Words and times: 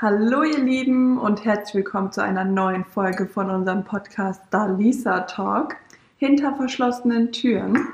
Hallo 0.00 0.44
ihr 0.44 0.60
Lieben 0.60 1.18
und 1.18 1.44
herzlich 1.44 1.74
willkommen 1.74 2.12
zu 2.12 2.22
einer 2.22 2.44
neuen 2.44 2.84
Folge 2.84 3.26
von 3.26 3.50
unserem 3.50 3.82
Podcast 3.82 4.40
Dalisa 4.50 5.20
Talk 5.22 5.74
hinter 6.18 6.54
verschlossenen 6.54 7.32
Türen. 7.32 7.88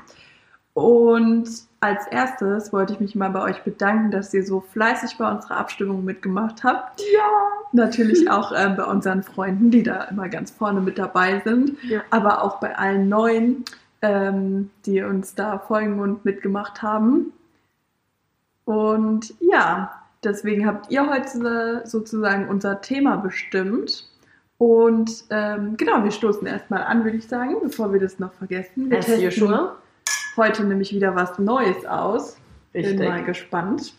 Und 0.75 1.49
als 1.79 2.05
erstes 2.07 2.71
wollte 2.71 2.93
ich 2.93 2.99
mich 2.99 3.15
mal 3.15 3.31
bei 3.31 3.41
euch 3.41 3.63
bedanken, 3.63 4.11
dass 4.11 4.31
ihr 4.35 4.45
so 4.45 4.61
fleißig 4.61 5.17
bei 5.17 5.31
unserer 5.31 5.57
Abstimmung 5.57 6.03
mitgemacht 6.05 6.63
habt. 6.63 7.01
Ja. 7.11 7.27
Natürlich 7.71 8.29
auch 8.29 8.51
äh, 8.51 8.69
bei 8.77 8.83
unseren 8.83 9.23
Freunden, 9.23 9.71
die 9.71 9.81
da 9.81 10.03
immer 10.03 10.29
ganz 10.29 10.51
vorne 10.51 10.81
mit 10.81 10.99
dabei 10.99 11.41
sind, 11.43 11.81
Ja. 11.83 12.01
aber 12.11 12.43
auch 12.43 12.59
bei 12.59 12.77
allen 12.77 13.09
Neuen, 13.09 13.65
ähm, 14.03 14.69
die 14.85 15.01
uns 15.01 15.33
da 15.33 15.57
folgen 15.57 15.99
und 15.99 16.23
mitgemacht 16.23 16.83
haben. 16.83 17.33
Und 18.65 19.33
ja, 19.39 20.04
deswegen 20.25 20.65
habt 20.65 20.91
ihr 20.91 21.07
heute 21.09 21.83
sozusagen 21.85 22.49
unser 22.49 22.81
Thema 22.81 23.17
bestimmt. 23.17 24.09
Und 24.57 25.25
ähm, 25.29 25.75
genau, 25.77 26.03
wir 26.03 26.11
stoßen 26.11 26.47
erstmal 26.47 26.83
an, 26.83 27.03
würde 27.03 27.17
ich 27.17 27.27
sagen, 27.27 27.55
bevor 27.61 27.91
wir 27.93 27.99
das 27.99 28.19
noch 28.19 28.33
vergessen. 28.33 28.89
Wir 28.89 28.99
As 28.99 29.05
testen 29.05 29.27
usual. 29.27 29.71
heute 30.37 30.63
nämlich 30.63 30.93
wieder 30.93 31.15
was 31.15 31.37
Neues 31.39 31.85
aus. 31.85 32.37
Bin 32.73 32.85
Richtig. 32.85 33.07
mal 33.07 33.23
gespannt. 33.23 33.93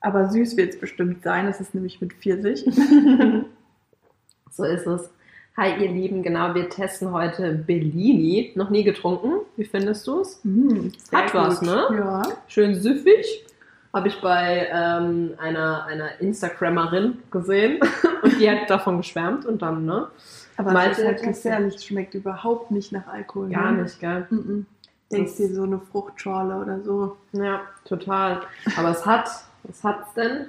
Aber 0.00 0.28
süß 0.30 0.56
wird 0.56 0.74
es 0.74 0.80
bestimmt 0.80 1.22
sein. 1.22 1.46
Es 1.48 1.60
ist 1.60 1.74
nämlich 1.74 2.00
mit 2.00 2.12
Pfirsich. 2.14 2.64
So 4.56 4.62
ist 4.62 4.86
es. 4.86 5.10
Hi 5.56 5.82
ihr 5.82 5.90
Lieben, 5.90 6.22
genau, 6.22 6.54
wir 6.54 6.68
testen 6.68 7.10
heute 7.10 7.54
Bellini. 7.54 8.52
Noch 8.54 8.70
nie 8.70 8.84
getrunken. 8.84 9.40
Wie 9.56 9.64
findest 9.64 10.06
du 10.06 10.20
es? 10.20 10.38
Mm, 10.44 10.90
Hat 11.12 11.34
was, 11.34 11.58
gut. 11.58 11.68
ne? 11.68 11.86
Ja. 11.90 12.22
Schön 12.46 12.76
süffig. 12.76 13.44
Habe 13.94 14.08
ich 14.08 14.20
bei 14.20 14.68
ähm, 14.72 15.34
einer, 15.38 15.84
einer 15.86 16.20
Instagrammerin 16.20 17.22
gesehen 17.30 17.78
und 18.22 18.40
die 18.40 18.50
hat 18.50 18.68
davon 18.68 18.96
geschwärmt 18.96 19.46
und 19.46 19.62
dann, 19.62 19.86
ne? 19.86 20.08
Aber 20.56 20.72
Malte 20.72 20.90
es 20.92 20.98
ist 20.98 21.06
halt 21.06 21.22
gefährlich. 21.22 21.74
Es 21.76 21.84
schmeckt 21.84 22.14
überhaupt 22.14 22.72
nicht 22.72 22.90
nach 22.90 23.06
Alkohol. 23.06 23.50
Gar 23.50 23.72
ne? 23.72 23.82
nicht, 23.82 24.00
gell? 24.00 24.26
Mhm. 24.30 24.66
Denkst 25.12 25.32
Das- 25.32 25.36
dir 25.36 25.54
so 25.54 25.62
eine 25.62 25.78
Fruchtschorle 25.78 26.56
oder 26.56 26.80
so. 26.80 27.16
Ja, 27.32 27.60
total. 27.84 28.42
Aber 28.76 28.90
es 28.90 29.06
hat, 29.06 29.30
was 29.62 29.84
hat's 29.84 30.12
denn? 30.14 30.46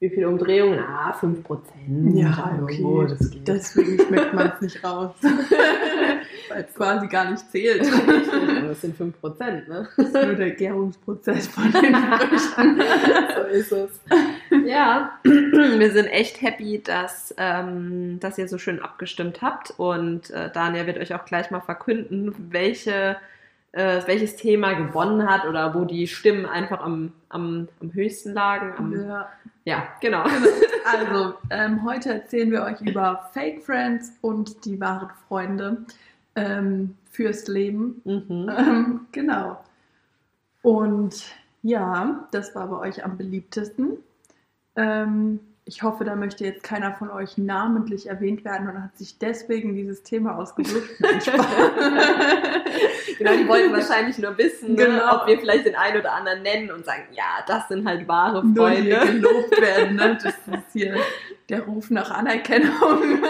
Wie 0.00 0.10
viele 0.10 0.28
Umdrehungen? 0.28 0.78
Ah, 0.80 1.12
5 1.14 1.42
Prozent. 1.42 2.14
Ja, 2.14 2.58
okay. 2.62 3.06
das 3.08 3.30
geht. 3.30 3.48
Deswegen 3.48 3.98
schmeckt 4.06 4.34
man 4.34 4.52
es 4.54 4.60
nicht 4.60 4.84
raus. 4.84 5.14
Weil 6.48 6.66
es 6.68 6.74
quasi 6.74 7.06
gar 7.06 7.30
nicht 7.30 7.50
zählt. 7.50 7.82
Aber 8.64 8.72
das 8.72 8.80
sind 8.80 8.96
5 8.96 9.20
Prozent, 9.20 9.68
ne? 9.68 9.88
Das 9.96 10.06
ist 10.06 10.14
nur 10.14 10.34
der 10.34 10.50
Gärungsprozess 10.52 11.46
von 11.48 11.70
den 11.70 11.94
Früchten. 11.94 12.80
so 13.36 13.42
ist 13.44 13.72
es. 13.72 14.00
Ja, 14.66 15.18
wir 15.22 15.92
sind 15.92 16.06
echt 16.06 16.40
happy, 16.40 16.82
dass, 16.82 17.34
ähm, 17.36 18.18
dass 18.20 18.38
ihr 18.38 18.48
so 18.48 18.58
schön 18.58 18.80
abgestimmt 18.80 19.42
habt. 19.42 19.74
Und 19.76 20.30
äh, 20.30 20.50
Daniel 20.52 20.86
wird 20.86 20.98
euch 20.98 21.14
auch 21.14 21.24
gleich 21.24 21.50
mal 21.50 21.60
verkünden, 21.60 22.34
welche, 22.50 23.16
äh, 23.72 24.00
welches 24.06 24.36
Thema 24.36 24.72
gewonnen 24.72 25.28
hat 25.28 25.46
oder 25.46 25.74
wo 25.74 25.84
die 25.84 26.06
Stimmen 26.06 26.46
einfach 26.46 26.80
am, 26.80 27.12
am, 27.28 27.68
am 27.80 27.92
höchsten 27.92 28.32
lagen. 28.32 28.72
Am, 28.78 29.06
Ja. 29.06 29.28
ja, 29.64 29.88
genau. 30.00 30.24
Also, 30.84 31.34
ähm, 31.50 31.84
heute 31.84 32.14
erzählen 32.14 32.50
wir 32.50 32.62
euch 32.62 32.80
über 32.80 33.28
Fake 33.32 33.62
Friends 33.62 34.12
und 34.22 34.64
die 34.64 34.80
wahren 34.80 35.10
Freunde 35.28 35.84
ähm, 36.36 36.96
fürs 37.14 37.46
Leben. 37.46 38.02
Mhm. 38.04 38.50
Ähm, 38.56 39.06
genau. 39.12 39.62
Und 40.62 41.24
ja, 41.62 42.28
das 42.32 42.54
war 42.54 42.66
bei 42.68 42.88
euch 42.88 43.04
am 43.04 43.16
beliebtesten. 43.16 43.98
Ähm, 44.76 45.38
ich 45.66 45.82
hoffe, 45.82 46.04
da 46.04 46.14
möchte 46.14 46.44
jetzt 46.44 46.62
keiner 46.62 46.92
von 46.92 47.10
euch 47.10 47.38
namentlich 47.38 48.06
erwähnt 48.08 48.44
werden 48.44 48.68
und 48.68 48.82
hat 48.82 48.96
sich 48.98 49.18
deswegen 49.18 49.74
dieses 49.74 50.02
Thema 50.02 50.36
ausgesucht. 50.36 50.90
Genau, 53.18 53.36
die 53.36 53.46
wollten 53.48 53.72
wahrscheinlich 53.72 54.18
nur 54.18 54.36
wissen, 54.38 54.74
ne, 54.74 54.86
Genau. 54.86 55.16
ob 55.20 55.26
wir 55.28 55.38
vielleicht 55.38 55.66
den 55.66 55.76
einen 55.76 56.00
oder 56.00 56.12
anderen 56.12 56.42
nennen 56.42 56.70
und 56.72 56.84
sagen, 56.84 57.04
ja, 57.12 57.44
das 57.46 57.68
sind 57.68 57.86
halt 57.86 58.06
wahre 58.08 58.44
Nur 58.44 58.70
hier 58.70 58.96
Freunde. 58.98 59.20
gelobt 59.20 59.60
werden. 59.60 59.96
Ne? 59.96 60.18
Das 60.22 60.34
ist 60.34 60.72
hier 60.72 60.96
der 61.48 61.62
Ruf 61.62 61.90
nach 61.90 62.10
Anerkennung. 62.10 63.20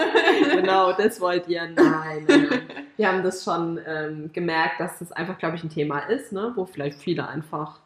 genau, 0.51 0.93
das 0.93 1.21
wollt 1.21 1.47
ihr. 1.47 1.61
Nein, 1.67 2.25
nein, 2.27 2.47
nein. 2.49 2.61
Wir 2.97 3.07
haben 3.07 3.21
das 3.23 3.43
schon 3.43 3.79
ähm, 3.85 4.31
gemerkt, 4.33 4.79
dass 4.79 4.97
das 4.99 5.11
einfach, 5.11 5.37
glaube 5.37 5.55
ich, 5.57 5.63
ein 5.63 5.69
Thema 5.69 5.99
ist, 5.99 6.31
ne, 6.31 6.51
wo 6.55 6.65
vielleicht 6.65 6.99
viele 6.99 7.27
einfach, 7.27 7.79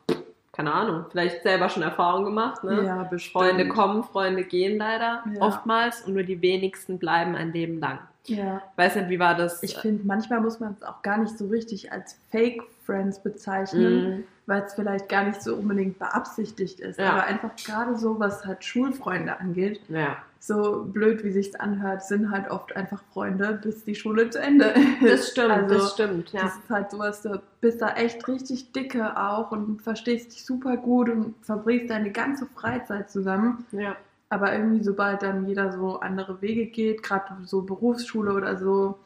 keine 0.60 0.74
Ahnung, 0.74 1.06
vielleicht 1.10 1.42
selber 1.44 1.70
schon 1.70 1.84
Erfahrung 1.84 2.26
gemacht. 2.26 2.66
Ne? 2.66 2.84
Ja, 2.86 3.04
bestimmt. 3.04 3.32
Freunde 3.46 3.70
kommen, 3.70 4.04
Freunde 4.04 4.44
gehen 4.44 4.78
leider 4.78 5.24
Ja. 5.34 5.42
oftmals 5.42 6.02
und 6.02 6.16
nur 6.16 6.24
die 6.24 6.42
wenigsten 6.42 7.00
bleiben 7.00 7.34
ein 7.38 7.54
Leben 7.54 7.80
lang. 7.80 8.00
Ja. 8.26 8.62
Weiß 8.76 8.98
nicht, 8.98 9.08
wie 9.08 9.20
war 9.20 9.36
das? 9.36 9.64
Ich 9.64 9.78
finde, 9.78 10.06
manchmal 10.06 10.42
muss 10.42 10.60
man 10.60 10.76
es 10.78 10.86
auch 10.86 11.02
gar 11.02 11.18
nicht 11.18 11.38
so 11.38 11.48
richtig 11.48 11.94
als 11.94 12.20
Fake 12.30 12.62
Friends 12.86 13.20
bezeichnen, 13.24 14.18
Mm, 14.20 14.24
weil 14.48 14.64
es 14.64 14.74
vielleicht 14.74 15.08
gar 15.08 15.24
nicht 15.24 15.42
so 15.42 15.56
unbedingt 15.56 15.98
beabsichtigt 15.98 16.82
ist. 16.82 17.00
Ja. 17.00 17.12
Aber 17.12 17.24
einfach 17.24 17.52
gerade 17.56 17.96
so, 17.98 18.20
was 18.20 18.46
halt 18.46 18.66
Schulfreunde 18.66 19.40
angeht, 19.40 19.80
ja, 19.88 20.18
so 20.40 20.86
blöd 20.86 21.24
wie 21.24 21.32
sich's 21.32 21.56
anhört, 21.56 22.04
sind 22.04 22.32
halt 22.32 22.50
oft 22.50 22.76
einfach 22.76 23.04
Freunde, 23.14 23.60
bis 23.62 23.84
die 23.84 23.96
Schule 23.96 24.30
zu 24.30 24.40
Ende 24.40 24.74
ist. 25.02 25.12
das 25.12 25.30
stimmt, 25.32 25.52
Also, 25.52 25.76
das 25.76 25.92
stimmt, 25.94 26.32
ja. 26.32 26.42
Das 26.44 26.56
ist 26.56 26.70
halt 26.70 26.92
sowas, 26.92 27.22
du 27.22 27.42
bist 27.62 27.82
da 27.82 27.90
echt 27.96 28.26
richtig 28.28 28.72
dicke 28.72 29.18
auch 29.18 29.52
und 29.52 29.82
verstehst 29.82 30.34
dich 30.34 30.46
super 30.46 30.78
gut 30.78 31.10
und 31.10 31.36
verbringst 31.42 31.90
deine 31.90 32.12
ganze 32.12 32.46
Freizeit 32.46 33.10
zusammen. 33.12 33.66
ja. 33.72 33.96
Aber 34.32 34.54
irgendwie, 34.54 34.84
sobald 34.84 35.24
dann 35.24 35.48
jeder 35.48 35.72
so 35.72 36.02
andere 36.02 36.40
Wege 36.40 36.68
geht, 36.68 37.02
gerade 37.02 37.34
so 37.46 37.64
Berufsschule 37.64 38.34
oder 38.34 38.58
so, 38.58 39.00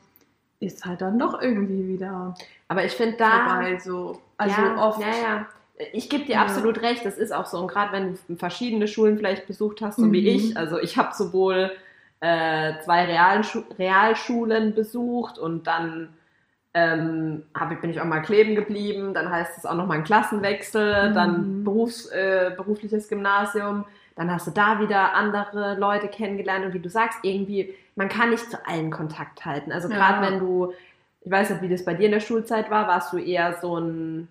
ist 0.59 0.83
halt 0.85 0.99
dann 0.99 1.17
doch 1.17 1.41
irgendwie 1.41 1.87
wieder 1.87 2.35
Aber 2.67 2.83
ich 2.83 2.91
finde 2.91 3.15
da. 3.15 3.47
vorbei. 3.47 3.79
So. 3.79 4.21
Also 4.35 4.61
ja, 4.61 4.77
oft. 4.85 4.99
Ja, 4.99 5.07
ja. 5.07 5.47
Ich 5.91 6.09
gebe 6.09 6.25
dir 6.25 6.35
Ja. 6.35 6.41
absolut 6.41 6.81
recht, 6.81 7.03
das 7.05 7.17
ist 7.17 7.31
auch 7.31 7.45
so. 7.45 7.57
Und 7.57 7.67
gerade 7.67 7.91
wenn 7.93 8.17
du 8.27 8.35
verschiedene 8.35 8.87
Schulen 8.87 9.17
vielleicht 9.17 9.47
besucht 9.47 9.81
hast, 9.81 9.97
so 9.99 10.11
wie 10.11 10.21
Mhm. 10.21 10.27
ich, 10.27 10.57
also 10.57 10.79
ich 10.79 10.97
habe 10.97 11.13
sowohl 11.15 11.71
äh, 12.19 12.73
zwei 12.85 13.05
Realschu 13.05 13.63
Realschulen 13.79 14.73
besucht 14.75 15.37
und 15.39 15.67
dann 15.67 16.09
ähm, 16.75 17.43
hab, 17.53 17.79
bin 17.81 17.89
ich 17.91 17.99
auch 18.01 18.05
mal 18.05 18.21
kleben 18.21 18.55
geblieben, 18.55 19.13
dann 19.13 19.29
heißt 19.29 19.57
es 19.57 19.65
auch 19.65 19.75
nochmal 19.75 19.97
ein 19.97 20.03
Klassenwechsel, 20.03 21.09
Mhm. 21.09 21.13
dann 21.13 21.63
Berufs, 21.63 22.07
äh, 22.07 22.51
berufliches 22.55 23.09
Gymnasium, 23.09 23.85
dann 24.15 24.31
hast 24.31 24.47
du 24.47 24.51
da 24.51 24.79
wieder 24.79 25.13
andere 25.13 25.75
Leute 25.77 26.07
kennengelernt 26.07 26.65
und 26.65 26.73
wie 26.73 26.79
du 26.79 26.89
sagst, 26.89 27.19
irgendwie, 27.23 27.73
man 27.95 28.09
kann 28.09 28.29
nicht 28.29 28.49
zu 28.49 28.57
allen 28.67 28.89
Kontakt 28.91 29.43
halten. 29.45 29.71
Also 29.71 29.89
Ja. 29.89 29.95
gerade 29.95 30.31
wenn 30.31 30.39
du, 30.39 30.73
ich 31.21 31.31
weiß 31.31 31.49
nicht, 31.51 31.61
wie 31.61 31.69
das 31.69 31.83
bei 31.85 31.93
dir 31.93 32.05
in 32.05 32.11
der 32.11 32.19
Schulzeit 32.19 32.69
war, 32.71 32.87
warst 32.87 33.11
du 33.13 33.17
eher 33.17 33.57
so 33.61 33.77
ein 33.77 34.27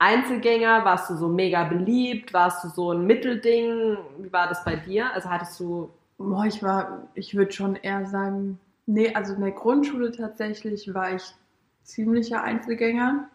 Einzelgänger, 0.00 0.84
warst 0.84 1.10
du 1.10 1.16
so 1.16 1.28
mega 1.28 1.64
beliebt, 1.64 2.32
warst 2.32 2.64
du 2.64 2.68
so 2.68 2.92
ein 2.92 3.06
Mittelding, 3.06 3.96
wie 4.18 4.32
war 4.32 4.48
das 4.48 4.64
bei 4.64 4.74
dir? 4.74 5.12
Also 5.14 5.30
hattest 5.30 5.60
du, 5.60 5.90
Boah, 6.20 6.44
ich 6.44 6.62
war, 6.62 7.08
ich 7.14 7.34
würde 7.34 7.50
schon 7.50 7.76
eher 7.76 8.04
sagen, 8.04 8.60
nee, 8.84 9.14
also 9.14 9.32
in 9.32 9.40
der 9.40 9.52
Grundschule 9.52 10.12
tatsächlich 10.12 10.92
war 10.92 11.14
ich 11.14 11.34
ziemlicher 11.82 12.42
Einzelgänger. 12.42 13.26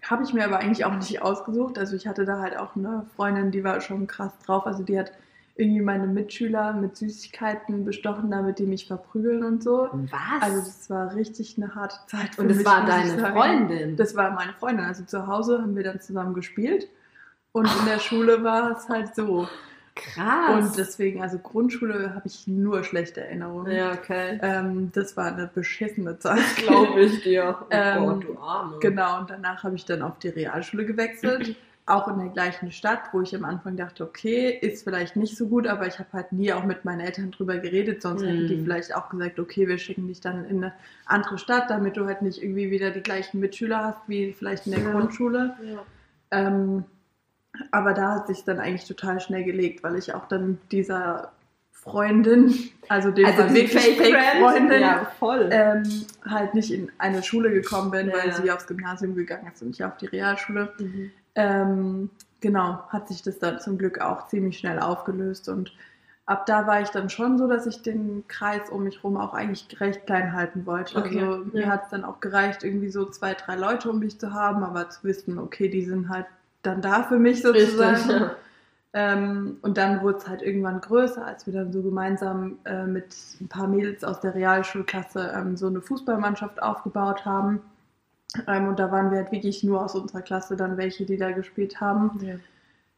Habe 0.00 0.22
ich 0.22 0.32
mir 0.32 0.44
aber 0.44 0.60
eigentlich 0.60 0.84
auch 0.84 0.94
nicht 0.94 1.22
ausgesucht. 1.22 1.76
Also 1.76 1.96
ich 1.96 2.06
hatte 2.06 2.24
da 2.24 2.38
halt 2.38 2.56
auch 2.56 2.76
eine 2.76 3.04
Freundin, 3.16 3.50
die 3.50 3.64
war 3.64 3.80
schon 3.80 4.06
krass 4.06 4.32
drauf. 4.46 4.64
Also 4.64 4.84
die 4.84 4.96
hat 4.96 5.10
irgendwie 5.56 5.82
meine 5.82 6.06
Mitschüler 6.06 6.72
mit 6.72 6.96
Süßigkeiten 6.96 7.84
bestochen, 7.84 8.30
damit 8.30 8.58
die 8.58 8.66
mich 8.66 8.86
verprügeln 8.86 9.44
und 9.44 9.62
so. 9.62 9.88
was? 9.92 10.42
Also 10.42 10.58
das 10.58 10.90
war 10.90 11.14
richtig 11.14 11.56
eine 11.56 11.74
harte 11.74 11.96
Zeit. 12.08 12.34
für 12.34 12.42
und 12.42 12.50
es 12.50 12.58
mich, 12.58 12.66
war 12.66 12.84
deine. 12.86 13.18
Freundin. 13.32 13.96
Das 13.96 14.16
war 14.16 14.32
meine 14.32 14.52
Freundin. 14.54 14.84
Also 14.84 15.04
zu 15.04 15.26
Hause 15.26 15.60
haben 15.62 15.76
wir 15.76 15.84
dann 15.84 16.00
zusammen 16.00 16.34
gespielt. 16.34 16.88
Und 17.52 17.66
in 17.80 17.86
der 17.86 18.00
Schule 18.00 18.42
war 18.42 18.76
es 18.76 18.88
halt 18.88 19.14
so. 19.14 19.46
Krass. 19.94 20.50
Und 20.72 20.76
deswegen, 20.76 21.22
also 21.22 21.38
Grundschule 21.38 22.16
habe 22.16 22.26
ich 22.26 22.48
nur 22.48 22.82
schlechte 22.82 23.20
Erinnerungen. 23.20 23.70
ja, 23.72 23.92
okay. 23.92 24.40
Ähm, 24.42 24.90
das 24.92 25.16
war 25.16 25.26
eine 25.26 25.46
beschissene 25.54 26.18
Zeit. 26.18 26.40
Glaube 26.56 27.00
ich 27.02 27.22
dir. 27.22 27.56
Oh 27.60 27.66
Ähm, 27.70 28.04
Gott, 28.06 28.24
du 28.24 28.38
Arme. 28.40 28.78
Genau, 28.80 29.20
und 29.20 29.30
danach 29.30 29.62
habe 29.62 29.76
ich 29.76 29.84
dann 29.84 30.02
auf 30.02 30.18
die 30.18 30.30
Realschule 30.30 30.84
gewechselt. 30.84 31.54
Auch 31.86 32.08
in 32.08 32.18
der 32.18 32.28
gleichen 32.30 32.72
Stadt, 32.72 33.00
wo 33.12 33.20
ich 33.20 33.36
am 33.36 33.44
Anfang 33.44 33.76
dachte, 33.76 34.04
okay, 34.04 34.48
ist 34.58 34.84
vielleicht 34.84 35.16
nicht 35.16 35.36
so 35.36 35.48
gut, 35.48 35.66
aber 35.66 35.86
ich 35.86 35.98
habe 35.98 36.08
halt 36.14 36.32
nie 36.32 36.50
auch 36.52 36.64
mit 36.64 36.86
meinen 36.86 37.00
Eltern 37.00 37.30
drüber 37.30 37.58
geredet, 37.58 38.00
sonst 38.00 38.22
hätten 38.22 38.46
die 38.46 38.56
Mhm. 38.56 38.64
vielleicht 38.64 38.94
auch 38.96 39.10
gesagt, 39.10 39.38
okay, 39.38 39.68
wir 39.68 39.76
schicken 39.76 40.06
dich 40.06 40.20
dann 40.22 40.46
in 40.46 40.64
eine 40.64 40.72
andere 41.04 41.36
Stadt, 41.36 41.68
damit 41.68 41.98
du 41.98 42.06
halt 42.06 42.22
nicht 42.22 42.42
irgendwie 42.42 42.70
wieder 42.70 42.90
die 42.90 43.02
gleichen 43.02 43.38
Mitschüler 43.38 43.84
hast 43.84 43.98
wie 44.08 44.32
vielleicht 44.32 44.64
in 44.66 44.72
der 44.72 44.80
Ja. 44.82 44.92
Grundschule. 44.92 45.54
Ja. 45.62 45.82
Ähm, 46.30 46.84
aber 47.70 47.92
da 47.92 48.12
hat 48.14 48.28
sich 48.28 48.44
dann 48.44 48.60
eigentlich 48.60 48.86
total 48.88 49.20
schnell 49.20 49.44
gelegt, 49.44 49.82
weil 49.84 49.96
ich 49.96 50.14
auch 50.14 50.26
dann 50.26 50.58
dieser 50.72 51.32
Freundin, 51.70 52.54
also 52.88 53.10
dem 53.10 53.26
Also 53.26 53.40
war 53.40 53.48
die 53.48 53.54
wirklich 53.56 53.98
Fake-Freundin, 53.98 54.80
Ja, 54.80 55.04
voll. 55.18 55.50
ähm, 55.52 55.82
halt 56.24 56.54
nicht 56.54 56.72
in 56.72 56.90
eine 56.96 57.22
Schule 57.22 57.50
gekommen 57.52 57.90
bin, 57.90 58.08
Ja. 58.08 58.14
weil 58.14 58.32
sie 58.32 58.50
aufs 58.50 58.66
Gymnasium 58.66 59.14
gegangen 59.14 59.50
ist 59.52 59.60
und 59.60 59.68
nicht 59.68 59.84
auf 59.84 59.98
die 59.98 60.06
Realschule. 60.06 60.72
Mhm. 60.78 61.10
Ähm, 61.34 62.10
genau, 62.40 62.82
hat 62.88 63.08
sich 63.08 63.22
das 63.22 63.38
dann 63.38 63.60
zum 63.60 63.78
Glück 63.78 64.00
auch 64.00 64.28
ziemlich 64.28 64.58
schnell 64.58 64.78
aufgelöst 64.78 65.48
und 65.48 65.72
ab 66.26 66.46
da 66.46 66.66
war 66.66 66.80
ich 66.80 66.88
dann 66.88 67.10
schon 67.10 67.38
so, 67.38 67.48
dass 67.48 67.66
ich 67.66 67.82
den 67.82 68.24
Kreis 68.28 68.70
um 68.70 68.84
mich 68.84 68.96
herum 68.96 69.16
auch 69.16 69.34
eigentlich 69.34 69.80
recht 69.80 70.06
klein 70.06 70.32
halten 70.32 70.66
wollte. 70.66 70.96
Okay, 70.98 71.20
Also 71.20 71.44
mir 71.52 71.62
ja. 71.62 71.68
hat 71.68 71.84
es 71.84 71.90
dann 71.90 72.04
auch 72.04 72.20
gereicht, 72.20 72.64
irgendwie 72.64 72.88
so 72.88 73.04
zwei, 73.06 73.34
drei 73.34 73.56
Leute 73.56 73.90
um 73.90 73.98
mich 73.98 74.18
zu 74.18 74.32
haben, 74.32 74.62
aber 74.62 74.88
zu 74.90 75.04
wissen, 75.04 75.38
okay, 75.38 75.68
die 75.68 75.84
sind 75.84 76.08
halt 76.08 76.26
dann 76.62 76.80
da 76.80 77.02
für 77.02 77.18
mich 77.18 77.42
sozusagen. 77.42 78.10
ja. 78.10 78.36
Ähm, 78.96 79.56
und 79.62 79.76
dann 79.76 80.02
wurde 80.02 80.18
es 80.18 80.28
halt 80.28 80.40
irgendwann 80.40 80.80
größer, 80.80 81.26
als 81.26 81.46
wir 81.46 81.52
dann 81.52 81.72
so 81.72 81.82
gemeinsam 81.82 82.58
äh, 82.64 82.86
mit 82.86 83.12
ein 83.40 83.48
paar 83.48 83.66
Mädels 83.66 84.04
aus 84.04 84.20
der 84.20 84.36
Realschulklasse 84.36 85.32
ähm, 85.36 85.56
so 85.56 85.66
eine 85.66 85.80
Fußballmannschaft 85.80 86.62
aufgebaut 86.62 87.24
haben. 87.24 87.60
Ähm, 88.46 88.68
und 88.68 88.78
da 88.78 88.90
waren 88.90 89.10
wir 89.10 89.18
halt 89.18 89.32
wirklich 89.32 89.62
nur 89.62 89.84
aus 89.84 89.94
unserer 89.94 90.22
Klasse 90.22 90.56
dann 90.56 90.76
welche, 90.76 91.04
die 91.04 91.16
da 91.16 91.30
gespielt 91.30 91.80
haben. 91.80 92.18
Ja. 92.22 92.36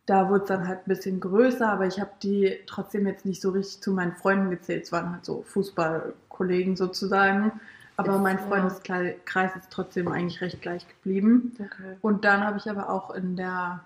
Da 0.07 0.29
wurde 0.29 0.43
es 0.43 0.49
dann 0.49 0.69
halt 0.69 0.81
ein 0.81 0.89
bisschen 0.89 1.19
größer, 1.19 1.69
aber 1.69 1.87
ich 1.87 2.01
habe 2.01 2.13
die 2.23 2.59
trotzdem 2.67 3.07
jetzt 3.07 3.27
nicht 3.27 3.43
so 3.43 3.51
richtig 3.51 3.83
zu 3.83 3.93
meinen 3.93 4.13
Freunden 4.13 4.51
gezählt. 4.51 4.85
Es 4.85 4.93
waren 4.93 5.13
halt 5.13 5.25
so 5.25 5.43
Fußballkollegen 5.43 6.77
sozusagen. 6.77 7.53
Aber 7.97 8.19
mein. 8.19 8.39
Freundeskreis 8.39 9.57
ist 9.57 9.71
trotzdem 9.71 10.09
eigentlich 10.09 10.41
recht 10.41 10.61
gleich 10.63 10.87
geblieben. 10.87 11.53
Okay. 11.55 11.97
Und 12.03 12.25
dann 12.25 12.45
habe 12.45 12.59
ich 12.59 12.71
aber 12.71 12.91
auch 12.91 13.11
in 13.15 13.37
der, 13.37 13.81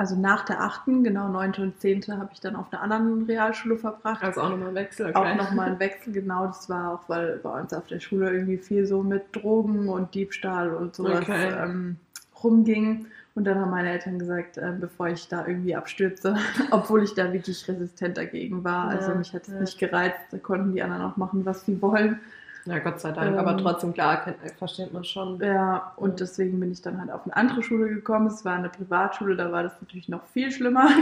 also 0.00 0.16
nach 0.16 0.46
der 0.46 0.62
achten, 0.62 1.04
genau 1.04 1.28
neunte 1.28 1.60
und 1.60 1.78
zehnte, 1.78 2.16
habe 2.16 2.30
ich 2.32 2.40
dann 2.40 2.56
auf 2.56 2.72
einer 2.72 2.80
anderen 2.80 3.24
Realschule 3.24 3.76
verbracht. 3.76 4.22
Also 4.24 4.40
auch 4.40 4.48
nochmal 4.48 4.68
ein 4.70 4.74
Wechsel. 4.74 5.12
Auch 5.12 5.34
nochmal 5.36 5.72
ein 5.72 5.78
Wechsel, 5.78 6.14
genau. 6.14 6.46
Das 6.46 6.70
war 6.70 6.94
auch, 6.94 7.06
weil 7.10 7.36
bei 7.42 7.60
uns 7.60 7.74
auf 7.74 7.86
der 7.86 8.00
Schule 8.00 8.32
irgendwie 8.32 8.56
viel 8.56 8.86
so 8.86 9.02
mit 9.02 9.24
Drogen 9.32 9.90
und 9.90 10.14
Diebstahl 10.14 10.72
und 10.72 10.96
sowas 10.96 11.20
Okay. 11.20 11.52
ähm, 11.54 11.96
rumging. 12.42 13.08
Und 13.34 13.44
dann 13.44 13.60
haben 13.60 13.70
meine 13.72 13.90
Eltern 13.90 14.18
gesagt, 14.18 14.56
äh, 14.56 14.72
bevor 14.80 15.08
ich 15.08 15.28
da 15.28 15.46
irgendwie 15.46 15.76
abstürze, 15.76 16.34
obwohl 16.70 17.02
ich 17.04 17.12
da 17.12 17.30
wirklich 17.30 17.68
resistent 17.68 18.16
dagegen 18.16 18.64
war. 18.64 18.88
Also 18.88 19.10
Ja, 19.10 19.16
mich 19.16 19.34
hat 19.34 19.42
es 19.48 19.52
ja. 19.52 19.60
nicht 19.60 19.78
gereizt. 19.78 20.18
Da 20.30 20.38
konnten 20.38 20.72
die 20.72 20.82
anderen 20.82 21.02
auch 21.02 21.18
machen, 21.18 21.44
was 21.44 21.66
sie 21.66 21.82
wollen. 21.82 22.20
Ja, 22.66 22.78
Gott 22.78 23.00
sei 23.00 23.12
Dank. 23.12 23.32
Ähm, 23.32 23.38
aber 23.38 23.56
trotzdem, 23.56 23.94
klar, 23.94 24.22
kennt, 24.22 24.36
versteht 24.58 24.92
man 24.92 25.04
schon. 25.04 25.40
Ja, 25.40 25.92
und 25.96 26.10
Ja. 26.10 26.16
deswegen 26.16 26.60
bin 26.60 26.70
ich 26.72 26.82
dann 26.82 27.00
halt 27.00 27.10
auf 27.10 27.22
eine 27.24 27.34
andere 27.36 27.62
Schule 27.62 27.88
gekommen. 27.88 28.26
Es 28.26 28.44
war 28.44 28.54
eine 28.56 28.68
Privatschule, 28.68 29.34
da 29.36 29.50
war 29.50 29.62
das 29.62 29.72
natürlich 29.80 30.08
noch 30.08 30.24
viel 30.26 30.50
schlimmer. 30.52 30.88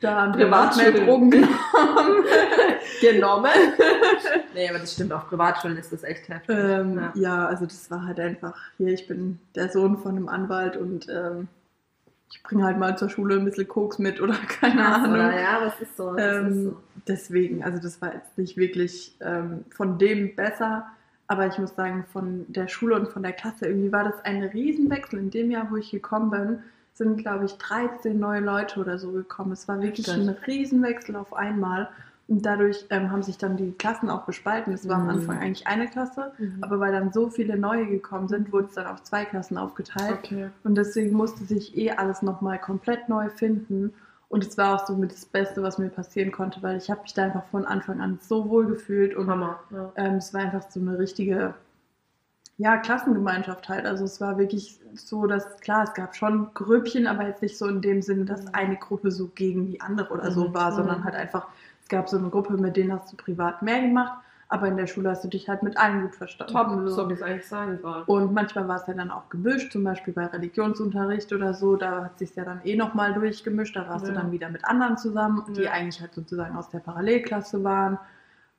Da 0.00 0.14
haben 0.22 0.38
wir 0.38 0.44
Privatschule. 0.44 0.92
Drogen 1.04 1.28
genommen. 1.32 1.48
Genommen. 3.00 3.50
nee, 4.54 4.68
aber 4.68 4.78
das 4.78 4.92
stimmt, 4.94 5.12
auf 5.12 5.28
Privatschulen 5.28 5.76
ist 5.76 5.92
das 5.92 6.04
echt 6.04 6.28
heftig. 6.28 6.54
Ähm, 6.56 6.96
ja. 6.96 7.12
ja. 7.16 7.46
also 7.46 7.64
das 7.64 7.90
war 7.90 8.06
halt 8.06 8.20
einfach, 8.20 8.54
hier, 8.76 8.92
ich 8.92 9.08
bin 9.08 9.40
der 9.56 9.68
Sohn 9.70 9.98
von 9.98 10.12
einem 10.16 10.28
Anwalt 10.28 10.76
und 10.76 11.08
ähm, 11.08 11.48
ich 12.30 12.40
bringe 12.44 12.62
halt 12.64 12.78
mal 12.78 12.96
zur 12.96 13.10
Schule 13.10 13.36
ein 13.36 13.44
bisschen 13.44 13.66
Koks 13.66 13.98
mit 13.98 14.20
oder 14.20 14.34
keine 14.60 14.76
Krass, 14.82 14.96
Ahnung. 14.98 15.14
oder? 15.14 15.40
Ja, 15.40 15.60
das 15.64 15.80
ist 15.80 15.96
so. 15.96 16.14
Das 16.14 16.36
ist 16.36 16.46
Ähm, 16.46 16.64
so. 16.64 16.76
deswegen, 17.08 17.64
also 17.64 17.80
das 17.82 18.00
war 18.00 18.14
jetzt 18.14 18.38
nicht 18.38 18.56
wirklich 18.56 19.16
ähm, 19.20 19.64
von 19.70 19.98
dem 19.98 20.36
besser, 20.36 20.86
aber 21.28 21.46
ich 21.46 21.58
muss 21.58 21.74
sagen, 21.76 22.04
von 22.12 22.46
der 22.48 22.68
Schule 22.68 22.96
und 22.96 23.08
von 23.08 23.22
der 23.22 23.32
Klasse, 23.32 23.66
irgendwie 23.66 23.92
war 23.92 24.04
das 24.04 24.24
ein 24.24 24.42
Riesenwechsel. 24.42 25.18
In 25.18 25.30
dem 25.30 25.50
Jahr, 25.50 25.68
wo 25.70 25.76
ich 25.76 25.90
gekommen 25.90 26.30
bin, 26.30 26.58
sind, 26.94 27.18
glaube 27.18 27.44
ich, 27.44 27.52
13 27.58 28.18
neue 28.18 28.40
Leute 28.40 28.80
oder 28.80 28.98
so 28.98 29.12
gekommen. 29.12 29.52
Es 29.52 29.68
war 29.68 29.80
wirklich 29.80 30.10
ein 30.10 30.28
Riesenwechsel 30.46 31.14
auf 31.16 31.32
einmal. 31.34 31.88
Und 32.26 32.44
dadurch 32.44 32.84
ähm, 32.90 33.10
haben 33.10 33.22
sich 33.22 33.38
dann 33.38 33.56
die 33.56 33.72
Klassen 33.72 34.10
auch 34.10 34.26
gespalten. 34.26 34.72
Es 34.74 34.86
war 34.88 34.96
am 34.96 35.04
Mhm. 35.04 35.10
Anfang 35.10 35.38
eigentlich 35.38 35.66
eine 35.66 35.86
Klasse, 35.88 36.32
Mhm. 36.38 36.58
aber 36.62 36.78
weil 36.80 36.92
dann 36.92 37.10
so 37.12 37.30
viele 37.30 37.56
neue 37.56 37.86
gekommen 37.86 38.28
sind, 38.28 38.52
wurde 38.52 38.66
es 38.66 38.74
dann 38.74 38.86
auf 38.86 39.02
zwei 39.02 39.24
Klassen 39.24 39.56
aufgeteilt. 39.56 40.18
Okay. 40.24 40.48
Und 40.64 40.74
deswegen 40.76 41.16
musste 41.16 41.44
sich 41.44 41.76
eh 41.78 41.92
alles 41.92 42.20
nochmal 42.20 42.58
komplett 42.58 43.08
neu 43.08 43.30
finden. 43.30 43.94
Und 44.28 44.44
es 44.46 44.58
war 44.58 44.74
auch 44.74 44.86
so 44.86 44.94
mit 44.96 45.12
das 45.12 45.24
Beste, 45.24 45.62
was 45.62 45.78
mir 45.78 45.88
passieren 45.88 46.32
konnte, 46.32 46.62
weil 46.62 46.76
ich 46.76 46.90
habe 46.90 47.02
mich 47.02 47.14
da 47.14 47.24
einfach 47.24 47.44
von 47.46 47.64
Anfang 47.64 48.00
an 48.00 48.18
so 48.22 48.48
wohl 48.50 48.66
gefühlt 48.66 49.14
und 49.16 49.28
Hammer. 49.30 49.60
Ja. 49.70 49.92
ähm, 49.96 50.16
es 50.16 50.34
war 50.34 50.42
einfach 50.42 50.70
so 50.70 50.80
eine 50.80 50.98
richtige, 50.98 51.54
ja, 52.58 52.76
Klassengemeinschaft 52.78 53.68
halt. 53.68 53.86
Also 53.86 54.04
es 54.04 54.20
war 54.20 54.36
wirklich 54.38 54.80
so, 54.94 55.26
dass, 55.26 55.58
klar, 55.60 55.84
es 55.84 55.94
gab 55.94 56.16
schon 56.16 56.52
Grüppchen, 56.54 57.06
aber 57.06 57.26
jetzt 57.26 57.40
nicht 57.42 57.56
so 57.56 57.66
in 57.68 57.80
dem 57.80 58.02
Sinne, 58.02 58.24
dass 58.24 58.42
Mhm. 58.44 58.48
eine 58.52 58.76
Gruppe 58.76 59.10
so 59.12 59.28
gegen 59.28 59.66
die 59.66 59.80
andere 59.80 60.12
oder 60.12 60.30
so 60.32 60.48
Mhm. 60.48 60.54
war, 60.54 60.72
Mhm. 60.72 60.76
sondern 60.76 61.04
halt 61.04 61.14
einfach, 61.14 61.46
es 61.82 61.88
gab 61.88 62.08
so 62.08 62.18
eine 62.18 62.30
Gruppe, 62.30 62.54
mit 62.56 62.76
denen 62.76 62.92
hast 62.92 63.12
du 63.12 63.16
privat 63.16 63.62
mehr 63.62 63.80
gemacht, 63.80 64.18
aber 64.50 64.66
in 64.68 64.76
der 64.76 64.86
Schule 64.86 65.10
hast 65.10 65.22
du 65.24 65.28
dich 65.28 65.48
halt 65.48 65.62
mit 65.62 65.76
allen 65.76 66.02
gut 66.02 66.14
verstanden. 66.14 66.52
Top, 66.54 66.70
So. 66.70 66.88
so 66.88 67.08
wie 67.10 67.12
es 67.14 67.22
eigentlich 67.22 67.46
sein 67.46 67.78
soll. 67.82 68.02
Und 68.06 68.32
manchmal 68.32 68.66
war 68.66 68.76
es 68.76 68.86
ja 68.86 68.94
dann 68.94 69.10
auch 69.10 69.28
gemischt, 69.28 69.72
zum 69.72 69.84
Beispiel 69.84 70.14
bei 70.14 70.26
Religionsunterricht 70.26 71.32
oder 71.32 71.52
so, 71.54 71.76
da 71.76 72.04
hat 72.04 72.18
sich 72.18 72.34
ja 72.34 72.44
dann 72.44 72.60
eh 72.64 72.74
nochmal 72.76 73.12
durchgemischt, 73.12 73.76
da 73.76 73.88
warst 73.88 74.06
Ja. 74.06 74.12
du 74.12 74.18
dann 74.18 74.32
wieder 74.32 74.48
mit 74.48 74.64
anderen 74.64 74.96
zusammen, 74.96 75.42
die 75.54 75.62
Ja. 75.62 75.72
eigentlich 75.72 76.00
halt 76.00 76.14
sozusagen 76.14 76.56
aus 76.56 76.70
der 76.70 76.78
Parallelklasse 76.78 77.62
waren. 77.62 77.98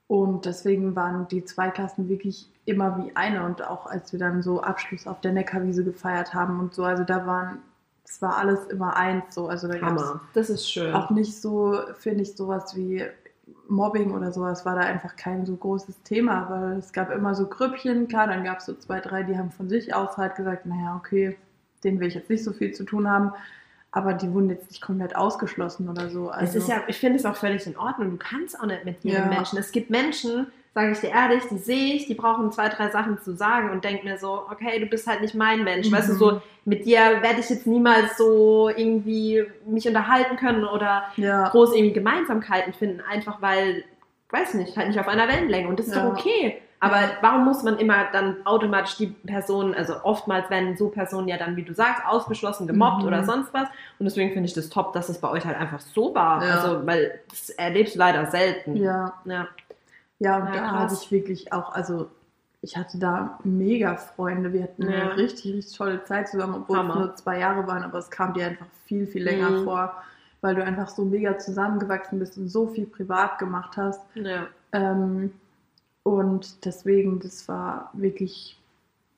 Und 0.08 0.46
deswegen 0.46 0.96
waren 0.96 1.28
die 1.28 1.46
zwei 1.46 1.70
Klassen 1.70 2.10
wirklich 2.10 2.50
immer 2.66 2.98
wie 2.98 3.16
eine. 3.16 3.44
Und 3.46 3.64
auch 3.68 3.86
als 3.86 4.12
wir 4.12 4.20
dann 4.20 4.42
so 4.42 4.62
Abschluss 4.62 5.06
auf 5.08 5.22
der 5.22 5.34
Neckarwiese 5.34 5.84
gefeiert 5.84 6.34
haben 6.34 6.60
und 6.60 6.74
so, 6.74 6.84
also 6.84 7.04
da 7.04 7.26
waren, 7.28 7.60
es 8.06 8.20
war 8.22 8.38
alles 8.38 8.66
immer 8.68 8.96
eins 8.96 9.36
so. 9.36 9.48
Also 9.50 9.68
da 9.68 9.78
gab 9.78 9.96
es 9.98 10.02
Hammer. 10.04 10.22
Das 10.34 10.50
ist 10.50 10.68
schön. 10.68 10.94
auch 10.96 11.12
nicht 11.12 11.40
so, 11.40 11.80
finde 11.98 12.24
ich, 12.24 12.36
sowas 12.36 12.76
wie 12.76 13.04
Mobbing 13.70 14.12
oder 14.12 14.32
sowas 14.32 14.66
war 14.66 14.76
da 14.76 14.82
einfach 14.82 15.16
kein 15.16 15.46
so 15.46 15.56
großes 15.56 16.02
Thema, 16.04 16.50
weil 16.50 16.78
es 16.78 16.92
gab 16.92 17.12
immer 17.12 17.36
so 17.36 17.48
Grüppchen, 17.48 18.08
klar, 18.08 18.28
dann 18.28 18.44
gab 18.44 18.60
es 18.60 18.66
so 18.66 18.74
zwei, 18.74 19.00
drei, 19.00 19.24
die 19.24 19.38
haben 19.38 19.52
von 19.52 19.70
sich 19.70 19.94
aus 19.94 20.18
halt 20.18 20.36
gesagt, 20.36 20.66
naja, 20.66 20.96
okay, 20.98 21.38
denen 21.84 22.00
will 22.00 22.08
ich 22.08 22.16
jetzt 22.16 22.30
nicht 22.30 22.44
so 22.44 22.52
viel 22.52 22.74
zu 22.74 22.84
tun 22.84 23.08
haben, 23.08 23.32
aber 23.92 24.14
die 24.14 24.32
wurden 24.34 24.50
jetzt 24.50 24.70
nicht 24.70 24.82
komplett 24.82 25.16
ausgeschlossen 25.16 25.88
oder 25.90 26.10
so. 26.10 26.30
Also, 26.30 26.58
es 26.58 26.64
ist 26.64 26.70
ja, 26.70 26.82
ich 26.88 26.98
finde 26.98 27.18
es 27.18 27.26
auch 27.26 27.36
völlig 27.36 27.66
in 27.66 27.78
Ordnung. 27.78 28.12
Du 28.12 28.18
kannst 28.18 28.60
auch 28.60 28.66
nicht 28.66 28.86
mit 28.86 29.04
jedem 29.04 29.24
Ja. 29.24 29.30
Menschen. 29.30 29.58
Es 29.58 29.72
gibt 29.72 29.90
Menschen, 29.90 30.48
sage 30.74 30.92
ich 30.92 31.00
dir 31.00 31.10
ehrlich, 31.10 31.44
die 31.50 31.58
sehe 31.58 31.96
ich, 31.96 32.06
die 32.08 32.14
brauchen 32.14 32.52
zwei, 32.52 32.70
drei 32.70 32.90
Sachen 32.90 33.20
zu 33.20 33.36
sagen 33.36 33.72
und 33.72 33.84
denke 33.84 34.06
mir 34.06 34.18
so, 34.18 34.44
okay, 34.52 34.80
du 34.80 34.86
bist 34.86 35.08
halt 35.08 35.22
nicht 35.22 35.36
mein 35.36 35.64
Mensch. 35.64 35.88
Mhm. 35.90 35.94
Weißt 35.96 36.10
du, 36.10 36.14
so 36.14 36.42
mit 36.66 36.86
dir 36.86 37.00
werde 37.22 37.40
ich 37.40 37.50
jetzt 37.50 37.66
niemals 37.68 38.18
so 38.18 38.70
irgendwie 38.70 39.44
mich 39.66 39.88
unterhalten 39.88 40.36
können 40.38 40.64
oder 40.66 41.04
ja, 41.18 41.50
groß 41.50 41.74
irgendwie 41.76 41.94
Gemeinsamkeiten 41.94 42.74
finden, 42.74 43.02
einfach 43.10 43.42
weil, 43.42 43.84
weiß 44.30 44.54
nicht, 44.54 44.78
halt 44.78 44.88
nicht 44.90 45.00
auf 45.00 45.08
einer 45.08 45.28
Wellenlänge. 45.28 45.68
Und 45.68 45.80
das 45.80 45.88
ist 45.88 45.96
Ja. 45.96 46.04
doch 46.06 46.18
okay. 46.18 46.62
Aber 46.82 46.98
warum 47.20 47.44
muss 47.44 47.64
man 47.64 47.78
immer 47.78 48.06
dann 48.14 48.38
automatisch 48.46 48.96
die 48.96 49.08
Person, 49.08 49.74
also 49.74 49.96
oftmals 50.04 50.50
werden 50.50 50.78
so 50.78 50.88
Personen 50.88 51.28
ja 51.28 51.36
dann, 51.36 51.58
wie 51.58 51.64
du 51.64 51.74
sagst, 51.74 52.06
ausgeschlossen, 52.08 52.68
gemobbt 52.68 53.02
Mhm. 53.02 53.08
oder 53.08 53.24
sonst 53.26 53.54
was. 53.54 53.68
Und 54.00 54.06
deswegen 54.06 54.32
finde 54.32 54.48
ich 54.48 54.54
das 54.54 54.70
top, 54.70 54.94
dass 54.94 55.10
es 55.10 55.20
bei 55.20 55.30
euch 55.30 55.44
halt 55.46 55.58
einfach 55.60 55.82
so 55.82 56.16
war. 56.16 56.42
Ja. 56.46 56.54
Also, 56.54 56.88
weil 56.88 57.20
das 57.30 57.50
erlebst 57.50 57.96
du 57.96 58.00
leider 58.00 58.28
selten. 58.28 58.78
ja, 58.78 59.12
Ja. 59.26 59.48
Ja, 60.20 60.38
und 60.38 60.48
Ja, 60.48 60.54
da 60.54 60.72
hatte 60.72 60.94
ich 61.02 61.12
wirklich 61.12 61.52
auch, 61.54 61.72
also 61.74 62.10
ich 62.62 62.76
hatte 62.76 62.98
da 63.00 63.40
mega 63.44 63.96
Freunde, 63.96 64.52
wir 64.52 64.64
hatten 64.64 64.84
Ja. 64.84 65.12
eine 65.12 65.18
richtig, 65.18 65.54
richtig 65.56 65.78
tolle 65.78 66.04
Zeit 66.04 66.28
zusammen, 66.30 66.56
obwohl 66.56 66.78
Hammer. 66.78 66.94
es 66.94 67.00
nur 67.00 67.16
zwei 67.16 67.40
Jahre 67.40 67.66
waren, 67.68 67.84
aber 67.84 68.00
es 68.00 68.10
kam 68.12 68.34
dir 68.34 68.46
einfach 68.48 68.68
viel, 68.86 69.08
viel 69.08 69.24
länger 69.24 69.52
Mhm. 69.52 69.64
vor, 69.64 69.94
weil 70.42 70.56
du 70.56 70.64
einfach 70.64 70.90
so 70.90 71.06
mega 71.06 71.38
zusammengewachsen 71.38 72.20
bist 72.20 72.38
und 72.38 72.50
so 72.50 72.68
viel 72.68 72.86
privat 72.86 73.40
gemacht 73.40 73.78
hast. 73.78 74.02
ja. 74.16 74.48
Ähm, 74.74 75.34
und 76.04 76.66
deswegen, 76.66 77.20
das 77.20 77.48
war 77.48 77.90
wirklich, 77.94 78.60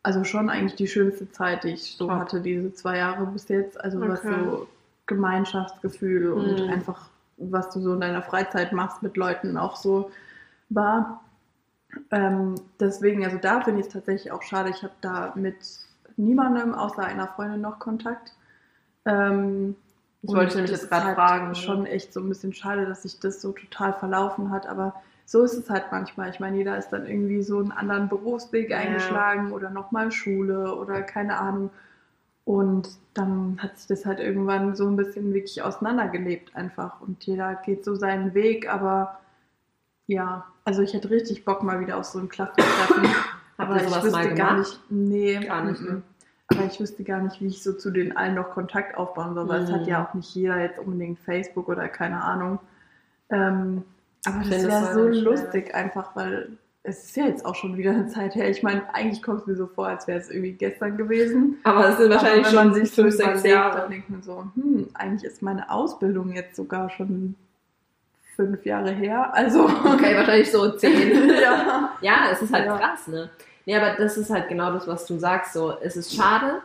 also 0.03 0.23
schon 0.23 0.49
eigentlich 0.49 0.75
die 0.75 0.87
schönste 0.87 1.31
Zeit, 1.31 1.63
die 1.63 1.69
ich 1.69 1.95
so 1.95 2.07
Top. 2.07 2.17
hatte, 2.19 2.41
diese 2.41 2.73
zwei 2.73 2.97
Jahre 2.97 3.25
bis 3.27 3.47
jetzt. 3.49 3.79
Also 3.79 3.99
was 4.01 4.19
Okay. 4.21 4.33
so 4.33 4.67
Gemeinschaftsgefühl 5.07 6.31
und 6.33 6.61
Mhm. 6.61 6.69
einfach, 6.69 7.09
was 7.37 7.69
du 7.71 7.81
so 7.81 7.93
in 7.93 8.01
deiner 8.01 8.21
Freizeit 8.21 8.71
machst 8.71 9.03
mit 9.03 9.17
Leuten 9.17 9.57
auch 9.57 9.75
so 9.75 10.11
war. 10.73 11.21
Ähm, 12.11 12.55
deswegen, 12.79 13.23
also 13.25 13.37
da 13.37 13.61
finde 13.61 13.81
ich 13.81 13.87
es 13.87 13.93
tatsächlich 13.93 14.31
auch 14.31 14.41
schade. 14.43 14.69
Ich 14.69 14.83
habe 14.83 14.93
da 15.01 15.33
mit 15.35 15.57
niemandem 16.17 16.73
außer 16.73 17.03
einer 17.03 17.27
Freundin 17.27 17.61
noch 17.61 17.79
Kontakt. 17.79 18.33
Ähm, 19.05 19.75
Das 20.21 20.35
wollte 20.35 20.49
ich 20.49 20.55
nämlich 20.55 20.71
das 20.71 20.81
jetzt 20.81 20.89
gerade 20.89 21.05
halt 21.07 21.15
fragen. 21.15 21.55
Schon 21.55 21.85
echt 21.85 22.13
so 22.13 22.19
ein 22.21 22.29
bisschen 22.29 22.53
schade, 22.53 22.85
dass 22.85 23.03
sich 23.03 23.19
das 23.19 23.41
so 23.41 23.51
total 23.51 23.93
verlaufen 23.93 24.51
hat, 24.51 24.67
aber 24.67 24.95
so 25.25 25.43
ist 25.43 25.53
es 25.53 25.69
halt 25.69 25.85
manchmal. 25.91 26.29
Ich 26.29 26.39
meine, 26.39 26.57
jeder 26.57 26.77
ist 26.77 26.89
dann 26.89 27.05
irgendwie 27.05 27.41
so 27.43 27.59
einen 27.59 27.71
anderen 27.71 28.09
Berufsweg 28.09 28.69
Ja. 28.69 28.77
eingeschlagen 28.77 29.51
oder 29.51 29.69
nochmal 29.69 30.11
Schule 30.11 30.75
oder 30.75 31.01
keine 31.01 31.37
Ahnung. 31.37 31.71
Und 32.45 32.89
dann 33.13 33.59
hat 33.61 33.77
sich 33.77 33.87
das 33.87 34.05
halt 34.05 34.19
irgendwann 34.19 34.75
so 34.75 34.87
ein 34.87 34.95
bisschen 34.95 35.33
wirklich 35.33 35.61
auseinandergelebt 35.61 36.55
einfach. 36.55 37.01
Und 37.01 37.23
jeder 37.25 37.55
geht 37.55 37.85
so 37.85 37.95
seinen 37.95 38.33
Weg, 38.33 38.71
aber 38.71 39.19
ja, 40.11 40.45
also 40.65 40.81
ich 40.81 40.93
hätte 40.93 41.09
richtig 41.09 41.45
Bock 41.45 41.63
mal 41.63 41.79
wieder 41.79 41.97
auf 41.97 42.05
so 42.05 42.19
ein 42.19 42.29
Klassentreffen. 42.29 43.07
Aber 43.57 43.75
ich 43.77 43.83
wüsste 43.87 44.11
mal 44.11 44.33
gar 44.33 44.57
nicht, 44.57 44.79
nee, 44.89 45.35
Gar 45.39 45.65
nicht, 45.65 45.81
ne? 45.81 45.89
mhm. 45.91 46.03
Aber 46.47 46.65
ich 46.65 46.79
wüsste 46.79 47.03
gar 47.03 47.21
nicht, 47.21 47.39
wie 47.39 47.47
ich 47.47 47.63
so 47.63 47.73
zu 47.73 47.91
den 47.91 48.17
allen 48.17 48.35
noch 48.35 48.49
Kontakt 48.51 48.97
aufbauen 48.97 49.35
soll, 49.35 49.47
weil 49.47 49.61
es 49.63 49.69
Mhm. 49.69 49.73
hat 49.75 49.87
ja 49.87 50.05
auch 50.05 50.13
nicht 50.13 50.33
jeder 50.35 50.59
jetzt 50.59 50.79
unbedingt 50.79 51.19
Facebook 51.19 51.69
oder 51.69 51.87
keine 51.87 52.21
Ahnung. 52.23 52.59
Ähm, 53.29 53.83
aber 54.25 54.41
Ich 54.41 54.49
das 54.49 54.63
wäre 54.63 54.83
es 54.83 54.93
so 54.93 54.99
war 55.05 55.13
schwer. 55.13 55.21
lustig 55.23 55.73
einfach, 55.75 56.15
weil 56.15 56.49
es 56.83 57.03
ist 57.05 57.15
ja 57.15 57.25
jetzt 57.27 57.45
auch 57.45 57.55
schon 57.55 57.77
wieder 57.77 57.91
eine 57.91 58.07
Zeit 58.07 58.33
her. 58.35 58.49
Ich 58.49 58.63
meine, 58.63 58.81
eigentlich 58.93 59.21
kommt 59.21 59.41
es 59.41 59.47
mir 59.47 59.55
so 59.55 59.67
vor, 59.67 59.87
als 59.87 60.07
wäre 60.07 60.19
es 60.19 60.29
irgendwie 60.29 60.53
gestern 60.53 60.97
gewesen. 60.97 61.57
Aber 61.63 61.89
es 61.89 61.97
sind 61.97 62.09
wahrscheinlich 62.11 62.47
schon 62.47 62.73
sich 62.73 62.91
so 62.91 63.03
fünf, 63.03 63.15
sechs 63.15 63.43
Jahre. 63.43 63.81
dann 63.81 63.91
denkt 63.91 64.09
man 64.09 64.23
so, 64.23 64.43
hm, 64.55 64.87
eigentlich 64.95 65.23
ist 65.23 65.41
meine 65.43 65.69
Ausbildung 65.69 66.33
jetzt 66.33 66.55
sogar 66.55 66.89
schon 66.89 67.35
fünf 68.35 68.65
Jahre 68.65 68.91
her. 68.91 69.33
Also. 69.33 69.65
Okay, 69.65 70.15
wahrscheinlich 70.15 70.51
so 70.51 70.69
zehn. 70.71 71.29
ja. 71.41 71.91
ja, 72.01 72.15
es 72.31 72.41
ist 72.41 72.53
halt 72.53 72.65
Ja. 72.65 72.77
krass, 72.77 73.07
ne? 73.07 73.29
Nee, 73.65 73.77
aber 73.77 73.95
das 73.97 74.17
ist 74.17 74.29
halt 74.29 74.49
genau 74.49 74.71
das, 74.71 74.87
was 74.87 75.05
du 75.05 75.17
sagst. 75.19 75.53
So, 75.53 75.73
es 75.81 75.95
ist 75.95 76.15
schade. 76.15 76.61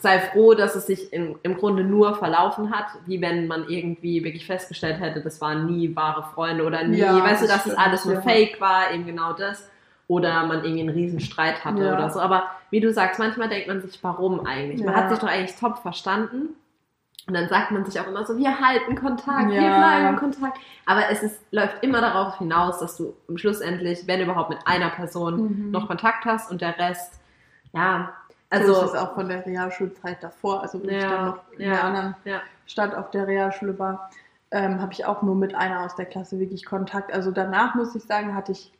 Sei 0.00 0.18
froh, 0.18 0.52
dass 0.52 0.74
es 0.74 0.86
sich 0.86 1.10
im, 1.14 1.38
im 1.42 1.56
Grunde 1.56 1.82
nur 1.82 2.14
verlaufen 2.16 2.70
hat, 2.70 2.86
wie 3.06 3.22
wenn 3.22 3.46
man 3.46 3.66
irgendwie 3.68 4.22
wirklich 4.22 4.44
festgestellt 4.44 5.00
hätte, 5.00 5.22
das 5.22 5.40
waren 5.40 5.64
nie 5.64 5.96
wahre 5.96 6.24
Freunde 6.34 6.64
oder 6.66 6.84
nie, 6.84 6.98
Ja, 6.98 7.24
weißt 7.24 7.42
du, 7.42 7.46
das 7.46 7.64
dass 7.64 7.72
es 7.72 7.78
alles 7.78 8.04
nur. 8.04 8.20
Fake 8.20 8.60
war, 8.60 8.92
eben 8.92 9.06
genau 9.06 9.32
das. 9.32 9.66
Oder 10.06 10.44
man 10.44 10.62
irgendwie 10.62 10.80
einen 10.82 10.90
riesen 10.90 11.20
Streit 11.20 11.64
hatte 11.64 11.90
oder 11.94 12.10
so. 12.10 12.20
Aber 12.20 12.44
wie 12.68 12.80
du 12.80 12.92
sagst, 12.92 13.18
manchmal 13.18 13.48
denkt 13.48 13.68
man 13.68 13.80
sich, 13.80 13.98
warum 14.02 14.44
eigentlich? 14.44 14.84
Man 14.84 14.94
hat 14.94 15.08
sich 15.08 15.18
doch 15.18 15.28
eigentlich 15.28 15.56
top 15.58 15.78
verstanden. 15.78 16.50
Und 17.26 17.34
dann 17.34 17.48
sagt 17.48 17.70
man 17.70 17.84
sich 17.86 17.98
auch 17.98 18.06
immer 18.06 18.26
so, 18.26 18.36
wir 18.36 18.60
halten 18.60 18.96
Kontakt, 18.96 19.48
wir 19.50 19.62
Ja. 19.62 19.76
bleiben 19.78 20.08
in 20.08 20.16
Kontakt. 20.16 20.58
Aber 20.84 21.08
es 21.10 21.22
ist, 21.22 21.40
läuft 21.52 21.82
immer 21.82 22.00
darauf 22.02 22.38
hinaus, 22.38 22.78
dass 22.80 22.96
du 22.98 23.14
im 23.28 23.38
Schlussendlich, 23.38 24.06
wenn 24.06 24.20
überhaupt 24.20 24.50
mit 24.50 24.58
einer 24.66 24.90
Person 24.90 25.42
Mhm. 25.66 25.70
noch 25.70 25.86
Kontakt 25.86 26.26
hast 26.26 26.50
und 26.50 26.60
der 26.60 26.78
Rest, 26.78 27.14
ja, 27.72 28.12
Also 28.50 28.74
so 28.74 28.82
ist 28.82 28.88
es 28.92 28.94
auch 28.94 29.14
von 29.14 29.28
der 29.28 29.44
Realschulzeit 29.46 30.22
davor, 30.22 30.62
also 30.62 30.80
ich 30.84 31.02
Ja, 31.02 31.08
dann 31.08 31.24
noch 31.24 31.38
in 31.56 31.62
ja, 31.64 31.70
der 31.72 31.84
anderen. 31.84 32.14
Stadt 32.66 32.94
auf 32.94 33.10
der 33.10 33.26
Realschule 33.26 33.78
war, 33.78 34.10
ähm, 34.50 34.80
habe 34.80 34.92
ich 34.92 35.04
auch 35.06 35.22
nur 35.22 35.34
mit 35.34 35.54
einer 35.54 35.80
aus 35.84 35.96
der 35.96 36.04
Klasse 36.06 36.38
wirklich 36.38 36.64
Kontakt. 36.64 37.12
Also 37.12 37.30
danach 37.30 37.74
muss 37.74 37.94
ich 37.96 38.04
sagen, 38.04 38.34
hatte 38.34 38.52
ich 38.52 38.70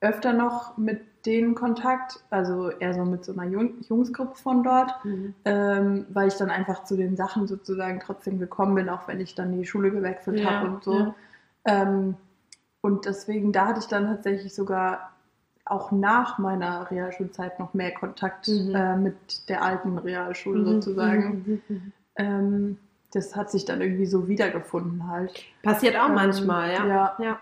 öfter 0.00 0.32
noch 0.32 0.76
mit 0.76 1.00
denen 1.26 1.54
Kontakt, 1.54 2.20
also 2.30 2.70
eher 2.70 2.94
so 2.94 3.04
mit 3.04 3.24
so 3.24 3.32
einer 3.32 3.44
Jung 3.44 3.74
Jungsgruppe 3.88 4.34
von 4.36 4.62
dort, 4.62 4.92
Mhm. 5.04 5.34
ähm, 5.44 6.06
weil 6.10 6.28
ich 6.28 6.34
dann 6.34 6.50
einfach 6.50 6.84
zu 6.84 6.96
den 6.96 7.16
Sachen 7.16 7.46
sozusagen 7.46 8.00
trotzdem 8.00 8.38
gekommen 8.38 8.74
bin, 8.74 8.88
auch 8.88 9.08
wenn 9.08 9.20
ich 9.20 9.34
dann 9.34 9.52
die 9.56 9.64
Schule 9.66 9.90
gewechselt 9.90 10.40
Ja, 10.40 10.46
habe 10.46 10.66
und 10.68 10.84
so. 10.84 10.98
ja. 10.98 11.14
Ähm, 11.64 12.14
und 12.80 13.04
deswegen, 13.06 13.52
da 13.52 13.68
hatte 13.68 13.80
ich 13.80 13.86
dann 13.86 14.06
tatsächlich 14.06 14.54
sogar 14.54 15.12
auch 15.64 15.92
nach 15.92 16.38
meiner 16.38 16.90
Realschulzeit 16.90 17.60
noch 17.60 17.72
mehr 17.72 17.92
Kontakt 17.94 18.48
Mhm. 18.48 18.74
äh, 18.74 18.96
mit 18.96 19.48
der 19.48 19.62
alten 19.62 19.96
Realschule 19.98 20.60
Mhm, 20.60 20.66
sozusagen. 20.66 21.28
mhm, 21.46 21.62
mhm. 21.68 21.92
Ähm, 22.16 22.78
das 23.14 23.36
hat 23.36 23.50
sich 23.50 23.64
dann 23.64 23.80
irgendwie 23.80 24.06
so 24.06 24.26
wiedergefunden 24.26 25.06
halt. 25.06 25.32
Passiert 25.62 25.96
auch 25.96 26.08
Ähm, 26.08 26.14
manchmal, 26.14 26.72
ja. 26.72 26.86
ja. 26.86 27.16
ja. 27.20 27.38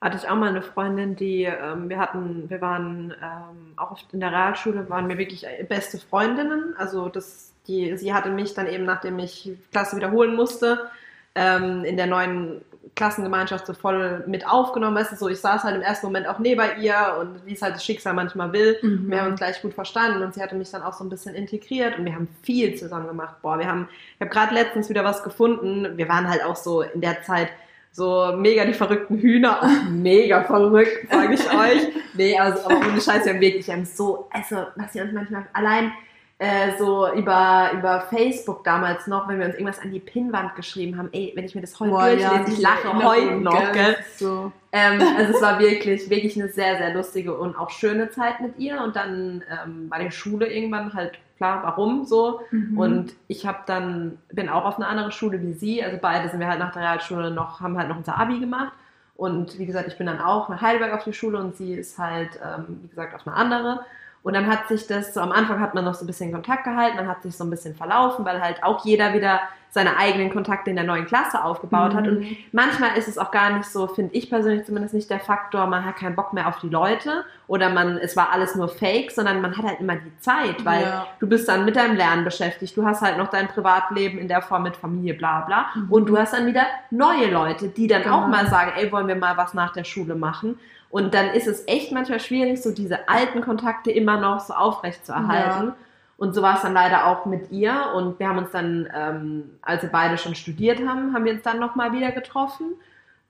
Hatte 0.00 0.16
ich 0.16 0.28
auch 0.28 0.36
mal 0.36 0.48
eine 0.48 0.62
Freundin, 0.62 1.14
die, 1.14 1.44
ähm, 1.44 1.90
wir 1.90 1.98
hatten, 1.98 2.48
wir 2.48 2.60
waren 2.62 3.14
ähm, 3.22 3.74
auch 3.76 3.90
oft 3.90 4.12
in 4.12 4.20
der 4.20 4.32
Realschule, 4.32 4.88
waren 4.88 5.08
wir 5.10 5.18
wirklich 5.18 5.46
äh, 5.46 5.62
beste 5.62 5.98
Freundinnen. 5.98 6.74
Also 6.78 7.08
das, 7.10 7.52
die, 7.68 7.96
sie 7.98 8.14
hatte 8.14 8.30
mich 8.30 8.54
dann 8.54 8.66
eben, 8.66 8.84
nachdem 8.84 9.18
ich 9.18 9.52
Klasse 9.72 9.96
wiederholen 9.96 10.34
musste, 10.34 10.90
ähm, 11.34 11.84
in 11.84 11.98
der 11.98 12.06
neuen 12.06 12.62
Klassengemeinschaft 12.94 13.66
so 13.66 13.74
voll 13.74 14.24
mit 14.26 14.46
aufgenommen. 14.46 14.96
Weißt 14.96 15.12
du, 15.12 15.16
so, 15.16 15.28
ich 15.28 15.38
saß 15.38 15.64
halt 15.64 15.76
im 15.76 15.82
ersten 15.82 16.06
Moment 16.06 16.26
auch 16.26 16.38
neben 16.38 16.80
ihr 16.80 17.16
und 17.20 17.46
wie 17.46 17.52
es 17.52 17.62
halt 17.62 17.74
das 17.74 17.84
Schicksal 17.84 18.14
manchmal 18.14 18.52
will. 18.52 18.78
Mhm. 18.82 19.10
Wir 19.10 19.20
haben 19.20 19.30
uns 19.32 19.40
gleich 19.40 19.60
gut 19.62 19.74
verstanden 19.74 20.22
und 20.22 20.34
sie 20.34 20.42
hatte 20.42 20.54
mich 20.54 20.70
dann 20.70 20.82
auch 20.82 20.94
so 20.94 21.04
ein 21.04 21.10
bisschen 21.10 21.34
integriert 21.34 21.98
und 21.98 22.04
wir 22.04 22.14
haben 22.14 22.28
viel 22.42 22.74
zusammen 22.74 23.06
gemacht. 23.06 23.36
Boah, 23.42 23.58
wir 23.58 23.66
haben, 23.66 23.88
ich 24.14 24.20
habe 24.20 24.30
gerade 24.30 24.54
letztens 24.54 24.88
wieder 24.88 25.04
was 25.04 25.22
gefunden. 25.22 25.96
Wir 25.96 26.08
waren 26.08 26.28
halt 26.28 26.44
auch 26.44 26.56
so 26.56 26.82
in 26.82 27.00
der 27.00 27.22
Zeit 27.22 27.50
so 27.92 28.32
mega 28.36 28.64
die 28.64 28.74
verrückten 28.74 29.18
Hühner, 29.18 29.62
auch 29.62 29.90
mega 29.90 30.42
verrückt, 30.44 31.10
sage 31.10 31.34
ich 31.34 31.40
euch. 31.40 31.88
Nee, 32.14 32.38
also 32.38 32.64
aber 32.64 32.76
ohne 32.76 33.00
Scheiß, 33.00 33.24
wir 33.24 33.34
haben 33.34 33.40
wirklich, 33.40 33.66
wir 33.66 33.74
haben 33.74 33.84
so, 33.84 34.28
also 34.30 34.66
was 34.76 34.94
wir 34.94 35.02
uns 35.02 35.12
manchmal 35.12 35.46
allein 35.52 35.92
äh, 36.40 36.78
so 36.78 37.12
über, 37.12 37.70
über 37.74 38.00
Facebook 38.08 38.64
damals 38.64 39.06
noch, 39.06 39.28
wenn 39.28 39.38
wir 39.38 39.46
uns 39.46 39.56
irgendwas 39.56 39.78
an 39.80 39.90
die 39.90 40.00
Pinnwand 40.00 40.56
geschrieben 40.56 40.96
haben, 40.96 41.10
ey, 41.12 41.32
wenn 41.34 41.44
ich 41.44 41.54
mir 41.54 41.60
das 41.60 41.78
heute 41.78 41.90
Boah, 41.90 42.06
durchlese, 42.06 42.32
ja, 42.32 42.44
ich 42.48 42.58
lache 42.60 43.04
heute 43.04 43.36
noch, 43.36 43.72
gell? 43.72 43.96
So. 44.16 44.50
Ähm, 44.72 45.02
also 45.18 45.34
es 45.34 45.42
war 45.42 45.58
wirklich, 45.58 46.08
wirklich 46.08 46.40
eine 46.40 46.48
sehr, 46.48 46.78
sehr 46.78 46.94
lustige 46.94 47.36
und 47.36 47.56
auch 47.56 47.68
schöne 47.68 48.08
Zeit 48.08 48.40
mit 48.40 48.58
ihr. 48.58 48.80
Und 48.80 48.96
dann 48.96 49.44
ähm, 49.50 49.90
bei 49.90 50.02
der 50.02 50.10
Schule 50.10 50.46
irgendwann 50.46 50.94
halt 50.94 51.18
klar, 51.40 51.62
warum 51.62 52.04
so. 52.04 52.42
Mhm. 52.50 52.78
Und 52.78 53.12
ich 53.26 53.46
habe 53.46 53.60
dann, 53.64 54.18
bin 54.30 54.50
auch 54.50 54.66
auf 54.66 54.76
eine 54.76 54.86
andere 54.86 55.10
Schule 55.10 55.40
wie 55.40 55.54
sie. 55.54 55.82
Also 55.82 55.96
beide 56.00 56.28
sind 56.28 56.38
wir 56.38 56.48
halt 56.48 56.58
nach 56.58 56.72
der 56.72 56.82
Realschule 56.82 57.30
noch, 57.30 57.60
haben 57.60 57.78
halt 57.78 57.88
noch 57.88 57.96
unser 57.96 58.18
Abi 58.18 58.38
gemacht. 58.38 58.72
Und 59.16 59.58
wie 59.58 59.64
gesagt, 59.64 59.88
ich 59.88 59.96
bin 59.96 60.06
dann 60.06 60.20
auch 60.20 60.50
nach 60.50 60.60
Heidelberg 60.60 60.92
auf 60.92 61.04
die 61.04 61.14
Schule 61.14 61.38
und 61.38 61.56
sie 61.56 61.72
ist 61.72 61.98
halt, 61.98 62.38
ähm, 62.44 62.80
wie 62.82 62.88
gesagt, 62.88 63.14
auf 63.14 63.26
eine 63.26 63.36
andere. 63.36 63.86
Und 64.22 64.34
dann 64.34 64.46
hat 64.46 64.68
sich 64.68 64.86
das, 64.86 65.14
so 65.14 65.20
am 65.20 65.32
Anfang 65.32 65.60
hat 65.60 65.74
man 65.74 65.84
noch 65.84 65.94
so 65.94 66.04
ein 66.04 66.06
bisschen 66.06 66.30
Kontakt 66.32 66.64
gehalten, 66.64 66.98
dann 66.98 67.08
hat 67.08 67.22
sich 67.22 67.34
so 67.36 67.44
ein 67.44 67.50
bisschen 67.50 67.74
verlaufen, 67.74 68.24
weil 68.24 68.42
halt 68.42 68.62
auch 68.62 68.84
jeder 68.84 69.14
wieder 69.14 69.40
seine 69.72 69.96
eigenen 69.96 70.30
Kontakte 70.32 70.68
in 70.70 70.76
der 70.76 70.84
neuen 70.84 71.06
Klasse 71.06 71.42
aufgebaut 71.44 71.94
hat. 71.94 72.06
Und 72.06 72.18
Mhm. 72.20 72.36
manchmal 72.52 72.96
ist 72.98 73.06
es 73.06 73.16
auch 73.18 73.30
gar 73.30 73.50
nicht 73.56 73.66
so, 73.70 73.86
finde 73.86 74.14
ich 74.14 74.28
persönlich 74.28 74.66
zumindest 74.66 74.94
nicht 74.94 75.08
der 75.08 75.20
Faktor, 75.20 75.66
man 75.68 75.84
hat 75.86 75.96
keinen 75.96 76.16
Bock 76.16 76.32
mehr 76.32 76.48
auf 76.48 76.58
die 76.58 76.68
Leute 76.68 77.24
oder 77.46 77.70
man, 77.70 77.96
es 77.96 78.16
war 78.16 78.30
alles 78.32 78.56
nur 78.56 78.68
Fake, 78.68 79.12
sondern 79.12 79.40
man 79.40 79.56
hat 79.56 79.64
halt 79.64 79.80
immer 79.80 79.94
die 79.94 80.18
Zeit, 80.18 80.64
weil 80.64 80.82
Ja. 80.82 81.06
du 81.20 81.28
bist 81.28 81.48
dann 81.48 81.64
mit 81.64 81.76
deinem 81.76 81.94
Lernen 81.96 82.24
beschäftigt, 82.24 82.76
du 82.76 82.84
hast 82.84 83.00
halt 83.00 83.16
noch 83.16 83.28
dein 83.28 83.46
Privatleben 83.46 84.18
in 84.18 84.26
der 84.26 84.42
Form 84.42 84.64
mit 84.64 84.76
Familie, 84.76 85.14
bla 85.14 85.42
bla. 85.42 85.66
Mhm. 85.74 85.86
Und 85.90 86.06
du 86.08 86.18
hast 86.18 86.34
dann 86.34 86.46
wieder 86.46 86.66
neue 86.90 87.30
Leute, 87.30 87.68
die 87.68 87.86
dann 87.86 88.02
Genau. 88.02 88.22
auch 88.22 88.26
mal 88.26 88.48
sagen, 88.48 88.72
ey, 88.76 88.90
wollen 88.90 89.06
wir 89.06 89.14
mal 89.16 89.36
was 89.36 89.54
nach 89.54 89.72
der 89.72 89.84
Schule 89.84 90.16
machen? 90.16 90.58
Und 90.90 91.14
dann 91.14 91.30
ist 91.30 91.46
es 91.46 91.66
echt 91.68 91.92
manchmal 91.92 92.20
schwierig, 92.20 92.62
so 92.62 92.72
diese 92.72 93.08
alten 93.08 93.40
Kontakte 93.40 93.90
immer 93.90 94.20
noch 94.20 94.40
so 94.40 94.54
aufrecht 94.54 95.06
zu 95.06 95.12
erhalten. 95.12 95.68
Ja. 95.68 95.76
Und 96.16 96.34
so 96.34 96.42
war 96.42 96.56
es 96.56 96.62
dann 96.62 96.74
leider 96.74 97.06
auch 97.06 97.26
mit 97.26 97.50
ihr. 97.50 97.92
Und 97.94 98.18
wir 98.18 98.28
haben 98.28 98.38
uns 98.38 98.50
dann, 98.50 98.88
ähm, 98.94 99.50
als 99.62 99.82
wir 99.82 99.90
beide 99.90 100.18
schon 100.18 100.34
studiert 100.34 100.80
haben, 100.86 101.14
haben 101.14 101.24
wir 101.24 101.32
uns 101.32 101.42
dann 101.42 101.60
nochmal 101.60 101.92
wieder 101.92 102.10
getroffen. 102.10 102.74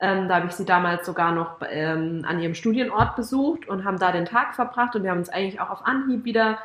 Ähm, 0.00 0.28
da 0.28 0.36
habe 0.36 0.46
ich 0.46 0.52
sie 0.52 0.64
damals 0.64 1.04
sogar 1.04 1.32
noch 1.32 1.56
ähm, 1.70 2.24
an 2.26 2.40
ihrem 2.40 2.54
Studienort 2.54 3.14
besucht 3.16 3.68
und 3.68 3.84
haben 3.84 3.98
da 3.98 4.10
den 4.10 4.24
Tag 4.24 4.54
verbracht. 4.54 4.96
Und 4.96 5.02
wir 5.02 5.10
haben 5.10 5.18
uns 5.18 5.28
eigentlich 5.28 5.60
auch 5.60 5.70
auf 5.70 5.86
Anhieb 5.86 6.24
wieder 6.24 6.58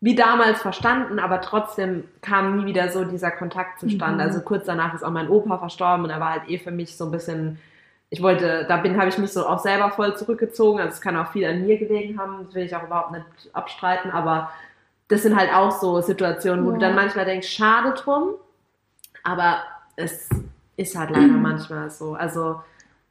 wie 0.00 0.14
damals 0.14 0.62
verstanden, 0.62 1.18
aber 1.18 1.42
trotzdem 1.42 2.04
kam 2.22 2.56
nie 2.56 2.66
wieder 2.66 2.88
so 2.88 3.04
dieser 3.04 3.30
Kontakt 3.30 3.80
zustande. 3.80 4.24
Mhm. 4.24 4.30
Also 4.30 4.40
kurz 4.40 4.64
danach 4.64 4.94
ist 4.94 5.04
auch 5.04 5.10
mein 5.10 5.28
Opa 5.28 5.58
verstorben 5.58 6.04
und 6.04 6.10
er 6.10 6.20
war 6.20 6.30
halt 6.30 6.48
eh 6.48 6.58
für 6.58 6.70
mich 6.70 6.96
so 6.96 7.04
ein 7.04 7.10
bisschen, 7.10 7.58
ich 8.10 8.22
wollte, 8.22 8.64
da 8.68 8.76
bin, 8.78 8.98
habe 8.98 9.08
ich 9.08 9.18
mich 9.18 9.32
so 9.32 9.46
auch 9.46 9.60
selber 9.60 9.90
voll 9.92 10.16
zurückgezogen. 10.16 10.80
Also 10.80 10.94
es 10.94 11.00
kann 11.00 11.16
auch 11.16 11.30
viel 11.32 11.46
an 11.46 11.64
mir 11.66 11.78
gelegen 11.78 12.18
haben, 12.20 12.44
das 12.46 12.54
will 12.54 12.64
ich 12.64 12.74
auch 12.76 12.82
überhaupt 12.84 13.12
nicht 13.12 13.24
abstreiten, 13.52 14.10
aber 14.10 14.50
das 15.08 15.22
sind 15.22 15.36
halt 15.36 15.52
auch 15.54 15.70
so 15.72 16.00
Situationen, 16.00 16.64
wo 16.66 16.70
Ja. 16.70 16.74
du 16.74 16.78
dann 16.80 16.94
manchmal 16.94 17.24
denkst, 17.24 17.48
schade 17.48 17.92
drum, 17.94 18.34
aber 19.22 19.58
es 19.96 20.28
ist 20.76 20.96
halt 20.96 21.10
leider 21.10 21.34
manchmal 21.34 21.90
so. 21.90 22.14
Also 22.14 22.62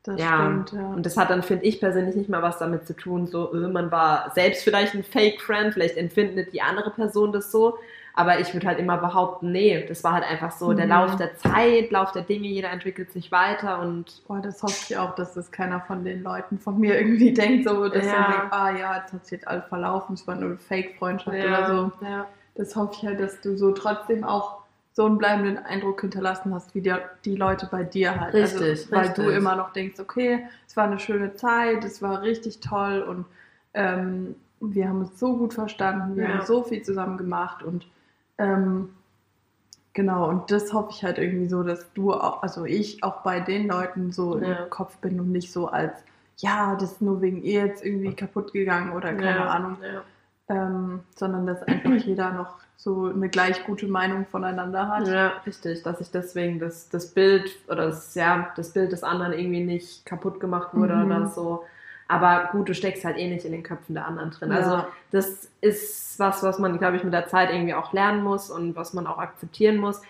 Das 0.03 0.20
ja, 0.20 0.62
stimmt, 0.63 0.72
ja. 0.74 0.88
und 0.94 1.06
das 1.06 1.18
hat 1.18 1.29
dann, 1.29 1.44
finde 1.44 1.65
ich 1.65 1.79
persönlich, 1.79 2.15
nicht 2.15 2.29
mal 2.29 2.41
was 2.41 2.58
damit 2.60 2.88
zu 2.88 2.96
tun, 2.96 3.27
so, 3.27 3.53
äh, 3.53 3.68
man 3.68 3.91
war 3.91 4.32
selbst 4.34 4.63
vielleicht 4.63 4.96
ein 4.96 5.03
Fake-Friend, 5.03 5.74
vielleicht 5.74 5.98
empfindet 5.98 6.53
die 6.53 6.62
andere 6.62 6.91
Person 6.91 7.32
das 7.34 7.51
so, 7.51 7.77
aber 8.19 8.39
ich 8.39 8.53
würde 8.53 8.67
halt 8.67 8.79
immer 8.79 8.97
behaupten, 8.97 9.51
nee, 9.51 9.85
das 9.88 10.03
war 10.03 10.13
halt 10.13 10.23
einfach 10.25 10.51
so 10.51 10.73
der 10.73 10.85
Mhm. 10.85 10.91
Lauf 10.91 11.15
der 11.15 11.35
Zeit, 11.38 11.89
Lauf 11.91 12.11
der 12.11 12.23
Dinge, 12.23 12.47
jeder 12.47 12.69
entwickelt 12.69 13.11
sich 13.11 13.31
weiter 13.31 13.79
und 13.79 14.21
Boah, 14.27 14.39
das 14.41 14.61
hoffe 14.61 14.75
ich 14.89 14.97
auch, 14.97 15.15
dass 15.15 15.33
das 15.33 15.51
keiner 15.51 15.79
von 15.81 16.03
den 16.03 16.21
Leuten 16.23 16.59
von 16.59 16.79
mir 16.79 16.99
irgendwie 16.99 17.33
denkt, 17.33 17.67
so, 17.67 17.88
dass 17.88 18.05
Ja. 18.05 18.11
ja. 18.13 18.31
denkt, 18.31 18.53
ah 18.53 18.71
ja, 18.77 18.97
jetzt 18.97 19.13
hat 19.13 19.23
sich 19.25 19.31
jetzt 19.39 19.47
alles 19.47 19.63
verlaufen, 19.65 20.13
es 20.15 20.27
war 20.27 20.35
nur 20.35 20.49
eine 20.49 20.57
Fake-Freundschaft 20.57 21.38
oder 21.38 21.67
so. 21.67 22.05
ja. 22.05 22.25
Das 22.55 22.75
hoffe 22.75 22.93
ich 22.97 23.05
halt, 23.07 23.19
dass 23.21 23.39
du 23.39 23.57
so 23.57 23.71
trotzdem 23.71 24.23
auch 24.25 24.59
so 24.91 25.05
einen 25.05 25.17
bleibenden 25.17 25.57
Eindruck 25.59 26.01
hinterlassen 26.01 26.53
hast, 26.53 26.75
wie 26.75 26.81
die, 26.81 26.93
die 27.23 27.35
Leute 27.38 27.67
bei 27.71 27.83
dir 27.83 28.19
halt. 28.19 28.33
Richtig, 28.33 28.61
also, 28.61 28.91
weil 28.91 29.09
du 29.13 29.29
immer 29.29 29.55
noch 29.55 29.71
denkst, 29.71 29.97
okay, 29.99 30.45
es 30.67 30.75
war 30.75 30.83
eine 30.85 30.99
schöne 30.99 31.35
Zeit, 31.35 31.85
es 31.85 32.01
war 32.01 32.21
richtig 32.21 32.59
toll 32.59 33.01
und 33.07 33.25
ähm, 33.73 34.35
wir 34.59 34.89
haben 34.89 34.99
uns 35.01 35.17
so 35.17 35.38
gut 35.38 35.53
verstanden, 35.53 36.17
wir 36.17 36.23
Ja. 36.25 36.29
haben 36.39 36.45
so 36.45 36.63
viel 36.63 36.81
zusammen 36.81 37.17
gemacht 37.17 37.63
und 37.63 37.88
ähm, 38.39 38.89
genau, 39.93 40.29
und 40.29 40.50
das 40.51 40.74
hoffe 40.74 40.89
ich 40.91 41.03
halt 41.03 41.17
irgendwie 41.17 41.48
so, 41.50 41.63
dass 41.63 41.91
du 41.93 42.13
auch, 42.13 42.41
also 42.41 42.65
ich 42.65 43.03
auch 43.03 43.22
bei 43.22 43.39
den 43.39 43.67
Leuten 43.67 44.12
so 44.12 44.38
Ja. 44.39 44.63
im 44.63 44.69
Kopf 44.69 44.98
bin 44.98 45.19
und 45.19 45.31
nicht 45.31 45.51
so 45.51 45.67
als, 45.67 45.93
ja, 46.38 46.75
das 46.75 46.93
ist 46.93 47.01
nur 47.01 47.22
wegen 47.22 47.43
ihr 47.43 47.65
jetzt 47.65 47.84
irgendwie 47.86 48.13
kaputt 48.13 48.53
gegangen 48.53 48.93
oder 48.93 49.13
keine 49.13 49.39
ja, 49.39 49.48
Ahnung 49.48 49.77
Ja. 49.84 50.03
ähm, 50.55 51.01
sondern 51.15 51.46
dass 51.46 51.62
einfach 51.63 51.93
jeder 52.05 52.31
noch 52.31 52.55
so 52.77 53.08
eine 53.08 53.27
gleich 53.27 53.65
gute 53.65 53.88
Meinung 53.88 54.25
voneinander 54.25 54.88
hat. 54.88 55.05
Ja, 55.05 55.34
richtig, 55.46 55.84
dass 55.84 56.00
ich 56.00 56.12
deswegen 56.12 56.60
das, 56.60 56.88
das 56.88 57.08
Bild 57.13 57.51
oder 57.67 57.88
das, 57.88 58.15
ja, 58.15 58.53
das 58.55 58.72
Bild 58.72 58.93
des 58.93 59.03
anderen 59.03 59.34
irgendwie 59.34 59.65
nicht 59.65 60.05
kaputt 60.05 60.39
gemacht 60.39 60.74
wurde 60.74 60.96
Mhm. 60.96 61.05
oder 61.05 61.27
so. 61.27 61.65
Aber 62.10 62.50
gut, 62.51 62.68
du 62.68 62.74
steckst 62.74 63.06
halt 63.06 63.18
eh 63.18 63.30
nicht 63.30 63.46
in 63.46 63.51
den 63.51 63.62
Köpfen 63.63 63.94
der 63.94 64.06
anderen 64.08 64.32
drin. 64.32 64.51
Also 64.51 64.72
Ja. 64.72 64.88
das 65.12 65.48
ist 65.62 66.20
was, 66.20 66.42
was 66.44 66.58
man, 66.60 66.78
glaube 66.80 66.98
ich, 66.98 67.04
mit 67.04 67.13
der 67.13 67.28
Zeit 67.28 67.51
irgendwie 67.51 67.75
auch 67.75 67.94
lernen 67.94 68.24
muss 68.24 68.50
und 68.50 68.75
was 68.75 68.94
man 68.94 69.06
auch 69.08 69.20
akzeptieren 69.20 69.78
muss. 69.78 70.01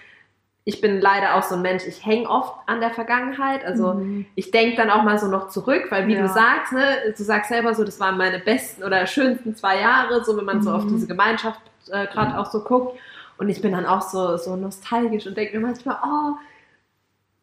Ich 0.64 0.82
bin 0.82 1.02
leider 1.02 1.36
auch 1.36 1.44
so 1.44 1.56
ein 1.56 1.62
Mensch, 1.62 1.84
ich 1.86 2.06
hänge 2.06 2.30
oft 2.30 2.54
an 2.68 2.80
der 2.80 2.92
Vergangenheit. 2.92 3.66
Also 3.66 3.96
Mhm. 3.96 4.26
ich 4.36 4.50
denke 4.52 4.78
dann 4.78 4.90
auch 4.90 5.04
mal 5.04 5.20
so 5.20 5.28
noch 5.28 5.50
zurück, 5.50 5.88
weil 5.90 6.08
wie 6.08 6.14
Ja. 6.16 6.22
du 6.22 6.28
sagst, 6.30 6.72
ne, 6.72 7.14
du 7.18 7.24
sagst 7.24 7.50
selber 7.50 7.74
so, 7.76 7.84
das 7.84 8.00
waren 8.00 8.18
meine 8.18 8.40
besten 8.40 8.84
oder 8.84 9.06
schönsten 9.06 9.56
zwei 9.56 9.82
Jahre, 9.82 10.24
so 10.24 10.38
wenn 10.38 10.46
man 10.46 10.62
so 10.62 10.72
auf 10.72 10.86
Mhm. 10.86 10.90
diese 10.90 11.06
Gemeinschaft 11.08 11.60
äh, 11.92 12.08
gerade 12.08 12.38
auch 12.40 12.46
so 12.50 12.64
guckt. 12.64 12.98
Und 13.38 13.50
ich 13.50 13.62
bin 13.62 13.72
dann 13.74 13.86
auch 13.86 14.02
so, 14.04 14.38
so 14.38 14.56
nostalgisch 14.56 15.28
und 15.28 15.36
denke 15.36 15.60
mir 15.60 15.66
manchmal, 15.68 15.98
oh, 16.04 16.36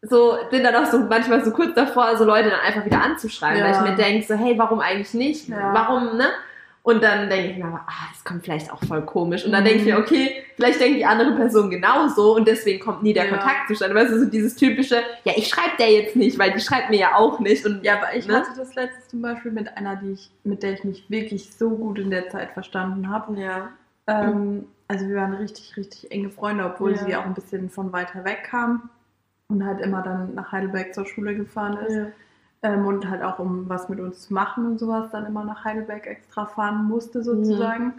so, 0.08 0.36
bin 0.50 0.62
dann 0.64 0.74
auch 0.74 0.86
so 0.86 0.98
manchmal 1.00 1.44
so 1.44 1.50
kurz 1.50 1.74
davor, 1.74 2.16
so 2.16 2.24
Leute 2.24 2.50
dann 2.50 2.60
einfach 2.60 2.84
wieder 2.84 3.02
anzuschreiben, 3.02 3.58
Ja. 3.58 3.64
weil 3.64 3.72
ich 3.72 3.90
mir 3.90 3.96
denke, 3.96 4.26
so, 4.26 4.34
hey, 4.34 4.54
warum 4.58 4.80
eigentlich 4.80 5.14
nicht? 5.14 5.48
Ja. 5.48 5.72
Warum, 5.74 6.16
ne? 6.16 6.26
Und 6.82 7.02
dann 7.02 7.28
denke 7.28 7.50
ich 7.50 7.56
mir 7.58 7.64
aber, 7.64 7.80
ah, 7.88 8.06
das 8.12 8.22
kommt 8.24 8.44
vielleicht 8.44 8.72
auch 8.72 8.80
voll 8.84 9.02
komisch. 9.02 9.44
Und 9.44 9.50
dann 9.50 9.62
Mhm. 9.62 9.66
denke 9.66 9.80
ich 9.80 9.86
mir, 9.86 9.98
okay, 9.98 10.44
vielleicht 10.54 10.80
denkt 10.80 10.98
die 10.98 11.04
andere 11.04 11.32
Person 11.32 11.68
genauso 11.68 12.36
und 12.36 12.46
deswegen 12.46 12.78
kommt 12.78 13.02
nie 13.02 13.12
der 13.12 13.24
Ja. 13.24 13.30
Kontakt 13.30 13.66
zustande. 13.66 13.96
Weißt 13.96 14.12
du, 14.12 14.20
so 14.20 14.26
dieses 14.26 14.54
typische, 14.54 15.02
ja, 15.24 15.32
ich 15.34 15.48
schreibe 15.48 15.76
der 15.80 15.90
jetzt 15.90 16.14
nicht, 16.14 16.38
weil 16.38 16.52
die 16.52 16.60
schreibt 16.60 16.90
mir 16.90 17.00
ja 17.00 17.16
auch 17.16 17.40
nicht. 17.40 17.66
Und 17.66 17.82
Ja, 17.84 17.94
aber 17.96 18.14
ich 18.14 18.28
Ne? 18.28 18.36
hatte 18.36 18.50
das 18.56 18.76
letztes 18.76 19.08
zum 19.08 19.20
Beispiel 19.20 19.50
mit 19.50 19.76
einer, 19.76 19.96
die 19.96 20.12
ich, 20.12 20.30
mit 20.44 20.62
der 20.62 20.74
ich 20.74 20.84
mich 20.84 21.04
wirklich 21.10 21.50
so 21.58 21.70
gut 21.70 21.98
in 21.98 22.10
der 22.10 22.28
Zeit 22.28 22.52
verstanden 22.52 23.10
habe. 23.10 23.36
ja. 23.40 23.70
Ähm, 24.06 24.68
also 24.86 25.08
wir 25.08 25.16
waren 25.16 25.34
richtig, 25.34 25.76
richtig 25.76 26.12
enge 26.12 26.30
Freunde, 26.30 26.64
obwohl 26.64 26.92
Ja. 26.92 26.98
sie 27.04 27.16
auch 27.16 27.24
ein 27.24 27.34
bisschen 27.34 27.68
von 27.70 27.92
weiter 27.92 28.24
weg 28.24 28.44
kam 28.48 28.88
und 29.48 29.64
halt 29.64 29.80
immer 29.80 30.02
dann 30.02 30.34
nach 30.34 30.52
Heidelberg 30.52 30.94
zur 30.94 31.06
Schule 31.06 31.34
gefahren 31.36 31.76
ist. 31.86 31.96
Ähm, 32.62 32.86
und 32.86 33.08
halt 33.08 33.22
auch 33.22 33.38
um 33.38 33.68
was 33.68 33.88
mit 33.88 34.00
uns 34.00 34.22
zu 34.22 34.34
machen 34.34 34.66
und 34.66 34.78
sowas, 34.78 35.10
dann 35.12 35.26
immer 35.26 35.44
nach 35.44 35.64
Heidelberg 35.64 36.06
extra 36.06 36.46
fahren 36.46 36.84
musste 36.88 37.22
sozusagen. 37.22 37.94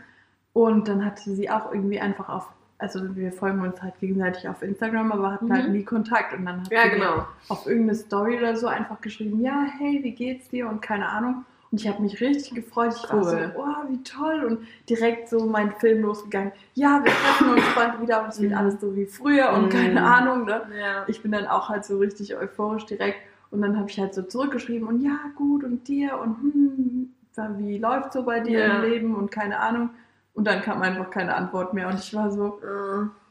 Und 0.54 0.88
dann 0.88 1.06
hatte 1.06 1.30
sie 1.36 1.50
auch 1.50 1.72
irgendwie 1.72 2.00
einfach 2.00 2.28
auf, 2.28 2.48
also 2.80 3.16
wir 3.16 3.32
folgen 3.32 3.62
uns 3.62 3.82
halt 3.82 3.98
gegenseitig 4.00 4.50
auf 4.50 4.62
Instagram, 4.64 5.12
aber 5.12 5.32
hatten 5.32 5.46
Mhm. 5.46 5.54
halt 5.54 5.70
nie 5.70 5.84
Kontakt. 5.84 6.34
Und 6.34 6.46
dann 6.46 6.62
hat 6.62 6.72
Ja, 6.72 6.84
sie 6.84 6.90
genau. 6.90 7.28
auf 7.50 7.66
irgendeine 7.68 7.96
Story 7.96 8.38
oder 8.38 8.56
so 8.58 8.68
einfach 8.68 9.00
geschrieben, 9.00 9.40
ja, 9.42 9.66
hey, 9.78 10.00
wie 10.04 10.12
geht's 10.12 10.50
dir? 10.50 10.68
Und 10.68 10.82
keine 10.82 11.08
Ahnung. 11.08 11.46
Und 11.78 11.82
ich 11.84 11.88
habe 11.88 12.02
mich 12.02 12.20
richtig 12.22 12.56
gefreut. 12.56 12.96
Ich 12.96 13.08
war 13.14 13.24
so, 13.24 13.36
Cool. 13.36 13.52
oh, 13.56 13.88
wie 13.92 14.02
toll. 14.02 14.44
Und 14.46 14.68
direkt 14.90 15.30
so 15.30 15.46
mein 15.46 15.72
Film 15.74 16.02
losgegangen. 16.02 16.52
Ja, 16.74 17.00
wir 17.04 17.12
treffen 17.12 17.52
uns 17.54 17.62
bald 17.76 18.02
wieder 18.02 18.24
und 18.24 18.30
es 18.30 18.42
wird 18.42 18.52
Mhm. 18.54 18.58
alles 18.58 18.82
so 18.82 18.96
wie 18.96 19.06
früher 19.06 19.52
und 19.54 19.66
Mhm. 19.66 19.70
keine 19.70 20.02
Ahnung. 20.04 20.46
Ne? 20.46 20.64
Ja. 20.76 21.04
Ich 21.06 21.22
bin 21.22 21.32
dann 21.32 21.46
auch 21.46 21.70
halt 21.70 21.86
so 21.86 22.00
richtig 22.00 22.36
euphorisch 22.36 22.88
direkt. 22.88 23.20
Und 23.52 23.62
dann 23.62 23.78
habe 23.78 23.88
ich 23.92 24.00
halt 24.00 24.16
so 24.16 24.24
zurückgeschrieben 24.24 24.88
und 24.88 25.02
ja, 25.02 25.20
gut 25.36 25.64
und 25.64 25.88
dir 25.88 26.18
und 26.20 26.38
hm, 26.42 27.14
wie 27.60 27.78
läuft 27.78 28.12
so 28.14 28.24
bei 28.24 28.40
dir 28.40 28.58
Ja. 28.58 28.78
im 28.84 28.90
Leben 28.90 29.16
und 29.16 29.30
keine 29.32 29.60
Ahnung. 29.60 29.92
Und 30.34 30.48
dann 30.48 30.64
kam 30.64 30.82
einfach 30.82 31.12
keine 31.12 31.36
Antwort 31.36 31.76
mehr 31.76 31.88
und 31.90 32.00
ich 32.00 32.12
war 32.16 32.32
so, 32.32 32.60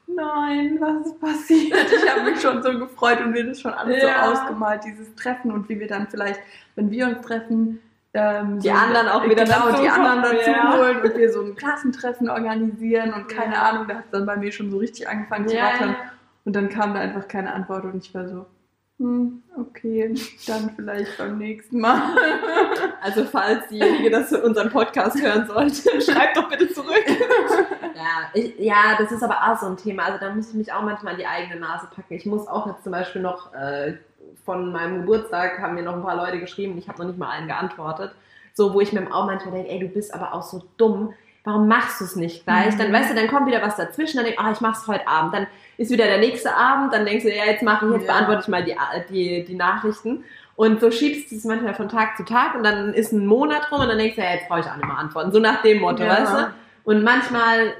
nein, 0.06 0.76
was 0.78 1.06
ist 1.08 1.20
passiert? 1.20 1.76
Ich 1.92 2.08
habe 2.08 2.30
mich 2.30 2.40
schon 2.40 2.62
so 2.62 2.78
gefreut 2.78 3.18
und 3.24 3.32
mir 3.32 3.44
das 3.44 3.60
schon 3.60 3.72
alles 3.74 4.00
Ja. 4.00 4.24
so 4.24 4.30
ausgemalt, 4.40 4.84
dieses 4.84 5.12
Treffen 5.16 5.50
und 5.50 5.68
wie 5.68 5.80
wir 5.80 5.88
dann 5.88 6.06
vielleicht, 6.06 6.38
wenn 6.76 6.92
wir 6.92 7.08
uns 7.08 7.20
treffen, 7.26 7.80
ähm, 8.16 8.58
Die 8.60 8.68
so- 8.68 8.74
anderen 8.74 9.08
auch 9.08 9.24
wieder 9.24 9.44
genau, 9.44 9.68
dazu 9.68 9.82
die 9.82 9.88
anderen 9.88 10.22
dazu 10.22 10.50
ja. 10.50 10.76
holen 10.76 11.02
und 11.02 11.16
wir 11.16 11.32
so 11.32 11.42
ein 11.42 11.54
Klassentreffen 11.54 12.30
organisieren 12.30 13.12
und 13.12 13.28
keine 13.28 13.54
Ja. 13.54 13.62
Ahnung, 13.62 13.86
da 13.88 13.96
hat 13.96 14.04
es 14.06 14.10
dann 14.10 14.24
bei 14.26 14.36
mir 14.36 14.50
schon 14.52 14.70
so 14.70 14.78
richtig 14.78 15.08
angefangen 15.08 15.46
zu 15.48 15.56
rattern. 15.56 15.96
Und 16.44 16.54
dann 16.56 16.68
kam 16.68 16.94
da 16.94 17.00
einfach 17.00 17.28
keine 17.28 17.52
Antwort 17.52 17.84
und 17.84 17.96
ich 18.04 18.14
war 18.14 18.28
so, 18.28 18.46
hm, 18.98 19.42
okay, 19.58 20.14
dann 20.46 20.70
vielleicht 20.74 21.18
beim 21.18 21.36
nächsten 21.38 21.80
Mal. 21.80 22.00
Also 23.02 23.24
falls 23.24 23.68
diejenige 23.68 24.10
das 24.10 24.32
unseren 24.32 24.70
Podcast 24.70 25.20
hören 25.22 25.46
sollte, 25.46 26.00
schreibt 26.00 26.36
doch 26.36 26.48
bitte 26.48 26.72
zurück. 26.72 27.04
ja, 27.94 28.30
ich, 28.34 28.58
ja, 28.58 28.96
das 28.98 29.12
ist 29.12 29.22
aber 29.22 29.36
auch 29.46 29.58
so 29.60 29.66
ein 29.66 29.76
Thema. 29.76 30.04
Also 30.06 30.18
da 30.18 30.32
muss 30.34 30.48
ich 30.48 30.54
mich 30.54 30.72
auch 30.72 30.82
manchmal 30.82 31.12
an 31.12 31.18
die 31.20 31.26
eigene 31.26 31.60
Nase 31.60 31.86
packen. 31.94 32.14
Ich 32.14 32.26
muss 32.26 32.48
auch 32.48 32.66
jetzt 32.66 32.82
zum 32.82 32.90
Beispiel 32.92 33.22
noch 33.22 33.52
äh, 33.54 33.94
von 34.44 34.72
meinem 34.72 35.00
Geburtstag 35.00 35.58
haben 35.60 35.74
mir 35.74 35.82
noch 35.82 35.94
ein 35.94 36.02
paar 36.02 36.16
Leute 36.16 36.38
geschrieben 36.40 36.72
und 36.74 36.78
ich 36.78 36.88
habe 36.88 36.98
noch 37.00 37.06
nicht 37.08 37.18
mal 37.18 37.30
einen 37.30 37.48
geantwortet. 37.48 38.12
So, 38.54 38.72
wo 38.74 38.80
ich 38.80 38.92
mir 38.92 39.12
auch 39.14 39.26
manchmal 39.26 39.54
denke, 39.54 39.70
ey, 39.70 39.78
du 39.80 39.88
bist 39.88 40.14
aber 40.14 40.32
auch 40.32 40.42
so 40.42 40.62
dumm. 40.76 41.12
Warum 41.44 41.68
machst 41.68 42.00
du 42.00 42.04
es 42.04 42.16
nicht 42.16 42.44
gleich? 42.44 42.74
Mhm. 42.74 42.78
Dann 42.78 42.92
weißt 42.92 43.10
du, 43.10 43.14
dann 43.14 43.28
kommt 43.28 43.46
wieder 43.46 43.62
was 43.62 43.76
dazwischen, 43.76 44.16
dann 44.16 44.24
denk 44.24 44.36
ich, 44.38 44.44
ah, 44.44 44.50
ich 44.50 44.60
mach's 44.60 44.86
heute 44.88 45.06
Abend. 45.06 45.34
Dann 45.34 45.46
ist 45.76 45.90
wieder 45.92 46.06
der 46.06 46.18
nächste 46.18 46.54
Abend, 46.54 46.92
dann 46.92 47.04
denkst 47.06 47.24
du, 47.24 47.32
ja, 47.34 47.44
jetzt 47.44 47.62
mache 47.62 47.86
ich, 47.86 47.92
jetzt 47.92 48.06
Ja. 48.06 48.12
beantworte 48.14 48.42
ich 48.42 48.48
mal 48.48 48.64
die, 48.64 48.74
die, 49.10 49.44
die 49.44 49.54
Nachrichten. 49.54 50.24
Und 50.56 50.80
so 50.80 50.90
schiebst 50.90 51.30
du 51.30 51.36
es 51.36 51.44
manchmal 51.44 51.74
von 51.74 51.88
Tag 51.88 52.16
zu 52.16 52.24
Tag 52.24 52.54
und 52.54 52.64
dann 52.64 52.94
ist 52.94 53.12
ein 53.12 53.26
Monat 53.26 53.70
rum 53.70 53.80
und 53.80 53.88
dann 53.88 53.98
denkst 53.98 54.16
du, 54.16 54.22
ja, 54.22 54.32
jetzt 54.32 54.48
brauche 54.48 54.60
ich 54.60 54.66
auch 54.66 54.76
nicht 54.76 54.86
mehr 54.86 54.96
antworten. 54.98 55.30
So 55.30 55.38
nach 55.38 55.60
dem 55.62 55.80
Motto, 55.80 56.02
Ja. 56.02 56.18
weißt 56.18 56.32
du? 56.32 56.46
Und 56.84 57.04
manchmal 57.04 57.74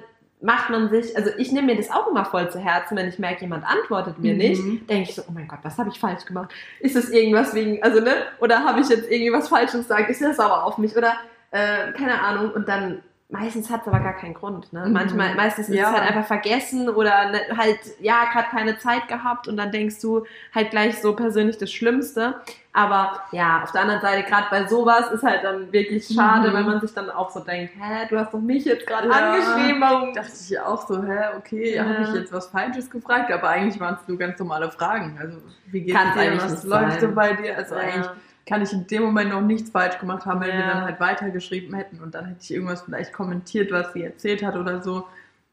macht 0.47 0.71
man 0.71 0.89
sich, 0.89 1.15
also 1.17 1.31
ich 1.37 1.53
nehme 1.53 1.67
mir 1.67 1.77
das 1.77 1.91
auch 1.91 2.07
immer 2.09 2.25
voll 2.25 2.49
zu 2.51 2.59
Herzen, 2.59 2.97
wenn 2.97 3.09
ich 3.09 3.19
merke, 3.19 3.43
jemand 3.43 3.65
antwortet 3.67 4.19
mir 4.19 4.33
Mhm. 4.33 4.39
nicht, 4.39 4.63
denke 4.89 5.11
ich 5.11 5.15
so, 5.15 5.23
oh 5.29 5.33
mein 5.33 5.49
Gott, 5.49 5.59
was 5.63 5.77
habe 5.77 5.91
ich 5.91 5.99
falsch 5.99 6.25
gemacht? 6.25 6.51
Ist 6.81 6.97
das 6.97 7.11
irgendwas 7.11 7.53
wegen, 7.55 7.83
also 7.83 8.01
ne, 8.01 8.13
oder 8.41 8.65
habe 8.65 8.81
ich 8.81 8.89
jetzt 8.89 9.11
irgendwie 9.11 9.33
was 9.33 9.49
Falsches 9.49 9.83
gesagt? 9.83 10.09
Ist 10.09 10.21
der 10.21 10.33
sauer 10.35 10.65
auf 10.65 10.79
mich? 10.79 10.97
Oder 10.97 11.15
äh, 11.51 11.93
keine 11.93 12.21
Ahnung. 12.23 12.53
Und 12.53 12.69
dann 12.69 13.03
meistens 13.29 13.69
hat 13.71 13.83
es 13.83 13.89
aber 13.89 13.99
gar 14.01 14.13
keinen 14.15 14.35
Grund. 14.35 14.73
Ne? 14.73 14.87
Mhm. 14.87 14.93
Manchmal, 14.93 15.35
meistens 15.35 15.69
ist 15.69 15.75
Ja. 15.75 15.91
es 15.91 15.97
halt 16.01 16.09
einfach 16.11 16.27
vergessen 16.27 16.89
oder 16.89 17.31
ne, 17.31 17.41
halt, 17.57 17.79
ja, 17.99 18.25
gerade 18.33 18.49
keine 18.51 18.79
Zeit 18.79 19.09
gehabt 19.09 19.49
und 19.49 19.57
dann 19.57 19.73
denkst 19.73 20.01
du 20.01 20.25
halt 20.55 20.71
gleich 20.71 21.01
so 21.01 21.15
persönlich 21.15 21.59
das 21.59 21.73
Schlimmste. 21.73 22.37
Aber 22.73 23.23
ja, 23.33 23.63
auf 23.63 23.73
der 23.73 23.81
anderen 23.83 24.01
Seite, 24.03 24.29
gerade 24.29 24.47
bei 24.51 24.67
sowas 24.67 25.11
ist 25.11 25.23
halt 25.25 25.43
dann 25.43 25.73
wirklich 25.73 26.07
schade, 26.07 26.51
Mhm. 26.51 26.55
weil 26.55 26.65
man 26.65 26.81
sich 26.81 26.93
dann 26.95 27.11
auch 27.11 27.31
so 27.31 27.41
denkt, 27.41 27.73
hä, 27.75 28.07
du 28.09 28.19
hast 28.19 28.33
doch 28.33 28.39
mich 28.41 28.65
jetzt 28.65 28.87
gerade 28.87 29.09
Ja. 29.09 29.15
angeschrieben, 29.15 29.81
warum? 29.81 30.15
dachte 30.15 30.31
ich 30.49 30.61
auch 30.61 30.87
so, 30.87 31.03
hä, 31.03 31.19
okay, 31.37 31.75
Ja. 31.75 31.85
habe 31.85 32.03
ich 32.03 32.15
jetzt 32.15 32.33
was 32.33 32.47
Falsches 32.49 32.89
gefragt, 32.91 33.33
aber 33.33 33.49
eigentlich 33.49 33.81
waren 33.81 33.97
es 34.01 34.07
nur 34.07 34.19
ganz 34.19 34.39
normale 34.39 34.71
Fragen. 34.71 35.19
Also, 35.21 35.39
wie 35.67 35.87
Kann's 35.87 36.15
dir, 36.15 36.21
eigentlich 36.21 36.45
was 36.45 36.65
läuft 36.65 37.01
so 37.01 37.11
bei 37.13 37.33
dir? 37.33 37.57
Also, 37.57 37.75
Ja. 37.75 37.81
eigentlich 37.81 38.07
kann 38.47 38.63
ich 38.63 38.73
in 38.73 38.87
dem 38.87 39.03
Moment 39.03 39.31
noch 39.31 39.41
nichts 39.41 39.71
falsch 39.71 39.99
gemacht 39.99 40.25
haben, 40.25 40.41
wenn 40.41 40.49
wir 40.53 40.61
Ja. 40.61 40.75
dann 40.75 40.85
halt 40.85 41.01
weitergeschrieben 41.01 41.75
hätten 41.75 42.01
und 42.01 42.15
dann 42.15 42.27
hätte 42.27 42.39
ich 42.43 42.53
irgendwas 42.53 42.83
vielleicht 42.83 43.13
kommentiert, 43.13 43.73
was 43.73 43.93
sie 43.93 44.05
erzählt 44.05 44.43
hat 44.45 44.57
oder 44.57 44.83
so. 44.83 45.05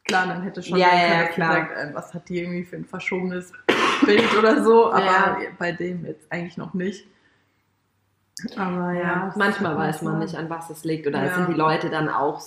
Klar, 0.05 0.27
dann 0.27 0.43
hätte 0.43 0.61
schon 0.61 0.77
Ja, 0.77 0.87
ja, 0.93 1.23
gesagt, 1.27 1.71
äh, 1.71 1.93
was 1.93 2.13
hat 2.13 2.29
die 2.29 2.39
irgendwie 2.39 2.63
für 2.63 2.75
ein 2.75 2.85
verschobenes 2.85 3.51
Bild 4.05 4.37
oder 4.37 4.63
so, 4.63 4.91
aber 4.93 5.37
bei 5.57 5.71
dem 5.71 6.05
jetzt 6.05 6.31
eigentlich 6.31 6.57
noch 6.57 6.73
nicht. 6.73 7.07
Aber 8.57 8.91
ja, 8.93 9.33
manchmal 9.37 9.77
weiß 9.77 10.01
man 10.01 10.19
nicht, 10.19 10.35
an 10.35 10.49
was 10.49 10.69
es 10.69 10.83
liegt. 10.83 11.07
Oder 11.07 11.33
sind 11.33 11.49
die 11.49 11.53
Leute 11.53 11.89
dann 11.89 12.09
auch. 12.09 12.41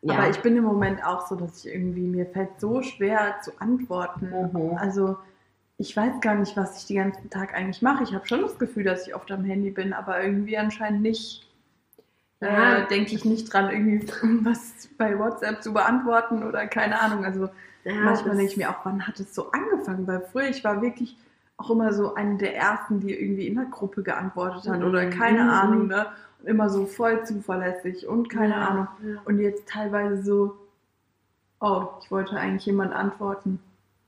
Ja. 0.00 0.14
Aber 0.14 0.28
ich 0.30 0.40
bin 0.40 0.56
im 0.56 0.64
Moment 0.64 1.04
auch 1.04 1.26
so, 1.28 1.36
dass 1.36 1.64
ich 1.64 1.72
irgendwie, 1.72 2.00
mir 2.00 2.26
fällt 2.26 2.58
so 2.58 2.82
schwer 2.82 3.36
zu 3.42 3.52
antworten. 3.60 4.32
Mhm. 4.52 4.76
Also 4.76 5.18
ich 5.82 5.96
weiß 5.96 6.20
gar 6.20 6.36
nicht, 6.36 6.56
was 6.56 6.78
ich 6.78 6.86
den 6.86 6.96
ganzen 6.98 7.28
Tag 7.28 7.54
eigentlich 7.54 7.82
mache. 7.82 8.04
Ich 8.04 8.14
habe 8.14 8.24
schon 8.26 8.42
das 8.42 8.56
Gefühl, 8.56 8.84
dass 8.84 9.04
ich 9.06 9.16
oft 9.16 9.30
am 9.32 9.42
Handy 9.44 9.70
bin, 9.70 9.92
aber 9.92 10.22
irgendwie 10.22 10.56
anscheinend 10.56 11.02
nicht. 11.02 11.48
Ja. 12.40 12.78
Äh, 12.78 12.86
denke 12.88 13.14
ich 13.16 13.24
nicht 13.24 13.52
dran, 13.52 13.68
irgendwie 13.70 14.06
was 14.44 14.88
bei 14.96 15.18
WhatsApp 15.18 15.60
zu 15.62 15.72
beantworten 15.72 16.44
oder 16.44 16.66
keine 16.68 17.00
Ahnung. 17.00 17.24
Also 17.24 17.48
ja, 17.84 17.94
manchmal 17.94 18.36
denke 18.36 18.52
ich 18.52 18.56
mir 18.56 18.70
auch, 18.70 18.84
wann 18.84 19.06
hat 19.06 19.18
es 19.18 19.34
so 19.34 19.50
angefangen? 19.50 20.06
Weil 20.06 20.20
früher, 20.20 20.48
ich 20.48 20.62
war 20.62 20.80
wirklich 20.82 21.16
auch 21.56 21.70
immer 21.70 21.92
so 21.92 22.14
eine 22.14 22.36
der 22.38 22.56
ersten, 22.56 23.00
die 23.00 23.12
irgendwie 23.12 23.48
in 23.48 23.56
der 23.56 23.64
Gruppe 23.66 24.04
geantwortet 24.04 24.68
hat 24.70 24.78
Mhm. 24.80 24.86
oder 24.86 25.06
keine 25.10 25.42
Mhm. 25.44 25.50
Ahnung, 25.50 25.86
ne? 25.88 26.06
Und 26.40 26.48
immer 26.48 26.70
so 26.70 26.86
voll 26.86 27.24
zuverlässig 27.24 28.06
und 28.06 28.28
keine 28.28 28.54
Ja. 28.54 28.68
Ahnung. 28.68 28.88
Und 29.24 29.40
jetzt 29.40 29.68
teilweise 29.68 30.22
so, 30.22 30.56
oh, 31.60 31.86
ich 32.02 32.10
wollte 32.10 32.36
eigentlich 32.36 32.66
jemand 32.66 32.92
antworten. 32.92 33.60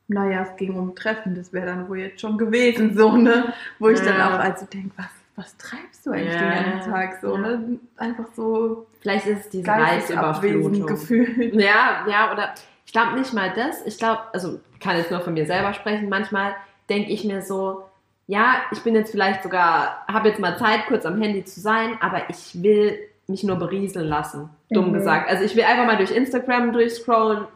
Naja, 0.08 0.42
es 0.42 0.56
ging 0.56 0.74
um 0.74 0.94
Treffen, 0.94 1.34
das 1.34 1.52
wäre 1.52 1.66
dann 1.66 1.88
wohl 1.88 1.98
jetzt 1.98 2.20
schon 2.20 2.36
gewesen, 2.36 2.94
so, 2.96 3.16
ne? 3.16 3.52
Wo 3.78 3.88
ich 3.88 4.00
dann 4.00 4.18
Ja. 4.18 4.34
auch 4.34 4.38
also 4.38 4.66
denke, 4.66 4.90
was, 4.96 5.06
was 5.36 5.56
treibst 5.56 6.04
du 6.04 6.10
eigentlich 6.10 6.34
Ja. 6.40 6.50
den 6.50 6.72
ganzen 6.72 6.90
Tag 6.90 7.18
so, 7.22 7.34
Ja. 7.34 7.40
ne? 7.40 7.78
Einfach 7.96 8.26
so 8.36 8.86
Vielleicht 9.00 9.26
ist 9.26 9.40
es 9.40 9.48
diese 9.48 9.68
Reizüberflutung. 9.68 10.86
gefühlt. 10.86 11.54
Ja, 11.54 12.04
ja, 12.08 12.32
oder 12.32 12.54
ich 12.86 12.92
glaube 12.92 13.18
nicht 13.18 13.32
mal 13.32 13.50
das. 13.56 13.84
Ich 13.86 13.96
glaube, 13.98 14.20
also 14.32 14.60
kann 14.80 14.96
jetzt 14.98 15.10
nur 15.10 15.20
von 15.20 15.32
mir 15.34 15.46
selber 15.46 15.72
sprechen. 15.72 16.08
Manchmal 16.10 16.54
denke 16.90 17.10
ich 17.10 17.24
mir 17.24 17.40
so, 17.40 17.84
ja, 18.26 18.56
ich 18.72 18.80
bin 18.82 18.94
jetzt 18.94 19.10
vielleicht 19.10 19.42
sogar, 19.42 20.04
habe 20.06 20.28
jetzt 20.28 20.38
mal 20.40 20.58
Zeit, 20.58 20.86
kurz 20.86 21.06
am 21.06 21.20
Handy 21.20 21.44
zu 21.44 21.60
sein, 21.60 21.96
aber 22.00 22.28
ich 22.28 22.62
will 22.62 22.98
mich 23.26 23.42
nur 23.42 23.56
berieseln 23.56 24.06
lassen, 24.06 24.50
dumm 24.70 24.88
Mhm. 24.88 24.92
gesagt. 24.94 25.30
Also 25.30 25.44
ich 25.44 25.56
will 25.56 25.64
einfach 25.64 25.86
mal 25.86 25.96
durch 25.96 26.10
Instagram 26.10 26.72
durchscrollen, 26.74 27.46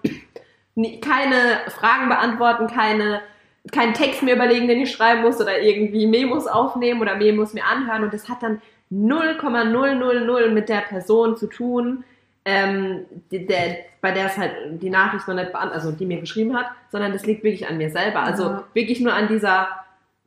keine 1.00 1.58
Fragen 1.68 2.08
beantworten, 2.08 2.66
keine, 2.68 3.20
keinen 3.72 3.94
Text 3.94 4.22
mir 4.22 4.34
überlegen, 4.34 4.68
den 4.68 4.80
ich 4.80 4.92
schreiben 4.92 5.22
muss 5.22 5.40
oder 5.40 5.60
irgendwie 5.60 6.06
Memos 6.06 6.46
aufnehmen 6.46 7.00
oder 7.00 7.16
Memos 7.16 7.52
mir 7.54 7.64
anhören 7.64 8.04
und 8.04 8.14
das 8.14 8.28
hat 8.28 8.42
dann 8.42 8.60
0,000 8.90 10.52
mit 10.54 10.68
der 10.68 10.80
Person 10.82 11.36
zu 11.36 11.46
tun, 11.46 12.04
ähm, 12.44 13.04
die, 13.30 13.46
der, 13.46 13.76
bei 14.00 14.12
der 14.12 14.26
es 14.26 14.38
halt 14.38 14.52
die 14.82 14.88
Nachricht 14.90 15.28
noch 15.28 15.34
nicht 15.34 15.52
beantwortet, 15.52 15.84
also 15.84 15.92
die 15.96 16.06
mir 16.06 16.20
geschrieben 16.20 16.56
hat, 16.56 16.66
sondern 16.90 17.12
das 17.12 17.26
liegt 17.26 17.44
wirklich 17.44 17.68
an 17.68 17.76
mir 17.76 17.90
selber. 17.90 18.20
Also 18.20 18.44
Ja. 18.44 18.64
wirklich 18.72 19.00
nur 19.00 19.12
an 19.12 19.28
dieser, 19.28 19.68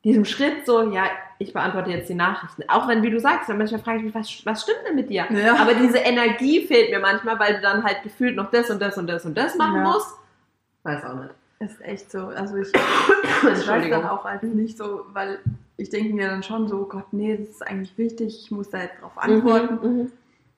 diesem 0.04 0.26
Schritt 0.26 0.66
so, 0.66 0.92
ja, 0.92 1.04
ich 1.40 1.54
beantworte 1.54 1.90
jetzt 1.90 2.10
die 2.10 2.14
Nachrichten. 2.16 2.64
Auch 2.68 2.88
wenn, 2.88 3.02
wie 3.02 3.10
du 3.10 3.20
sagst, 3.20 3.50
manchmal 3.50 3.82
frage 3.82 3.98
ich 4.00 4.04
mich, 4.04 4.14
was, 4.14 4.46
was 4.46 4.62
stimmt 4.62 4.80
denn 4.88 4.96
mit 4.96 5.10
dir? 5.10 5.26
Ja. 5.32 5.56
Aber 5.56 5.74
diese 5.74 5.98
Energie 5.98 6.62
fehlt 6.68 6.92
mir 6.92 7.00
manchmal, 7.00 7.40
weil 7.40 7.56
du 7.56 7.62
dann 7.62 7.84
halt 7.84 8.04
gefühlt 8.04 8.36
noch 8.36 8.52
das 8.52 8.70
und 8.70 8.80
das 8.80 8.98
und 8.98 9.08
das 9.08 9.26
und 9.26 9.36
das 9.36 9.56
machen 9.56 9.78
Ja. 9.78 9.84
musst. 9.92 10.16
Weiß 10.84 11.04
auch 11.06 11.16
nicht. 11.16 11.34
Ist 11.60 11.82
echt 11.82 12.12
so. 12.12 12.28
Also 12.28 12.58
ich, 12.58 12.68
ich 12.74 13.68
weiß 13.68 13.90
dann 13.90 14.06
auch 14.06 14.26
als 14.26 14.44
nicht 14.44 14.78
so, 14.78 15.06
weil 15.14 15.40
ich 15.78 15.90
denke 15.90 16.14
mir 16.14 16.28
dann 16.28 16.44
schon 16.44 16.68
so, 16.68 16.82
oh 16.82 16.86
Gott, 16.86 17.12
nee, 17.12 17.38
das 17.38 17.50
ist 17.50 17.68
eigentlich 17.68 17.98
wichtig, 17.98 18.44
ich 18.44 18.52
muss 18.52 18.70
da 18.70 18.80
jetzt 18.80 19.02
drauf 19.02 19.18
antworten. 19.18 19.76
Mhm, 19.76 19.98
mhm. 19.98 20.12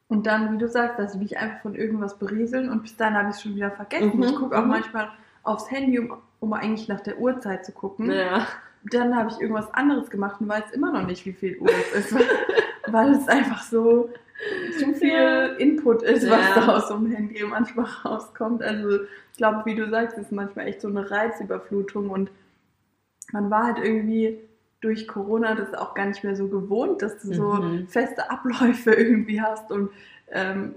Und 0.07 0.27
dann, 0.27 0.53
wie 0.53 0.57
du 0.57 0.67
sagst, 0.67 0.99
dass 0.99 1.15
mich 1.15 1.37
einfach 1.37 1.61
von 1.61 1.75
irgendwas 1.75 2.17
berieseln 2.17 2.69
und 2.69 2.83
bis 2.83 2.95
dahin 2.95 3.17
habe 3.17 3.29
ich 3.29 3.35
es 3.35 3.41
schon 3.41 3.55
wieder 3.55 3.71
vergessen. 3.71 4.17
Mhm, 4.17 4.23
Ich 4.23 4.35
gucke 4.35 4.57
auch 4.57 4.63
mhm. 4.63 4.69
manchmal 4.69 5.09
aufs 5.43 5.71
Handy, 5.71 5.99
um, 5.99 6.17
um 6.39 6.53
eigentlich 6.53 6.87
nach 6.87 7.01
der 7.01 7.19
Uhrzeit 7.19 7.65
zu 7.65 7.71
gucken. 7.71 8.11
Ja. 8.11 8.47
dann 8.91 9.15
habe 9.15 9.29
ich 9.29 9.39
irgendwas 9.41 9.73
anderes 9.73 10.09
gemacht 10.09 10.39
und 10.39 10.49
weiß 10.49 10.71
immer 10.71 10.91
noch 10.91 11.05
nicht, 11.05 11.25
wie 11.25 11.33
viel 11.33 11.57
Uhr 11.57 11.69
es 11.69 12.05
ist, 12.05 12.13
weil, 12.13 12.25
weil 12.87 13.11
es 13.11 13.27
einfach 13.27 13.63
so 13.63 14.09
zu 14.79 14.93
viel 14.93 15.09
ja. 15.09 15.45
Input 15.45 16.03
ist, 16.03 16.29
was 16.29 16.39
ja. 16.39 16.55
da 16.55 16.75
aus 16.75 16.87
so 16.87 16.95
einem 16.95 17.11
Handy 17.11 17.43
manchmal 17.43 17.85
rauskommt. 18.05 18.61
Also 18.61 19.03
ich 19.31 19.37
glaube, 19.37 19.61
wie 19.65 19.75
du 19.75 19.89
sagst, 19.89 20.17
ist 20.17 20.31
manchmal 20.31 20.67
echt 20.67 20.81
so 20.81 20.87
eine 20.87 21.09
Reizüberflutung 21.09 22.09
und 22.09 22.31
man 23.31 23.49
war 23.49 23.65
halt 23.65 23.77
irgendwie 23.79 24.39
durch 24.81 25.07
Corona 25.07 25.55
das 25.55 25.73
auch 25.73 25.93
gar 25.93 26.05
nicht 26.05 26.23
mehr 26.23 26.35
so 26.35 26.47
gewohnt, 26.47 27.01
dass 27.01 27.19
du 27.19 27.33
so 27.33 27.53
mhm. 27.53 27.87
feste 27.87 28.29
Abläufe 28.29 28.91
irgendwie 28.93 29.41
hast 29.41 29.71
und 29.71 29.89
ähm, 30.31 30.75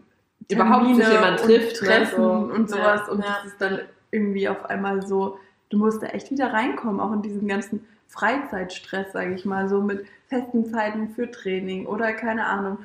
überhaupt 0.51 0.95
sich 0.95 1.09
jemand 1.09 1.41
trifft, 1.41 1.83
ne, 1.83 1.89
Treffen 1.89 2.23
so. 2.23 2.31
und 2.31 2.71
sowas 2.71 3.03
ja, 3.07 3.13
und 3.13 3.21
ja. 3.21 3.37
das 3.43 3.53
ist 3.53 3.61
dann 3.61 3.81
irgendwie 4.11 4.49
auf 4.49 4.65
einmal 4.67 5.05
so, 5.07 5.39
du 5.71 5.79
musst 5.79 6.03
da 6.03 6.07
echt 6.09 6.31
wieder 6.31 6.53
reinkommen, 6.53 7.01
auch 7.01 7.13
in 7.13 7.23
diesen 7.23 7.49
ganzen 7.49 7.85
Freizeitstress, 8.09 9.13
sage 9.13 9.35
ich 9.35 9.45
mal, 9.45 9.69
so 9.69 9.83
mit 9.83 10.07
festen 10.29 10.67
Zeiten 10.67 11.09
für 11.11 11.31
Training 11.31 11.87
oder 11.87 12.13
keine 12.13 12.47
Ahnung. 12.47 12.79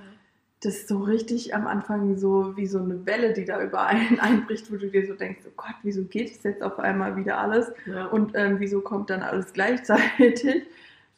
Das 0.62 0.76
ist 0.76 0.88
so 0.88 1.00
richtig 1.00 1.56
am 1.56 1.66
Anfang 1.68 2.18
so 2.18 2.56
wie 2.56 2.68
so 2.68 2.80
eine 2.80 3.06
Welle, 3.06 3.34
die 3.34 3.46
da 3.46 3.62
über 3.62 3.86
einen 3.86 4.20
einbricht, 4.22 4.72
wo 4.72 4.78
du 4.78 4.90
dir 4.90 5.06
so 5.06 5.14
denkst, 5.14 5.42
oh 5.48 5.54
Gott, 5.58 5.76
wieso 5.84 6.04
geht 6.04 6.32
es 6.32 6.44
jetzt 6.44 6.62
auf 6.62 6.80
einmal 6.80 7.16
wieder 7.16 7.40
alles? 7.40 7.72
Ja. 7.86 8.06
Und 8.06 8.34
ähm, 8.36 8.60
wieso 8.60 8.82
kommt 8.82 9.10
dann 9.10 9.22
alles 9.22 9.54
gleichzeitig? 9.54 10.64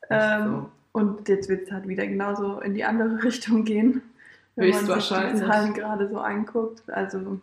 Ähm, 0.10 0.45
so. 0.45 0.69
Und 0.99 1.29
jetzt 1.29 1.47
wird 1.47 1.63
es 1.63 1.71
halt 1.71 1.88
wieder 1.88 2.06
genauso 2.06 2.60
in 2.60 2.73
die 2.73 2.84
andere 2.84 3.23
Richtung 3.23 3.63
gehen, 3.63 4.01
wenn 4.56 4.69
man 4.69 4.86
sich 4.86 5.08
die 5.08 5.36
Zahlen 5.38 5.73
gerade 5.73 6.10
so 6.10 6.17
anguckt. 6.17 6.84
Also 6.89 7.39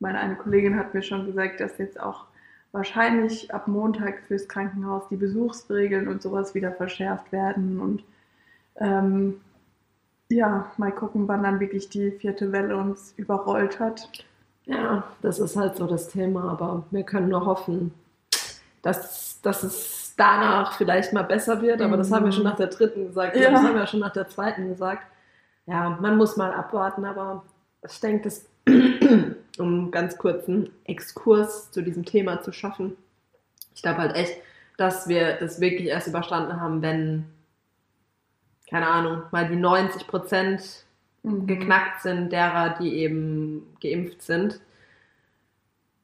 meine 0.00 0.18
eine 0.18 0.36
Kollegin 0.36 0.76
hat 0.76 0.94
mir 0.94 1.02
schon 1.02 1.26
gesagt, 1.26 1.60
dass 1.60 1.76
jetzt 1.78 2.00
auch 2.00 2.24
wahrscheinlich 2.72 3.52
ab 3.52 3.68
Montag 3.68 4.22
fürs 4.26 4.48
Krankenhaus 4.48 5.08
die 5.08 5.16
Besuchsregeln 5.16 6.08
und 6.08 6.22
sowas 6.22 6.54
wieder 6.54 6.72
verschärft 6.72 7.32
werden. 7.32 7.80
Und 7.80 8.04
ähm, 8.76 9.40
ja, 10.30 10.70
mal 10.76 10.92
gucken, 10.92 11.26
wann 11.28 11.42
dann 11.42 11.60
wirklich 11.60 11.88
die 11.88 12.10
vierte 12.10 12.52
Welle 12.52 12.76
uns 12.76 13.14
überrollt 13.16 13.80
hat. 13.80 14.08
Ja, 14.64 15.04
das 15.22 15.38
ist 15.38 15.56
halt 15.56 15.76
so 15.76 15.86
das 15.86 16.08
Thema, 16.08 16.50
aber 16.50 16.84
wir 16.90 17.02
können 17.02 17.30
nur 17.30 17.46
hoffen, 17.46 17.94
dass, 18.82 19.40
dass 19.40 19.62
es 19.62 20.14
danach 20.16 20.76
vielleicht 20.76 21.12
mal 21.12 21.22
besser 21.22 21.62
wird, 21.62 21.80
aber 21.80 21.96
das 21.96 22.12
haben 22.12 22.26
wir 22.26 22.32
schon 22.32 22.44
nach 22.44 22.56
der 22.56 22.66
dritten 22.66 23.06
gesagt, 23.06 23.36
ja. 23.36 23.50
das 23.50 23.62
haben 23.62 23.74
wir 23.74 23.86
schon 23.86 24.00
nach 24.00 24.12
der 24.12 24.28
zweiten 24.28 24.68
gesagt. 24.68 25.06
Ja, 25.64 25.96
man 26.00 26.16
muss 26.16 26.36
mal 26.36 26.52
abwarten, 26.52 27.04
aber 27.04 27.44
ich 27.88 28.00
denke, 28.00 28.24
das, 28.24 28.46
um 29.58 29.90
ganz 29.90 30.18
kurzen 30.18 30.70
Exkurs 30.84 31.70
zu 31.70 31.82
diesem 31.82 32.04
Thema 32.04 32.42
zu 32.42 32.52
schaffen, 32.52 32.96
ich 33.74 33.82
glaube 33.82 33.98
halt 33.98 34.16
echt, 34.16 34.36
dass 34.76 35.08
wir 35.08 35.34
das 35.34 35.60
wirklich 35.60 35.88
erst 35.88 36.08
überstanden 36.08 36.60
haben, 36.60 36.82
wenn, 36.82 37.26
keine 38.68 38.88
Ahnung, 38.88 39.22
mal 39.30 39.48
die 39.48 39.56
90 39.56 40.06
Prozent 40.06 40.84
mhm. 41.22 41.46
geknackt 41.46 42.02
sind, 42.02 42.32
derer, 42.32 42.76
die 42.80 42.94
eben 42.96 43.66
geimpft 43.82 44.22
sind. 44.22 44.60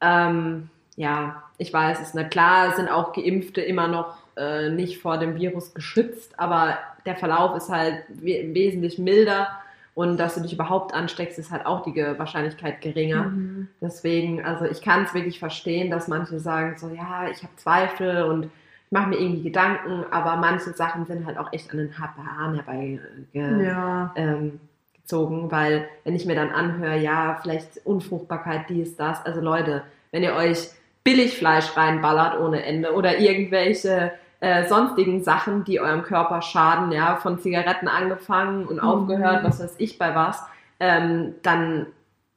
Ähm, 0.00 0.70
ja, 0.96 1.42
ich 1.58 1.72
weiß 1.72 2.00
es 2.00 2.14
nicht. 2.14 2.30
Klar 2.30 2.74
sind 2.74 2.88
auch 2.88 3.12
Geimpfte 3.12 3.60
immer 3.60 3.88
noch 3.88 4.16
äh, 4.36 4.70
nicht 4.70 4.98
vor 5.00 5.18
dem 5.18 5.36
Virus 5.36 5.74
geschützt, 5.74 6.38
aber 6.38 6.78
der 7.06 7.16
Verlauf 7.16 7.56
ist 7.56 7.68
halt 7.68 8.04
we 8.08 8.54
wesentlich 8.54 8.98
milder 8.98 9.48
und 9.94 10.16
dass 10.16 10.34
du 10.34 10.40
dich 10.40 10.52
überhaupt 10.52 10.92
ansteckst, 10.92 11.38
ist 11.38 11.52
halt 11.52 11.66
auch 11.66 11.82
die 11.82 11.94
Wahrscheinlichkeit 11.94 12.80
geringer. 12.80 13.24
Mhm. 13.24 13.68
Deswegen, 13.80 14.44
also 14.44 14.64
ich 14.64 14.82
kann 14.82 15.04
es 15.04 15.14
wirklich 15.14 15.38
verstehen, 15.38 15.90
dass 15.90 16.08
manche 16.08 16.40
sagen 16.40 16.76
so, 16.78 16.88
ja, 16.88 17.28
ich 17.28 17.42
habe 17.42 17.54
Zweifel 17.56 18.24
und 18.24 18.50
mache 18.94 19.08
mir 19.08 19.18
irgendwie 19.18 19.42
Gedanken, 19.42 20.04
aber 20.12 20.36
manche 20.36 20.70
Sachen 20.70 21.04
sind 21.04 21.26
halt 21.26 21.36
auch 21.36 21.52
echt 21.52 21.68
an 21.72 21.78
den 21.78 21.98
Haaren 21.98 22.54
herbei 22.54 23.00
äh, 23.34 23.66
ja. 23.66 24.12
ähm, 24.14 24.60
weil 25.10 25.88
wenn 26.04 26.14
ich 26.14 26.26
mir 26.26 26.36
dann 26.36 26.50
anhöre, 26.50 26.96
ja, 26.96 27.36
vielleicht 27.42 27.84
Unfruchtbarkeit, 27.84 28.70
dies, 28.70 28.96
das, 28.96 29.26
also 29.26 29.40
Leute, 29.40 29.82
wenn 30.12 30.22
ihr 30.22 30.34
euch 30.34 30.70
Billigfleisch 31.02 31.76
reinballert 31.76 32.38
ohne 32.38 32.64
Ende 32.64 32.94
oder 32.94 33.18
irgendwelche 33.18 34.12
äh, 34.38 34.64
sonstigen 34.68 35.24
Sachen, 35.24 35.64
die 35.64 35.80
eurem 35.80 36.04
Körper 36.04 36.40
schaden, 36.40 36.92
ja, 36.92 37.16
von 37.16 37.40
Zigaretten 37.40 37.88
angefangen 37.88 38.64
und 38.64 38.76
mhm. 38.76 38.88
aufgehört, 38.88 39.42
was 39.42 39.58
weiß 39.58 39.74
ich 39.78 39.98
bei 39.98 40.14
was, 40.14 40.40
ähm, 40.78 41.34
dann 41.42 41.86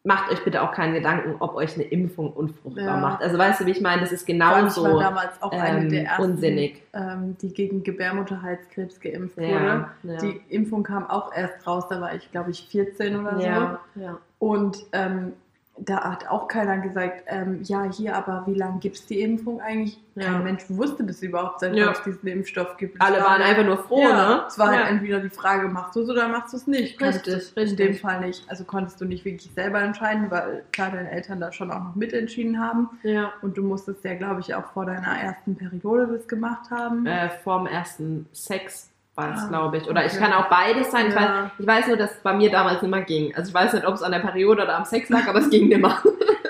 macht 0.08 0.32
euch 0.32 0.42
bitte 0.46 0.62
auch 0.62 0.72
keinen 0.72 0.94
Gedanken, 0.94 1.36
ob 1.40 1.56
euch 1.56 1.76
eine 1.76 1.84
Impfung 1.84 2.32
unfruchtbar 2.32 2.86
ja. 2.86 2.98
macht. 2.98 3.22
Also 3.22 3.38
weißt 3.38 3.60
du, 3.60 3.66
wie 3.66 3.72
ich 3.72 3.82
meine, 3.82 4.02
das 4.02 4.14
ist 4.14 4.26
genauso 4.26 4.84
war 4.84 5.00
damals 5.02 5.42
auch 5.42 5.52
eine 5.52 5.82
ähm, 5.82 5.90
der 5.90 6.06
ersten, 6.06 6.24
unsinnig. 6.24 6.82
Ähm, 6.94 7.36
die 7.42 7.54
gegen 7.54 7.84
Gebärmutterhalskrebs 7.84 9.02
geimpft 9.02 9.36
wurde. 9.36 9.50
Ja, 9.50 9.90
ja. 10.04 10.18
Die 10.20 10.42
Impfung 10.48 10.84
kam 10.84 11.10
auch 11.10 11.34
erst 11.36 11.68
raus, 11.68 11.84
da 11.90 12.00
war 12.00 12.16
ich 12.16 12.32
glaube 12.32 12.52
ich 12.52 12.68
14 12.70 13.20
oder 13.20 13.36
so. 13.38 14.00
Ja. 14.00 14.18
Und 14.40 14.78
ähm, 14.94 15.34
da 15.80 16.04
hat 16.04 16.28
auch 16.28 16.48
keiner 16.48 16.78
gesagt, 16.80 17.24
ähm, 17.28 17.62
ja, 17.64 17.84
hier, 17.84 18.16
aber 18.16 18.44
wie 18.48 18.54
lange 18.54 18.80
gibt 18.80 18.96
es 18.96 19.06
die 19.06 19.22
Impfung 19.22 19.62
eigentlich? 19.62 20.00
Ja. 20.16 20.26
Kein 20.26 20.44
Mensch 20.44 20.64
wusste 20.70 21.04
das 21.04 21.22
überhaupt, 21.22 21.60
seit 21.60 21.76
ja. 21.76 21.92
es 21.92 22.02
diesen 22.02 22.28
Impfstoff 22.28 22.78
gibt. 22.78 23.00
Alle 23.00 23.20
waren 23.20 23.42
einfach 23.42 23.64
nur 23.64 23.78
froh, 23.78 24.02
ja, 24.02 24.30
ne? 24.30 24.44
Es 24.48 24.58
war 24.58 24.70
halt 24.70 24.90
entweder 24.90 25.20
die 25.20 25.30
Frage, 25.30 25.68
machst 25.68 25.96
du 25.96 26.02
es 26.02 26.10
oder 26.10 26.28
machst 26.28 26.54
du 26.54 26.58
es 26.58 26.66
nicht? 26.66 27.00
Richtig, 27.02 27.36
richtig. 27.56 27.72
In 27.72 27.76
dem 27.76 27.94
Fall 27.96 28.22
nicht. 28.22 28.50
Also 28.50 28.64
konntest 28.64 29.00
du 29.00 29.06
nicht 29.06 29.26
wirklich 29.26 29.52
selber 29.54 29.80
entscheiden, 29.82 30.32
weil 30.32 30.64
klar 30.72 30.92
deine 30.92 31.12
Eltern 31.12 31.40
da 31.40 31.52
schon 31.52 31.72
auch 31.72 31.84
noch 31.84 31.96
mitentschieden 31.96 32.60
haben. 32.60 32.90
Ja. 33.04 33.34
Und 33.42 33.58
du 33.58 33.64
musstest 33.64 34.04
ja, 34.04 34.16
glaube 34.16 34.42
ich, 34.42 34.56
auch 34.56 34.66
vor 34.74 34.86
deiner 34.86 35.20
ersten 35.20 35.56
Periode 35.56 36.08
das 36.08 36.28
gemacht 36.28 36.72
haben. 36.72 37.06
Äh, 37.06 37.30
vor 37.30 37.60
dem 37.60 37.68
ersten 37.68 38.28
Sex 38.34 38.90
war 39.18 39.34
es, 39.34 39.42
ah, 39.42 39.48
glaube 39.48 39.78
ich. 39.78 39.90
Oder 39.90 40.06
ich 40.06 40.14
kann 40.14 40.32
auch 40.32 40.48
beides 40.48 40.92
sein. 40.92 41.08
Ich, 41.08 41.16
weiß, 41.16 41.30
ich 41.58 41.68
weiß 41.68 41.88
nur, 41.88 41.98
dass 41.98 42.12
es 42.12 42.18
bei 42.20 42.34
mir 42.34 42.52
damals 42.52 42.82
nicht 42.82 42.92
mehr 42.92 43.02
ging. 43.02 43.36
Also 43.36 43.50
ich 43.50 43.54
weiß 43.54 43.74
nicht, 43.74 43.86
ob 43.86 43.96
es 43.96 44.04
an 44.04 44.12
der 44.12 44.20
Periode 44.20 44.64
oder 44.64 44.78
am 44.78 44.86
Sex 44.86 45.10
lag, 45.10 45.28
aber 45.28 45.40
es 45.40 45.50
ging 45.50 45.72
immer. 45.72 46.02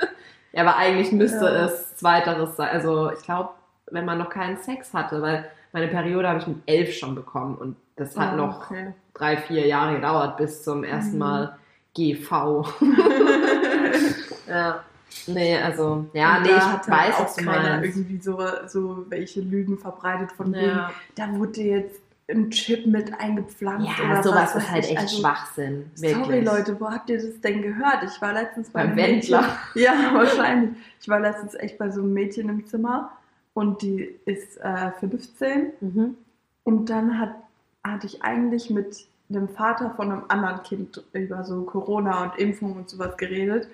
ja, 0.51 0.62
aber 0.62 0.75
eigentlich 0.75 1.12
müsste 1.13 1.47
es 1.47 1.95
zweiteres 1.95 2.58
sein. 2.58 2.69
Also 2.69 3.12
ich 3.12 3.23
glaube, 3.23 3.51
wenn 3.89 4.03
man 4.03 4.17
noch 4.17 4.30
keinen 4.30 4.58
Sex 4.58 4.93
hatte, 4.93 5.21
weil 5.21 5.49
meine 5.71 5.88
Periode 5.88 6.27
habe 6.27 6.39
ich 6.39 6.47
mit 6.47 6.58
elf 6.65 6.93
schon 6.93 7.15
bekommen 7.15 7.56
und 7.56 7.77
das 7.95 8.17
hat 8.17 8.34
oh, 8.34 8.38
noch 8.38 8.69
okay. 8.69 8.93
drei, 9.13 9.38
vier 9.38 9.65
Jahre 9.65 9.95
gedauert 9.95 10.38
bis 10.38 10.63
zum 10.63 10.84
ersten 10.84 11.13
mhm. 11.13 11.19
Mal 11.19 11.58
GV. 11.95 12.67
ja. 14.47 14.84
Nee, 15.25 15.58
also, 15.58 16.06
ja, 16.13 16.38
und 16.38 16.43
nee, 16.43 16.49
ich 16.49 16.91
weiß 16.91 17.15
auch 17.15 17.38
keiner 17.38 17.82
irgendwie 17.82 18.19
so, 18.19 18.39
so 18.67 19.06
welche 19.10 19.41
Lügen 19.41 19.77
verbreitet 19.77 20.32
von 20.34 20.53
ja. 20.53 20.62
wegen, 20.62 20.80
da 21.15 21.34
wurde 21.34 21.62
jetzt 21.62 22.01
ein 22.30 22.50
Chip 22.52 22.86
mit 22.86 23.13
eingepflanzt 23.20 23.88
ja, 23.88 24.06
oder 24.06 24.24
sowas 24.24 24.56
was. 24.56 24.63
ist 24.63 24.72
halt 24.72 24.86
echt 24.86 24.98
also, 24.98 25.22
Schwachsinn. 25.22 25.92
Wirklich. 25.96 26.13
Sorry 26.13 26.42
Leute, 26.42 26.80
wo 26.80 26.90
habt 26.92 27.10
ihr 27.10 27.18
das 27.18 27.40
denn 27.40 27.62
gehört? 27.62 28.04
Ich 28.04 28.22
war 28.22 28.34
letztens 28.34 28.70
bei 28.70 28.82
einem 28.82 28.96
Wendler. 28.96 29.42
Mädchen. 29.42 29.58
Ja, 29.76 29.94
wahrscheinlich. 30.13 30.72
Ich 31.00 31.08
war 31.08 31.20
letztens 31.20 31.56
echt 31.56 31.78
bei 31.78 31.90
so 31.90 32.02
einem 32.02 32.13
Mädchen 32.13 32.50
im 32.50 32.66
Zimmer 32.66 33.12
und 33.54 33.82
die 33.82 34.16
ist 34.26 34.58
äh, 34.58 34.92
15 35.00 35.74
mhm. 35.80 36.18
und 36.63 36.90
dann 36.90 37.18
hat, 37.18 37.36
hatte 37.84 38.08
ich 38.08 38.22
eigentlich 38.24 38.70
mit 38.70 39.08
dem 39.30 39.48
Vater 39.50 39.92
von 39.96 40.12
einem 40.12 40.24
anderen 40.28 40.63
Kind 40.63 41.04
über 41.13 41.44
so 41.44 41.63
Corona 41.63 42.24
und 42.24 42.40
Impfung 42.40 42.76
und 42.76 42.90
sowas 42.90 43.18
geredet. 43.18 43.68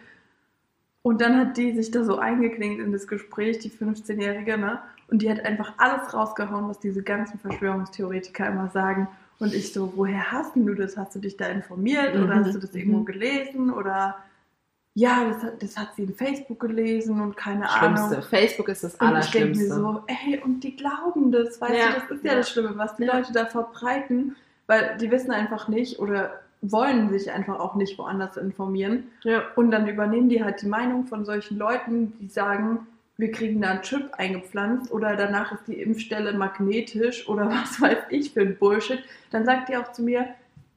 Und 1.02 1.22
dann 1.22 1.38
hat 1.38 1.58
die 1.58 1.74
sich 1.76 1.92
da 1.92 2.04
so 2.04 2.18
eingeklinkt 2.18 2.82
in 2.82 2.92
das 2.92 3.08
Gespräch, 3.08 3.60
die 3.60 3.70
15-Jährige, 3.70 4.58
ne? 4.58 4.80
Und 5.14 5.22
die 5.22 5.30
hat 5.30 5.46
einfach 5.46 5.74
alles 5.78 6.12
rausgehauen, 6.12 6.68
was 6.68 6.80
diese 6.80 7.04
ganzen 7.04 7.38
Verschwörungstheoretiker 7.38 8.48
immer 8.48 8.70
sagen. 8.70 9.08
Und 9.38 9.54
ich 9.54 9.72
so, 9.72 9.94
woher 9.96 10.32
hast 10.32 10.56
du 10.56 10.74
das? 10.74 10.98
Hast 10.98 11.14
du 11.14 11.20
dich 11.20 11.38
da 11.38 11.46
informiert 11.50 12.16
oder 12.16 12.34
mhm. 12.34 12.46
hast 12.46 12.56
du 12.56 12.60
das 12.60 12.74
irgendwo 12.74 13.02
mhm. 13.02 13.06
gelesen? 13.06 13.72
Oder 13.72 14.16
ja, 14.96 15.30
das, 15.30 15.52
das, 15.60 15.78
hat 15.78 15.94
sie 15.96 16.06
in 16.06 16.16
Facebook 16.16 16.62
gelesen 16.62 17.22
und 17.22 17.38
keine 17.38 17.68
Schlimmste. 17.70 18.08
Ahnung. 18.08 18.22
Facebook 18.24 18.70
ist 18.70 18.84
das 18.84 19.00
Allerschlimmste. 19.00 19.46
Und 19.46 19.52
ich 19.52 19.58
denke 19.60 19.82
mir 19.82 19.94
so, 19.94 20.04
ey, 20.08 20.42
und 20.44 20.64
die 20.64 20.76
glauben 20.76 21.32
das, 21.32 21.62
weißt 21.62 21.74
ja. 21.74 21.92
du, 21.92 22.00
das 22.00 22.10
ist 22.10 22.26
ja, 22.26 22.32
ja, 22.32 22.38
das 22.40 22.50
Schlimme, 22.50 22.74
was 22.76 22.96
die 22.96 23.04
ja. 23.04 23.16
Leute 23.16 23.34
da 23.34 23.46
verbreiten, 23.46 24.36
weil 24.66 24.98
die 25.00 25.12
wissen 25.12 25.30
einfach 25.30 25.68
nicht 25.68 26.00
oder 26.00 26.42
wollen 26.64 27.12
sich 27.12 27.32
einfach 27.32 27.60
auch 27.60 27.76
nicht 27.76 28.00
woanders 28.00 28.36
informieren. 28.36 29.12
Und 29.56 29.70
dann 29.70 29.88
übernehmen 29.88 30.30
die 30.30 30.44
halt 30.44 30.64
die 30.64 30.68
Meinung 30.68 31.06
von 31.06 31.24
solchen 31.24 31.60
Leuten, 31.60 32.14
die 32.20 32.30
sagen, 32.30 32.88
wir 33.18 33.32
kriegen 33.32 33.62
da 33.62 33.72
einen 33.72 33.82
Chip 33.82 34.12
eingepflanzt 34.14 34.92
oder 34.92 35.16
danach 35.16 35.52
ist 35.52 35.68
die 35.68 35.82
Impfstelle 35.82 36.34
magnetisch 36.34 37.28
oder 37.28 37.48
was 37.50 37.82
weiß 37.82 38.06
ich 38.10 38.34
für 38.34 38.42
ein 38.42 38.58
Bullshit, 38.58 39.04
dann 39.32 39.46
sagt 39.46 39.70
die 39.70 39.78
auch 39.78 39.92
zu 39.92 40.04
mir, 40.04 40.28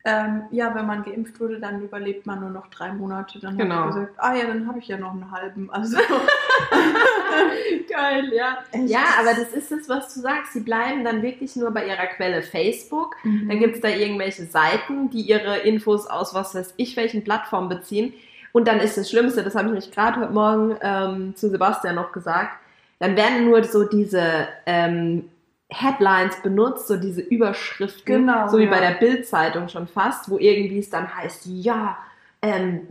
ähm, 0.08 0.42
ja, 0.52 0.72
wenn 0.72 0.86
man 0.86 1.02
geimpft 1.02 1.40
wurde, 1.40 1.58
dann 1.58 1.82
überlebt 1.82 2.26
man 2.26 2.38
nur 2.38 2.50
noch 2.50 2.68
drei 2.68 2.92
Monate. 2.92 3.40
Dann 3.40 3.58
genau. 3.58 3.74
habe 3.74 3.88
ich 3.88 3.94
gesagt, 3.96 4.14
ah 4.18 4.36
ja, 4.36 4.46
dann 4.46 4.68
habe 4.68 4.78
ich 4.78 4.86
ja 4.86 4.98
noch 4.98 5.10
einen 5.10 5.32
halben. 5.32 5.68
Also 5.68 5.96
geil, 7.90 8.30
ja. 8.32 8.58
Echt? 8.70 8.88
Ja, 8.88 9.04
aber 9.18 9.30
das 9.30 9.52
ist 9.52 9.72
das, 9.72 9.88
was 9.88 10.14
du 10.14 10.20
sagst. 10.20 10.52
Sie 10.52 10.60
bleiben 10.60 11.02
dann 11.02 11.22
wirklich 11.22 11.56
nur 11.56 11.72
bei 11.72 11.88
ihrer 11.88 12.06
Quelle 12.06 12.42
Facebook. 12.42 13.16
Mhm. 13.24 13.48
Dann 13.48 13.58
gibt 13.58 13.74
es 13.74 13.80
da 13.80 13.88
irgendwelche 13.88 14.44
Seiten, 14.44 15.10
die 15.10 15.22
ihre 15.22 15.58
Infos 15.58 16.06
aus 16.06 16.34
was 16.34 16.54
weiß 16.54 16.74
ich 16.76 16.96
welchen 16.96 17.24
Plattformen 17.24 17.68
beziehen. 17.68 18.14
Und 18.56 18.66
dann 18.68 18.80
ist 18.80 18.96
das 18.96 19.10
Schlimmste, 19.10 19.42
das 19.42 19.54
habe 19.54 19.66
ich 19.66 19.72
nämlich 19.74 19.90
gerade 19.90 20.18
heute 20.18 20.32
Morgen 20.32 20.78
ähm, 20.80 21.36
zu 21.36 21.50
Sebastian 21.50 21.96
noch 21.96 22.10
gesagt, 22.10 22.58
dann 22.98 23.14
werden 23.14 23.44
nur 23.44 23.62
so 23.64 23.84
diese 23.84 24.48
ähm, 24.64 25.28
Headlines 25.68 26.40
benutzt, 26.42 26.88
so 26.88 26.96
diese 26.96 27.20
Überschriften, 27.20 28.26
Genau, 28.26 28.48
so 28.48 28.56
wie 28.56 28.64
ja. 28.64 28.70
bei 28.70 28.80
der 28.80 28.92
Bild-Zeitung 28.92 29.68
schon 29.68 29.86
fast, 29.86 30.30
wo 30.30 30.38
irgendwie 30.38 30.78
es 30.78 30.88
dann 30.88 31.14
heißt, 31.14 31.42
ja, 31.44 31.98
ähm, 32.40 32.88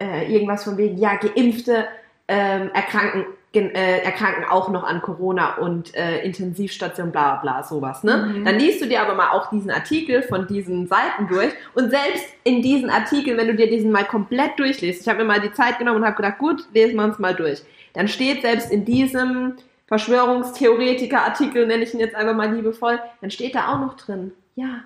äh, 0.00 0.32
irgendwas 0.32 0.64
von 0.64 0.78
wegen, 0.78 0.96
ja, 0.96 1.16
Geimpfte 1.16 1.88
ähm, 2.26 2.70
erkranken, 2.72 3.26
äh, 3.54 3.98
erkranken 3.98 4.44
auch 4.48 4.70
noch 4.70 4.84
an 4.84 5.02
Corona 5.02 5.56
und 5.56 5.94
äh, 5.94 6.24
Intensivstation, 6.24 7.12
bla 7.12 7.36
bla 7.36 7.40
bla, 7.40 7.62
sowas. 7.62 8.02
Ne? 8.02 8.16
Mhm. 8.16 8.44
Dann 8.44 8.58
liest 8.58 8.80
du 8.80 8.86
dir 8.86 9.02
aber 9.02 9.14
mal 9.14 9.30
auch 9.30 9.50
diesen 9.50 9.70
Artikel 9.70 10.22
von 10.22 10.46
diesen 10.46 10.86
Seiten 10.86 11.28
durch 11.28 11.52
und 11.74 11.90
selbst 11.90 12.24
in 12.44 12.62
diesen 12.62 12.88
Artikeln, 12.90 13.36
wenn 13.36 13.48
du 13.48 13.54
dir 13.54 13.68
diesen 13.68 13.92
mal 13.92 14.04
komplett 14.04 14.58
durchliest, 14.58 15.02
ich 15.02 15.08
habe 15.08 15.18
mir 15.18 15.24
mal 15.26 15.40
die 15.40 15.52
Zeit 15.52 15.78
genommen 15.78 15.98
und 15.98 16.06
habe 16.06 16.16
gedacht, 16.16 16.38
gut, 16.38 16.64
lesen 16.72 16.96
wir 16.96 17.04
uns 17.04 17.18
mal 17.18 17.34
durch. 17.34 17.62
Dann 17.92 18.08
steht 18.08 18.42
selbst 18.42 18.70
in 18.70 18.84
diesem 18.84 19.56
Verschwörungstheoretiker-Artikel, 19.86 21.66
nenne 21.66 21.84
ich 21.84 21.92
ihn 21.92 22.00
jetzt 22.00 22.14
einfach 22.14 22.34
mal 22.34 22.54
liebevoll, 22.54 22.98
dann 23.20 23.30
steht 23.30 23.54
da 23.54 23.74
auch 23.74 23.80
noch 23.80 23.96
drin, 23.96 24.32
ja, 24.54 24.84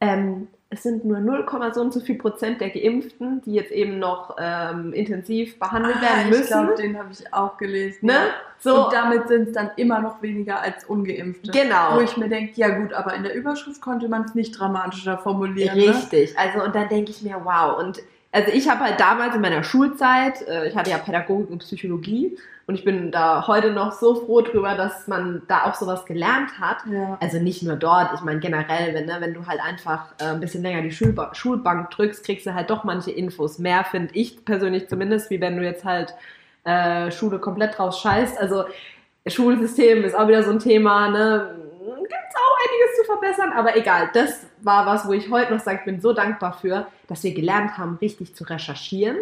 ähm, 0.00 0.48
es 0.72 0.84
sind 0.84 1.04
nur 1.04 1.18
0, 1.18 1.46
so 1.74 1.80
und 1.80 1.92
so 1.92 1.98
viel 1.98 2.16
Prozent 2.16 2.60
der 2.60 2.70
Geimpften, 2.70 3.42
die 3.42 3.54
jetzt 3.54 3.72
eben 3.72 3.98
noch 3.98 4.36
ähm, 4.38 4.92
intensiv 4.92 5.58
behandelt 5.58 5.96
Ah, 5.98 6.02
werden 6.02 6.20
ich 6.30 6.38
müssen. 6.38 6.46
glaube, 6.46 6.74
den 6.80 6.96
habe 6.96 7.08
ich 7.10 7.34
auch 7.34 7.58
gelesen. 7.58 8.06
ne? 8.06 8.12
ja. 8.12 8.18
So, 8.60 8.84
Und 8.84 8.92
damit 8.92 9.26
sind 9.26 9.48
es 9.48 9.54
dann 9.54 9.70
immer 9.76 10.00
noch 10.00 10.22
weniger 10.22 10.60
als 10.60 10.84
Ungeimpfte. 10.84 11.50
Genau. 11.50 11.96
Wo 11.96 12.00
ich 12.00 12.16
mir 12.16 12.28
denke, 12.28 12.52
ja 12.54 12.68
gut, 12.68 12.92
aber 12.92 13.14
in 13.14 13.22
der 13.24 13.34
Überschrift 13.34 13.80
konnte 13.80 14.08
man 14.08 14.24
es 14.24 14.34
nicht 14.34 14.52
dramatischer 14.52 15.18
formulieren. 15.18 15.76
Ne? 15.76 15.88
Richtig. 15.88 16.38
Also 16.38 16.62
und 16.62 16.74
dann 16.74 16.88
denke 16.88 17.10
ich 17.10 17.22
mir, 17.22 17.40
wow. 17.42 17.78
Und 17.78 18.00
also 18.32 18.52
ich 18.52 18.68
habe 18.68 18.80
halt 18.84 19.00
damals 19.00 19.34
in 19.34 19.40
meiner 19.40 19.64
Schulzeit, 19.64 20.46
äh, 20.46 20.68
ich 20.68 20.76
hatte 20.76 20.90
ja 20.90 20.98
Pädagogik 20.98 21.50
und 21.50 21.58
Psychologie 21.60 22.36
und 22.70 22.76
ich 22.76 22.84
bin 22.84 23.10
da 23.10 23.48
heute 23.48 23.72
noch 23.72 23.90
so 23.90 24.14
froh 24.14 24.42
drüber, 24.42 24.76
dass 24.76 25.08
man 25.08 25.42
da 25.48 25.64
auch 25.64 25.74
sowas 25.74 26.04
gelernt 26.04 26.60
hat. 26.60 26.76
Ja. 26.88 27.18
Also 27.20 27.40
nicht 27.40 27.64
nur 27.64 27.74
dort, 27.74 28.14
ich 28.14 28.20
meine 28.20 28.38
generell, 28.38 28.94
wenn, 28.94 29.06
ne, 29.06 29.16
wenn 29.18 29.34
du 29.34 29.44
halt 29.44 29.60
einfach 29.60 30.12
äh, 30.20 30.26
ein 30.26 30.38
bisschen 30.38 30.62
länger 30.62 30.80
die 30.80 30.92
Schulba 30.92 31.34
Schulbank 31.34 31.90
drückst, 31.90 32.24
kriegst 32.24 32.46
du 32.46 32.54
halt 32.54 32.70
doch 32.70 32.84
manche 32.84 33.10
Infos 33.10 33.58
mehr, 33.58 33.82
finde 33.82 34.14
ich 34.14 34.44
persönlich 34.44 34.88
zumindest, 34.88 35.30
wie 35.30 35.40
wenn 35.40 35.56
du 35.56 35.64
jetzt 35.64 35.84
halt 35.84 36.14
äh, 36.62 37.10
Schule 37.10 37.40
komplett 37.40 37.76
draus 37.76 37.98
scheißt. 38.02 38.38
Also 38.38 38.62
Schulsystem 39.26 40.04
ist 40.04 40.14
auch 40.14 40.28
wieder 40.28 40.44
so 40.44 40.52
ein 40.52 40.60
Thema, 40.60 41.08
ne? 41.08 41.56
Gibt 41.80 42.12
auch 42.36 42.56
einiges 42.68 42.96
zu 42.98 43.04
verbessern, 43.04 43.52
aber 43.52 43.76
egal. 43.76 44.10
Das 44.14 44.46
war 44.62 44.86
was, 44.86 45.08
wo 45.08 45.12
ich 45.12 45.28
heute 45.28 45.52
noch 45.52 45.60
sage, 45.60 45.78
ich 45.80 45.84
bin 45.86 46.00
so 46.00 46.12
dankbar 46.12 46.52
für, 46.52 46.86
dass 47.08 47.24
wir 47.24 47.34
gelernt 47.34 47.78
haben, 47.78 47.98
richtig 48.00 48.36
zu 48.36 48.44
recherchieren, 48.44 49.16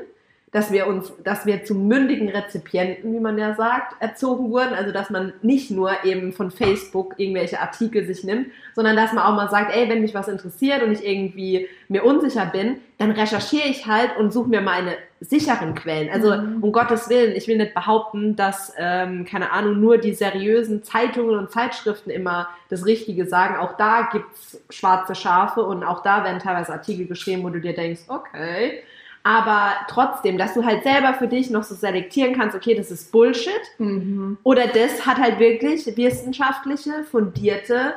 dass 0.52 0.72
wir 0.72 0.86
uns, 0.86 1.12
dass 1.24 1.44
wir 1.46 1.64
zu 1.64 1.74
mündigen 1.74 2.28
Rezipienten, 2.28 3.12
wie 3.12 3.20
man 3.20 3.36
ja 3.38 3.54
sagt, 3.54 4.00
erzogen 4.00 4.50
wurden. 4.50 4.74
Also 4.74 4.92
dass 4.92 5.10
man 5.10 5.32
nicht 5.42 5.70
nur 5.70 6.04
eben 6.04 6.32
von 6.32 6.50
Facebook 6.50 7.14
irgendwelche 7.18 7.60
Artikel 7.60 8.06
sich 8.06 8.24
nimmt, 8.24 8.48
sondern 8.74 8.96
dass 8.96 9.12
man 9.12 9.24
auch 9.24 9.36
mal 9.36 9.50
sagt, 9.50 9.74
ey, 9.74 9.88
wenn 9.88 10.00
mich 10.00 10.14
was 10.14 10.28
interessiert 10.28 10.82
und 10.82 10.92
ich 10.92 11.06
irgendwie 11.06 11.68
mir 11.88 12.04
unsicher 12.04 12.46
bin, 12.46 12.78
dann 12.96 13.10
recherchiere 13.10 13.68
ich 13.68 13.86
halt 13.86 14.16
und 14.18 14.32
suche 14.32 14.48
mir 14.48 14.60
meine 14.60 14.96
sicheren 15.20 15.74
Quellen. 15.74 16.08
Also 16.10 16.34
Mhm. 16.34 16.62
um 16.62 16.72
Gottes 16.72 17.08
Willen, 17.08 17.34
ich 17.34 17.48
will 17.48 17.56
nicht 17.56 17.74
behaupten, 17.74 18.36
dass, 18.36 18.72
ähm, 18.78 19.24
keine 19.24 19.52
Ahnung, 19.52 19.80
nur 19.80 19.98
die 19.98 20.14
seriösen 20.14 20.82
Zeitungen 20.82 21.36
und 21.38 21.50
Zeitschriften 21.50 22.10
immer 22.10 22.48
das 22.68 22.86
Richtige 22.86 23.26
sagen. 23.26 23.56
Auch 23.56 23.76
da 23.76 24.08
gibt's 24.12 24.60
schwarze 24.70 25.14
Schafe 25.14 25.62
und 25.64 25.84
auch 25.84 26.02
da 26.02 26.24
werden 26.24 26.38
teilweise 26.40 26.72
Artikel 26.72 27.06
geschrieben, 27.06 27.42
wo 27.42 27.50
du 27.50 27.60
dir 27.60 27.74
denkst, 27.74 28.02
okay. 28.08 28.82
Aber 29.28 29.74
trotzdem, 29.88 30.38
dass 30.38 30.54
du 30.54 30.64
halt 30.64 30.84
selber 30.84 31.12
für 31.12 31.28
dich 31.28 31.50
noch 31.50 31.62
so 31.62 31.74
selektieren 31.74 32.34
kannst, 32.34 32.56
okay, 32.56 32.74
das 32.74 32.90
ist 32.90 33.12
Bullshit. 33.12 33.60
Mhm. 33.76 34.38
Oder 34.42 34.68
das 34.68 35.04
hat 35.04 35.18
halt 35.18 35.38
wirklich 35.38 35.84
wissenschaftliche, 35.98 37.04
fundierte 37.04 37.92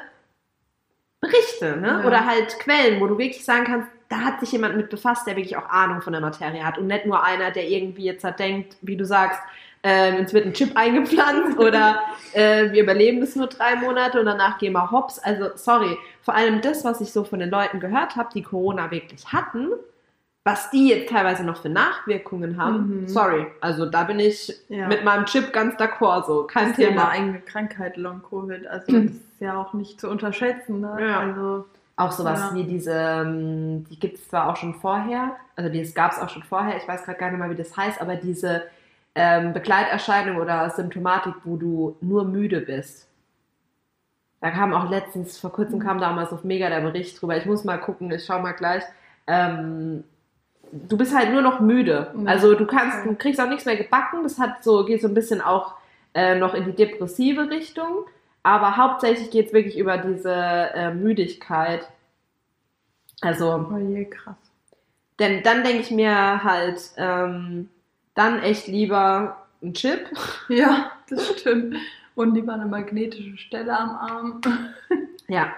Berichte, 1.21 1.77
ne? 1.77 2.01
Ja. 2.01 2.05
Oder 2.05 2.25
halt 2.25 2.59
Quellen, 2.59 2.99
wo 2.99 3.07
du 3.07 3.17
wirklich 3.17 3.45
sagen 3.45 3.63
kannst, 3.63 3.87
da 4.09 4.17
hat 4.17 4.41
sich 4.41 4.51
jemand 4.51 4.75
mit 4.75 4.89
befasst, 4.89 5.25
der 5.25 5.37
wirklich 5.37 5.55
auch 5.55 5.69
Ahnung 5.69 6.01
von 6.01 6.11
der 6.11 6.21
Materie 6.21 6.65
hat 6.65 6.77
und 6.77 6.87
nicht 6.87 7.05
nur 7.05 7.23
einer, 7.23 7.51
der 7.51 7.69
irgendwie 7.69 8.03
jetzt 8.03 8.25
halt 8.25 8.37
denkt, 8.37 8.75
wie 8.81 8.97
du 8.97 9.05
sagst, 9.05 9.39
ähm, 9.83 10.17
uns 10.17 10.33
wird 10.33 10.45
ein 10.45 10.53
Chip 10.53 10.71
eingepflanzt 10.75 11.57
oder 11.57 12.01
äh, 12.33 12.73
wir 12.73 12.83
überleben 12.83 13.21
das 13.21 13.37
nur 13.37 13.47
drei 13.47 13.77
Monate 13.77 14.19
und 14.19 14.25
danach 14.25 14.57
gehen 14.57 14.73
wir 14.73 14.91
hops. 14.91 15.17
Also 15.17 15.51
sorry, 15.55 15.97
vor 16.23 16.33
allem 16.33 16.59
das, 16.59 16.83
was 16.83 16.99
ich 16.99 17.13
so 17.13 17.23
von 17.23 17.39
den 17.39 17.51
Leuten 17.51 17.79
gehört 17.79 18.17
habe, 18.17 18.31
die 18.35 18.43
Corona 18.43 18.91
wirklich 18.91 19.31
hatten, 19.31 19.69
was 20.43 20.71
die 20.71 20.89
jetzt 20.89 21.11
teilweise 21.11 21.43
noch 21.43 21.61
für 21.61 21.69
Nachwirkungen 21.69 22.57
haben, 22.61 23.01
Mhm. 23.01 23.07
sorry, 23.07 23.45
also 23.61 23.85
da 23.85 24.03
bin 24.05 24.19
ich 24.19 24.51
Ja. 24.69 24.87
mit 24.87 25.03
meinem 25.03 25.25
Chip 25.25 25.53
ganz 25.53 25.75
d'accord, 25.75 26.25
so 26.25 26.43
kein 26.47 26.69
Das 26.69 26.71
ist 26.71 26.79
ja 26.79 26.87
eine 26.87 26.95
Thema. 26.97 27.09
eigene 27.09 27.39
Krankheit, 27.41 27.95
Long-Covid. 27.97 28.65
Also 28.67 28.91
Mhm. 28.91 29.05
das 29.07 29.15
ist 29.15 29.41
ja 29.41 29.57
auch 29.61 29.73
nicht 29.73 29.99
zu 30.01 30.09
unterschätzen. 30.09 30.81
Ne? 30.81 30.97
Ja. 30.99 31.19
Also, 31.19 31.65
Auch 31.97 32.11
sowas 32.13 32.39
Ja. 32.49 32.55
wie 32.55 32.63
diese, 32.63 32.93
ähm, 32.93 33.83
die 33.87 33.99
gibt 33.99 34.15
es 34.17 34.27
zwar 34.27 34.49
auch 34.49 34.55
schon 34.55 34.73
vorher, 34.73 35.35
also 35.55 35.69
das 35.71 35.93
gab 35.93 36.11
es 36.13 36.17
auch 36.19 36.29
schon 36.29 36.41
vorher, 36.41 36.75
ich 36.77 36.87
weiß 36.87 37.03
gerade 37.03 37.19
gar 37.19 37.29
nicht 37.29 37.37
mal, 37.37 37.49
wie 37.51 37.55
das 37.55 37.77
heißt, 37.77 38.01
aber 38.01 38.15
diese 38.15 38.63
ähm, 39.13 39.51
Begleiterscheinung 39.53 40.37
oder 40.37 40.67
Symptomatik, 40.71 41.33
wo 41.43 41.57
du 41.57 41.97
nur 42.01 42.23
müde 42.23 42.61
bist. 42.61 43.07
Da 44.39 44.49
kam 44.49 44.73
auch 44.73 44.89
letztens, 44.89 45.37
vor 45.37 45.51
kurzem 45.51 45.79
kam 45.79 45.99
damals 45.99 46.31
auf 46.31 46.43
Mega 46.45 46.69
der 46.69 46.79
Bericht 46.79 47.21
drüber. 47.21 47.35
Ich 47.37 47.45
muss 47.45 47.63
mal 47.65 47.77
gucken, 47.77 48.09
ich 48.11 48.25
schau 48.25 48.39
mal 48.39 48.53
gleich. 48.53 48.83
Ähm, 49.27 50.03
du 50.71 50.97
bist 50.97 51.15
halt 51.15 51.31
nur 51.31 51.41
noch 51.41 51.59
müde. 51.59 52.13
Also 52.25 52.55
du 52.55 52.65
kannst, 52.65 53.05
du 53.05 53.15
kriegst 53.15 53.39
auch 53.39 53.49
nichts 53.49 53.65
mehr 53.65 53.77
gebacken. 53.77 54.23
Das 54.23 54.39
hat 54.39 54.63
so, 54.63 54.85
geht 54.85 55.01
so 55.01 55.07
ein 55.07 55.13
bisschen 55.13 55.41
auch 55.41 55.75
äh, 56.13 56.35
noch 56.35 56.53
in 56.53 56.65
die 56.65 56.75
depressive 56.75 57.49
Richtung. 57.49 58.05
Aber 58.43 58.77
hauptsächlich 58.77 59.29
geht 59.31 59.47
es 59.47 59.53
wirklich 59.53 59.77
über 59.77 59.97
diese 59.97 60.33
äh, 60.33 60.93
Müdigkeit. 60.93 61.87
Also, 63.21 63.67
oh 63.71 63.77
je, 63.77 64.05
krass. 64.05 64.35
denn 65.19 65.43
dann 65.43 65.63
denke 65.63 65.81
ich 65.81 65.91
mir 65.91 66.43
halt, 66.43 66.81
ähm, 66.97 67.69
dann 68.15 68.41
echt 68.41 68.67
lieber 68.67 69.45
ein 69.61 69.73
Chip. 69.73 70.09
Ja, 70.49 70.91
das 71.09 71.27
stimmt. 71.39 71.77
Und 72.15 72.33
lieber 72.33 72.53
eine 72.53 72.65
magnetische 72.65 73.37
Stelle 73.37 73.77
am 73.77 73.89
Arm. 73.91 74.41
Ja. 75.27 75.53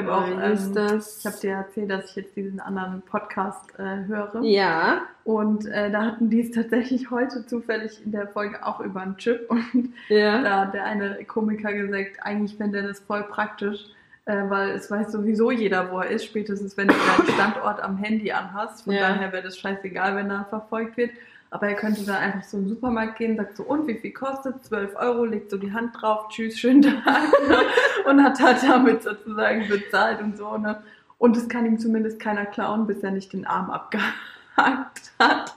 Ich 0.00 0.06
habe 0.06 0.14
auch, 0.14 0.26
ähm, 0.28 0.74
das? 0.74 1.18
ich 1.18 1.26
habe 1.26 1.36
dir 1.40 1.50
erzählt, 1.52 1.90
dass 1.90 2.10
ich 2.10 2.16
jetzt 2.16 2.36
diesen 2.36 2.60
anderen 2.60 3.02
Podcast 3.02 3.78
äh, 3.78 4.06
höre. 4.06 4.40
Ja. 4.42 5.02
Und 5.24 5.66
äh, 5.66 5.90
da 5.90 6.02
hatten 6.02 6.30
die 6.30 6.40
es 6.42 6.50
tatsächlich 6.52 7.10
heute 7.10 7.44
zufällig 7.46 8.00
in 8.04 8.12
der 8.12 8.28
Folge 8.28 8.64
auch 8.64 8.80
über 8.80 9.00
einen 9.02 9.16
Chip. 9.16 9.46
Und 9.50 9.92
Ja. 10.08 10.42
da 10.42 10.60
hat 10.60 10.74
der 10.74 10.84
eine 10.84 11.24
Komiker 11.24 11.72
gesagt, 11.72 12.18
eigentlich 12.22 12.56
fände 12.56 12.78
er 12.78 12.88
das 12.88 13.00
voll 13.00 13.24
praktisch, 13.24 13.86
äh, 14.26 14.36
weil 14.48 14.70
es 14.70 14.90
weiß 14.90 15.10
sowieso 15.12 15.50
jeder, 15.50 15.90
wo 15.90 15.98
er 16.00 16.10
ist, 16.10 16.24
spätestens 16.26 16.76
wenn 16.76 16.88
du 16.88 16.94
deinen 16.94 17.28
Standort 17.34 17.80
am 17.82 17.96
Handy 17.96 18.30
anhast. 18.30 18.84
Von 18.84 18.92
Ja. 18.94 19.08
daher 19.08 19.32
wäre 19.32 19.42
das 19.42 19.58
scheißegal, 19.58 20.14
wenn 20.16 20.30
er 20.30 20.44
verfolgt 20.48 20.96
wird. 20.96 21.10
Aber 21.50 21.68
er 21.68 21.74
könnte 21.74 22.04
dann 22.04 22.16
einfach 22.16 22.44
so 22.44 22.58
in 22.58 22.64
den 22.64 22.68
Supermarkt 22.70 23.16
gehen, 23.16 23.36
sagt 23.36 23.56
so, 23.56 23.62
und 23.62 23.86
wie 23.86 23.94
viel 23.94 24.12
kostet? 24.12 24.64
12 24.64 24.96
Euro, 24.96 25.24
legt 25.24 25.50
so 25.50 25.56
die 25.56 25.72
Hand 25.72 25.94
drauf, 26.00 26.28
tschüss, 26.28 26.58
schönen 26.58 26.82
Tag. 26.82 27.04
ne? 27.48 27.58
und 28.10 28.22
hat 28.22 28.38
halt 28.40 28.62
damit 28.62 29.02
sozusagen 29.02 29.66
bezahlt 29.68 30.20
und 30.20 30.36
so. 30.36 30.58
Ne? 30.58 30.82
Und 31.16 31.36
es 31.36 31.48
kann 31.48 31.64
ihm 31.64 31.78
zumindest 31.78 32.20
keiner 32.20 32.44
klauen, 32.44 32.86
bis 32.86 33.02
er 33.02 33.12
nicht 33.12 33.32
den 33.32 33.46
Arm 33.46 33.70
abgehakt 33.70 35.12
hat. 35.18 35.54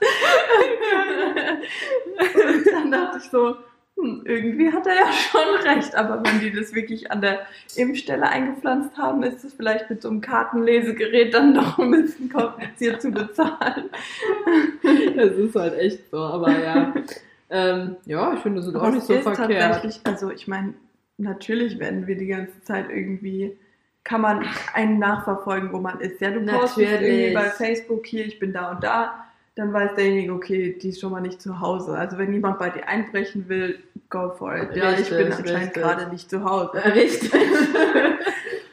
und 2.34 2.66
dann 2.72 2.90
dachte 2.90 3.18
ich 3.18 3.30
so, 3.30 3.56
hm, 3.98 4.22
irgendwie 4.24 4.72
hat 4.72 4.86
er 4.86 4.94
ja 4.94 5.12
schon 5.12 5.66
recht, 5.68 5.94
aber 5.94 6.22
wenn 6.24 6.40
die 6.40 6.52
das 6.52 6.74
wirklich 6.74 7.10
an 7.10 7.20
der 7.20 7.40
Impfstelle 7.76 8.26
eingepflanzt 8.28 8.96
haben, 8.96 9.22
ist 9.22 9.44
es 9.44 9.54
vielleicht 9.54 9.90
mit 9.90 10.02
so 10.02 10.08
einem 10.08 10.20
Kartenlesegerät 10.20 11.34
dann 11.34 11.54
doch 11.54 11.78
ein 11.78 11.90
bisschen 11.90 12.28
kompliziert 12.28 13.02
zu 13.02 13.10
bezahlen. 13.10 13.90
Das 15.16 15.36
ist 15.36 15.54
halt 15.54 15.78
echt 15.78 16.10
so, 16.10 16.18
aber 16.18 16.58
ja. 16.58 16.94
ähm, 17.50 17.96
ja, 18.06 18.34
ich 18.34 18.40
finde, 18.40 18.60
das 18.60 18.68
ist 18.68 18.74
auch 18.74 18.82
Aber 18.82 18.90
nicht 18.90 19.02
es 19.02 19.06
so 19.06 19.14
ist 19.14 19.22
verkehrt. 19.22 19.60
tatsächlich, 19.60 20.00
also 20.04 20.30
ich 20.30 20.48
meine, 20.48 20.74
natürlich 21.18 21.78
werden 21.78 22.06
wir 22.06 22.16
die 22.16 22.26
ganze 22.26 22.62
Zeit 22.62 22.86
irgendwie, 22.90 23.56
kann 24.04 24.20
man 24.22 24.44
einen 24.74 24.98
nachverfolgen, 24.98 25.72
wo 25.72 25.78
man 25.78 26.00
ist. 26.00 26.20
Ja, 26.20 26.30
du 26.30 26.44
postest 26.44 26.78
Natürlich. 26.78 27.02
irgendwie 27.02 27.34
bei 27.34 27.50
Facebook 27.50 28.06
hier, 28.06 28.26
ich 28.26 28.38
bin 28.38 28.52
da 28.52 28.72
und 28.72 28.82
da, 28.82 29.26
dann 29.54 29.72
weiß 29.72 29.94
derjenige, 29.96 30.32
okay, 30.32 30.78
die 30.80 30.88
ist 30.88 31.00
schon 31.00 31.12
mal 31.12 31.20
nicht 31.20 31.42
zu 31.42 31.60
Hause. 31.60 31.96
Also 31.96 32.16
wenn 32.18 32.32
jemand 32.32 32.58
bei 32.58 32.70
dir 32.70 32.88
einbrechen 32.88 33.48
will, 33.48 33.78
go 34.08 34.30
for 34.30 34.56
it. 34.56 34.74
Ja, 34.74 34.92
ich 34.92 35.00
Richtig, 35.00 35.16
bin 35.18 35.26
anscheinend 35.32 35.48
richtig. 35.48 35.82
gerade 35.82 36.08
nicht 36.08 36.30
zu 36.30 36.44
Hause. 36.44 36.84
Richtig. 36.84 37.32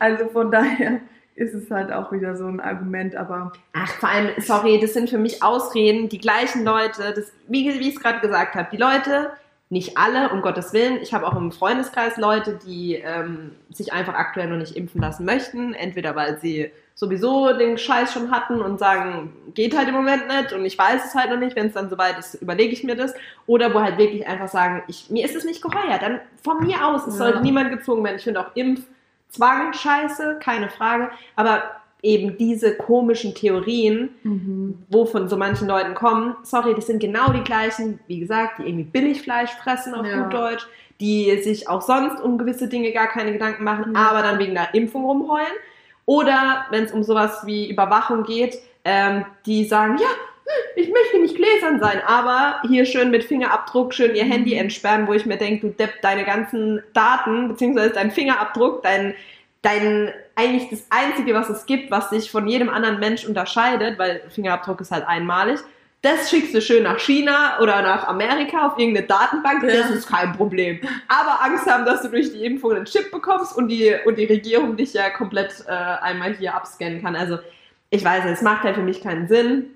Also 0.01 0.29
von 0.29 0.49
daher 0.49 1.01
ist 1.35 1.53
es 1.53 1.69
halt 1.69 1.91
auch 1.91 2.13
wieder 2.13 2.37
so 2.37 2.45
ein 2.45 2.61
Argument, 2.61 3.17
aber 3.17 3.51
Ach, 3.73 3.91
vor 3.95 4.07
allem, 4.07 4.29
sorry, 4.39 4.79
das 4.79 4.93
sind 4.93 5.09
für 5.09 5.17
mich 5.17 5.43
Ausreden, 5.43 6.07
die 6.07 6.19
gleichen 6.19 6.63
Leute, 6.63 7.13
das, 7.13 7.33
wie, 7.49 7.67
wie 7.67 7.89
ich 7.89 7.95
es 7.95 8.01
gerade 8.01 8.21
gesagt 8.21 8.55
habe, 8.55 8.69
die 8.71 8.77
Leute 8.77 9.31
nicht 9.69 9.97
alle, 9.97 10.29
um 10.29 10.41
Gottes 10.41 10.73
Willen. 10.73 10.99
Ich 11.01 11.13
habe 11.13 11.27
auch 11.27 11.35
im 11.35 11.51
Freundeskreis 11.51 12.17
Leute, 12.17 12.59
die 12.65 12.95
ähm, 12.95 13.51
sich 13.71 13.93
einfach 13.93 14.15
aktuell 14.15 14.47
noch 14.47 14.57
nicht 14.57 14.75
impfen 14.75 14.99
lassen 14.99 15.25
möchten. 15.25 15.73
Entweder 15.73 16.15
weil 16.15 16.39
sie 16.39 16.71
sowieso 16.99 17.53
den 17.53 17.77
Scheiß 17.77 18.11
schon 18.11 18.29
hatten 18.29 18.61
und 18.61 18.77
sagen, 18.77 19.31
geht 19.53 19.75
halt 19.75 19.87
im 19.87 19.95
Moment 19.95 20.27
nicht 20.27 20.51
und 20.51 20.65
ich 20.65 20.77
weiß 20.77 21.05
es 21.05 21.15
halt 21.15 21.29
noch 21.29 21.39
nicht, 21.39 21.55
wenn 21.55 21.67
es 21.67 21.73
dann 21.73 21.89
soweit 21.89 22.19
ist, 22.19 22.33
überlege 22.41 22.73
ich 22.73 22.83
mir 22.83 22.97
das. 22.97 23.13
Oder 23.47 23.73
wo 23.73 23.79
halt 23.79 23.97
wirklich 23.97 24.27
einfach 24.27 24.49
sagen, 24.49 24.83
ich, 24.89 25.09
mir 25.09 25.23
ist 25.23 25.33
es 25.33 25.45
nicht 25.45 25.61
geheuer. 25.61 25.97
Dann 25.97 26.19
von 26.43 26.59
mir 26.67 26.85
aus, 26.85 27.07
es 27.07 27.13
ja. 27.13 27.19
sollte 27.19 27.41
niemand 27.41 27.71
gezwungen 27.71 28.03
werden. 28.03 28.17
Ich 28.17 28.25
finde 28.25 28.41
auch 28.41 28.53
Impfzwang 28.53 29.71
scheiße, 29.71 30.39
keine 30.43 30.69
Frage. 30.69 31.09
Aber 31.37 31.63
eben 32.01 32.37
diese 32.37 32.75
komischen 32.75 33.33
Theorien, 33.33 34.09
mhm. 34.23 34.83
wo 34.89 35.05
von 35.05 35.29
so 35.29 35.37
manchen 35.37 35.69
Leuten 35.69 35.95
kommen, 35.95 36.35
sorry, 36.43 36.75
das 36.75 36.87
sind 36.87 36.99
genau 36.99 37.31
die 37.31 37.43
gleichen, 37.43 38.01
wie 38.07 38.19
gesagt, 38.19 38.59
die 38.59 38.63
irgendwie 38.63 38.83
Billigfleisch 38.83 39.51
fressen 39.51 39.93
auf 39.93 40.05
ja. 40.05 40.23
gut 40.23 40.33
Deutsch, 40.33 40.67
die 40.99 41.41
sich 41.41 41.69
auch 41.69 41.81
sonst 41.81 42.21
um 42.21 42.37
gewisse 42.37 42.67
Dinge 42.67 42.91
gar 42.91 43.07
keine 43.07 43.31
Gedanken 43.31 43.63
machen, 43.63 43.93
ja. 43.95 44.09
aber 44.09 44.21
dann 44.21 44.37
wegen 44.37 44.53
der 44.53 44.73
Impfung 44.73 45.05
rumheulen. 45.05 45.47
Oder 46.09 46.65
wenn 46.71 46.85
es 46.85 46.91
um 46.91 47.03
sowas 47.03 47.45
wie 47.45 47.69
Überwachung 47.69 48.23
geht, 48.23 48.57
ähm, 48.83 49.25
die 49.45 49.65
sagen, 49.65 49.99
ja, 49.99 50.07
ich 50.75 50.89
möchte 50.89 51.19
nicht 51.19 51.35
gläsern 51.35 51.79
sein, 51.79 52.01
aber 52.03 52.63
hier 52.67 52.87
schön 52.87 53.11
mit 53.11 53.23
Fingerabdruck 53.23 53.93
schön 53.93 54.15
ihr 54.15 54.23
Handy 54.23 54.55
mhm. 54.55 54.61
entsperren, 54.61 55.05
wo 55.05 55.13
ich 55.13 55.27
mir 55.27 55.37
denke, 55.37 55.67
du 55.67 55.73
Depp, 55.75 56.01
deine 56.01 56.25
ganzen 56.25 56.81
Daten, 56.95 57.49
beziehungsweise 57.49 57.93
dein 57.93 58.09
Fingerabdruck, 58.09 58.81
dein, 58.81 59.13
dein, 59.61 60.11
eigentlich 60.33 60.71
das 60.71 60.87
Einzige, 60.89 61.35
was 61.35 61.47
es 61.47 61.67
gibt, 61.67 61.91
was 61.91 62.09
dich 62.09 62.31
von 62.31 62.47
jedem 62.47 62.69
anderen 62.69 62.99
Mensch 62.99 63.23
unterscheidet, 63.23 63.99
weil 63.99 64.23
Fingerabdruck 64.29 64.81
ist 64.81 64.89
halt 64.89 65.07
einmalig, 65.07 65.59
das 66.01 66.29
schickst 66.29 66.53
du 66.53 66.61
schön 66.61 66.83
nach 66.83 66.99
China 66.99 67.59
oder 67.59 67.81
nach 67.81 68.07
Amerika 68.07 68.67
auf 68.67 68.79
irgendeine 68.79 69.07
Datenbank, 69.07 69.63
ja. 69.63 69.81
das 69.81 69.89
ist 69.91 70.07
kein 70.07 70.31
Problem. 70.33 70.79
Aber 71.07 71.43
Angst 71.43 71.69
haben, 71.69 71.85
dass 71.85 72.01
du 72.01 72.07
durch 72.07 72.31
die 72.31 72.45
Impfung 72.45 72.71
einen 72.71 72.85
Chip 72.85 73.11
bekommst 73.11 73.55
und 73.57 73.67
die, 73.67 73.95
und 74.05 74.17
die 74.17 74.25
Regierung 74.25 74.77
dich 74.77 74.93
ja 74.93 75.09
komplett 75.09 75.65
äh, 75.67 75.71
einmal 75.71 76.33
hier 76.35 76.55
abscannen 76.55 77.01
kann. 77.01 77.15
Also 77.15 77.39
ich 77.89 78.03
weiß, 78.03 78.25
es 78.25 78.41
macht 78.41 78.63
halt 78.63 78.75
für 78.75 78.81
mich 78.81 79.01
keinen 79.01 79.27
Sinn. 79.27 79.71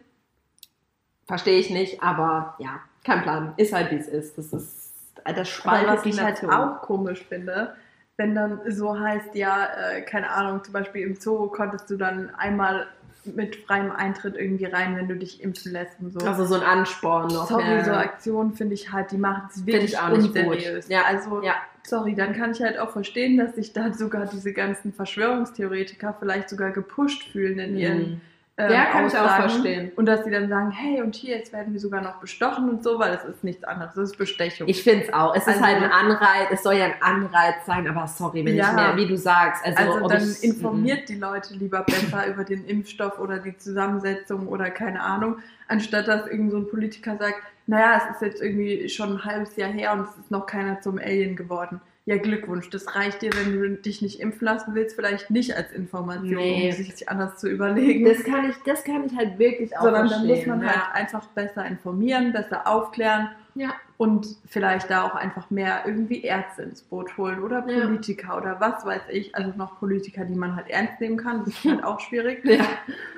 Verstehe 1.26 1.60
ich 1.60 1.70
nicht, 1.70 2.02
aber 2.02 2.56
ja, 2.60 2.80
kein 3.04 3.22
Plan. 3.24 3.54
Ist 3.58 3.74
halt 3.74 3.92
wie 3.92 3.96
es 3.96 4.08
ist. 4.08 4.38
Das 4.38 4.54
ist 4.54 4.84
das 5.26 5.50
Spaltet 5.50 5.88
was 5.88 6.06
ich 6.06 6.22
halt 6.22 6.44
auch 6.46 6.82
komisch 6.82 7.24
finde, 7.28 7.76
wenn 8.18 8.36
dann 8.36 8.60
so 8.68 8.98
heißt, 8.98 9.36
ja, 9.36 9.66
äh, 9.66 10.02
keine 10.02 10.30
Ahnung, 10.30 10.64
zum 10.64 10.74
Beispiel 10.74 11.04
im 11.04 11.16
Zoo 11.16 11.48
konntest 11.48 11.90
du 11.90 11.98
dann 11.98 12.30
einmal 12.36 12.88
mit 13.26 13.56
freiem 13.56 13.92
Eintritt 13.92 14.36
irgendwie 14.36 14.66
rein, 14.66 14.96
wenn 14.96 15.08
du 15.08 15.16
dich 15.16 15.42
impfen 15.42 15.72
lässt 15.72 16.00
und 16.00 16.12
so. 16.12 16.26
Also 16.26 16.46
so 16.46 16.56
ein 16.56 16.62
Ansporn 16.62 17.28
noch. 17.28 17.48
Sorry, 17.48 17.64
ja. 17.64 17.84
so 17.86 17.92
Aktionen 17.92 18.54
finde 18.54 18.74
ich 18.74 18.92
halt, 18.92 19.12
die 19.12 19.18
machen 19.18 19.44
es 19.50 19.66
wirklich 19.66 19.98
auch 19.98 20.10
nicht 20.10 20.28
unseriös. 20.28 20.86
Gut. 20.86 20.94
Ja, 20.94 21.04
also 21.04 21.42
ja. 21.42 21.56
sorry, 21.84 22.16
dann 22.16 22.34
kann 22.34 22.52
ich 22.52 22.62
halt 22.62 22.78
auch 22.78 22.92
verstehen, 22.92 23.38
dass 23.38 23.56
sich 23.56 23.74
da 23.74 23.94
sogar 23.94 24.26
diese 24.26 24.54
ganzen 24.54 24.94
Verschwörungstheoretiker 24.94 26.16
vielleicht 26.20 26.50
sogar 26.50 26.72
gepusht 26.72 27.24
fühlen 27.32 27.60
in 27.60 27.78
ihren 27.78 27.98
mhm 27.98 28.22
ähm, 28.56 28.72
ja, 28.72 28.86
kann 28.86 29.08
ich 29.08 29.18
auch 29.18 29.36
verstehen. 29.36 29.92
Und 29.96 30.06
dass 30.06 30.24
sie 30.24 30.30
dann 30.30 30.48
sagen, 30.48 30.70
hey, 30.70 31.02
und 31.02 31.16
hier, 31.16 31.38
jetzt 31.38 31.52
werden 31.52 31.74
wir 31.74 31.80
sogar 31.80 32.02
noch 32.02 32.20
bestochen 32.20 32.70
und 32.70 32.84
so, 32.84 33.00
weil 33.00 33.16
es 33.16 33.24
ist 33.24 33.44
nichts 33.44 33.64
anderes, 33.64 33.96
das 33.96 34.12
ist 34.12 34.18
Bestechung. 34.18 34.68
Ich 34.68 34.84
finde 34.84 35.06
es 35.06 35.14
auch. 35.14 35.36
Es 35.36 35.48
also, 35.48 35.60
ist 35.60 35.66
halt 35.66 35.78
ein 35.78 35.92
Anreiz, 35.92 36.50
es 36.52 36.62
soll 36.62 36.76
ja 36.76 36.86
ein 36.86 37.02
Anreiz 37.02 37.66
sein, 37.66 37.88
aber 37.88 38.06
sorry, 38.06 38.46
wenn 38.46 38.56
ja, 38.56 38.70
ich 38.70 38.76
mehr, 38.76 38.96
wie 38.96 39.08
du 39.08 39.18
sagst. 39.18 39.66
Also, 39.66 39.94
also 39.94 40.08
dann 40.08 40.22
ich, 40.22 40.44
informiert 40.44 41.00
m 41.00 41.06
die 41.08 41.16
Leute 41.16 41.56
lieber 41.56 41.82
besser 41.82 42.28
über 42.28 42.44
den 42.44 42.64
Impfstoff 42.66 43.18
oder 43.18 43.40
die 43.40 43.58
Zusammensetzung 43.58 44.48
oder 44.48 44.70
keine 44.70 45.02
Ahnung, 45.02 45.40
anstatt 45.68 46.08
dass 46.08 46.28
irgend 46.28 46.52
so 46.52 46.58
ein 46.58 46.68
Politiker 46.68 47.18
sagt, 47.18 47.42
naja, 47.66 48.04
es 48.04 48.16
ist 48.16 48.22
jetzt 48.22 48.42
irgendwie 48.42 48.88
schon 48.88 49.14
ein 49.14 49.26
halbes 49.26 49.56
Jahr 49.56 49.72
her 49.72 49.94
und 49.94 50.02
es 50.02 50.16
ist 50.18 50.30
noch 50.30 50.46
keiner 50.46 50.80
zum 50.80 51.00
Alien 51.00 51.36
geworden 51.36 51.82
ja, 52.06 52.18
Glückwunsch. 52.18 52.70
Das 52.70 52.96
reicht 52.96 53.22
dir, 53.22 53.32
wenn 53.34 53.54
du 53.54 53.78
dich 53.78 54.02
nicht 54.02 54.20
impfen 54.20 54.44
lassen 54.46 54.76
willst, 54.76 54.96
vielleicht 54.96 55.30
nicht 55.30 55.56
als 55.56 55.72
Information, 55.72 56.36
nee. 56.36 56.70
um 56.70 56.72
sich 56.76 57.08
anders 57.08 57.38
zu 57.38 57.48
überlegen. 57.48 58.06
Das 58.06 58.24
kann 58.26 58.50
ich, 58.50 58.58
das 58.66 58.84
kann 58.84 59.06
ich 59.06 59.16
halt 59.16 59.40
wirklich 59.40 59.78
auch 59.78 59.84
Sondern 59.84 60.10
verstehen. 60.10 60.28
dann 60.28 60.38
muss 60.38 60.46
man 60.46 60.62
ja. 60.62 60.68
halt 60.68 60.96
einfach 60.96 61.26
besser 61.28 61.66
informieren, 61.66 62.34
besser 62.34 62.68
aufklären. 62.68 63.30
Ja. 63.56 63.74
Und 63.96 64.28
vielleicht 64.50 64.90
da 64.90 65.04
auch 65.04 65.16
einfach 65.16 65.50
mehr 65.50 65.84
irgendwie 65.86 66.24
Ärzte 66.24 66.64
ins 66.64 66.82
Boot 66.82 67.16
holen 67.18 67.42
oder 67.42 67.62
Politiker 67.62 68.30
ja. 68.30 68.38
oder 68.38 68.60
was 68.60 68.86
weiß 68.86 69.04
ich. 69.10 69.34
Also 69.36 69.54
noch 69.56 69.80
Politiker, 69.80 70.26
die 70.26 70.36
man 70.36 70.58
halt 70.58 70.70
ernst 70.70 71.00
nehmen 71.00 71.16
kann. 71.16 71.46
Das 71.46 71.54
ist 71.54 71.64
halt 71.64 71.84
auch 71.86 72.02
schwierig. 72.02 72.44
Ja. 72.44 72.66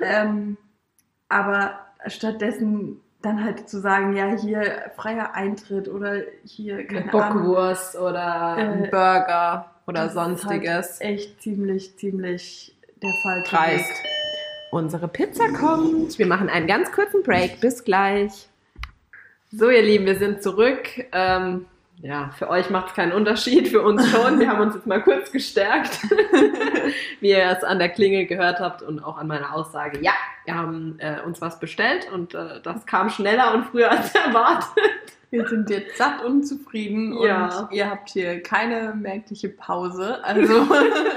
Ähm, 0.00 0.58
aber 1.28 1.80
stattdessen 2.06 3.00
dann 3.26 3.44
halt 3.44 3.68
zu 3.68 3.80
sagen, 3.80 4.14
ja, 4.16 4.28
hier 4.28 4.90
freier 4.96 5.34
Eintritt 5.34 5.88
oder 5.88 6.22
hier 6.44 6.86
keine 6.86 7.10
Bockwurst 7.10 7.96
Ahnung, 7.96 8.08
oder 8.08 8.56
äh, 8.58 8.88
Burger 8.88 9.70
oder 9.86 10.08
sonstiges. 10.10 11.00
Halt 11.00 11.00
echt 11.00 11.42
ziemlich, 11.42 11.96
ziemlich 11.96 12.76
der 13.02 13.12
Fall. 13.22 13.42
Dreist. 13.46 13.92
Unsere 14.70 15.08
Pizza 15.08 15.48
kommt. 15.48 16.18
Wir 16.18 16.26
machen 16.26 16.48
einen 16.48 16.66
ganz 16.66 16.92
kurzen 16.92 17.22
Break. 17.22 17.60
Bis 17.60 17.84
gleich. 17.84 18.48
So, 19.50 19.70
ihr 19.70 19.82
Lieben, 19.82 20.06
wir 20.06 20.18
sind 20.18 20.42
zurück. 20.42 20.88
Ähm, 21.12 21.66
ja, 22.02 22.30
für 22.36 22.50
euch 22.50 22.68
macht 22.68 22.88
es 22.88 22.94
keinen 22.94 23.12
Unterschied, 23.12 23.68
für 23.68 23.82
uns 23.82 24.08
schon. 24.10 24.38
Wir 24.38 24.48
haben 24.48 24.60
uns 24.60 24.74
jetzt 24.74 24.86
mal 24.86 25.02
kurz 25.02 25.32
gestärkt, 25.32 26.02
wie 27.20 27.30
ihr 27.30 27.50
es 27.50 27.64
an 27.64 27.78
der 27.78 27.88
Klingel 27.88 28.26
gehört 28.26 28.60
habt 28.60 28.82
und 28.82 29.02
auch 29.02 29.16
an 29.16 29.26
meiner 29.26 29.54
Aussage. 29.54 30.00
Ja, 30.02 30.12
wir 30.44 30.54
haben 30.54 30.98
äh, 30.98 31.20
uns 31.24 31.40
was 31.40 31.58
bestellt 31.58 32.10
und 32.12 32.34
äh, 32.34 32.60
das 32.62 32.84
kam 32.84 33.08
schneller 33.08 33.54
und 33.54 33.64
früher 33.66 33.90
als 33.90 34.14
erwartet. 34.14 35.16
Wir 35.30 35.48
sind 35.48 35.70
jetzt 35.70 35.96
satt 35.96 36.22
und 36.24 36.46
zufrieden 36.46 37.20
ja. 37.20 37.46
und 37.46 37.72
ihr 37.72 37.90
habt 37.90 38.10
hier 38.10 38.42
keine 38.42 38.94
merkliche 38.94 39.48
Pause. 39.48 40.22
Also 40.22 40.68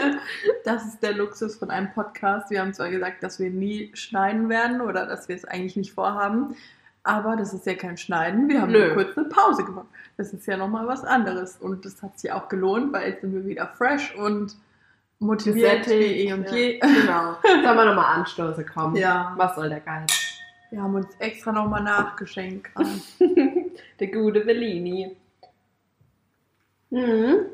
das 0.65 0.85
ist 0.85 1.03
der 1.03 1.13
Luxus 1.13 1.57
von 1.57 1.69
einem 1.69 1.93
Podcast. 1.93 2.49
Wir 2.49 2.61
haben 2.61 2.73
zwar 2.73 2.89
gesagt, 2.89 3.21
dass 3.21 3.39
wir 3.39 3.51
nie 3.51 3.91
schneiden 3.93 4.49
werden 4.49 4.81
oder 4.81 5.05
dass 5.05 5.27
wir 5.29 5.35
es 5.35 5.45
eigentlich 5.45 5.75
nicht 5.75 5.93
vorhaben, 5.93 6.55
aber 7.03 7.35
das 7.35 7.53
ist 7.53 7.65
ja 7.65 7.75
kein 7.75 7.97
Schneiden. 7.97 8.49
Wir 8.49 8.61
haben 8.61 8.71
Nö. 8.71 8.87
nur 8.87 8.95
kurz 8.95 9.17
eine 9.17 9.27
Pause 9.27 9.63
gemacht. 9.63 9.87
Das 10.17 10.33
ist 10.33 10.45
ja 10.47 10.57
nochmal 10.57 10.87
was 10.87 11.03
anderes. 11.03 11.57
Und 11.57 11.85
das 11.85 12.01
hat 12.01 12.19
sich 12.19 12.31
auch 12.31 12.49
gelohnt, 12.49 12.91
weil 12.93 13.09
jetzt 13.09 13.21
sind 13.21 13.33
wir 13.33 13.45
wieder 13.45 13.67
fresh 13.67 14.15
und 14.15 14.55
motiviert 15.19 15.87
wie 15.87 16.27
eh 16.27 16.33
und 16.33 16.49
je. 16.51 16.79
Genau. 16.79 17.35
Sollen 17.43 17.63
wir 17.63 17.85
nochmal 17.85 18.17
Anstoße 18.17 18.65
kommen? 18.65 18.95
Ja. 18.95 19.33
Was 19.37 19.55
soll 19.55 19.69
der 19.69 19.81
Geist? 19.81 20.13
Wir 20.71 20.81
haben 20.83 20.95
uns 20.95 21.07
extra 21.19 21.51
nochmal 21.51 21.83
nachgeschenkt. 21.83 22.69
der 23.99 24.07
gute 24.07 24.41
Bellini. 24.41 25.15
Mhm. 26.91 27.45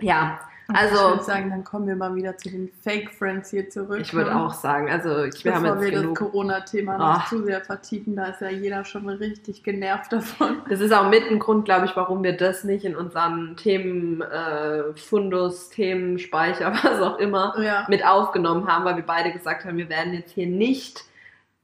Ja, 0.00 0.40
also, 0.74 0.94
ich 0.94 1.02
würde 1.02 1.24
sagen, 1.24 1.50
dann 1.50 1.64
kommen 1.64 1.86
wir 1.86 1.96
mal 1.96 2.14
wieder 2.14 2.36
zu 2.36 2.50
den 2.50 2.70
Fake 2.82 3.12
Friends 3.12 3.50
hier 3.50 3.70
zurück. 3.70 4.00
Ich 4.00 4.12
würde 4.12 4.34
auch 4.34 4.52
sagen, 4.52 4.90
also 4.90 5.24
ich, 5.24 5.44
wir 5.44 5.54
haben 5.54 5.64
jetzt 5.64 5.80
wir 5.80 5.90
genug. 5.90 6.18
das 6.18 6.26
Corona-Thema 6.26 6.98
noch 6.98 7.24
oh. 7.24 7.28
zu 7.28 7.44
sehr 7.44 7.60
vertiefen, 7.60 8.16
da 8.16 8.26
ist 8.26 8.40
ja 8.40 8.50
jeder 8.50 8.84
schon 8.84 9.08
richtig 9.08 9.62
genervt 9.62 10.12
davon. 10.12 10.62
Das 10.68 10.80
ist 10.80 10.92
auch 10.92 11.08
mit 11.08 11.30
ein 11.30 11.38
Grund, 11.38 11.64
glaube 11.64 11.86
ich, 11.86 11.94
warum 11.94 12.24
wir 12.24 12.36
das 12.36 12.64
nicht 12.64 12.84
in 12.84 12.96
unseren 12.96 13.56
Themen 13.56 14.22
äh, 14.22 14.94
Fundus, 14.96 15.70
Themenspeicher, 15.70 16.72
was 16.82 17.00
auch 17.00 17.18
immer, 17.18 17.54
ja. 17.62 17.86
mit 17.88 18.04
aufgenommen 18.04 18.66
haben, 18.66 18.84
weil 18.84 18.96
wir 18.96 19.06
beide 19.06 19.32
gesagt 19.32 19.64
haben, 19.64 19.76
wir 19.76 19.88
werden 19.88 20.14
jetzt 20.14 20.32
hier 20.32 20.46
nicht 20.46 21.04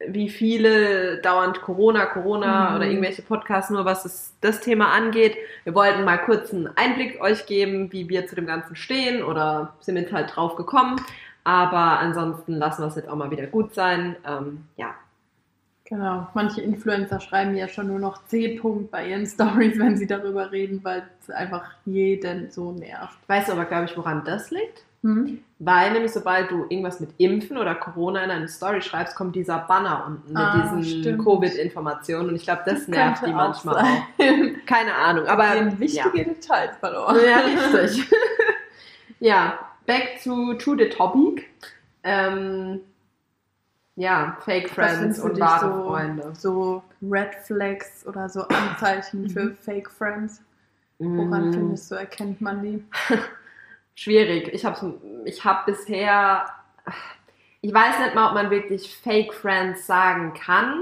wie 0.09 0.29
viele 0.29 1.19
dauernd 1.19 1.61
Corona, 1.63 2.07
Corona 2.07 2.71
mhm. 2.71 2.77
oder 2.77 2.87
irgendwelche 2.87 3.23
Podcasts, 3.23 3.71
nur 3.71 3.85
was 3.85 4.05
es, 4.05 4.35
das 4.41 4.61
Thema 4.61 4.93
angeht. 4.93 5.37
Wir 5.65 5.75
wollten 5.75 6.05
mal 6.05 6.19
kurz 6.19 6.53
einen 6.53 6.69
Einblick 6.77 7.21
euch 7.21 7.47
geben, 7.47 7.93
wie 7.93 8.09
wir 8.09 8.27
zu 8.27 8.35
dem 8.35 8.47
Ganzen 8.47 8.77
stehen 8.77 9.23
oder 9.23 9.75
sind 9.81 9.97
jetzt 9.97 10.13
halt 10.13 10.35
drauf 10.35 10.57
gekommen. 10.57 11.01
Aber 11.45 11.99
ansonsten 11.99 12.55
lassen 12.55 12.83
wir 12.83 12.89
es 12.89 12.97
jetzt 12.97 13.09
auch 13.09 13.17
mal 13.17 13.31
wieder 13.31 13.47
gut 13.47 13.75
sein. 13.75 14.17
Ähm, 14.27 14.65
ja. 14.77 14.95
Genau. 15.85 16.29
Manche 16.35 16.63
Influencer 16.63 17.21
schreiben 17.21 17.55
ja 17.57 17.69
schon 17.69 17.89
nur 17.89 17.99
noch 17.99 18.25
C-Punkt 18.27 18.91
bei 18.91 19.09
ihren 19.09 19.27
Stories, 19.27 19.79
wenn 19.79 19.97
sie 19.97 20.07
darüber 20.07 20.53
reden, 20.53 20.83
weil 20.83 21.03
es 21.21 21.31
einfach 21.31 21.73
jeden 21.85 22.51
so 22.51 22.73
nervt. 22.73 23.19
Weißt 23.27 23.49
du 23.49 23.53
aber, 23.53 23.65
glaube 23.65 23.87
ich, 23.87 23.97
woran 23.97 24.25
das 24.25 24.51
liegt? 24.51 24.85
Mhm. 25.03 25.41
Weil 25.59 25.93
nämlich 25.93 26.13
sobald 26.13 26.51
du 26.51 26.65
irgendwas 26.69 26.99
mit 26.99 27.11
Impfen 27.19 27.57
oder 27.57 27.75
Corona 27.75 28.25
in 28.25 28.31
eine 28.31 28.49
Story 28.49 28.83
schreibst, 28.83 29.15
kommt 29.15 29.37
dieser 29.37 29.59
Banner 29.59 30.05
unten 30.07 30.37
ah, 30.37 30.73
mit 30.75 30.85
diesen 30.85 31.23
Covid-Informationen 31.23 32.31
und 32.31 32.37
ich 32.37 32.45
glaube, 32.45 32.63
das, 32.65 32.81
das 32.81 32.89
nervt 32.89 33.27
die 33.27 33.33
manchmal 33.33 33.77
auch. 33.77 33.85
auch. 33.85 34.67
Keine 34.67 34.95
Ahnung, 34.95 35.27
aber 35.27 35.55
Den 35.55 35.79
wichtige 35.79 36.19
ja. 36.19 36.25
Details 36.25 36.77
verloren. 36.79 37.17
Ja, 37.25 37.39
richtig. 37.39 38.11
ja, 39.21 39.59
back 39.87 40.21
to, 40.23 40.55
to 40.55 40.77
the 40.77 40.89
topic. 40.89 41.45
Ähm, 42.03 42.81
ja, 43.95 44.37
Fake 44.41 44.71
Friends 44.71 45.21
und 45.21 45.39
wahre 45.39 45.73
so, 45.73 45.89
Freunde. 45.89 46.33
So 46.37 46.83
Red 47.03 47.35
Flags 47.45 48.07
oder 48.07 48.29
so 48.29 48.43
Anzeichen 48.49 49.29
für 49.29 49.45
mhm. 49.45 49.57
Fake 49.57 49.91
Friends. 49.91 50.43
Woran 50.99 51.51
mm. 51.51 51.53
findest 51.53 51.91
du, 51.91 51.97
erkennt 51.97 52.41
man 52.41 52.63
die? 52.63 52.85
schwierig. 53.95 54.53
Ich 54.53 54.65
habe 54.65 55.01
ich 55.25 55.45
hab 55.45 55.67
bisher, 55.67 56.47
ich 57.61 57.73
weiß 57.73 57.99
nicht 58.01 58.15
mal, 58.15 58.29
ob 58.29 58.35
man 58.35 58.51
wirklich 58.51 58.95
Fake 58.97 59.33
Friends 59.35 59.87
sagen 59.87 60.35
kann, 60.35 60.81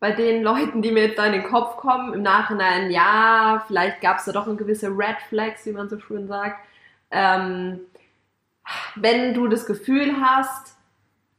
bei 0.00 0.12
den 0.12 0.42
Leuten, 0.42 0.80
die 0.80 0.92
mir 0.92 1.06
jetzt 1.06 1.18
da 1.18 1.26
in 1.26 1.32
den 1.32 1.44
Kopf 1.44 1.76
kommen, 1.76 2.14
im 2.14 2.22
Nachhinein, 2.22 2.90
ja, 2.90 3.64
vielleicht 3.66 4.00
gab 4.00 4.18
es 4.18 4.26
da 4.26 4.32
doch 4.32 4.46
eine 4.46 4.56
gewisse 4.56 4.88
Red 4.88 5.16
Flags, 5.28 5.66
wie 5.66 5.72
man 5.72 5.88
so 5.88 5.98
schön 5.98 6.28
sagt. 6.28 6.64
Ähm, 7.10 7.80
wenn 8.94 9.34
du 9.34 9.48
das 9.48 9.66
Gefühl 9.66 10.20
hast, 10.20 10.76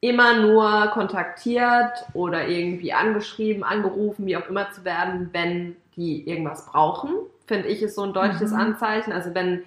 immer 0.02 0.42
nur 0.42 0.88
kontaktiert 0.94 2.06
oder 2.14 2.48
irgendwie 2.48 2.94
angeschrieben, 2.94 3.64
angerufen, 3.64 4.26
wie 4.26 4.38
auch 4.38 4.48
immer 4.48 4.72
zu 4.72 4.86
werden, 4.86 5.30
wenn 5.34 5.76
die 5.96 6.28
irgendwas 6.28 6.66
brauchen, 6.68 7.12
finde 7.48 7.68
ich, 7.68 7.82
ist 7.82 7.96
so 7.96 8.04
ein 8.04 8.14
deutliches 8.14 8.52
mhm. 8.52 8.60
Anzeichen. 8.60 9.12
Also 9.12 9.34
wenn 9.36 9.64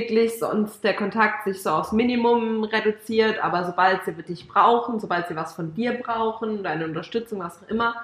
wirklich 0.00 0.38
sonst 0.38 0.84
der 0.84 0.94
Kontakt 0.94 1.44
sich 1.44 1.62
so 1.62 1.70
aufs 1.70 1.92
Minimum 1.92 2.64
reduziert, 2.64 3.42
aber 3.42 3.64
sobald 3.64 4.04
sie 4.04 4.12
dich 4.12 4.46
brauchen, 4.46 5.00
sobald 5.00 5.28
sie 5.28 5.36
was 5.36 5.54
von 5.54 5.74
dir 5.74 5.94
brauchen, 6.02 6.62
deine 6.62 6.84
Unterstützung, 6.84 7.40
was 7.40 7.62
auch 7.62 7.68
immer, 7.68 7.94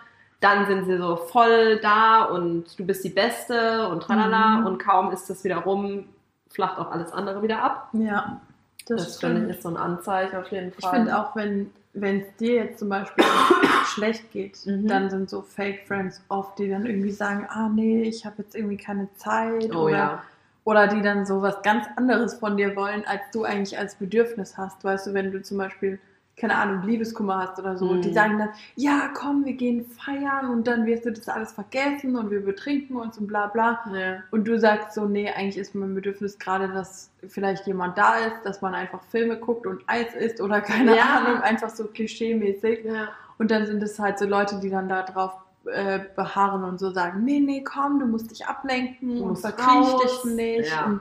dann 0.41 0.67
sind 0.67 0.87
sie 0.87 0.97
so 0.97 1.17
voll 1.17 1.79
da 1.81 2.25
und 2.25 2.79
du 2.79 2.85
bist 2.85 3.05
die 3.05 3.11
Beste 3.11 3.89
und 3.89 4.03
tralala 4.03 4.61
mhm. 4.61 4.67
und 4.67 4.79
kaum 4.79 5.13
ist 5.13 5.29
das 5.29 5.45
wieder 5.45 5.59
rum, 5.59 6.05
flacht 6.51 6.79
auch 6.79 6.91
alles 6.91 7.13
andere 7.13 7.43
wieder 7.43 7.63
ab. 7.63 7.89
Ja. 7.93 8.41
Das, 8.89 9.05
das 9.05 9.17
finde 9.19 9.45
ich 9.45 9.51
ist 9.51 9.63
so 9.63 9.69
ein 9.69 9.77
Anzeichen 9.77 10.37
auf 10.37 10.51
jeden 10.51 10.73
Fall. 10.73 10.81
Ich 10.81 10.89
finde 10.89 11.19
auch, 11.19 11.37
wenn 11.37 11.71
wenn 11.95 12.21
es 12.23 12.37
dir 12.37 12.55
jetzt 12.55 12.79
zum 12.79 12.89
Beispiel 12.89 13.25
schlecht 13.85 14.31
geht, 14.33 14.65
mhm. 14.65 14.89
dann 14.89 15.11
sind 15.11 15.29
so 15.29 15.43
Fake 15.43 15.87
Friends 15.87 16.23
oft, 16.29 16.59
die 16.59 16.69
dann 16.69 16.87
irgendwie 16.87 17.11
sagen, 17.11 17.47
ah 17.51 17.69
nee, 17.69 18.03
ich 18.03 18.25
habe 18.25 18.37
jetzt 18.39 18.55
irgendwie 18.55 18.79
keine 18.79 19.13
Zeit 19.17 19.75
oh, 19.75 19.85
oder, 19.85 19.97
ja. 19.97 20.23
Oder 20.65 20.87
die 20.87 21.03
dann 21.03 21.27
so 21.27 21.43
was 21.43 21.63
ganz 21.63 21.87
anderes 21.97 22.35
von 22.35 22.57
dir 22.57 22.77
wollen, 22.77 23.05
als 23.07 23.23
du 23.33 23.45
eigentlich 23.45 23.79
als 23.79 23.97
Bedürfnis 23.97 24.57
hast. 24.57 24.85
Weißt 24.85 25.07
du, 25.09 25.15
wenn 25.15 25.33
du 25.33 25.43
zum 25.43 25.59
Beispiel 25.59 25.99
keine 26.37 26.57
Ahnung, 26.57 26.83
Liebeskummer 26.83 27.39
hast 27.39 27.59
oder 27.59 27.77
so. 27.77 27.85
Mhm. 27.85 27.91
Und 27.91 28.05
die 28.05 28.13
sagen 28.13 28.39
dann, 28.39 28.49
ja, 28.75 29.11
komm, 29.15 29.45
wir 29.45 29.53
gehen 29.53 29.85
feiern 29.85 30.49
und 30.51 30.67
dann 30.67 30.87
wirst 30.87 31.05
du 31.05 31.13
das 31.13 31.29
alles 31.29 31.53
vergessen 31.53 32.17
und 32.17 32.31
wir 32.31 32.45
betrinken 32.45 32.97
uns 32.97 33.19
und 33.19 33.27
bla 33.27 33.47
bla. 33.47 33.81
Ja. 33.95 34.23
Und 34.31 34.49
du 34.49 34.59
sagst 34.59 34.95
so, 34.95 35.05
nee, 35.05 35.31
eigentlich 35.31 35.59
ist 35.59 35.75
mein 35.75 35.95
Bedürfnis 35.95 36.39
gerade, 36.39 36.69
dass 36.69 37.11
vielleicht 37.29 37.67
jemand 37.67 37.99
da 37.99 38.17
ist, 38.17 38.45
dass 38.45 38.63
man 38.63 38.75
einfach 38.75 39.03
Filme 39.05 39.37
guckt 39.37 39.67
und 39.67 39.83
Eis 39.87 40.15
isst 40.15 40.41
oder 40.41 40.61
keine 40.61 40.97
ja. 40.97 41.19
Ahnung, 41.19 41.43
einfach 41.43 41.71
so 41.71 41.85
klischee-mäßig. 41.85 42.85
Ja. 42.85 43.09
Und 43.39 43.51
dann 43.51 43.67
sind 43.67 43.83
es 43.83 43.99
halt 43.99 44.19
so 44.19 44.27
Leute, 44.27 44.59
die 44.61 44.71
dann 44.71 44.89
da 44.89 45.03
drauf 45.03 45.33
äh, 45.67 46.01
beharren 46.17 46.65
und 46.65 46.79
so 46.79 46.91
sagen, 46.91 47.25
nee, 47.25 47.41
nee, 47.41 47.63
komm, 47.63 47.99
du 48.01 48.07
musst 48.07 48.31
dich 48.31 48.47
ablenken 48.47 49.17
du 49.17 49.25
und 49.25 49.37
verkriech 49.37 49.95
dich 50.03 50.25
nicht. 50.25 50.73
Und 50.87 51.01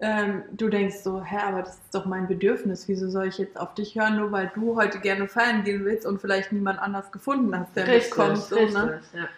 ähm, 0.00 0.42
du 0.52 0.68
denkst 0.68 0.98
so, 1.02 1.22
hä, 1.22 1.36
aber 1.46 1.62
das 1.62 1.74
ist 1.74 1.94
doch 1.94 2.06
mein 2.06 2.26
Bedürfnis. 2.26 2.88
Wieso 2.88 3.08
soll 3.08 3.28
ich 3.28 3.38
jetzt 3.38 3.58
auf 3.58 3.74
dich 3.74 3.94
hören, 3.94 4.16
nur 4.16 4.32
weil 4.32 4.50
du 4.54 4.76
heute 4.76 4.98
gerne 4.98 5.28
feiern 5.28 5.62
gehen 5.62 5.84
willst 5.84 6.06
und 6.06 6.20
vielleicht 6.20 6.52
niemand 6.52 6.80
anders 6.80 7.12
gefunden 7.12 7.56
hast, 7.56 7.76
der 7.76 7.86
richtig, 7.86 8.16
mitkommt. 8.16 8.38
So, 8.38 8.56
ne? 8.56 8.62
richtig, 8.62 8.74
ne? 8.74 9.00
ja. 9.14 9.28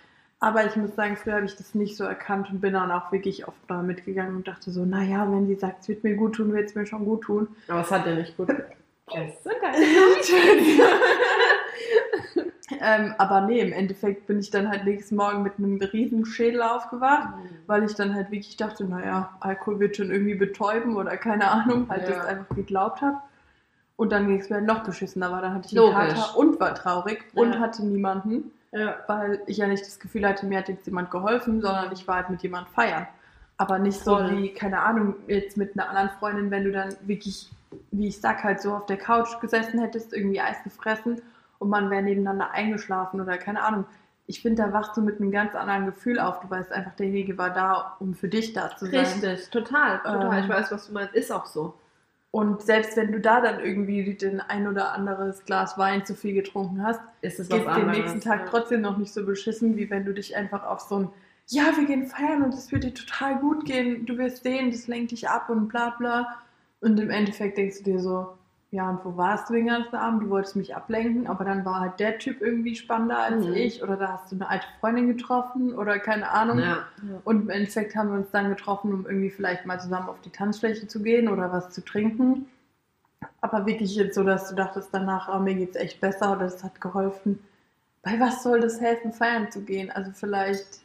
Aber 0.41 0.67
ich 0.67 0.77
muss 0.77 0.95
sagen, 0.95 1.17
früher 1.17 1.35
habe 1.35 1.47
ich 1.47 1.57
das 1.57 1.75
nicht 1.75 1.97
so 1.97 2.05
erkannt 2.05 2.51
und 2.51 2.61
bin 2.61 2.75
dann 2.75 2.91
auch 2.91 3.13
wirklich 3.13 3.49
oft 3.49 3.57
da 3.67 3.83
mitgegangen 3.83 4.37
und 4.37 4.49
dachte 4.49 4.71
so, 4.71 4.85
naja, 4.85 5.27
wenn 5.31 5.47
sie 5.47 5.55
sagt, 5.55 5.83
es 5.83 5.89
wird 5.89 6.05
mir 6.05 6.17
gut 6.17 6.37
tun, 6.37 6.53
wird 6.53 6.69
es 6.69 6.75
mir 6.75 6.87
schon 6.87 7.05
gut 7.05 7.23
tun. 7.23 7.49
Aber 7.69 7.81
es 7.81 7.91
hat 7.91 8.07
ja 8.07 8.15
nicht 8.15 8.37
gut. 8.37 8.49
Gesundheit. 9.07 9.77
Ähm, 12.87 13.15
aber 13.17 13.41
nee, 13.41 13.61
im 13.61 13.73
Endeffekt 13.73 14.27
bin 14.27 14.41
ich 14.41 14.51
dann 14.51 14.69
halt 14.69 14.85
nächsten 14.85 15.17
Morgen 15.17 15.43
mit 15.43 15.55
einem 15.57 15.81
riesen 15.81 16.27
Schädel 16.27 16.61
aufgewacht, 16.61 17.31
mhm. 17.35 17.49
weil 17.67 17.83
ich 17.85 17.95
dann 17.95 18.15
halt 18.15 18.31
wirklich 18.31 18.59
dachte, 18.59 18.85
naja, 18.85 19.31
Alkohol 19.41 19.81
wird 19.81 19.97
schon 19.97 20.11
irgendwie 20.11 20.35
betäuben 20.35 20.97
oder 20.97 21.17
keine 21.17 21.51
Ahnung, 21.51 21.89
halt 21.89 22.03
ja. 22.03 22.11
das 22.11 22.27
einfach 22.27 22.55
geglaubt 22.55 23.01
habe. 23.01 23.17
Und 23.97 24.13
dann 24.13 24.27
ging 24.27 24.39
es 24.39 24.51
mir 24.51 24.57
halt 24.57 24.67
noch 24.67 24.83
beschissener, 24.83 25.33
weil 25.33 25.41
dann 25.41 25.55
hatte 25.55 25.69
ich 25.71 25.81
einen 25.81 25.93
Kater 25.93 26.37
und 26.37 26.61
war 26.61 26.75
traurig 26.75 27.25
ja. 27.33 27.43
und 27.43 27.59
hatte 27.59 27.87
niemanden, 27.87 28.51
ja. 28.73 28.97
weil 29.07 29.41
ich 29.47 29.57
ja 29.57 29.67
nicht 29.67 29.87
das 29.87 29.99
Gefühl 29.99 30.29
hatte, 30.29 30.45
mir 30.45 30.59
hat 30.59 30.69
jetzt 30.69 30.85
jemand 30.85 31.11
geholfen, 31.11 31.63
sondern 31.63 31.91
ich 31.91 32.07
war 32.07 32.17
halt 32.17 32.29
mit 32.29 32.43
jemand 32.43 32.69
feiern. 32.69 33.07
Aber 33.57 33.79
nicht 33.79 34.03
Voll. 34.03 34.29
so 34.29 34.37
wie, 34.37 34.53
keine 34.53 34.81
Ahnung, 34.81 35.15
jetzt 35.27 35.57
mit 35.57 35.79
einer 35.79 35.89
anderen 35.89 36.11
Freundin, 36.19 36.51
wenn 36.51 36.65
du 36.65 36.73
dann 36.73 36.95
wirklich, 37.07 37.51
wie 37.93 38.09
ich 38.09 38.21
sag, 38.21 38.45
halt 38.45 38.61
so 38.61 38.75
auf 38.75 38.85
der 38.85 38.99
Couch 38.99 39.41
gesessen 39.41 39.81
hättest, 39.81 40.13
irgendwie 40.13 40.41
Eis 40.41 40.63
gefressen 40.65 41.23
und 41.59 41.69
man 41.69 41.91
wäre 41.91 42.03
nebeneinander 42.03 42.51
eingeschlafen 42.51 43.21
oder 43.21 43.39
keine 43.39 43.63
Ahnung. 43.63 43.85
Ich 44.27 44.41
finde, 44.41 44.63
da 44.63 44.73
wachst 44.73 44.97
du 44.97 45.03
mit 45.03 45.21
einem 45.21 45.31
ganz 45.31 45.55
anderen 45.55 45.87
Gefühl 45.87 46.19
auf. 46.19 46.41
Du 46.41 46.49
weißt 46.49 46.73
einfach, 46.73 46.95
derjenige 46.95 47.37
war 47.37 47.51
da, 47.51 47.97
um 48.01 48.15
für 48.15 48.29
dich 48.29 48.55
da 48.55 48.75
zu 48.75 48.87
sein. 48.87 49.01
Richtig, 49.01 49.51
total, 49.51 49.99
total. 49.99 50.39
Ähm, 50.39 50.45
ich 50.45 50.49
weiß, 50.49 50.73
was 50.73 50.87
du 50.87 50.95
meinst. 50.95 51.15
Ist 51.15 51.31
auch 51.31 51.47
so. 51.47 51.75
Und 52.35 52.63
selbst 52.63 52.97
wenn 52.97 53.13
du 53.13 53.21
da 53.21 53.41
dann 53.41 53.61
irgendwie 53.61 54.13
den 54.15 54.41
ein 54.41 54.67
oder 54.67 54.93
anderes 54.93 55.45
Glas 55.45 55.79
Wein 55.79 56.05
zu 56.05 56.17
viel 56.17 56.35
getrunken 56.35 56.83
hast, 56.83 57.01
ist 57.21 57.39
es 57.39 57.49
geht 57.49 57.65
den 57.65 57.87
nächsten 57.87 58.21
Tag 58.21 58.41
ja. 58.41 58.47
trotzdem 58.47 58.81
noch 58.81 58.97
nicht 58.97 59.13
so 59.13 59.25
beschissen, 59.25 59.77
wie 59.77 59.89
wenn 59.89 60.05
du 60.05 60.13
dich 60.13 60.37
einfach 60.37 60.65
auf 60.65 60.81
so 60.81 60.99
ein 60.99 61.11
Ja, 61.47 61.77
wir 61.77 61.87
gehen 61.87 62.09
feiern 62.09 62.43
und 62.43 62.53
es 62.53 62.73
wird 62.73 62.83
dir 62.83 62.93
total 62.93 63.39
gut 63.39 63.67
gehen. 63.67 64.05
Du 64.05 64.19
wirst 64.19 64.43
sehen, 64.43 64.73
das 64.73 64.89
lenkt 64.89 65.13
dich 65.13 65.29
ab 65.29 65.49
und 65.49 65.69
bla 65.69 65.91
bla. 65.91 66.39
Und 66.81 66.99
im 66.99 67.11
Endeffekt 67.11 67.57
denkst 67.57 67.79
du 67.79 67.85
dir 67.85 68.01
so, 68.01 68.37
ja, 68.75 68.91
und 68.91 69.05
wo 69.05 69.17
warst 69.17 69.49
du 69.49 69.55
den 69.55 69.67
ganzen 69.67 69.95
Abend? 69.95 70.25
Du 70.25 70.31
wolltest 70.31 70.57
mich 70.57 70.75
ablenken, 70.75 71.29
aber 71.29 71.45
dann 71.45 71.65
war 71.65 71.79
halt 71.79 72.01
der 72.01 72.19
Typ 72.19 72.41
irgendwie 72.41 72.75
spannender 72.75 73.19
als 73.19 73.47
mhm. 73.47 73.55
ich 73.55 73.85
oder 73.85 73.97
da 73.97 74.15
hast 74.15 74.33
du 74.33 74.35
eine 74.35 74.49
alte 74.49 74.67
Freundin 74.81 75.07
getroffen 75.07 75.73
oder 75.77 76.01
keine 76.01 76.29
Ahnung. 76.29 76.59
Ja. 76.59 76.85
Und 77.23 77.43
im 77.43 77.51
Endeffekt 77.51 77.95
haben 77.95 78.11
wir 78.11 78.17
uns 78.17 78.33
dann 78.33 78.49
getroffen, 78.49 78.93
um 78.93 79.07
irgendwie 79.07 79.31
vielleicht 79.31 79.65
mal 79.65 79.79
zusammen 79.79 80.09
auf 80.09 80.21
die 80.23 80.31
Tanzfläche 80.31 80.89
zu 80.89 81.01
gehen 81.05 81.29
oder 81.29 81.53
was 81.53 81.71
zu 81.71 81.85
trinken. 81.85 82.47
Aber 83.41 83.65
wirklich 83.65 83.95
jetzt 83.95 84.17
so, 84.17 84.25
dass 84.25 84.49
du 84.49 84.57
dachtest 84.57 84.89
danach, 84.91 85.29
oh, 85.33 85.39
mir 85.39 85.55
geht's 85.55 85.77
echt 85.77 86.01
besser 86.01 86.33
oder 86.33 86.47
es 86.47 86.65
hat 86.65 86.81
geholfen. 86.81 87.39
Bei 88.03 88.19
was 88.19 88.43
soll 88.43 88.59
das 88.59 88.81
helfen, 88.81 89.13
feiern 89.13 89.53
zu 89.53 89.61
gehen? 89.61 89.93
Also 89.93 90.11
vielleicht 90.13 90.81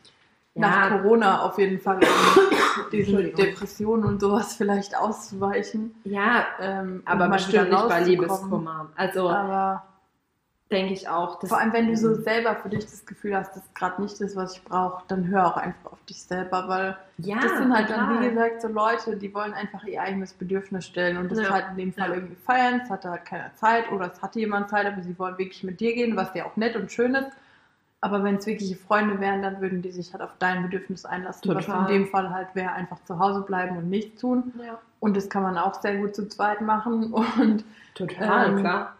ja. 0.59 0.67
nach 0.67 0.89
Corona 0.89 1.41
auf 1.43 1.57
jeden 1.57 1.79
Fall 1.79 1.97
um 1.97 2.89
diesen 2.91 3.35
Depressionen 3.35 4.05
und 4.05 4.21
sowas 4.21 4.55
vielleicht 4.55 4.97
auszuweichen. 4.97 5.95
Ja, 6.03 6.45
ähm, 6.59 7.01
aber 7.05 7.29
bestimmt 7.29 7.69
nicht 7.69 7.87
bei 7.87 8.01
Liebeskummer. 8.01 8.89
Also 8.95 9.29
denke 10.71 10.93
ich 10.93 11.07
auch. 11.07 11.39
Vor 11.45 11.59
allem, 11.59 11.73
wenn 11.73 11.87
du 11.87 11.97
so 11.97 12.13
selber 12.13 12.55
für 12.55 12.69
dich 12.69 12.85
das 12.85 13.05
Gefühl 13.05 13.35
hast, 13.35 13.55
das 13.55 13.63
ist 13.63 13.75
gerade 13.75 14.01
nicht 14.01 14.21
das, 14.21 14.35
was 14.35 14.55
ich 14.55 14.63
brauche, 14.63 15.03
dann 15.07 15.27
hör 15.27 15.47
auch 15.47 15.57
einfach 15.57 15.93
auf 15.93 16.03
dich 16.05 16.21
selber, 16.21 16.67
weil 16.67 16.97
ja, 17.17 17.39
das 17.39 17.57
sind 17.57 17.73
halt 17.73 17.87
total. 17.87 18.15
dann, 18.15 18.23
wie 18.23 18.29
gesagt, 18.29 18.61
so 18.61 18.67
Leute, 18.67 19.17
die 19.17 19.33
wollen 19.33 19.53
einfach 19.53 19.83
ihr 19.83 20.01
eigenes 20.01 20.33
Bedürfnis 20.33 20.85
stellen 20.85 21.17
und 21.17 21.31
das 21.31 21.39
ja. 21.39 21.49
halt 21.49 21.65
in 21.71 21.77
dem 21.77 21.93
Fall 21.93 22.09
ja. 22.09 22.15
irgendwie 22.15 22.35
feiern, 22.35 22.81
es 22.83 22.89
hatte 22.89 23.09
halt 23.09 23.25
keiner 23.25 23.53
Zeit 23.55 23.91
oder 23.91 24.11
es 24.13 24.21
hatte 24.21 24.39
jemand 24.39 24.69
Zeit, 24.69 24.85
aber 24.85 25.01
sie 25.01 25.17
wollen 25.17 25.37
wirklich 25.37 25.63
mit 25.63 25.79
dir 25.79 25.93
gehen, 25.93 26.15
was 26.15 26.33
ja 26.35 26.45
auch 26.45 26.55
nett 26.55 26.75
und 26.75 26.91
schön 26.91 27.15
ist. 27.15 27.31
Aber 28.01 28.23
wenn 28.23 28.35
es 28.35 28.45
wirkliche 28.45 28.77
Freunde 28.77 29.19
wären, 29.19 29.41
dann 29.41 29.59
würden 29.59 29.81
die 29.81 29.91
sich 29.91 30.13
halt 30.13 30.21
auf 30.21 30.31
dein 30.39 30.63
Bedürfnis 30.63 31.05
einlassen. 31.05 31.41
Total. 31.41 31.67
Was 31.67 31.89
in 31.89 31.93
dem 31.93 32.07
Fall 32.07 32.29
halt 32.29 32.47
wäre, 32.53 32.71
einfach 32.71 33.03
zu 33.03 33.19
Hause 33.19 33.41
bleiben 33.41 33.77
und 33.77 33.89
nichts 33.89 34.21
tun. 34.21 34.53
Ja. 34.65 34.79
Und 35.01 35.17
das 35.17 35.29
kann 35.29 35.43
man 35.43 35.57
auch 35.57 35.81
sehr 35.81 35.97
gut 35.97 36.15
zu 36.15 36.27
zweit 36.27 36.61
machen. 36.61 37.13
Und, 37.39 37.65
Total, 37.95 38.49
ähm, 38.49 38.57
klar. 38.59 38.95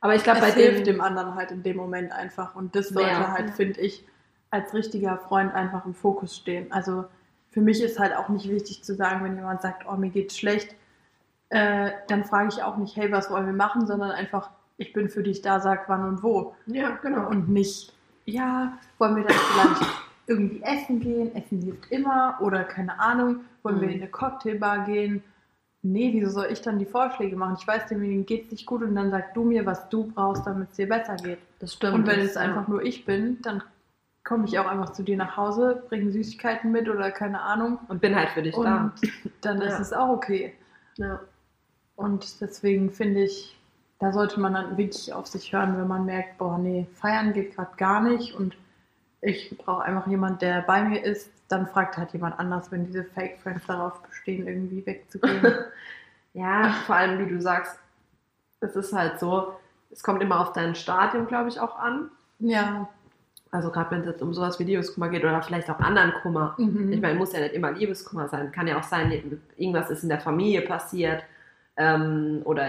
Aber 0.00 0.14
ich 0.14 0.22
glaube, 0.22 0.40
bei 0.40 0.50
hilft 0.50 0.86
dem 0.86 1.00
anderen 1.00 1.34
halt 1.34 1.50
in 1.50 1.62
dem 1.62 1.76
Moment 1.76 2.12
einfach. 2.12 2.54
Und 2.54 2.74
das 2.74 2.88
sollte 2.88 3.10
ja. 3.10 3.32
halt, 3.32 3.50
finde 3.50 3.80
ich, 3.80 4.06
als 4.50 4.72
richtiger 4.74 5.18
Freund 5.18 5.54
einfach 5.54 5.84
im 5.84 5.94
Fokus 5.94 6.36
stehen. 6.36 6.72
Also 6.72 7.04
für 7.50 7.60
mich 7.60 7.82
ist 7.82 7.98
halt 7.98 8.14
auch 8.14 8.28
nicht 8.28 8.48
wichtig 8.48 8.82
zu 8.82 8.94
sagen, 8.94 9.24
wenn 9.24 9.36
jemand 9.36 9.62
sagt, 9.62 9.84
oh, 9.88 9.96
mir 9.96 10.10
geht's 10.10 10.38
schlecht, 10.38 10.74
äh, 11.50 11.90
dann 12.08 12.24
frage 12.24 12.48
ich 12.48 12.62
auch 12.62 12.76
nicht, 12.76 12.96
hey, 12.96 13.10
was 13.12 13.30
wollen 13.30 13.46
wir 13.46 13.52
machen, 13.52 13.86
sondern 13.86 14.10
einfach, 14.10 14.50
ich 14.76 14.92
bin 14.92 15.08
für 15.08 15.22
dich 15.22 15.42
da, 15.42 15.60
sag 15.60 15.88
wann 15.88 16.04
und 16.04 16.22
wo. 16.22 16.54
Ja, 16.66 16.90
genau. 17.02 17.28
Und 17.28 17.48
nicht, 17.48 17.92
ja, 18.24 18.78
wollen 18.98 19.16
wir 19.16 19.24
dann 19.24 19.36
vielleicht 19.36 19.92
irgendwie 20.26 20.62
essen 20.62 21.00
gehen? 21.00 21.34
Essen 21.34 21.60
hilft 21.62 21.90
immer. 21.90 22.38
Oder 22.40 22.64
keine 22.64 22.98
Ahnung, 23.00 23.40
wollen 23.62 23.76
mhm. 23.76 23.80
wir 23.80 23.88
in 23.88 24.02
eine 24.02 24.10
Cocktailbar 24.10 24.84
gehen? 24.84 25.22
Nee, 25.82 26.10
wieso 26.12 26.30
soll 26.30 26.48
ich 26.50 26.60
dann 26.60 26.78
die 26.78 26.84
Vorschläge 26.84 27.36
machen? 27.36 27.56
Ich 27.58 27.66
weiß, 27.66 27.86
demjenigen 27.86 28.26
geht 28.26 28.46
es 28.46 28.50
nicht 28.50 28.66
gut 28.66 28.82
und 28.82 28.94
dann 28.94 29.10
sag 29.10 29.32
du 29.32 29.44
mir, 29.44 29.64
was 29.64 29.88
du 29.88 30.12
brauchst, 30.12 30.46
damit 30.46 30.70
es 30.70 30.76
dir 30.76 30.88
besser 30.88 31.16
geht. 31.16 31.38
Das 31.58 31.72
stimmt. 31.72 31.94
Und 31.94 32.06
wenn 32.06 32.20
es 32.20 32.34
ja. 32.34 32.42
einfach 32.42 32.68
nur 32.68 32.82
ich 32.82 33.06
bin, 33.06 33.40
dann 33.42 33.62
komme 34.22 34.44
ich 34.44 34.58
auch 34.58 34.66
einfach 34.66 34.90
zu 34.90 35.02
dir 35.02 35.16
nach 35.16 35.36
Hause, 35.38 35.82
bringe 35.88 36.12
Süßigkeiten 36.12 36.70
mit 36.70 36.88
oder 36.88 37.10
keine 37.10 37.40
Ahnung. 37.40 37.78
Und 37.88 38.02
bin 38.02 38.14
halt 38.14 38.28
für 38.30 38.42
dich 38.42 38.54
und 38.54 38.64
da. 38.64 38.92
Dann 39.40 39.60
ja. 39.60 39.68
ist 39.68 39.80
es 39.80 39.92
auch 39.92 40.10
okay. 40.10 40.54
Ja. 40.96 41.20
Und 41.96 42.40
deswegen 42.40 42.90
finde 42.90 43.24
ich, 43.24 43.58
da 44.00 44.12
sollte 44.12 44.40
man 44.40 44.54
dann 44.54 44.78
wirklich 44.78 45.12
auf 45.12 45.26
sich 45.26 45.52
hören, 45.52 45.76
wenn 45.76 45.86
man 45.86 46.06
merkt, 46.06 46.38
boah, 46.38 46.58
nee, 46.58 46.86
feiern 46.94 47.34
geht 47.34 47.54
gerade 47.54 47.76
gar 47.76 48.02
nicht 48.02 48.34
und 48.34 48.56
ich 49.20 49.54
brauche 49.58 49.82
einfach 49.84 50.06
jemanden, 50.06 50.38
der 50.38 50.62
bei 50.62 50.82
mir 50.82 51.04
ist, 51.04 51.30
dann 51.48 51.66
fragt 51.66 51.98
halt 51.98 52.12
jemand 52.12 52.38
anders, 52.38 52.72
wenn 52.72 52.86
diese 52.86 53.04
Fake 53.04 53.38
Friends 53.42 53.66
darauf 53.66 54.02
bestehen, 54.02 54.48
irgendwie 54.48 54.84
wegzugehen. 54.86 55.54
ja, 56.32 56.74
vor 56.86 56.96
allem, 56.96 57.18
wie 57.18 57.30
du 57.30 57.40
sagst, 57.42 57.78
es 58.60 58.74
ist 58.74 58.94
halt 58.94 59.20
so, 59.20 59.52
es 59.90 60.02
kommt 60.02 60.22
immer 60.22 60.40
auf 60.40 60.54
dein 60.54 60.74
Stadium, 60.74 61.26
glaube 61.26 61.50
ich, 61.50 61.60
auch 61.60 61.78
an. 61.78 62.10
Ja. 62.38 62.88
Also 63.50 63.70
gerade 63.70 63.90
wenn 63.90 64.00
es 64.00 64.06
jetzt 64.06 64.22
um 64.22 64.32
sowas 64.32 64.58
wie 64.58 64.64
Liebeskummer 64.64 65.10
geht 65.10 65.24
oder 65.24 65.42
vielleicht 65.42 65.68
auch 65.68 65.80
anderen 65.80 66.12
Kummer. 66.22 66.54
Mhm. 66.56 66.92
Ich 66.92 67.00
meine, 67.02 67.18
muss 67.18 67.32
ja 67.32 67.40
nicht 67.40 67.54
immer 67.54 67.72
Liebeskummer 67.72 68.28
sein. 68.28 68.52
Kann 68.52 68.68
ja 68.68 68.78
auch 68.78 68.84
sein, 68.84 69.40
irgendwas 69.56 69.90
ist 69.90 70.04
in 70.04 70.08
der 70.08 70.20
Familie 70.20 70.62
passiert 70.62 71.24
ähm, 71.76 72.42
oder 72.44 72.68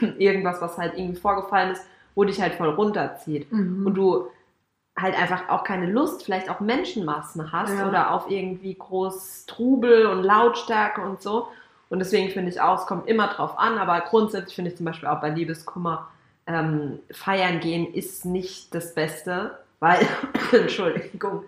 irgendwas, 0.18 0.60
was 0.60 0.78
halt 0.78 0.94
irgendwie 0.96 1.20
vorgefallen 1.20 1.72
ist, 1.72 1.84
wo 2.14 2.24
dich 2.24 2.40
halt 2.40 2.54
voll 2.54 2.70
runterzieht. 2.70 3.50
Mhm. 3.52 3.86
Und 3.86 3.94
du 3.94 4.28
halt 4.98 5.14
einfach 5.18 5.48
auch 5.50 5.62
keine 5.64 5.86
Lust, 5.90 6.24
vielleicht 6.24 6.48
auch 6.48 6.60
Menschenmassen 6.60 7.52
hast 7.52 7.78
Ja. 7.78 7.86
oder 7.88 8.10
auf 8.12 8.30
irgendwie 8.30 8.74
groß 8.74 9.44
Trubel 9.46 10.06
und 10.06 10.22
Lautstärke 10.22 11.02
und 11.02 11.20
so. 11.20 11.48
Und 11.90 11.98
deswegen 11.98 12.30
finde 12.30 12.50
ich 12.50 12.60
auch, 12.60 12.80
es 12.80 12.86
kommt 12.86 13.06
immer 13.06 13.28
drauf 13.28 13.58
an, 13.58 13.78
aber 13.78 14.00
grundsätzlich 14.00 14.54
finde 14.56 14.70
ich 14.70 14.76
zum 14.76 14.86
Beispiel 14.86 15.08
auch 15.08 15.20
bei 15.20 15.28
Liebeskummer, 15.30 16.08
ähm, 16.46 16.98
feiern 17.10 17.60
gehen 17.60 17.92
ist 17.92 18.24
nicht 18.24 18.74
das 18.74 18.94
Beste, 18.94 19.58
weil, 19.80 19.98
Entschuldigung, 20.52 21.44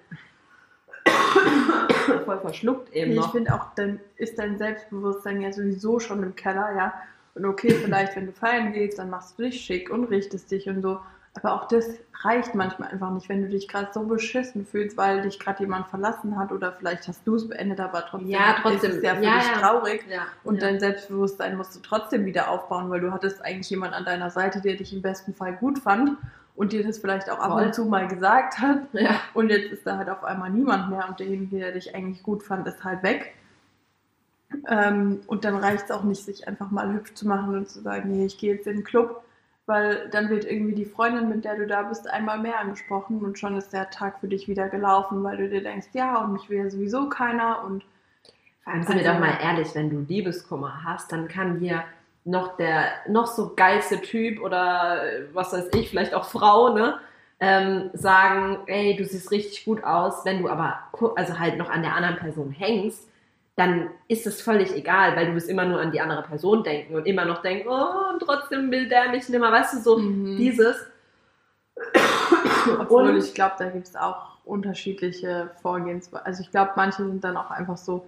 voll 2.25 2.39
verschluckt 2.41 2.93
eben 2.93 3.11
Nee, 3.11 3.17
ich 3.17 3.21
noch. 3.23 3.33
finde 3.33 3.55
auch, 3.55 3.67
dann 3.77 4.01
ist 4.17 4.39
dein 4.39 4.59
Selbstbewusstsein 4.59 5.41
ja 5.41 5.53
sowieso 5.53 5.99
schon 6.01 6.23
im 6.23 6.37
Keller, 6.37 6.75
ja. 6.77 6.93
Und 7.35 7.45
okay, 7.45 7.71
vielleicht, 7.71 8.17
wenn 8.17 8.27
du 8.27 8.33
feiern 8.33 8.73
gehst, 8.73 8.99
dann 8.99 9.11
machst 9.11 9.39
du 9.39 9.43
dich 9.45 9.61
schick 9.61 9.91
und 9.91 10.05
richtest 10.05 10.51
dich 10.51 10.69
und 10.69 10.83
so. 10.83 10.99
Aber 11.35 11.53
auch 11.53 11.69
das 11.69 11.87
reicht 12.25 12.57
manchmal 12.57 12.89
einfach 12.91 13.11
nicht, 13.11 13.29
wenn 13.29 13.43
du 13.43 13.49
dich 13.49 13.69
gerade 13.69 13.91
so 13.93 14.03
beschissen 14.03 14.67
fühlst, 14.67 14.97
weil 14.97 15.23
dich 15.23 15.39
gerade 15.39 15.61
jemand 15.63 15.87
verlassen 15.87 16.37
hat 16.37 16.51
oder 16.51 16.73
vielleicht 16.73 17.07
hast 17.07 17.25
du 17.25 17.37
es 17.37 17.47
beendet, 17.49 17.79
aber 17.79 18.05
trotzdem, 18.07 18.29
Ja, 18.31 18.57
trotzdem. 18.61 18.91
ist 18.91 18.97
es 18.97 19.03
ja 19.05 19.15
für 19.15 19.23
Ja, 19.23 19.39
dich 19.39 19.47
ja. 19.47 19.59
traurig. 19.61 20.05
Und 20.43 20.61
dein 20.63 20.81
Selbstbewusstsein 20.81 21.57
musst 21.57 21.77
du 21.77 21.81
trotzdem 21.81 22.25
wieder 22.25 22.49
aufbauen, 22.51 22.91
weil 22.91 23.01
du 23.01 23.13
hattest 23.13 23.45
eigentlich 23.45 23.71
jemand 23.71 23.95
an 23.95 24.05
deiner 24.05 24.31
Seite, 24.31 24.61
der 24.61 24.75
dich 24.75 24.93
im 24.93 25.01
besten 25.03 25.33
Fall 25.33 25.53
gut 25.55 25.79
fand 25.79 26.17
und 26.57 26.73
dir 26.73 26.85
das 26.85 26.99
vielleicht 26.99 27.31
auch 27.31 27.39
ab 27.39 27.53
Voll. 27.53 27.67
und 27.67 27.75
zu 27.75 27.85
mal 27.85 28.09
gesagt 28.09 28.59
hat. 28.59 28.79
Und 29.35 29.51
jetzt 29.51 29.71
ist 29.71 29.87
da 29.87 29.97
halt 29.99 30.11
auf 30.11 30.25
einmal 30.25 30.51
niemand 30.51 30.91
mehr 30.91 31.07
und 31.09 31.21
derjenige, 31.21 31.59
der 31.61 31.73
dich 31.73 31.95
eigentlich 31.95 32.25
gut 32.25 32.43
fand, 32.43 32.67
ist 32.67 32.83
halt 32.83 33.05
weg. 33.05 33.35
Ähm, 34.69 35.21
und 35.27 35.45
dann 35.45 35.57
reicht 35.57 35.85
es 35.85 35.91
auch 35.91 36.05
nicht, 36.05 36.25
sich 36.25 36.49
einfach 36.49 36.71
mal 36.71 36.93
hübsch 36.93 37.15
zu 37.15 37.27
machen 37.29 37.55
und 37.55 37.69
zu 37.69 37.81
sagen, 37.81 38.11
nee, 38.11 38.27
ich 38.27 38.39
gehe 38.39 38.55
jetzt 38.55 38.67
in 38.67 38.77
den 38.79 38.85
Club, 38.85 39.23
weil 39.67 40.09
dann 40.11 40.31
wird 40.31 40.45
irgendwie 40.45 40.75
die 40.75 40.87
Freundin, 40.87 41.29
mit 41.29 41.45
der 41.45 41.57
du 41.57 41.67
da 41.67 41.83
bist, 41.83 42.09
einmal 42.09 42.39
mehr 42.39 42.59
angesprochen 42.59 43.21
und 43.25 43.39
schon 43.39 43.57
ist 43.57 43.73
der 43.73 43.91
Tag 43.91 44.21
für 44.21 44.29
dich 44.29 44.49
wieder 44.49 44.69
gelaufen, 44.69 45.23
weil 45.23 45.37
du 45.37 45.49
dir 45.49 45.63
denkst, 45.63 45.89
ja, 45.93 46.23
und 46.23 46.33
mich 46.33 46.49
will 46.49 46.59
ja 46.59 46.71
sowieso 46.71 47.09
keiner 47.09 47.63
und 47.65 47.85
allem 48.65 48.83
sind 48.85 49.01
wir 49.01 49.11
Also- 49.11 49.21
doch 49.21 49.27
mal 49.27 49.39
ehrlich, 49.43 49.75
wenn 49.75 49.91
du 49.91 49.99
Liebeskummer 50.01 50.83
hast, 50.85 51.13
dann 51.13 51.29
kann 51.29 51.61
dir 51.61 51.85
noch 52.25 52.57
der 52.57 52.85
noch 53.09 53.27
so 53.27 53.53
geilste 53.55 54.01
Typ 54.01 54.41
oder 54.43 55.03
äh, 55.03 55.23
was 55.33 55.53
weiß 55.53 55.69
ich, 55.75 55.89
vielleicht 55.91 56.15
auch 56.15 56.25
Frau, 56.25 56.75
ne, 56.75 56.99
ähm, 57.41 57.89
sagen, 57.95 58.59
ey, 58.67 58.97
du 58.97 59.05
siehst 59.05 59.31
richtig 59.31 59.65
gut 59.65 59.85
aus. 59.85 60.25
Wenn 60.25 60.43
du 60.43 60.49
aber 60.51 60.79
also 61.17 61.39
halt 61.39 61.57
noch 61.57 61.71
an 61.71 61.83
der 61.83 61.95
anderen 61.95 62.17
Person 62.17 62.51
hängst, 62.51 63.09
dann 63.59 63.91
ist 64.07 64.27
es 64.27 64.41
völlig 64.41 64.73
egal, 64.75 65.17
weil 65.17 65.27
du 65.27 65.35
wirst 65.35 65.49
immer 65.51 65.65
nur 65.67 65.81
an 65.81 65.91
die 65.93 66.01
andere 66.01 66.23
Person 66.23 66.63
denken 66.63 66.95
und 66.95 67.07
immer 67.07 67.25
noch 67.27 67.43
denken, 67.43 67.69
oh, 67.69 68.13
und 68.13 68.21
trotzdem 68.21 68.71
will 68.71 68.89
der 68.89 69.11
mich 69.11 69.29
nimmer, 69.29 69.51
weißt 69.53 69.75
du, 69.75 69.79
so 69.81 69.99
Mhm. 69.99 70.37
dieses. 70.37 70.77
Obwohl 72.79 73.11
Und- 73.11 73.17
ich 73.19 73.35
glaube, 73.35 73.55
da 73.59 73.67
gibt 73.69 73.87
es 73.89 73.97
auch 73.97 74.39
unterschiedliche 74.45 75.51
Vorgehensweisen. 75.63 76.27
Also 76.27 76.43
ich 76.43 76.51
glaube, 76.51 76.73
manche 76.77 77.05
sind 77.05 77.23
dann 77.23 77.37
auch 77.37 77.51
einfach 77.51 77.77
so, 77.77 78.07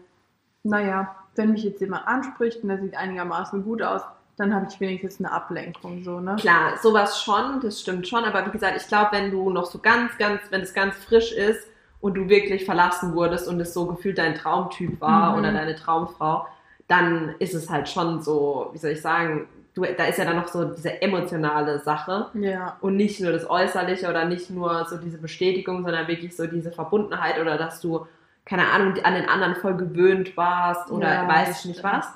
naja, 0.62 1.14
wenn 1.36 1.52
mich 1.52 1.64
jetzt 1.64 1.80
jemand 1.80 2.06
anspricht 2.06 2.62
und 2.62 2.68
der 2.68 2.78
sieht 2.78 2.96
einigermaßen 2.96 3.62
gut 3.64 3.82
aus, 3.82 4.02
dann 4.36 4.54
habe 4.54 4.66
ich 4.70 4.80
wenigstens 4.80 5.18
eine 5.18 5.32
Ablenkung, 5.34 6.02
so, 6.02 6.18
ne? 6.20 6.36
Klar, 6.40 6.78
sowas 6.82 7.22
schon, 7.22 7.60
das 7.60 7.80
stimmt 7.80 8.08
schon, 8.08 8.24
aber 8.24 8.46
wie 8.46 8.50
gesagt, 8.50 8.74
ich 8.80 8.88
glaube, 8.88 9.10
wenn 9.12 9.30
du 9.30 9.50
noch 9.50 9.66
so 9.66 9.78
ganz, 9.78 10.16
ganz, 10.16 10.40
wenn 10.50 10.62
es 10.62 10.72
ganz 10.72 10.94
frisch 10.96 11.32
ist 11.32 11.66
und 12.00 12.14
du 12.14 12.28
wirklich 12.28 12.64
verlassen 12.64 13.14
wurdest 13.14 13.48
und 13.48 13.60
es 13.60 13.74
so 13.74 13.86
gefühlt 13.86 14.18
dein 14.18 14.34
Traumtyp 14.34 15.00
war 15.00 15.32
Mhm. 15.32 15.38
oder 15.38 15.52
deine 15.52 15.74
Traumfrau, 15.74 16.46
dann 16.88 17.34
ist 17.38 17.54
es 17.54 17.70
halt 17.70 17.88
schon 17.88 18.22
so, 18.22 18.70
wie 18.72 18.78
soll 18.78 18.92
ich 18.92 19.00
sagen, 19.02 19.46
du, 19.74 19.82
da 19.82 20.04
ist 20.04 20.18
ja 20.18 20.24
dann 20.24 20.36
noch 20.36 20.48
so 20.48 20.64
diese 20.64 21.00
emotionale 21.02 21.78
Sache 21.80 22.26
Ja, 22.34 22.76
und 22.80 22.96
nicht 22.96 23.20
nur 23.20 23.32
das 23.32 23.48
Äußerliche 23.48 24.08
oder 24.08 24.24
nicht 24.24 24.50
nur 24.50 24.86
so 24.88 24.96
diese 24.96 25.18
Bestätigung, 25.18 25.84
sondern 25.84 26.08
wirklich 26.08 26.34
so 26.36 26.46
diese 26.46 26.72
Verbundenheit 26.72 27.38
oder 27.40 27.58
dass 27.58 27.80
du, 27.80 28.06
keine 28.44 28.68
Ahnung, 28.70 28.94
an 29.04 29.14
den 29.14 29.28
anderen 29.28 29.54
voll 29.56 29.76
gewöhnt 29.76 30.36
warst 30.36 30.90
oder 30.90 31.06
Ja, 31.10 31.28
weiß 31.28 31.60
ich 31.60 31.64
nicht 31.66 31.84
was. 31.84 32.06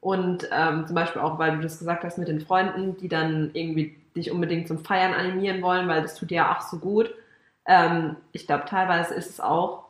Und 0.00 0.48
ähm, 0.52 0.86
zum 0.86 0.94
Beispiel 0.94 1.22
auch, 1.22 1.38
weil 1.38 1.56
du 1.56 1.62
das 1.62 1.78
gesagt 1.78 2.04
hast 2.04 2.18
mit 2.18 2.28
den 2.28 2.40
Freunden, 2.40 2.96
die 2.98 3.08
dann 3.08 3.50
irgendwie 3.54 3.96
dich 4.14 4.30
unbedingt 4.30 4.68
zum 4.68 4.78
Feiern 4.84 5.14
animieren 5.14 5.62
wollen, 5.62 5.88
weil 5.88 6.02
das 6.02 6.14
tut 6.14 6.30
dir 6.30 6.36
ja 6.36 6.56
auch 6.56 6.60
so 6.60 6.78
gut. 6.78 7.12
Ähm, 7.66 8.16
ich 8.32 8.46
glaube, 8.46 8.64
teilweise 8.66 9.14
ist 9.14 9.30
es 9.30 9.40
auch, 9.40 9.84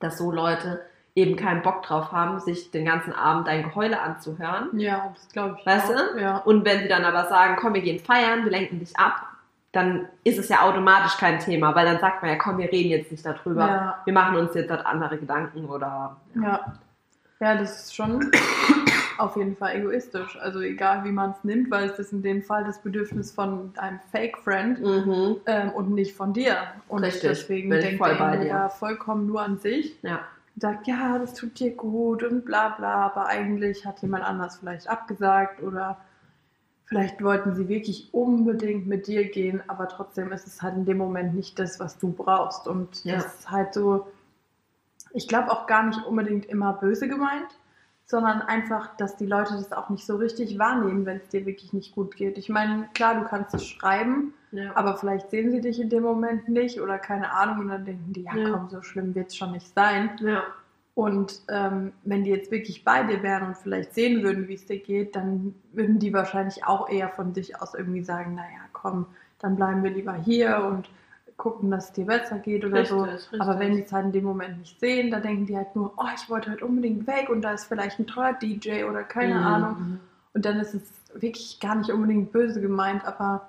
dass 0.00 0.18
so 0.18 0.30
Leute 0.30 0.80
eben 1.14 1.36
keinen 1.36 1.62
Bock 1.62 1.82
drauf 1.82 2.12
haben, 2.12 2.40
sich 2.40 2.70
den 2.70 2.84
ganzen 2.84 3.12
Abend 3.12 3.48
dein 3.48 3.64
Geheule 3.64 4.00
anzuhören. 4.00 4.78
ja, 4.78 5.12
das 5.14 5.28
glaube 5.28 5.56
ich. 5.58 5.66
Weißt 5.66 5.90
auch. 5.90 6.14
du? 6.14 6.20
Ja. 6.20 6.36
Und 6.38 6.64
wenn 6.64 6.80
sie 6.80 6.88
dann 6.88 7.04
aber 7.04 7.28
sagen, 7.28 7.56
komm, 7.60 7.74
wir 7.74 7.82
gehen 7.82 7.98
feiern, 7.98 8.44
wir 8.44 8.50
lenken 8.50 8.78
dich 8.78 8.96
ab, 8.96 9.26
dann 9.72 10.08
ist 10.24 10.38
es 10.38 10.48
ja 10.48 10.62
automatisch 10.62 11.16
kein 11.16 11.38
Thema, 11.38 11.74
weil 11.74 11.86
dann 11.86 12.00
sagt 12.00 12.22
man 12.22 12.32
ja, 12.32 12.36
komm, 12.38 12.58
wir 12.58 12.70
reden 12.70 12.90
jetzt 12.90 13.12
nicht 13.12 13.24
darüber. 13.24 13.66
Ja. 13.66 13.98
Wir 14.04 14.12
machen 14.12 14.36
uns 14.36 14.54
jetzt 14.54 14.70
halt 14.70 14.84
andere 14.84 15.16
Gedanken 15.18 15.66
oder. 15.66 16.16
Ja. 16.34 16.74
Ja, 17.38 17.54
das 17.56 17.84
ist 17.84 17.94
schon 17.94 18.30
auf 19.20 19.36
jeden 19.36 19.56
Fall 19.56 19.76
egoistisch. 19.76 20.36
Also 20.40 20.60
egal, 20.60 21.04
wie 21.04 21.12
man 21.12 21.30
es 21.30 21.44
nimmt, 21.44 21.70
weil 21.70 21.88
es 21.90 21.98
ist 21.98 22.12
in 22.12 22.22
dem 22.22 22.42
Fall 22.42 22.64
das 22.64 22.80
Bedürfnis 22.80 23.30
von 23.32 23.72
einem 23.76 24.00
Fake-Friend 24.12 24.80
Mhm. 24.80 25.36
ähm, 25.46 25.70
und 25.70 25.90
nicht 25.90 26.14
von 26.16 26.32
dir. 26.32 26.56
Und 26.88 27.04
Richtig, 27.04 27.22
deswegen 27.30 27.70
denkt 27.70 28.00
dir. 28.04 28.48
da 28.48 28.68
vollkommen 28.68 29.26
nur 29.26 29.42
an 29.42 29.58
sich. 29.58 29.96
Ja. 30.02 30.20
sagt, 30.56 30.86
ja, 30.88 31.18
das 31.18 31.32
tut 31.34 31.58
dir 31.58 31.70
gut 31.70 32.22
und 32.22 32.44
bla 32.44 32.70
bla, 32.70 33.06
aber 33.06 33.26
eigentlich 33.26 33.86
hat 33.86 34.02
jemand 34.02 34.24
anders 34.24 34.58
vielleicht 34.58 34.88
abgesagt 34.90 35.62
oder 35.62 35.96
vielleicht 36.84 37.22
wollten 37.22 37.54
sie 37.54 37.68
wirklich 37.68 38.08
unbedingt 38.12 38.86
mit 38.86 39.06
dir 39.06 39.24
gehen, 39.30 39.62
aber 39.68 39.88
trotzdem 39.88 40.32
ist 40.32 40.46
es 40.46 40.60
halt 40.60 40.74
in 40.74 40.84
dem 40.84 40.98
Moment 40.98 41.34
nicht 41.34 41.58
das, 41.58 41.78
was 41.80 41.96
du 41.98 42.12
brauchst. 42.12 42.66
Und 42.66 43.04
Ja. 43.04 43.14
das 43.14 43.26
ist 43.36 43.50
halt 43.50 43.72
so, 43.72 44.08
ich 45.12 45.28
glaube 45.28 45.50
auch 45.50 45.66
gar 45.66 45.84
nicht 45.84 46.04
unbedingt 46.04 46.46
immer 46.46 46.72
böse 46.74 47.08
gemeint, 47.08 47.48
sondern 48.10 48.42
einfach, 48.42 48.96
dass 48.96 49.16
die 49.16 49.26
Leute 49.26 49.54
das 49.54 49.72
auch 49.72 49.88
nicht 49.88 50.04
so 50.04 50.16
richtig 50.16 50.58
wahrnehmen, 50.58 51.06
wenn 51.06 51.18
es 51.18 51.28
dir 51.28 51.46
wirklich 51.46 51.72
nicht 51.72 51.94
gut 51.94 52.16
geht. 52.16 52.38
Ich 52.38 52.48
meine, 52.48 52.88
klar, 52.92 53.14
du 53.14 53.24
kannst 53.24 53.54
es 53.54 53.64
schreiben, 53.64 54.34
ja. 54.50 54.72
aber 54.74 54.96
vielleicht 54.96 55.30
sehen 55.30 55.52
sie 55.52 55.60
dich 55.60 55.80
in 55.80 55.90
dem 55.90 56.02
Moment 56.02 56.48
nicht 56.48 56.80
oder 56.80 56.98
keine 56.98 57.32
Ahnung 57.32 57.60
und 57.60 57.68
dann 57.68 57.84
denken 57.84 58.12
die, 58.12 58.22
ja, 58.22 58.34
Ja. 58.36 58.50
komm, 58.50 58.68
so 58.68 58.82
schlimm 58.82 59.14
wird 59.14 59.28
es 59.28 59.36
schon 59.36 59.52
nicht 59.52 59.72
sein. 59.74 60.10
ja. 60.20 60.42
Und 60.96 61.40
ähm, 61.48 61.92
wenn 62.04 62.24
die 62.24 62.30
jetzt 62.30 62.50
wirklich 62.50 62.84
bei 62.84 63.04
dir 63.04 63.22
wären 63.22 63.46
und 63.46 63.56
vielleicht 63.56 63.94
sehen 63.94 64.22
würden, 64.24 64.48
wie 64.48 64.54
es 64.54 64.66
dir 64.66 64.80
geht, 64.80 65.14
dann 65.14 65.54
würden 65.72 65.98
die 66.00 66.12
wahrscheinlich 66.12 66.64
auch 66.66 66.90
eher 66.90 67.08
von 67.08 67.32
sich 67.32 67.58
aus 67.62 67.74
irgendwie 67.74 68.02
sagen, 68.02 68.34
naja, 68.34 68.58
komm, 68.72 69.06
dann 69.38 69.54
bleiben 69.56 69.82
wir 69.84 69.92
lieber 69.92 70.14
hier 70.14 70.62
und 70.68 70.90
gucken, 71.40 71.70
dass 71.70 71.86
es 71.86 71.92
dir 71.92 72.04
besser 72.04 72.38
geht 72.38 72.64
oder 72.64 72.84
so. 72.84 73.00
Richtig, 73.00 73.22
richtig. 73.22 73.40
Aber 73.40 73.58
wenn 73.58 73.74
die 73.74 73.82
es 73.82 73.90
halt 73.92 74.04
in 74.04 74.12
dem 74.12 74.24
Moment 74.24 74.58
nicht 74.58 74.78
sehen, 74.78 75.10
dann 75.10 75.22
denken 75.22 75.46
die 75.46 75.56
halt 75.56 75.74
nur, 75.74 75.94
oh, 75.96 76.06
ich 76.14 76.28
wollte 76.28 76.50
halt 76.50 76.62
unbedingt 76.62 77.06
weg 77.06 77.30
und 77.30 77.40
da 77.42 77.52
ist 77.52 77.64
vielleicht 77.64 77.98
ein 77.98 78.06
toller 78.06 78.34
DJ 78.34 78.84
oder 78.84 79.02
keine 79.02 79.34
Mhm. 79.36 79.46
Ahnung. 79.46 80.00
Und 80.34 80.44
dann 80.44 80.60
ist 80.60 80.74
es 80.74 80.82
wirklich 81.14 81.58
gar 81.58 81.76
nicht 81.76 81.90
unbedingt 81.90 82.30
böse 82.30 82.60
gemeint, 82.60 83.04
aber 83.06 83.48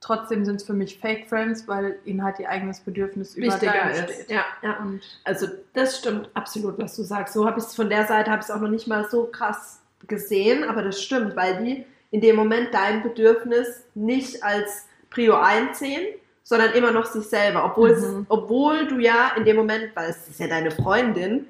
trotzdem 0.00 0.44
sind 0.44 0.56
es 0.56 0.64
für 0.64 0.72
mich 0.72 0.98
Fake 0.98 1.28
Friends, 1.28 1.66
weil 1.66 1.98
ihnen 2.04 2.22
halt 2.22 2.38
ihr 2.38 2.48
eigenes 2.48 2.80
Bedürfnis 2.80 3.34
über 3.34 3.50
steht. 3.50 4.30
Ja, 4.30 4.44
ja. 4.62 4.78
Und 4.78 5.00
Also 5.24 5.48
das 5.74 5.98
stimmt 5.98 6.30
absolut, 6.34 6.78
was 6.78 6.94
du 6.94 7.02
sagst. 7.02 7.34
So 7.34 7.44
habe 7.44 7.58
ich 7.58 7.64
es 7.66 7.74
von 7.74 7.90
der 7.90 8.06
Seite 8.06 8.30
habe 8.30 8.40
ich 8.40 8.48
es 8.48 8.50
auch 8.50 8.60
noch 8.60 8.70
nicht 8.70 8.86
mal 8.86 9.08
so 9.10 9.24
krass 9.24 9.80
gesehen, 10.06 10.64
aber 10.64 10.82
das 10.82 11.02
stimmt, 11.02 11.34
weil 11.36 11.62
die 11.64 11.84
in 12.12 12.20
dem 12.20 12.36
Moment 12.36 12.68
dein 12.72 13.02
Bedürfnis 13.02 13.84
nicht 13.94 14.42
als 14.44 14.86
Prio 15.10 15.34
1 15.36 15.78
sehen, 15.78 16.06
sondern 16.42 16.72
immer 16.72 16.90
noch 16.90 17.06
sich 17.06 17.24
selber, 17.24 17.64
obwohl 17.64 17.90
Mhm. 17.96 18.26
obwohl 18.28 18.86
du 18.86 18.98
ja 18.98 19.32
in 19.36 19.44
dem 19.44 19.56
Moment, 19.56 19.90
weil 19.94 20.10
es 20.10 20.28
ist 20.28 20.40
ja 20.40 20.48
deine 20.48 20.70
Freundin, 20.70 21.46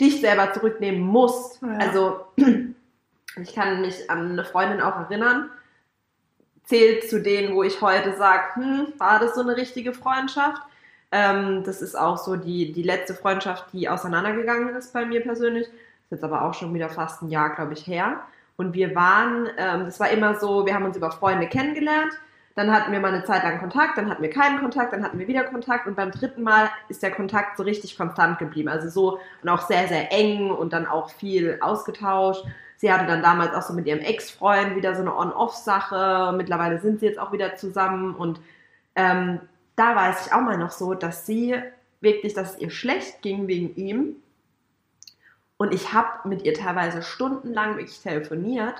dich 0.00 0.20
selber 0.20 0.52
zurücknehmen 0.52 1.00
musst. 1.00 1.62
Ja. 1.62 1.78
Also 1.78 2.20
ich 3.40 3.54
kann 3.54 3.80
mich 3.80 4.10
an 4.10 4.32
eine 4.32 4.44
Freundin 4.44 4.80
auch 4.80 4.96
erinnern, 4.96 5.50
zählt 6.64 7.08
zu 7.08 7.22
denen, 7.22 7.54
wo 7.54 7.62
ich 7.62 7.80
heute 7.80 8.16
sage, 8.16 8.54
hm, 8.54 8.86
war 8.98 9.18
das 9.18 9.34
so 9.34 9.42
eine 9.42 9.56
richtige 9.56 9.92
Freundschaft? 9.92 10.62
Ähm, 11.12 11.62
das 11.64 11.82
ist 11.82 11.94
auch 11.94 12.18
so 12.18 12.36
die, 12.36 12.72
die 12.72 12.82
letzte 12.82 13.14
Freundschaft, 13.14 13.66
die 13.72 13.88
auseinandergegangen 13.88 14.74
ist 14.74 14.92
bei 14.92 15.04
mir 15.04 15.20
persönlich. 15.20 15.66
Ist 15.68 16.10
jetzt 16.10 16.24
aber 16.24 16.42
auch 16.42 16.54
schon 16.54 16.74
wieder 16.74 16.88
fast 16.88 17.22
ein 17.22 17.30
Jahr, 17.30 17.54
glaube 17.54 17.74
ich, 17.74 17.86
her. 17.86 18.20
Und 18.56 18.74
wir 18.74 18.94
waren, 18.94 19.48
ähm, 19.56 19.84
das 19.84 20.00
war 20.00 20.10
immer 20.10 20.38
so, 20.38 20.66
wir 20.66 20.74
haben 20.74 20.84
uns 20.84 20.96
über 20.96 21.10
Freunde 21.10 21.46
kennengelernt. 21.48 22.12
Dann 22.54 22.70
hatten 22.70 22.92
wir 22.92 23.00
mal 23.00 23.12
eine 23.12 23.24
Zeit 23.24 23.42
lang 23.42 23.58
Kontakt, 23.58 23.98
dann 23.98 24.08
hatten 24.08 24.22
wir 24.22 24.30
keinen 24.30 24.60
Kontakt, 24.60 24.92
dann 24.92 25.02
hatten 25.02 25.18
wir 25.18 25.26
wieder 25.26 25.42
Kontakt 25.44 25.88
und 25.88 25.96
beim 25.96 26.12
dritten 26.12 26.42
Mal 26.42 26.70
ist 26.88 27.02
der 27.02 27.10
Kontakt 27.10 27.56
so 27.56 27.64
richtig 27.64 27.96
konstant 27.96 28.38
geblieben. 28.38 28.68
Also 28.68 28.88
so 28.88 29.18
und 29.42 29.48
auch 29.48 29.62
sehr, 29.62 29.88
sehr 29.88 30.12
eng 30.12 30.50
und 30.50 30.72
dann 30.72 30.86
auch 30.86 31.10
viel 31.10 31.58
ausgetauscht. 31.60 32.44
Sie 32.76 32.92
hatte 32.92 33.06
dann 33.06 33.22
damals 33.22 33.54
auch 33.54 33.62
so 33.62 33.72
mit 33.72 33.86
ihrem 33.86 34.00
Ex-Freund 34.00 34.76
wieder 34.76 34.94
so 34.94 35.00
eine 35.00 35.16
On-Off-Sache. 35.16 36.32
Mittlerweile 36.36 36.78
sind 36.78 37.00
sie 37.00 37.06
jetzt 37.06 37.18
auch 37.18 37.32
wieder 37.32 37.56
zusammen 37.56 38.14
und 38.14 38.40
ähm, 38.94 39.40
da 39.76 39.96
weiß 39.96 40.26
ich 40.26 40.32
auch 40.32 40.40
mal 40.40 40.56
noch 40.56 40.70
so, 40.70 40.94
dass 40.94 41.26
sie 41.26 41.56
wirklich, 42.00 42.34
dass 42.34 42.54
es 42.54 42.60
ihr 42.60 42.70
schlecht 42.70 43.22
ging 43.22 43.48
wegen 43.48 43.74
ihm. 43.74 44.16
Und 45.56 45.74
ich 45.74 45.92
habe 45.92 46.28
mit 46.28 46.42
ihr 46.42 46.54
teilweise 46.54 47.02
stundenlang 47.02 47.76
wirklich 47.76 48.00
telefoniert, 48.00 48.74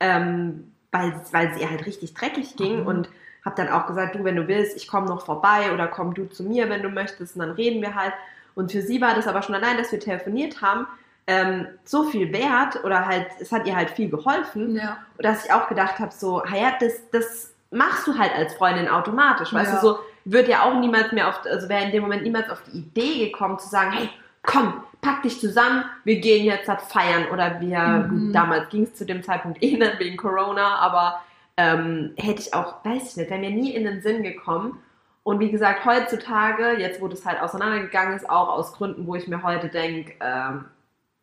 ähm, 0.00 0.73
weil, 0.94 1.12
weil 1.32 1.48
es 1.52 1.60
ihr 1.60 1.68
halt 1.68 1.84
richtig 1.84 2.14
dreckig 2.14 2.56
ging. 2.56 2.80
Mhm. 2.82 2.86
Und 2.86 3.08
habe 3.44 3.56
dann 3.56 3.68
auch 3.68 3.86
gesagt, 3.86 4.14
du, 4.14 4.24
wenn 4.24 4.36
du 4.36 4.48
willst, 4.48 4.74
ich 4.76 4.88
komme 4.88 5.06
noch 5.06 5.26
vorbei 5.26 5.72
oder 5.74 5.86
komm 5.86 6.14
du 6.14 6.24
zu 6.30 6.44
mir, 6.44 6.70
wenn 6.70 6.82
du 6.82 6.88
möchtest 6.88 7.34
und 7.36 7.40
dann 7.42 7.50
reden 7.50 7.82
wir 7.82 7.94
halt. 7.94 8.14
Und 8.54 8.72
für 8.72 8.80
sie 8.80 9.00
war 9.02 9.14
das 9.14 9.26
aber 9.26 9.42
schon 9.42 9.54
allein, 9.54 9.76
dass 9.76 9.92
wir 9.92 10.00
telefoniert 10.00 10.62
haben, 10.62 10.86
ähm, 11.26 11.66
so 11.84 12.04
viel 12.04 12.32
wert 12.32 12.82
oder 12.84 13.06
halt, 13.06 13.26
es 13.40 13.50
hat 13.50 13.66
ihr 13.66 13.74
halt 13.76 13.90
viel 13.90 14.08
geholfen, 14.08 14.76
Ja. 14.76 14.98
dass 15.18 15.44
ich 15.44 15.52
auch 15.52 15.68
gedacht 15.68 15.98
habe, 15.98 16.12
so, 16.12 16.42
ja, 16.44 16.72
das, 16.78 16.92
das 17.10 17.52
machst 17.70 18.06
du 18.06 18.16
halt 18.16 18.32
als 18.36 18.54
Freundin 18.54 18.88
automatisch, 18.88 19.52
weißt 19.52 19.72
Ja. 19.72 19.80
du, 19.80 19.86
so 19.86 19.98
wird 20.26 20.48
ja 20.48 20.62
auch 20.62 20.78
niemals 20.78 21.12
mehr 21.12 21.28
auf, 21.28 21.40
also 21.44 21.68
wäre 21.68 21.84
in 21.84 21.90
dem 21.92 22.02
Moment 22.02 22.22
niemals 22.22 22.48
auf 22.48 22.62
die 22.62 22.78
Idee 22.78 23.26
gekommen 23.30 23.58
zu 23.58 23.68
sagen, 23.68 23.92
hey, 23.92 24.08
komm, 24.42 24.83
pack 25.04 25.22
dich 25.22 25.38
zusammen, 25.38 25.84
wir 26.04 26.18
gehen 26.20 26.44
jetzt 26.46 26.68
halt 26.68 26.80
feiern 26.80 27.26
oder 27.32 27.60
wir, 27.60 27.78
Mhm. 28.10 28.32
damals 28.32 28.68
ging 28.70 28.84
es 28.84 28.94
zu 28.94 29.04
dem 29.04 29.22
Zeitpunkt 29.22 29.62
eh 29.62 29.76
nicht 29.76 29.98
wegen 29.98 30.16
Corona, 30.16 30.76
aber 30.76 31.20
ähm, 31.56 32.14
hätte 32.16 32.40
ich 32.40 32.54
auch, 32.54 32.84
weiß 32.84 33.10
ich 33.10 33.16
nicht, 33.16 33.30
wäre 33.30 33.40
mir 33.40 33.50
nie 33.50 33.70
in 33.74 33.84
den 33.84 34.00
Sinn 34.00 34.22
gekommen. 34.22 34.82
Und 35.22 35.40
wie 35.40 35.50
gesagt, 35.50 35.84
heutzutage, 35.84 36.72
jetzt 36.78 37.00
wo 37.00 37.08
das 37.08 37.24
halt 37.24 37.40
auseinandergegangen 37.40 38.16
ist, 38.16 38.28
auch 38.28 38.48
aus 38.48 38.72
Gründen, 38.72 39.06
wo 39.06 39.14
ich 39.14 39.28
mir 39.28 39.42
heute 39.42 39.68
denke, 39.68 40.14
ähm, 40.20 40.64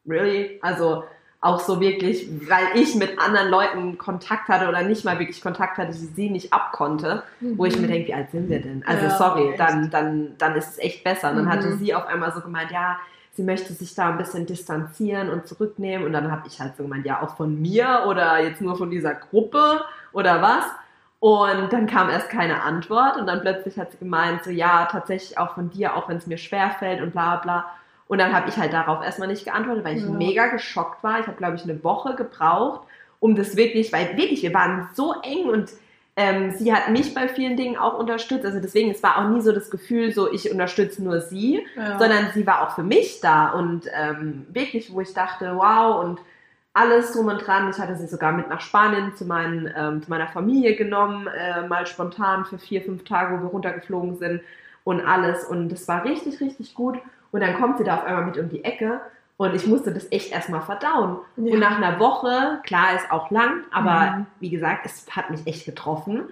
really? 0.08 0.60
Also 0.62 1.04
auch 1.42 1.60
so 1.60 1.80
wirklich, 1.82 2.28
weil 2.50 2.66
ich 2.76 2.96
mit 2.96 3.20
anderen 3.20 3.50
Leuten 3.50 3.98
Kontakt 3.98 4.48
hatte 4.48 4.70
oder 4.70 4.84
nicht 4.84 5.04
mal 5.06 5.18
wirklich 5.20 5.42
Kontakt 5.42 5.78
hatte, 5.80 5.92
die 5.92 6.06
sie 6.16 6.30
nicht 6.30 6.54
abkonnte, 6.54 7.24
wo 7.40 7.66
ich 7.66 7.78
mir 7.80 7.88
denke, 7.88 8.10
wie 8.10 8.14
alt 8.14 8.30
sind 8.32 8.48
wir 8.48 8.62
denn? 8.62 8.84
Also 8.86 9.04
Mhm. 9.06 9.10
Ja, 9.10 9.18
sorry, 9.18 9.50
echt. 9.50 9.60
dann, 9.60 9.90
dann, 9.90 10.36
dann 10.38 10.56
ist 10.56 10.70
es 10.70 10.78
echt 10.80 11.04
besser. 11.04 11.32
Und 11.32 11.38
dann 11.38 11.50
hatte 11.50 11.68
Mhm. 11.68 11.78
sie 11.80 11.94
auf 11.96 12.06
einmal 12.06 12.32
so 12.32 12.42
gemeint, 12.42 12.70
ja, 12.72 13.00
sie 13.34 13.44
möchte 13.44 13.74
sich 13.74 13.96
da 13.96 14.10
ein 14.10 14.18
bisschen 14.18 14.46
distanzieren 14.46 15.30
und 15.30 15.48
zurücknehmen. 15.48 16.06
Und 16.06 16.14
dann 16.14 16.32
habe 16.32 16.48
ich 16.48 16.60
halt 16.60 16.76
so 16.78 16.84
gemeint, 16.84 17.06
ja, 17.06 17.22
auch 17.22 17.36
von 17.38 17.62
mir 17.62 18.04
oder 18.08 18.42
jetzt 18.44 18.62
nur 18.62 18.76
von 18.78 18.92
dieser 18.92 19.14
Gruppe 19.14 19.82
oder 20.12 20.42
was. 20.42 20.66
Und 21.20 21.72
dann 21.72 21.86
kam 21.86 22.10
erst 22.10 22.30
keine 22.30 22.64
Antwort 22.64 23.16
und 23.18 23.28
dann 23.28 23.42
plötzlich 23.42 23.78
hat 23.78 23.92
sie 23.92 23.98
gemeint, 24.00 24.44
so 24.44 24.50
ja, 24.50 24.88
tatsächlich 24.92 25.38
auch 25.38 25.54
von 25.54 25.70
dir, 25.70 25.96
auch 25.96 26.10
wenn 26.10 26.18
es 26.18 26.26
mir 26.26 26.38
schwerfällt 26.38 27.00
und 27.00 27.12
bla 27.12 27.36
bla. 27.38 27.66
Und 28.08 28.18
dann 28.18 28.34
habe 28.34 28.50
ich 28.50 28.58
halt 28.58 28.74
darauf 28.74 29.04
erstmal 29.04 29.28
nicht 29.28 29.46
geantwortet, 29.46 29.86
weil 29.86 29.98
ich 29.98 30.04
Ja. 30.04 30.10
mega 30.10 30.48
geschockt 30.48 31.04
war. 31.04 31.20
Ich 31.20 31.28
habe, 31.28 31.38
glaube 31.38 31.56
ich, 31.56 31.64
eine 31.64 31.82
Woche 31.84 32.16
gebraucht, 32.16 32.82
um 33.20 33.36
das 33.36 33.56
wirklich, 33.56 33.94
weil 33.94 34.18
wirklich, 34.18 34.42
wir 34.42 34.54
waren 34.54 34.90
so 34.96 35.14
eng 35.22 35.46
und 35.48 35.70
ähm, 36.16 36.52
sie 36.52 36.74
hat 36.74 36.90
mich 36.90 37.14
bei 37.14 37.28
vielen 37.30 37.56
Dingen 37.56 37.78
auch 37.78 37.98
unterstützt. 37.98 38.46
Also 38.46 38.60
deswegen, 38.60 38.92
es 38.92 39.02
war 39.02 39.18
auch 39.18 39.30
nie 39.30 39.42
so 39.42 39.52
das 39.52 39.70
Gefühl, 39.72 40.12
so 40.12 40.32
ich 40.32 40.52
unterstütze 40.52 41.04
nur 41.04 41.22
sie, 41.22 41.66
Ja. 41.76 41.98
sondern 42.00 42.28
sie 42.34 42.46
war 42.46 42.62
auch 42.68 42.76
für 42.76 42.84
mich 42.84 43.22
da 43.22 43.50
und 43.52 43.86
ähm, 43.94 44.46
wirklich, 44.50 44.94
wo 44.94 45.02
ich 45.02 45.14
dachte, 45.14 45.54
wow 45.56 46.04
und 46.04 46.20
alles 46.74 47.12
drum 47.14 47.28
und 47.28 47.46
dran. 47.46 47.70
Ich 47.70 47.80
hatte 47.80 47.96
sie 47.98 48.08
sogar 48.08 48.32
mit 48.32 48.48
nach 48.50 48.62
Spanien 48.62 49.14
zu, 49.16 49.26
meinen, 49.26 49.72
ähm, 49.76 50.02
zu 50.04 50.10
meiner 50.10 50.28
Familie 50.28 50.76
genommen, 50.76 51.28
äh, 51.28 51.68
mal 51.68 51.86
spontan 51.86 52.46
für 52.46 52.58
vier, 52.58 52.82
fünf 52.82 53.04
Tage, 53.04 53.38
wo 53.38 53.44
wir 53.44 53.50
runtergeflogen 53.50 54.18
sind 54.18 54.42
und 54.84 55.02
alles. 55.06 55.44
Und 55.46 55.70
das 55.70 55.88
war 55.88 56.04
richtig, 56.06 56.40
richtig 56.40 56.74
gut. 56.74 56.98
Und 57.32 57.42
dann 57.42 57.56
kommt 57.60 57.78
sie 57.78 57.84
da 57.84 57.96
auf 57.96 58.06
einmal 58.06 58.26
mit 58.26 58.38
um 58.38 58.50
die 58.50 58.64
Ecke 58.64 59.02
und 59.42 59.56
ich 59.56 59.66
musste 59.66 59.92
das 59.92 60.12
echt 60.12 60.32
erstmal 60.32 60.62
verdauen. 60.62 61.18
Ja. 61.38 61.54
Und 61.54 61.60
nach 61.60 61.78
einer 61.78 62.00
Woche, 62.00 62.60
klar 62.64 62.96
ist 62.96 63.10
auch 63.12 63.32
lang, 63.32 63.64
aber 63.72 64.18
Mhm. 64.18 64.26
wie 64.40 64.50
gesagt, 64.52 64.86
es 64.86 65.06
hat 65.16 65.32
mich 65.32 65.48
echt 65.48 65.66
getroffen. 65.66 66.26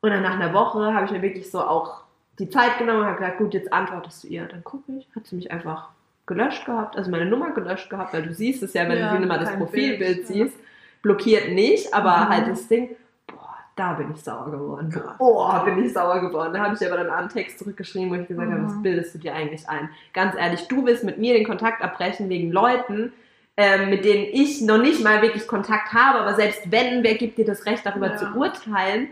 Und 0.00 0.10
dann 0.10 0.22
nach 0.22 0.34
einer 0.40 0.54
Woche 0.54 0.94
habe 0.94 1.04
ich 1.04 1.12
mir 1.12 1.20
wirklich 1.20 1.50
so 1.50 1.60
auch 1.60 2.04
die 2.38 2.48
Zeit 2.48 2.78
genommen 2.78 3.00
und 3.00 3.06
habe 3.06 3.16
gesagt, 3.18 3.38
gut, 3.38 3.52
jetzt 3.52 3.70
antwortest 3.72 4.24
du 4.24 4.28
ihr. 4.28 4.46
Dann 4.46 4.64
gucke 4.64 4.92
ich, 4.98 5.06
hat 5.14 5.26
sie 5.26 5.36
mich 5.36 5.50
einfach 5.52 5.90
gelöscht 6.26 6.64
gehabt, 6.64 6.96
also 6.96 7.10
meine 7.10 7.26
Nummer 7.26 7.50
gelöscht 7.50 7.90
gehabt, 7.90 8.14
weil 8.14 8.22
du 8.22 8.32
siehst 8.32 8.62
es 8.62 8.72
ja, 8.72 8.88
wenn 8.88 8.98
Ja, 8.98 9.14
du 9.14 9.22
immer 9.22 9.38
das 9.38 9.54
Profilbild 9.56 9.98
Bild, 9.98 10.26
siehst, 10.26 10.56
blockiert 11.02 11.50
nicht, 11.52 11.92
aber 11.92 12.16
Mhm. 12.16 12.28
halt 12.30 12.48
das 12.48 12.66
Ding, 12.66 12.96
da 13.76 13.94
bin 13.94 14.12
ich 14.14 14.22
sauer 14.22 14.50
geworden. 14.50 14.90
Krass. 14.90 15.16
Boah, 15.18 15.64
bin 15.64 15.84
ich 15.84 15.92
sauer 15.92 16.20
geworden. 16.20 16.52
Da 16.54 16.60
habe 16.60 16.76
ich 16.78 16.86
aber 16.86 16.96
dann 17.02 17.10
einen 17.10 17.28
Text 17.28 17.58
zurückgeschrieben, 17.58 18.10
wo 18.10 18.14
ich 18.14 18.28
gesagt 18.28 18.50
habe, 18.50 18.60
Mhm. 18.60 18.66
was 18.66 18.82
bildest 18.82 19.14
du 19.14 19.18
dir 19.18 19.34
eigentlich 19.34 19.68
ein? 19.68 19.88
Ganz 20.12 20.36
ehrlich, 20.36 20.68
du 20.68 20.84
willst 20.86 21.04
mit 21.04 21.18
mir 21.18 21.34
den 21.34 21.44
Kontakt 21.46 21.82
abbrechen 21.82 22.28
wegen 22.28 22.52
Leuten, 22.52 23.12
ähm, 23.56 23.90
mit 23.90 24.04
denen 24.04 24.26
ich 24.32 24.62
noch 24.62 24.78
nicht 24.78 25.02
mal 25.02 25.22
wirklich 25.22 25.46
Kontakt 25.46 25.92
habe, 25.92 26.18
aber 26.20 26.34
selbst 26.34 26.70
wenn, 26.70 27.02
wer 27.02 27.14
gibt 27.14 27.38
dir 27.38 27.44
das 27.44 27.66
Recht, 27.66 27.84
darüber 27.86 28.08
Ja. 28.10 28.16
zu 28.16 28.26
urteilen? 28.34 29.08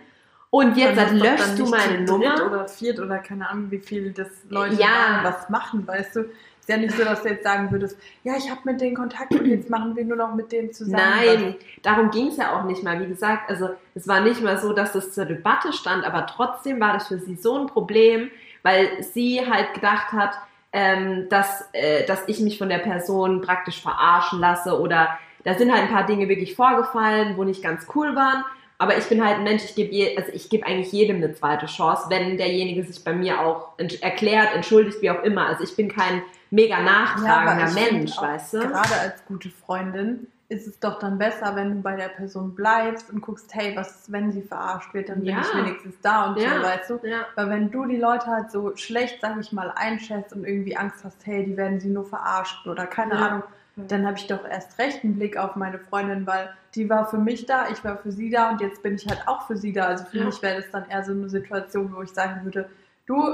Und 0.50 0.76
jetzt 0.76 0.98
Dann 0.98 1.16
löschst 1.16 1.58
du 1.58 1.66
meine 1.66 2.02
Nummer. 2.02 2.34
Oder 2.46 2.68
viert 2.68 3.00
oder 3.00 3.18
keine 3.18 3.48
Ahnung, 3.48 3.70
wie 3.70 3.78
viel 3.78 4.12
das 4.12 4.28
Leute 4.50 4.74
Ja. 4.74 4.86
waren, 4.86 5.24
was 5.24 5.48
machen, 5.48 5.86
weißt 5.86 6.16
du? 6.16 6.24
Ist 6.62 6.68
ja 6.68 6.76
nicht 6.76 6.96
so, 6.96 7.02
dass 7.02 7.24
du 7.24 7.28
jetzt 7.28 7.42
sagen 7.42 7.72
würdest, 7.72 7.98
ja, 8.22 8.34
ich 8.38 8.48
habe 8.48 8.60
mit 8.62 8.80
denen 8.80 8.94
Kontakt 8.94 9.34
und 9.34 9.46
jetzt 9.46 9.68
machen 9.68 9.96
wir 9.96 10.04
nur 10.04 10.16
noch 10.16 10.32
mit 10.32 10.52
denen 10.52 10.72
zusammen. 10.72 11.02
Nein, 11.02 11.56
darum 11.82 12.12
ging 12.12 12.28
es 12.28 12.36
ja 12.36 12.56
auch 12.56 12.62
nicht 12.62 12.84
mal. 12.84 13.00
Wie 13.00 13.08
gesagt, 13.08 13.50
also 13.50 13.70
es 13.96 14.06
war 14.06 14.20
nicht 14.20 14.40
mal 14.40 14.56
so, 14.58 14.72
dass 14.72 14.92
das 14.92 15.12
zur 15.12 15.24
Debatte 15.24 15.72
stand, 15.72 16.04
aber 16.04 16.24
trotzdem 16.26 16.78
war 16.78 16.92
das 16.92 17.08
für 17.08 17.18
sie 17.18 17.34
so 17.34 17.58
ein 17.58 17.66
Problem, 17.66 18.30
weil 18.62 19.02
sie 19.02 19.40
halt 19.44 19.74
gedacht 19.74 20.12
hat, 20.12 20.38
ähm, 20.72 21.26
dass, 21.30 21.68
äh, 21.72 22.06
dass 22.06 22.28
ich 22.28 22.38
mich 22.38 22.58
von 22.58 22.68
der 22.68 22.78
Person 22.78 23.40
praktisch 23.40 23.82
verarschen 23.82 24.38
lasse 24.38 24.80
oder 24.80 25.18
da 25.42 25.54
sind 25.54 25.72
halt 25.72 25.82
ein 25.82 25.92
paar 25.92 26.06
Dinge 26.06 26.28
wirklich 26.28 26.54
vorgefallen, 26.54 27.36
wo 27.36 27.42
nicht 27.42 27.60
ganz 27.60 27.88
cool 27.96 28.14
waren. 28.14 28.44
Aber 28.78 28.96
ich 28.96 29.04
bin 29.06 29.24
halt 29.24 29.38
ein 29.38 29.44
Mensch, 29.44 29.64
ich 29.64 29.74
gebe 29.74 29.92
je, 29.92 30.16
also 30.16 30.30
ich 30.32 30.48
gebe 30.48 30.64
eigentlich 30.64 30.92
jedem 30.92 31.16
eine 31.16 31.34
zweite 31.34 31.66
Chance, 31.66 32.06
wenn 32.08 32.36
derjenige 32.36 32.84
sich 32.84 33.02
bei 33.02 33.12
mir 33.12 33.40
auch 33.40 33.70
erklärt, 34.00 34.54
entschuldigt, 34.54 35.02
wie 35.02 35.10
auch 35.10 35.24
immer. 35.24 35.46
Also 35.46 35.64
ich 35.64 35.74
bin 35.74 35.88
kein 35.88 36.22
mega 36.52 36.80
nachtragender 36.80 37.66
find 37.68 37.92
Mensch, 37.92 38.18
auch, 38.18 38.22
weißt 38.22 38.54
du? 38.54 38.58
Gerade 38.60 38.94
als 39.00 39.24
gute 39.26 39.50
Freundin 39.50 40.26
ist 40.48 40.66
es 40.66 40.78
doch 40.78 40.98
dann 40.98 41.16
besser, 41.18 41.56
wenn 41.56 41.76
du 41.76 41.80
bei 41.80 41.96
der 41.96 42.08
Person 42.08 42.54
bleibst 42.54 43.08
und 43.10 43.22
guckst, 43.22 43.54
hey, 43.54 43.74
was 43.74 43.90
ist, 44.02 44.12
wenn 44.12 44.30
sie 44.32 44.42
verarscht 44.42 44.92
wird, 44.92 45.08
dann 45.08 45.20
bin 45.20 45.28
Ja. 45.28 45.40
ich 45.40 45.54
wenigstens 45.56 45.94
da 46.02 46.26
und 46.26 46.38
Ja. 46.38 46.56
so, 46.56 46.62
weißt 46.62 46.90
du? 46.90 47.00
Ja. 47.04 47.20
Weil 47.36 47.48
wenn 47.50 47.70
du 47.70 47.86
die 47.86 47.96
Leute 47.96 48.26
halt 48.26 48.50
so 48.50 48.76
schlecht, 48.76 49.18
sag 49.22 49.40
ich 49.40 49.50
mal, 49.52 49.72
einschätzt 49.74 50.34
und 50.34 50.44
irgendwie 50.44 50.76
Angst 50.76 51.02
hast, 51.04 51.24
hey, 51.26 51.42
die 51.44 51.56
werden 51.56 51.80
sie 51.80 51.88
nur 51.88 52.04
verarscht 52.04 52.66
oder 52.66 52.86
keine 52.86 53.14
Ja. 53.14 53.26
Ahnung, 53.26 53.42
dann 53.76 54.06
habe 54.06 54.18
ich 54.18 54.26
doch 54.26 54.44
erst 54.44 54.78
recht 54.78 55.02
einen 55.02 55.14
Blick 55.16 55.38
auf 55.38 55.56
meine 55.56 55.78
Freundin, 55.78 56.26
weil 56.26 56.50
die 56.74 56.90
war 56.90 57.06
für 57.08 57.16
mich 57.16 57.46
da, 57.46 57.70
ich 57.70 57.82
war 57.82 57.96
für 57.96 58.12
sie 58.12 58.28
da 58.28 58.50
und 58.50 58.60
jetzt 58.60 58.82
bin 58.82 58.96
ich 58.96 59.08
halt 59.08 59.26
auch 59.26 59.46
für 59.46 59.56
sie 59.56 59.72
da. 59.72 59.84
Also 59.86 60.04
für 60.04 60.18
Ja. 60.18 60.24
mich 60.26 60.42
wäre 60.42 60.56
das 60.60 60.70
dann 60.70 60.86
eher 60.90 61.02
so 61.02 61.12
eine 61.12 61.30
Situation, 61.30 61.94
wo 61.96 62.02
ich 62.02 62.10
sagen 62.10 62.44
würde, 62.44 62.68
du 63.06 63.24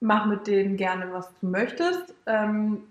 mach 0.00 0.26
mit 0.26 0.46
denen 0.46 0.76
gerne, 0.76 1.12
was 1.12 1.28
du 1.40 1.46
möchtest, 1.46 2.14
ähm, 2.26 2.84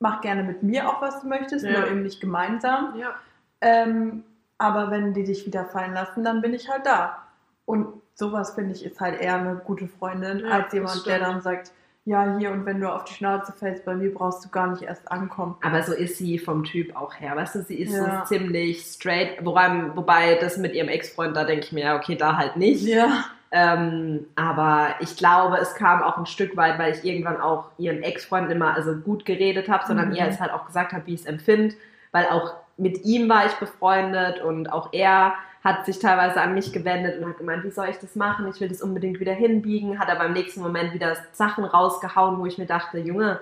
mach 0.00 0.20
gerne 0.20 0.42
mit 0.42 0.62
mir 0.62 0.88
auch, 0.88 1.00
was 1.00 1.20
du 1.22 1.28
möchtest, 1.28 1.64
Ja. 1.64 1.80
nur 1.80 1.88
eben 1.90 2.02
nicht 2.02 2.20
gemeinsam. 2.20 2.94
Ja. 2.98 3.14
Ähm, 3.60 4.24
aber 4.58 4.90
wenn 4.90 5.14
die 5.14 5.24
dich 5.24 5.46
wieder 5.46 5.64
fallen 5.64 5.94
lassen, 5.94 6.24
dann 6.24 6.40
bin 6.42 6.54
ich 6.54 6.68
halt 6.68 6.84
da. 6.86 7.18
Und 7.64 7.86
sowas 8.14 8.54
finde 8.54 8.74
ich 8.74 8.84
ist 8.84 9.00
halt 9.00 9.20
eher 9.20 9.36
eine 9.36 9.56
gute 9.56 9.88
Freundin 9.88 10.40
Ja, 10.40 10.50
als 10.50 10.72
jemand, 10.72 11.06
der 11.06 11.18
dann 11.20 11.40
sagt, 11.40 11.72
ja, 12.04 12.36
hier 12.36 12.50
und 12.50 12.66
wenn 12.66 12.80
du 12.80 12.92
auf 12.92 13.04
die 13.04 13.14
Schnauze 13.14 13.52
fällst, 13.52 13.84
bei 13.84 13.94
mir 13.94 14.12
brauchst 14.12 14.44
du 14.44 14.48
gar 14.48 14.66
nicht 14.66 14.82
erst 14.82 15.10
ankommen. 15.10 15.56
Aber 15.62 15.82
so 15.84 15.92
ist 15.92 16.18
sie 16.18 16.36
vom 16.38 16.64
Typ 16.64 16.96
auch 16.96 17.14
her. 17.14 17.36
Weißt 17.36 17.54
du, 17.54 17.62
sie 17.62 17.76
ist 17.80 17.92
Ja. 17.92 18.24
so 18.26 18.34
ziemlich 18.34 18.82
straight. 18.82 19.44
Wobei, 19.44 19.70
wobei 19.94 20.34
das 20.34 20.56
mit 20.56 20.74
ihrem 20.74 20.88
Ex-Freund, 20.88 21.36
da 21.36 21.44
denke 21.44 21.64
ich 21.64 21.72
mir, 21.72 21.84
ja, 21.84 21.96
okay, 21.96 22.16
da 22.16 22.36
halt 22.36 22.56
nicht. 22.56 22.82
Ja. 22.84 23.24
Ähm, 23.54 24.26
aber 24.34 24.94
ich 25.00 25.16
glaube, 25.16 25.58
es 25.58 25.74
kam 25.74 26.02
auch 26.02 26.16
ein 26.16 26.24
Stück 26.26 26.56
weit, 26.56 26.78
weil 26.78 26.94
ich 26.94 27.04
irgendwann 27.04 27.38
auch 27.40 27.66
ihren 27.76 28.02
Ex-Freund 28.02 28.50
immer 28.50 28.74
also 28.74 28.94
gut 28.96 29.24
geredet 29.26 29.68
habe, 29.68 29.84
sondern 29.86 30.08
Mhm. 30.08 30.14
ihr 30.14 30.26
es 30.26 30.40
halt 30.40 30.52
auch 30.52 30.64
gesagt 30.66 30.92
habe, 30.92 31.06
wie 31.06 31.14
ich 31.14 31.20
es 31.20 31.26
empfinde. 31.26 31.74
Weil 32.12 32.26
auch 32.30 32.54
mit 32.78 33.04
ihm 33.04 33.28
war 33.28 33.44
ich 33.46 33.52
befreundet 33.54 34.40
und 34.40 34.72
auch 34.72 34.88
er 34.92 35.34
hat 35.62 35.84
sich 35.86 35.98
teilweise 35.98 36.40
an 36.40 36.54
mich 36.54 36.72
gewendet 36.72 37.20
und 37.22 37.28
hat 37.28 37.38
gemeint, 37.38 37.62
wie 37.62 37.70
soll 37.70 37.88
ich 37.88 37.98
das 37.98 38.16
machen? 38.16 38.48
Ich 38.48 38.60
will 38.60 38.68
das 38.68 38.82
unbedingt 38.82 39.20
wieder 39.20 39.32
hinbiegen. 39.34 39.98
Hat 39.98 40.08
aber 40.08 40.24
im 40.24 40.32
nächsten 40.32 40.60
Moment 40.62 40.92
wieder 40.92 41.14
Sachen 41.32 41.64
rausgehauen, 41.64 42.38
wo 42.40 42.46
ich 42.46 42.58
mir 42.58 42.66
dachte, 42.66 42.98
Junge, 42.98 43.38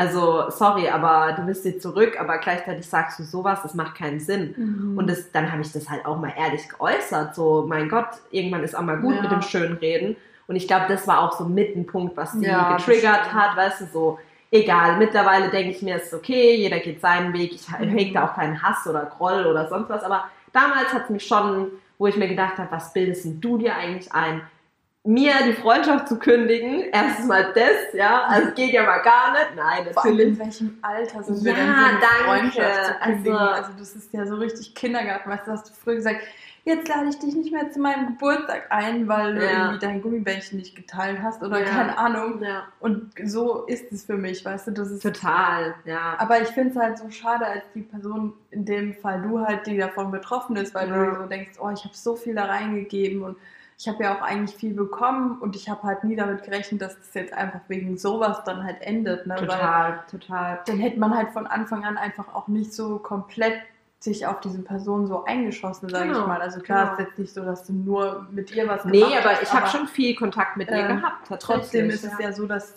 also 0.00 0.48
sorry, 0.50 0.88
aber 0.88 1.34
du 1.36 1.42
bist 1.42 1.64
jetzt 1.66 1.82
zurück, 1.82 2.18
aber 2.18 2.38
gleichzeitig 2.38 2.88
sagst 2.88 3.18
du 3.18 3.22
sowas, 3.22 3.60
das 3.62 3.74
macht 3.74 3.96
keinen 3.96 4.18
Sinn. 4.18 4.54
Mhm. 4.56 4.96
Und 4.98 5.10
das, 5.10 5.30
dann 5.30 5.52
habe 5.52 5.60
ich 5.60 5.72
das 5.72 5.90
halt 5.90 6.06
auch 6.06 6.18
mal 6.18 6.32
ehrlich 6.38 6.68
geäußert. 6.70 7.34
So, 7.34 7.66
mein 7.68 7.88
Gott, 7.90 8.08
irgendwann 8.30 8.64
ist 8.64 8.74
auch 8.74 8.80
mal 8.82 8.96
gut 8.98 9.14
Ja. 9.16 9.22
mit 9.22 9.30
dem 9.30 9.42
Schönreden. 9.42 10.16
Und 10.46 10.56
ich 10.56 10.66
glaube, 10.66 10.86
das 10.88 11.06
war 11.06 11.20
auch 11.20 11.38
so 11.38 11.44
mit 11.44 11.76
ein 11.76 11.86
Punkt, 11.86 12.16
was 12.16 12.32
sie 12.32 12.46
Ja, 12.46 12.76
getriggert 12.76 13.32
hat, 13.34 13.56
weißt 13.56 13.82
du, 13.82 13.86
so. 13.92 14.18
Egal, 14.50 14.96
mittlerweile 14.96 15.48
denke 15.50 15.70
ich 15.70 15.82
mir, 15.82 15.96
es 15.96 16.06
ist 16.06 16.14
okay, 16.14 16.56
jeder 16.56 16.78
geht 16.80 17.00
seinen 17.00 17.32
Weg, 17.34 17.52
ich 17.52 17.68
Mhm. 17.68 17.90
hege 17.90 18.14
da 18.14 18.24
auch 18.26 18.34
keinen 18.34 18.60
Hass 18.62 18.86
oder 18.88 19.04
Groll 19.04 19.46
oder 19.46 19.68
sonst 19.68 19.88
was, 19.90 20.02
aber 20.02 20.24
damals 20.52 20.92
hat 20.92 21.04
es 21.04 21.10
mich 21.10 21.24
schon, 21.26 21.68
wo 21.98 22.06
ich 22.08 22.16
mir 22.16 22.26
gedacht 22.26 22.56
habe, 22.58 22.72
was 22.72 22.92
bildest 22.92 23.26
denn 23.26 23.40
du 23.40 23.58
dir 23.58 23.76
eigentlich 23.76 24.10
ein, 24.12 24.40
mir 25.04 25.32
die 25.46 25.54
Freundschaft 25.54 26.08
zu 26.08 26.18
kündigen, 26.18 26.82
erstens 26.92 27.26
mal 27.26 27.52
das, 27.54 27.94
ja, 27.94 28.22
also 28.24 28.48
es 28.48 28.54
geht 28.54 28.72
ja 28.72 28.82
mal 28.82 28.98
gar 28.98 29.32
nicht, 29.32 29.56
nein, 29.56 29.86
Vor 29.94 30.04
allem 30.04 30.18
in 30.20 30.38
welchem 30.38 30.78
Alter 30.82 31.22
sind 31.22 31.42
wir 31.42 31.52
Ja, 31.52 31.56
denn 31.58 31.66
so 31.66 31.72
eine 31.72 31.98
danke. 32.00 32.24
Freundschaft 32.24 32.84
zu 32.86 32.92
kündigen? 33.04 33.36
Also- 33.36 33.54
Also, 33.62 33.70
das 33.78 33.96
ist 33.96 34.12
ja 34.12 34.26
so 34.26 34.34
richtig 34.36 34.74
Kindergarten. 34.74 35.30
Weißt 35.30 35.46
du, 35.46 35.52
hast 35.52 35.68
du 35.70 35.72
früher 35.72 35.94
gesagt, 35.96 36.20
jetzt 36.64 36.86
lade 36.88 37.08
ich 37.08 37.18
dich 37.18 37.34
nicht 37.34 37.50
mehr 37.50 37.70
zu 37.70 37.80
meinem 37.80 38.08
Geburtstag 38.08 38.66
ein, 38.68 39.08
weil 39.08 39.36
du 39.36 39.42
Ja. 39.44 39.50
irgendwie 39.64 39.78
dein 39.86 40.02
Gummibärchen 40.02 40.58
nicht 40.58 40.76
geteilt 40.76 41.20
hast 41.22 41.42
oder 41.42 41.60
Ja. 41.60 41.64
keine 41.64 41.96
Ahnung. 41.96 42.42
Ja, 42.42 42.64
Und 42.80 43.12
so 43.24 43.64
ist 43.64 43.90
es 43.92 44.04
für 44.04 44.16
mich, 44.18 44.44
weißt 44.44 44.66
du, 44.66 44.72
das 44.72 44.90
ist 44.90 45.02
total, 45.02 45.74
ja. 45.86 46.14
Aber 46.18 46.42
ich 46.42 46.48
finde 46.48 46.70
es 46.72 46.76
halt 46.76 46.98
so 46.98 47.08
schade, 47.10 47.46
als 47.46 47.64
die 47.74 47.80
Person, 47.82 48.34
in 48.50 48.66
dem 48.66 48.92
Fall 48.94 49.22
du 49.22 49.40
halt, 49.40 49.66
die 49.66 49.78
davon 49.78 50.10
betroffen 50.10 50.56
ist, 50.56 50.74
weil 50.74 50.88
Ja. 50.90 51.04
du 51.06 51.16
so 51.22 51.26
denkst, 51.26 51.52
oh, 51.58 51.70
ich 51.70 51.84
habe 51.84 51.94
so 51.94 52.16
viel 52.16 52.34
da 52.34 52.44
reingegeben 52.44 53.22
und 53.22 53.36
ich 53.80 53.88
habe 53.88 54.04
ja 54.04 54.14
auch 54.14 54.20
eigentlich 54.20 54.54
viel 54.54 54.74
bekommen 54.74 55.38
und 55.40 55.56
ich 55.56 55.70
habe 55.70 55.84
halt 55.84 56.04
nie 56.04 56.14
damit 56.14 56.42
gerechnet, 56.42 56.82
dass 56.82 56.98
das 56.98 57.14
jetzt 57.14 57.32
einfach 57.32 57.60
wegen 57.68 57.96
sowas 57.96 58.44
dann 58.44 58.62
halt 58.62 58.82
endet. 58.82 59.26
Ne? 59.26 59.36
Total, 59.36 59.92
Weil 59.92 60.00
total. 60.10 60.60
Dann 60.66 60.78
hätte 60.78 61.00
man 61.00 61.16
halt 61.16 61.30
von 61.30 61.46
Anfang 61.46 61.86
an 61.86 61.96
einfach 61.96 62.34
auch 62.34 62.46
nicht 62.46 62.74
so 62.74 62.98
komplett 62.98 63.54
sich 63.98 64.26
auf 64.26 64.40
diese 64.40 64.60
Person 64.60 65.06
so 65.06 65.24
eingeschossen, 65.24 65.88
sage 65.88 66.08
genau, 66.08 66.20
ich 66.20 66.26
mal. 66.26 66.42
Also 66.42 66.60
klar 66.60 66.90
genau. 66.90 66.92
ist 66.92 66.98
jetzt 66.98 67.18
nicht 67.18 67.32
so, 67.32 67.42
dass 67.42 67.64
du 67.64 67.72
nur 67.72 68.26
mit 68.30 68.54
ihr 68.54 68.68
was 68.68 68.84
nee, 68.84 68.98
gemacht 68.98 69.12
Nee, 69.12 69.18
aber 69.18 69.42
ich 69.42 69.50
habe 69.50 69.66
schon 69.68 69.88
viel 69.88 70.14
Kontakt 70.14 70.58
mit 70.58 70.68
ihr 70.68 70.76
ähm, 70.76 70.96
gehabt. 70.98 71.32
Trotzdem 71.40 71.88
ist 71.88 72.04
ja. 72.04 72.10
es 72.12 72.18
ja 72.18 72.32
so, 72.32 72.46
dass 72.46 72.74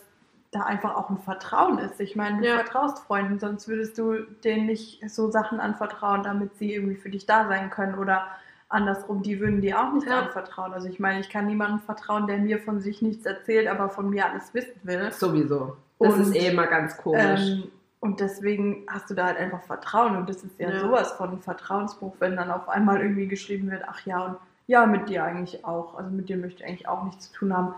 da 0.52 0.62
einfach 0.62 0.96
auch 0.96 1.10
ein 1.10 1.18
Vertrauen 1.18 1.80
ist. 1.80 2.00
Ich 2.00 2.16
meine, 2.16 2.40
du 2.40 2.48
ja. 2.48 2.56
vertraust 2.56 3.00
Freunden, 3.00 3.40
sonst 3.40 3.68
würdest 3.68 3.98
du 3.98 4.22
denen 4.46 4.68
nicht 4.68 5.02
so 5.10 5.30
Sachen 5.30 5.60
anvertrauen, 5.60 6.24
damit 6.24 6.56
sie 6.56 6.74
irgendwie 6.74 6.96
für 6.96 7.10
dich 7.10 7.26
da 7.26 7.50
sein 7.50 7.70
können 7.70 7.96
oder 7.96 8.26
andersrum, 8.74 9.22
die 9.22 9.40
würden 9.40 9.62
dir 9.62 9.80
auch 9.80 9.94
nicht 9.94 10.08
ja. 10.08 10.22
anvertrauen. 10.22 10.74
Also 10.74 10.88
ich 10.88 11.00
meine, 11.00 11.20
ich 11.20 11.30
kann 11.30 11.48
niemandem 11.48 11.80
vertrauen, 11.80 12.28
der 12.28 12.38
mir 12.38 12.60
von 12.60 12.82
sich 12.82 13.02
nichts 13.02 13.26
erzählt, 13.26 13.68
aber 13.68 13.90
von 13.90 14.10
mir 14.10 14.30
alles 14.30 14.54
wissen 14.54 14.80
will. 14.84 15.12
Sowieso. 15.12 15.78
Das 16.00 16.16
und, 16.16 16.22
ist 16.22 16.36
eh 16.36 16.48
immer 16.48 16.68
ganz 16.68 16.98
komisch. 16.98 17.42
Ähm, 17.42 17.64
und 18.00 18.20
deswegen 18.20 18.86
hast 18.88 19.10
du 19.10 19.14
da 19.14 19.28
halt 19.28 19.38
einfach 19.38 19.62
Vertrauen. 19.64 20.18
Und 20.18 20.28
das 20.28 20.44
ist 20.44 20.60
ja, 20.60 20.70
ja. 20.70 20.80
sowas 20.80 21.14
von 21.14 21.40
Vertrauensbruch, 21.42 22.16
wenn 22.20 22.36
dann 22.36 22.52
auf 22.52 22.68
einmal 22.68 23.02
irgendwie 23.02 23.28
geschrieben 23.28 23.72
wird, 23.72 23.84
ach 23.88 24.06
ja, 24.06 24.26
und 24.26 24.38
ja, 24.68 24.86
mit 24.86 25.10
dir 25.10 25.24
eigentlich 25.24 25.64
auch. 25.66 25.96
Also 25.96 26.10
mit 26.10 26.30
dir 26.30 26.38
möchte 26.38 26.64
ich 26.64 26.68
eigentlich 26.68 26.88
auch 26.88 27.04
nichts 27.04 27.32
zu 27.32 27.34
tun 27.34 27.56
haben 27.56 27.76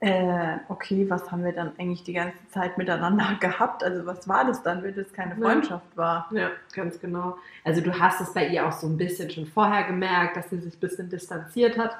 äh, 0.00 0.58
okay, 0.68 1.08
was 1.08 1.30
haben 1.30 1.44
wir 1.44 1.52
dann 1.52 1.72
eigentlich 1.78 2.02
die 2.02 2.12
ganze 2.12 2.36
Zeit 2.48 2.76
miteinander 2.76 3.36
gehabt? 3.40 3.82
Also 3.82 4.04
was 4.04 4.28
war 4.28 4.44
das 4.44 4.62
dann, 4.62 4.82
wenn 4.82 4.94
das 4.94 5.12
keine 5.12 5.36
Freundschaft 5.36 5.86
ja. 5.92 5.96
war? 5.96 6.28
Ja, 6.32 6.50
ganz 6.72 7.00
genau. 7.00 7.36
Also 7.64 7.80
du 7.80 7.98
hast 7.98 8.20
es 8.20 8.32
bei 8.32 8.46
ihr 8.48 8.66
auch 8.66 8.72
so 8.72 8.86
ein 8.86 8.96
bisschen 8.96 9.30
schon 9.30 9.46
vorher 9.46 9.84
gemerkt, 9.84 10.36
dass 10.36 10.50
sie 10.50 10.58
sich 10.58 10.74
ein 10.74 10.80
bisschen 10.80 11.08
distanziert 11.08 11.78
hat. 11.78 11.96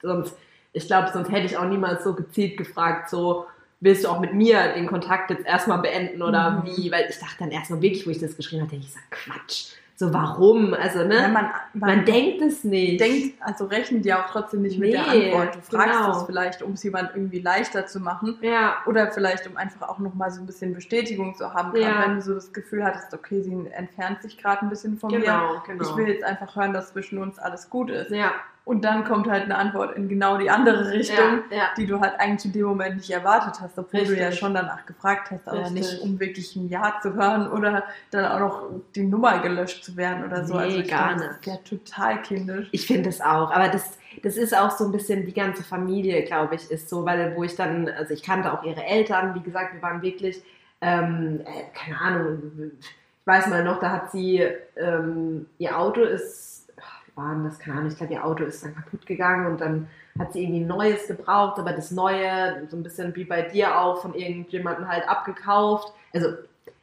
Sonst, 0.00 0.36
ich 0.72 0.86
glaube, 0.86 1.10
sonst 1.12 1.30
hätte 1.30 1.46
ich 1.46 1.56
auch 1.56 1.64
niemals 1.64 2.04
so 2.04 2.14
gezielt 2.14 2.56
gefragt, 2.56 3.10
so, 3.10 3.46
willst 3.80 4.04
du 4.04 4.08
auch 4.08 4.20
mit 4.20 4.32
mir 4.32 4.74
den 4.74 4.86
Kontakt 4.86 5.30
jetzt 5.30 5.46
erstmal 5.46 5.78
beenden 5.78 6.22
oder 6.22 6.50
mhm. 6.50 6.64
wie? 6.66 6.92
Weil 6.92 7.06
ich 7.08 7.18
dachte 7.18 7.36
dann 7.40 7.50
erstmal 7.50 7.82
wirklich, 7.82 8.06
wo 8.06 8.10
ich 8.10 8.18
das 8.18 8.36
geschrieben 8.36 8.62
hatte, 8.62 8.76
ich 8.76 8.92
sag 8.92 9.10
Quatsch 9.10 9.74
so 9.96 10.12
warum? 10.12 10.74
Also, 10.74 11.04
ne? 11.04 11.14
Ja, 11.14 11.28
man, 11.28 11.50
man, 11.72 11.96
man, 11.96 12.04
denkt 12.04 12.42
es 12.42 12.64
nicht. 12.64 13.00
Denkt, 13.00 13.40
also 13.40 13.66
rechnet 13.66 14.04
ja 14.04 14.24
auch 14.24 14.30
trotzdem 14.30 14.62
nicht 14.62 14.78
nee, 14.78 14.86
mit 14.86 14.94
der 14.94 15.06
Antwort. 15.06 15.54
Du 15.54 15.60
fragst 15.60 16.00
genau. 16.00 16.16
es 16.16 16.22
vielleicht, 16.24 16.62
um 16.62 16.72
es 16.72 16.82
jemand 16.82 17.10
irgendwie 17.14 17.38
leichter 17.38 17.86
zu 17.86 18.00
machen. 18.00 18.36
Ja. 18.40 18.78
Oder 18.86 19.12
vielleicht, 19.12 19.46
um 19.46 19.56
einfach 19.56 19.88
auch 19.88 20.00
nochmal 20.00 20.32
so 20.32 20.40
ein 20.40 20.46
bisschen 20.46 20.74
Bestätigung 20.74 21.36
zu 21.36 21.54
haben. 21.54 21.76
Ja. 21.76 22.02
wenn 22.04 22.16
du 22.16 22.22
so 22.22 22.34
das 22.34 22.52
Gefühl 22.52 22.82
hattest, 22.82 23.14
okay, 23.14 23.40
sie 23.42 23.52
entfernt 23.70 24.20
sich 24.22 24.36
gerade 24.36 24.62
ein 24.62 24.68
bisschen 24.68 24.98
von 24.98 25.10
genau, 25.10 25.52
mir. 25.52 25.62
Genau. 25.66 25.84
Ich 25.84 25.96
will 25.96 26.08
jetzt 26.08 26.24
einfach 26.24 26.56
hören, 26.56 26.72
dass 26.72 26.92
zwischen 26.92 27.18
uns 27.18 27.38
alles 27.38 27.70
gut 27.70 27.90
ist. 27.90 28.10
Ja. 28.10 28.32
Und 28.64 28.82
dann 28.82 29.04
kommt 29.04 29.28
halt 29.28 29.44
eine 29.44 29.56
Antwort 29.58 29.94
in 29.94 30.08
genau 30.08 30.38
die 30.38 30.48
andere 30.48 30.90
Richtung, 30.90 31.42
ja, 31.50 31.56
ja. 31.56 31.64
die 31.76 31.84
du 31.86 32.00
halt 32.00 32.18
eigentlich 32.18 32.46
in 32.46 32.52
dem 32.52 32.66
Moment 32.66 32.96
nicht 32.96 33.10
erwartet 33.10 33.60
hast, 33.60 33.78
obwohl 33.78 34.00
Richtig. 34.00 34.16
du 34.16 34.24
ja 34.24 34.32
schon 34.32 34.54
danach 34.54 34.86
gefragt 34.86 35.30
hast, 35.30 35.46
aber 35.46 35.60
Richtig. 35.60 35.74
nicht 35.74 36.00
um 36.00 36.18
wirklich 36.18 36.56
ein 36.56 36.70
Ja 36.70 36.94
zu 37.02 37.12
hören 37.12 37.50
oder 37.52 37.84
dann 38.10 38.24
auch 38.24 38.38
noch 38.40 38.70
die 38.94 39.02
Nummer 39.02 39.40
gelöscht 39.40 39.84
zu 39.84 39.98
werden 39.98 40.24
oder 40.24 40.46
so. 40.46 40.54
Nee, 40.54 40.78
also 40.78 40.90
gar 40.90 41.10
find, 41.10 41.20
nicht. 41.20 41.46
Ja 41.46 41.56
total 41.56 42.22
kindisch. 42.22 42.68
Ich 42.72 42.86
finde 42.86 43.10
es 43.10 43.20
auch, 43.20 43.50
aber 43.50 43.68
das, 43.68 43.98
das 44.22 44.38
ist 44.38 44.56
auch 44.56 44.70
so 44.70 44.86
ein 44.86 44.92
bisschen 44.92 45.26
die 45.26 45.34
ganze 45.34 45.62
Familie, 45.62 46.22
glaube 46.22 46.54
ich, 46.54 46.70
ist 46.70 46.88
so, 46.88 47.04
weil 47.04 47.36
wo 47.36 47.44
ich 47.44 47.56
dann, 47.56 47.90
also 47.90 48.14
ich 48.14 48.22
kannte 48.22 48.50
auch 48.50 48.62
ihre 48.62 48.82
Eltern, 48.82 49.34
wie 49.34 49.42
gesagt, 49.42 49.74
wir 49.74 49.82
waren 49.82 50.00
wirklich, 50.00 50.42
ähm, 50.80 51.42
äh, 51.44 51.64
keine 51.78 52.00
Ahnung, 52.00 52.42
ich 52.80 53.26
weiß 53.26 53.48
mal 53.48 53.62
noch, 53.62 53.78
da 53.78 53.90
hat 53.90 54.10
sie, 54.10 54.42
ähm, 54.76 55.46
ihr 55.58 55.78
Auto 55.78 56.00
ist 56.00 56.53
waren 57.14 57.44
das, 57.44 57.58
keine 57.58 57.78
Ahnung, 57.78 57.90
ich 57.90 57.96
glaube, 57.96 58.12
ihr 58.12 58.24
Auto 58.24 58.44
ist 58.44 58.64
dann 58.64 58.74
kaputt 58.74 59.06
gegangen 59.06 59.46
und 59.46 59.60
dann 59.60 59.88
hat 60.18 60.32
sie 60.32 60.42
irgendwie 60.42 60.60
ein 60.60 60.66
neues 60.66 61.06
gebraucht, 61.06 61.58
aber 61.58 61.72
das 61.72 61.90
Neue, 61.90 62.66
so 62.68 62.76
ein 62.76 62.82
bisschen 62.82 63.14
wie 63.16 63.24
bei 63.24 63.42
dir 63.42 63.78
auch, 63.78 64.02
von 64.02 64.14
irgendjemandem 64.14 64.88
halt 64.88 65.08
abgekauft. 65.08 65.92
Also 66.12 66.28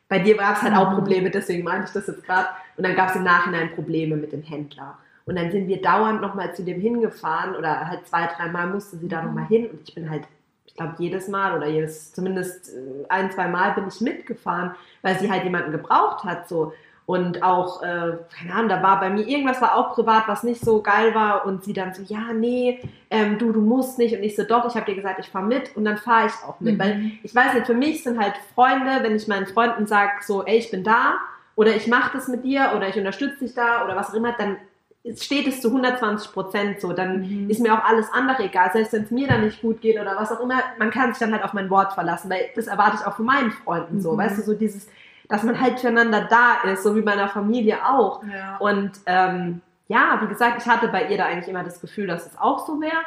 bei 0.07 0.19
dir 0.19 0.37
war 0.37 0.53
es 0.53 0.61
halt 0.61 0.75
auch 0.75 0.91
mhm. 0.91 0.95
Probleme, 0.95 1.29
deswegen 1.29 1.63
meinte 1.63 1.87
ich 1.87 1.93
das 1.93 2.07
jetzt 2.07 2.23
gerade. 2.23 2.49
Und 2.77 2.85
dann 2.85 2.95
gab 2.95 3.09
es 3.09 3.15
im 3.15 3.23
Nachhinein 3.23 3.73
Probleme 3.73 4.15
mit 4.15 4.31
dem 4.31 4.41
Händler. 4.41 4.97
Und 5.25 5.35
dann 5.37 5.51
sind 5.51 5.67
wir 5.67 5.81
dauernd 5.81 6.21
nochmal 6.21 6.53
zu 6.55 6.63
dem 6.63 6.79
hingefahren 6.81 7.55
oder 7.55 7.87
halt 7.87 8.07
zwei, 8.07 8.27
dreimal 8.27 8.67
musste 8.67 8.97
sie 8.97 9.07
da 9.07 9.21
nochmal 9.21 9.45
hin 9.45 9.69
und 9.69 9.87
ich 9.87 9.95
bin 9.95 10.09
halt 10.09 10.23
ich 10.71 10.77
glaube, 10.77 10.95
jedes 10.99 11.27
Mal 11.27 11.57
oder 11.57 11.67
jedes, 11.67 12.13
zumindest 12.13 12.69
äh, 12.69 13.05
ein, 13.09 13.29
zwei 13.31 13.47
Mal 13.47 13.73
bin 13.73 13.89
ich 13.89 13.99
mitgefahren, 13.99 14.71
weil 15.01 15.19
sie 15.19 15.29
halt 15.29 15.43
jemanden 15.43 15.73
gebraucht 15.73 16.23
hat. 16.23 16.47
So. 16.47 16.73
Und 17.05 17.43
auch, 17.43 17.81
äh, 17.81 18.17
keine 18.37 18.53
Ahnung, 18.53 18.69
da 18.69 18.83
war 18.83 18.99
bei 18.99 19.09
mir 19.09 19.27
irgendwas 19.27 19.61
war 19.61 19.75
auch 19.75 19.95
privat, 19.95 20.27
was 20.27 20.43
nicht 20.43 20.63
so 20.63 20.81
geil 20.81 21.13
war. 21.15 21.45
Und 21.45 21.63
sie 21.63 21.73
dann 21.73 21.93
so, 21.93 22.03
ja, 22.03 22.31
nee, 22.33 22.79
ähm, 23.09 23.37
du, 23.37 23.51
du 23.51 23.59
musst 23.59 23.97
nicht. 23.97 24.15
Und 24.15 24.23
ich 24.23 24.35
so, 24.35 24.43
doch, 24.43 24.65
ich 24.67 24.75
habe 24.75 24.85
dir 24.85 24.95
gesagt, 24.95 25.19
ich 25.19 25.29
fahre 25.29 25.45
mit. 25.45 25.75
Und 25.75 25.85
dann 25.85 25.97
fahre 25.97 26.27
ich 26.27 26.33
auch 26.47 26.59
mit. 26.59 26.75
Mhm. 26.75 26.79
Weil 26.79 27.11
ich 27.23 27.33
weiß 27.33 27.53
nicht, 27.55 27.65
für 27.65 27.73
mich 27.73 28.03
sind 28.03 28.19
halt 28.19 28.35
Freunde, 28.55 28.99
wenn 29.01 29.15
ich 29.15 29.27
meinen 29.27 29.47
Freunden 29.47 29.87
sage, 29.87 30.11
so, 30.21 30.45
ey, 30.45 30.57
ich 30.57 30.71
bin 30.71 30.83
da. 30.83 31.15
Oder 31.55 31.75
ich 31.75 31.87
mache 31.87 32.15
das 32.15 32.27
mit 32.27 32.45
dir. 32.45 32.71
Oder 32.75 32.87
ich 32.87 32.95
unterstütze 32.95 33.39
dich 33.39 33.55
da. 33.55 33.83
Oder 33.83 33.95
was 33.95 34.11
auch 34.11 34.15
immer. 34.15 34.33
Dann 34.37 34.57
steht 35.19 35.47
es 35.47 35.59
zu 35.59 35.69
120 35.69 36.31
Prozent 36.31 36.79
so. 36.79 36.93
Dann 36.93 37.21
mhm. 37.21 37.49
ist 37.49 37.59
mir 37.59 37.73
auch 37.73 37.83
alles 37.83 38.07
andere 38.13 38.43
egal. 38.43 38.71
Selbst 38.71 38.93
wenn 38.93 39.03
es 39.03 39.11
mir 39.11 39.27
dann 39.27 39.43
nicht 39.43 39.61
gut 39.61 39.81
geht 39.81 39.99
oder 39.99 40.15
was 40.15 40.31
auch 40.31 40.39
immer. 40.39 40.61
Man 40.77 40.91
kann 40.91 41.11
sich 41.11 41.19
dann 41.19 41.33
halt 41.33 41.43
auf 41.43 41.53
mein 41.53 41.69
Wort 41.71 41.93
verlassen. 41.93 42.29
Weil 42.29 42.51
das 42.55 42.67
erwarte 42.67 42.97
ich 43.01 43.07
auch 43.07 43.15
von 43.15 43.25
meinen 43.25 43.51
Freunden 43.51 43.99
so. 43.99 44.13
Mhm. 44.13 44.17
Weißt 44.19 44.37
du, 44.37 44.43
so 44.43 44.53
dieses 44.53 44.87
dass 45.31 45.43
man 45.43 45.59
halt 45.59 45.79
füreinander 45.79 46.27
da 46.29 46.69
ist, 46.69 46.83
so 46.83 46.93
wie 46.93 47.01
bei 47.01 47.13
einer 47.13 47.29
Familie 47.29 47.87
auch. 47.87 48.21
Ja. 48.25 48.57
Und 48.57 48.91
ähm, 49.05 49.61
ja, 49.87 50.19
wie 50.21 50.27
gesagt, 50.27 50.61
ich 50.61 50.67
hatte 50.67 50.89
bei 50.89 51.07
ihr 51.07 51.17
da 51.17 51.25
eigentlich 51.25 51.47
immer 51.47 51.63
das 51.63 51.79
Gefühl, 51.79 52.07
dass 52.07 52.25
es 52.25 52.37
auch 52.37 52.67
so 52.67 52.81
wäre. 52.81 53.01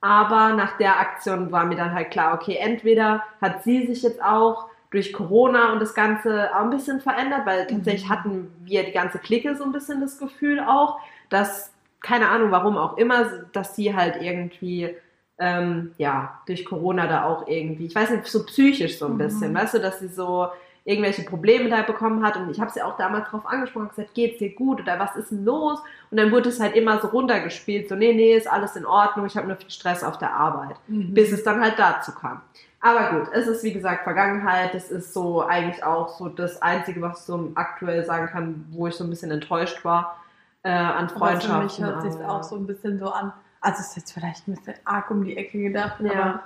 Aber 0.00 0.54
nach 0.54 0.76
der 0.76 0.98
Aktion 0.98 1.52
war 1.52 1.64
mir 1.64 1.76
dann 1.76 1.94
halt 1.94 2.10
klar, 2.10 2.34
okay, 2.34 2.56
entweder 2.60 3.22
hat 3.40 3.62
sie 3.62 3.86
sich 3.86 4.02
jetzt 4.02 4.20
auch 4.22 4.66
durch 4.90 5.12
Corona 5.12 5.72
und 5.72 5.80
das 5.80 5.94
Ganze 5.94 6.50
auch 6.52 6.62
ein 6.62 6.70
bisschen 6.70 7.00
verändert, 7.00 7.46
weil 7.46 7.68
tatsächlich 7.68 8.06
mhm. 8.06 8.12
hatten 8.12 8.52
wir 8.64 8.84
die 8.84 8.92
ganze 8.92 9.20
Clique 9.20 9.54
so 9.54 9.62
ein 9.62 9.72
bisschen 9.72 10.00
das 10.00 10.18
Gefühl 10.18 10.58
auch, 10.60 10.98
dass, 11.28 11.72
keine 12.00 12.28
Ahnung 12.28 12.50
warum 12.50 12.76
auch 12.76 12.96
immer, 12.96 13.26
dass 13.52 13.76
sie 13.76 13.94
halt 13.94 14.20
irgendwie, 14.20 14.96
ähm, 15.38 15.92
ja, 15.96 16.40
durch 16.46 16.64
Corona 16.64 17.06
da 17.06 17.24
auch 17.24 17.46
irgendwie, 17.46 17.86
ich 17.86 17.94
weiß 17.94 18.10
nicht, 18.10 18.26
so 18.26 18.44
psychisch 18.46 18.98
so 18.98 19.06
ein 19.06 19.18
bisschen, 19.18 19.52
mhm. 19.52 19.58
weißt 19.58 19.74
du, 19.74 19.78
dass 19.78 20.00
sie 20.00 20.08
so 20.08 20.48
irgendwelche 20.88 21.22
Probleme 21.22 21.68
da 21.68 21.82
bekommen 21.82 22.24
hat. 22.24 22.38
Und 22.38 22.50
ich 22.50 22.58
habe 22.60 22.70
sie 22.70 22.80
auch 22.80 22.96
damals 22.96 23.26
darauf 23.26 23.46
angesprochen, 23.46 23.90
gesagt, 23.90 24.14
geht's 24.14 24.38
dir 24.38 24.54
gut 24.54 24.80
oder 24.80 24.98
was 24.98 25.14
ist 25.16 25.30
denn 25.30 25.44
los? 25.44 25.80
Und 26.10 26.16
dann 26.16 26.32
wurde 26.32 26.48
es 26.48 26.60
halt 26.60 26.74
immer 26.74 26.98
so 27.00 27.08
runtergespielt, 27.08 27.90
so, 27.90 27.94
nee, 27.94 28.14
nee, 28.14 28.34
ist 28.34 28.50
alles 28.50 28.74
in 28.74 28.86
Ordnung, 28.86 29.26
ich 29.26 29.36
habe 29.36 29.46
nur 29.46 29.56
viel 29.56 29.70
Stress 29.70 30.02
auf 30.02 30.16
der 30.16 30.32
Arbeit, 30.32 30.76
mhm. 30.86 31.12
bis 31.12 31.30
es 31.30 31.44
dann 31.44 31.60
halt 31.60 31.74
dazu 31.78 32.12
kam. 32.12 32.40
Aber 32.80 33.18
gut, 33.18 33.28
es 33.34 33.46
ist 33.46 33.62
wie 33.64 33.72
gesagt 33.72 34.04
Vergangenheit, 34.04 34.74
es 34.74 34.90
ist 34.90 35.12
so 35.12 35.42
eigentlich 35.42 35.84
auch 35.84 36.08
so 36.08 36.30
das 36.30 36.62
Einzige, 36.62 37.02
was 37.02 37.20
ich 37.20 37.26
so 37.26 37.52
aktuell 37.54 38.04
sagen 38.06 38.28
kann, 38.28 38.64
wo 38.70 38.86
ich 38.86 38.94
so 38.94 39.04
ein 39.04 39.10
bisschen 39.10 39.30
enttäuscht 39.30 39.84
war 39.84 40.16
äh, 40.62 40.70
an 40.70 41.10
Freundschaften. 41.10 41.50
Aber 41.50 41.68
für 41.68 41.80
mich 41.80 41.84
hört 41.84 42.02
sich 42.02 42.24
auch 42.24 42.42
so 42.42 42.56
ein 42.56 42.66
bisschen 42.66 42.98
so 42.98 43.10
an, 43.10 43.34
also 43.60 43.80
es 43.80 43.88
ist 43.88 43.96
jetzt 43.96 44.12
vielleicht 44.12 44.48
ein 44.48 44.54
bisschen 44.54 44.74
arg 44.86 45.10
um 45.10 45.22
die 45.22 45.36
Ecke 45.36 45.60
gedacht, 45.60 46.00
ja. 46.00 46.12
aber 46.12 46.42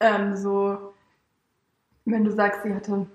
ähm, 0.00 0.34
so, 0.34 0.92
wenn 2.04 2.24
du 2.24 2.32
sagst, 2.32 2.64
sie 2.64 2.74
hatte 2.74 3.06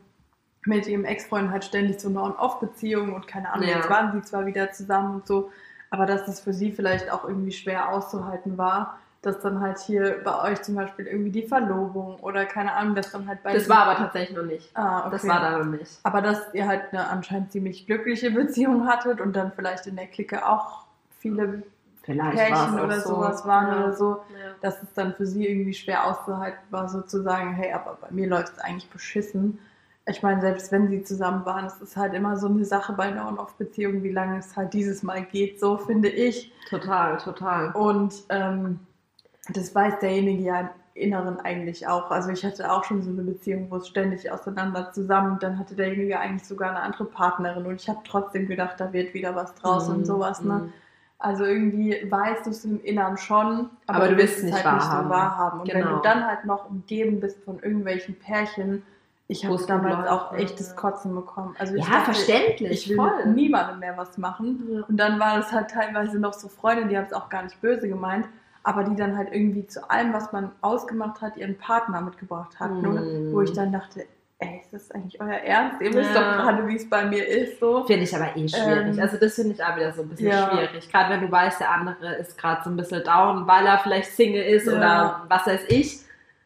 mit 0.66 0.88
ihrem 0.88 1.06
Ex-Freund 1.06 1.52
halt 1.52 1.66
ständig 1.66 2.00
so 2.00 2.10
eine 2.10 2.22
On-Off-Beziehung 2.22 3.14
und 3.14 3.28
keine 3.28 3.52
Ahnung, 3.52 3.68
ja. 3.68 3.78
jetzt 3.78 3.90
waren 3.90 4.12
sie 4.12 4.22
zwar 4.22 4.46
wieder 4.46 4.72
zusammen 4.72 5.16
und 5.16 5.28
so, 5.28 5.52
aber 5.90 6.06
dass 6.06 6.26
das 6.26 6.40
für 6.40 6.54
sie 6.54 6.72
vielleicht 6.72 7.12
auch 7.12 7.26
irgendwie 7.26 7.52
schwer 7.52 7.90
auszuhalten 7.90 8.58
war, 8.58 9.00
dass 9.22 9.40
dann 9.40 9.60
halt 9.60 9.78
hier 9.80 10.22
bei 10.24 10.52
euch 10.52 10.62
zum 10.64 10.76
Beispiel 10.76 11.06
irgendwie 11.06 11.32
die 11.32 11.44
Verlobung 11.44 12.16
oder 12.22 12.46
keine 12.46 12.74
Ahnung, 12.74 12.96
dass 12.96 13.12
dann 13.12 13.28
halt 13.28 13.44
bei 13.44 13.54
Das 13.54 13.70
war 13.70 13.86
aber 13.86 13.96
tatsächlich 13.96 14.36
noch 14.36 14.46
nicht. 14.46 14.76
Ah, 14.76 15.02
okay. 15.02 15.10
Das 15.12 15.28
war 15.28 15.40
da 15.40 15.58
noch 15.60 15.66
nicht. 15.66 16.00
Aber 16.04 16.22
dass 16.22 16.54
ihr 16.54 16.68
halt 16.68 16.92
eine 16.92 17.08
anscheinend 17.08 17.52
ziemlich 17.52 17.86
glückliche 17.86 18.32
Beziehung 18.32 18.88
hattet 18.88 19.22
und 19.22 19.36
dann 19.36 19.52
vielleicht 19.52 19.86
in 19.86 19.96
der 19.96 20.08
Clique 20.08 20.48
auch 20.48 20.86
viele 21.20 21.64
vielleicht 22.02 22.36
Pärchen 22.36 22.80
oder 22.80 23.00
so. 23.00 23.10
sowas 23.10 23.46
waren 23.46 23.68
ja. 23.68 23.78
oder 23.84 23.94
so, 23.94 24.10
ja. 24.10 24.54
dass 24.62 24.82
es 24.82 24.92
dann 24.94 25.14
für 25.14 25.28
sie 25.28 25.48
irgendwie 25.48 25.74
schwer 25.74 26.08
auszuhalten 26.08 26.64
war, 26.72 26.90
sozusagen, 26.90 27.54
hey, 27.54 27.74
aber 27.74 27.98
bei 28.02 28.08
mir 28.10 28.28
läuft 28.28 28.54
es 28.54 28.60
eigentlich 28.60 28.90
beschissen 28.90 29.60
ich 30.08 30.24
meine, 30.24 30.42
selbst 30.42 30.72
wenn 30.72 30.88
sie 30.88 31.04
zusammen 31.04 31.46
waren, 31.46 31.66
es 31.66 31.80
ist 31.80 31.96
halt 31.96 32.14
immer 32.14 32.36
so 32.38 32.48
eine 32.48 32.66
Sache 32.66 32.94
bei 32.94 33.04
einer 33.04 33.28
On-Off-Beziehung, 33.28 34.04
wie 34.04 34.12
lange 34.12 34.40
es 34.40 34.56
halt 34.56 34.74
dieses 34.74 35.04
Mal 35.04 35.24
geht, 35.24 35.60
so 35.60 35.78
finde 35.78 36.10
ich. 36.10 36.52
Total, 36.70 37.18
total. 37.18 37.72
Und 37.72 38.24
ähm, 38.30 38.80
das 39.50 39.74
weiß 39.76 40.00
derjenige 40.00 40.44
ja 40.44 40.60
im 40.62 40.70
Inneren 40.94 41.40
eigentlich 41.40 41.88
auch. 41.88 42.10
Also 42.10 42.32
ich 42.32 42.44
hatte 42.44 42.72
auch 42.72 42.84
schon 42.84 43.04
so 43.04 43.12
eine 43.12 43.22
Beziehung, 43.22 43.68
wo 43.70 43.78
es 43.78 43.88
ständig 43.88 44.32
auseinander 44.32 44.92
zusammen, 44.92 45.38
dann 45.40 45.60
hatte 45.60 45.76
derjenige 45.76 46.20
eigentlich 46.20 46.48
sogar 46.48 46.72
eine 46.72 46.82
andere 46.82 47.06
Partnerin 47.06 47.66
und 47.66 47.76
ich 47.76 47.88
habe 47.88 48.00
trotzdem 48.04 48.48
gedacht, 48.48 48.80
da 48.80 48.92
wird 48.92 49.14
wieder 49.14 49.36
was 49.36 49.54
draus 49.56 49.88
mm, 49.88 49.92
und 49.92 50.06
sowas, 50.06 50.42
ne? 50.42 50.54
Mm. 50.54 50.74
Also 51.20 51.46
irgendwie 51.46 51.96
weißt 52.10 52.48
du 52.48 52.50
es 52.50 52.66
im 52.66 52.84
Inneren 52.84 53.16
schon, 53.18 53.70
aber, 53.86 53.98
aber 54.00 54.08
du 54.10 54.18
willst 54.18 54.40
es 54.40 54.44
nicht, 54.44 54.56
halt 54.56 54.66
wahrhaben. 54.66 54.98
nicht 54.98 55.04
so 55.04 55.10
wahrhaben. 55.10 55.60
Und 55.60 55.70
genau. 55.70 55.78
wenn 55.78 55.84
du 55.84 56.02
genau. 56.02 56.02
dann 56.02 56.26
halt 56.26 56.46
noch 56.46 56.68
umgeben 56.68 57.20
bist 57.20 57.44
von 57.44 57.60
irgendwelchen 57.60 58.16
Pärchen, 58.18 58.82
ich 59.32 59.46
habe 59.46 59.58
damals 59.66 60.08
auch 60.10 60.34
echt 60.34 60.60
das 60.60 60.76
Kotzen 60.76 61.16
bekommen. 61.16 61.56
Also 61.58 61.76
ja, 61.76 61.86
dachte, 61.86 62.14
verständlich. 62.14 62.72
Ich 62.72 62.90
will 62.90 62.98
voll. 62.98 63.26
niemandem 63.28 63.80
mehr 63.80 63.96
was 63.98 64.18
machen. 64.18 64.68
Ja. 64.70 64.82
Und 64.88 64.98
dann 64.98 65.20
war 65.20 65.38
das 65.38 65.52
halt 65.52 65.72
teilweise 65.72 66.20
noch 66.20 66.34
so 66.34 66.50
Freunde, 66.50 66.88
die 66.88 66.98
haben 66.98 67.06
es 67.06 67.14
auch 67.14 67.30
gar 67.30 67.44
nicht 67.44 67.60
böse 67.62 67.88
gemeint. 67.88 68.28
aber 68.64 68.84
die 68.84 68.96
dann 68.96 69.18
halt 69.18 69.30
irgendwie 69.32 69.66
zu 69.66 69.90
allem, 69.90 70.14
was 70.14 70.32
man 70.32 70.52
ausgemacht 70.62 71.20
hat, 71.22 71.36
ihren 71.36 71.58
Partner 71.58 72.00
mitgebracht 72.02 72.60
hat. 72.60 72.72
Mhm. 72.72 72.82
Ne? 72.94 73.30
Wo 73.34 73.42
ich 73.42 73.54
dann 73.54 73.72
dachte, 73.72 74.06
ey, 74.38 74.60
ist 74.62 74.72
das 74.72 74.92
eigentlich 74.92 75.20
euer 75.20 75.34
Ernst? 75.34 75.82
Ihr 75.82 75.92
wisst 75.96 76.14
Ja. 76.14 76.38
doch 76.38 76.44
gerade, 76.44 76.68
wie 76.68 76.76
es 76.76 76.88
bei 76.88 77.06
mir 77.06 77.28
ist. 77.28 77.60
So. 77.60 77.86
Finde 77.86 78.04
ich 78.04 78.16
aber 78.16 78.36
eh 78.38 78.48
schwierig. 78.48 78.98
Ähm, 78.98 79.00
also 79.00 79.18
das 79.18 79.34
finde 79.34 79.54
ich 79.54 79.64
auch 79.64 79.76
wieder 79.76 79.92
so 79.94 80.04
ein 80.04 80.10
bisschen 80.10 80.28
ja. 80.28 80.48
schwierig. 80.52 80.92
Gerade 80.92 81.10
wenn 81.10 81.22
du 81.22 81.32
weißt, 81.32 81.60
der 81.60 81.72
andere 81.72 82.16
ist 82.16 82.38
gerade 82.38 82.62
so 82.64 82.70
ein 82.70 82.78
bisschen 82.78 83.04
down, 83.04 83.48
weil 83.48 83.66
er 83.66 83.80
vielleicht 83.80 84.12
Single 84.12 84.44
ist 84.44 84.68
Ja. 84.68 84.74
oder 84.74 85.22
was 85.28 85.48
weiß 85.48 85.62
ich. 85.70 86.00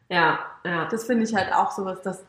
Ja, 0.08 0.38
ja. 0.64 0.86
Das 0.90 1.04
finde 1.04 1.24
ich 1.24 1.34
halt 1.34 1.52
auch 1.52 1.70
sowas, 1.72 2.00
dass, 2.00 2.24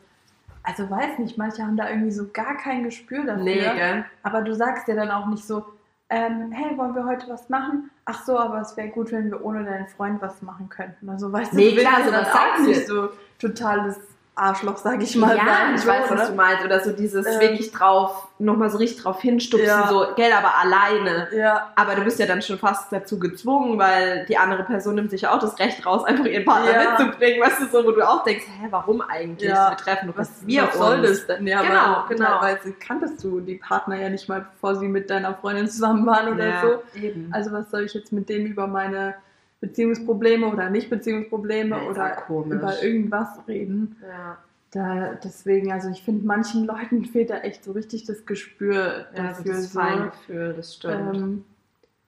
also 0.62 0.88
weiß 0.90 1.18
nicht, 1.18 1.38
manche 1.38 1.62
haben 1.62 1.76
da 1.76 1.88
irgendwie 1.88 2.10
so 2.10 2.28
gar 2.32 2.56
kein 2.56 2.84
Gespür 2.84 3.24
dafür. 3.24 3.44
Nee, 3.44 3.60
gell? 3.60 4.04
Aber 4.22 4.42
du 4.42 4.54
sagst 4.54 4.88
ja 4.88 4.94
dann 4.94 5.10
auch 5.10 5.26
nicht 5.26 5.44
so, 5.46 5.64
ähm, 6.10 6.50
hey, 6.52 6.76
wollen 6.78 6.94
wir 6.94 7.04
heute 7.04 7.28
was 7.28 7.48
machen? 7.48 7.90
Ach 8.04 8.24
so, 8.24 8.38
aber 8.38 8.60
es 8.60 8.76
wäre 8.76 8.88
gut, 8.88 9.12
wenn 9.12 9.30
wir 9.30 9.44
ohne 9.44 9.64
deinen 9.64 9.88
Freund 9.88 10.22
was 10.22 10.40
machen 10.42 10.68
könnten. 10.68 11.08
Also 11.10 11.30
weißt 11.32 11.52
Nee, 11.52 11.70
du, 11.70 11.76
du 11.76 11.80
klar, 11.82 12.00
dann 12.04 12.14
auch 12.24 12.32
sagst 12.32 12.60
du. 12.64 12.68
nicht 12.68 12.86
so 12.86 13.08
totales 13.38 13.98
Arschloch, 14.38 14.76
sag 14.78 15.02
ich 15.02 15.16
mal. 15.16 15.36
ja, 15.36 15.44
sein, 15.44 15.74
ich 15.74 15.80
so, 15.82 15.88
weiß, 15.88 16.02
was 16.04 16.10
oder? 16.12 16.26
du 16.28 16.34
meinst. 16.34 16.64
Oder 16.64 16.80
so 16.80 16.92
dieses 16.92 17.26
Ähm, 17.26 17.40
wirklich 17.40 17.70
drauf, 17.72 18.28
nochmal 18.38 18.70
so 18.70 18.78
richtig 18.78 19.02
drauf 19.02 19.20
hinstupsen, 19.20 19.66
Ja. 19.68 19.88
so, 19.88 20.06
gell, 20.16 20.32
aber 20.32 20.52
alleine. 20.62 21.28
Ja, 21.36 21.72
Aber 21.76 21.94
du 21.96 22.02
bist 22.02 22.18
ja 22.18 22.26
dann 22.26 22.40
schon 22.40 22.58
fast 22.58 22.92
dazu 22.92 23.18
gezwungen, 23.18 23.78
weil 23.78 24.24
die 24.26 24.36
andere 24.38 24.62
Person 24.62 24.94
nimmt 24.94 25.10
sich 25.10 25.22
ja 25.22 25.34
auch 25.34 25.38
das 25.40 25.58
Recht 25.58 25.84
raus, 25.84 26.04
einfach 26.04 26.24
ihren 26.24 26.44
Partner 26.44 26.70
Ja. 26.72 26.90
mitzubringen, 26.98 27.40
weißt 27.42 27.60
du, 27.62 27.66
so, 27.66 27.84
wo 27.84 27.90
du 27.90 28.08
auch 28.08 28.22
denkst, 28.24 28.44
hä, 28.60 28.68
warum 28.70 29.00
eigentlich? 29.00 29.48
Ja. 29.50 29.70
Wir 29.70 29.76
treffen 29.76 30.06
doch 30.08 30.16
was, 30.16 30.28
was 30.30 30.46
wir 30.46 30.62
was 30.62 30.74
soll 30.78 31.00
uns. 31.00 31.08
das 31.08 31.26
denn? 31.26 31.46
Ja, 31.46 31.62
Genau, 31.62 31.78
aber 31.80 32.08
genau. 32.08 32.38
teilweise 32.40 32.72
kanntest 32.74 33.22
du 33.24 33.40
die 33.40 33.56
Partner 33.56 33.96
ja 33.96 34.08
nicht 34.08 34.28
mal, 34.28 34.46
bevor 34.52 34.76
sie 34.76 34.86
mit 34.88 35.10
deiner 35.10 35.34
Freundin 35.34 35.68
zusammen 35.68 36.06
waren 36.06 36.32
oder 36.34 36.60
so. 36.94 36.98
Eben. 37.00 37.30
Also 37.32 37.50
was 37.52 37.70
soll 37.70 37.82
ich 37.84 37.94
jetzt 37.94 38.12
mit 38.12 38.28
dem 38.28 38.46
über 38.46 38.66
meine 38.66 39.14
Beziehungsprobleme 39.60 40.46
oder 40.46 40.70
Nicht-Beziehungsprobleme 40.70 41.88
oder 41.88 42.10
komisch. 42.10 42.54
über 42.56 42.82
irgendwas 42.82 43.28
reden? 43.48 43.96
ja. 44.02 44.38
Da, 44.70 45.14
deswegen, 45.24 45.72
also 45.72 45.88
ich 45.88 46.02
finde, 46.02 46.26
manchen 46.26 46.64
Leuten 46.66 47.06
fehlt 47.06 47.30
da 47.30 47.38
echt 47.38 47.64
so 47.64 47.72
richtig 47.72 48.04
das 48.04 48.26
Gespür 48.26 49.06
Ja, 49.16 49.22
dafür. 49.28 49.54
das 49.54 49.72
so, 49.72 49.80
Feingefühl, 49.80 50.52
das 50.54 50.74
stimmt. 50.74 51.16
ähm, 51.16 51.44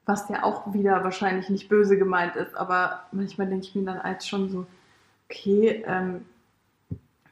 was 0.05 0.28
ja 0.28 0.42
auch 0.42 0.74
wieder 0.74 1.03
wahrscheinlich 1.03 1.48
nicht 1.48 1.70
böse 1.70 1.96
gemeint 1.96 2.36
ist, 2.36 2.55
aber 2.55 3.05
manchmal 3.12 3.46
denke 3.46 3.64
ich 3.64 3.74
mir 3.74 3.84
dann 3.84 3.98
als 3.98 4.28
schon 4.28 4.51
so, 4.51 4.66
okay, 5.30 5.82
ähm, 5.86 6.26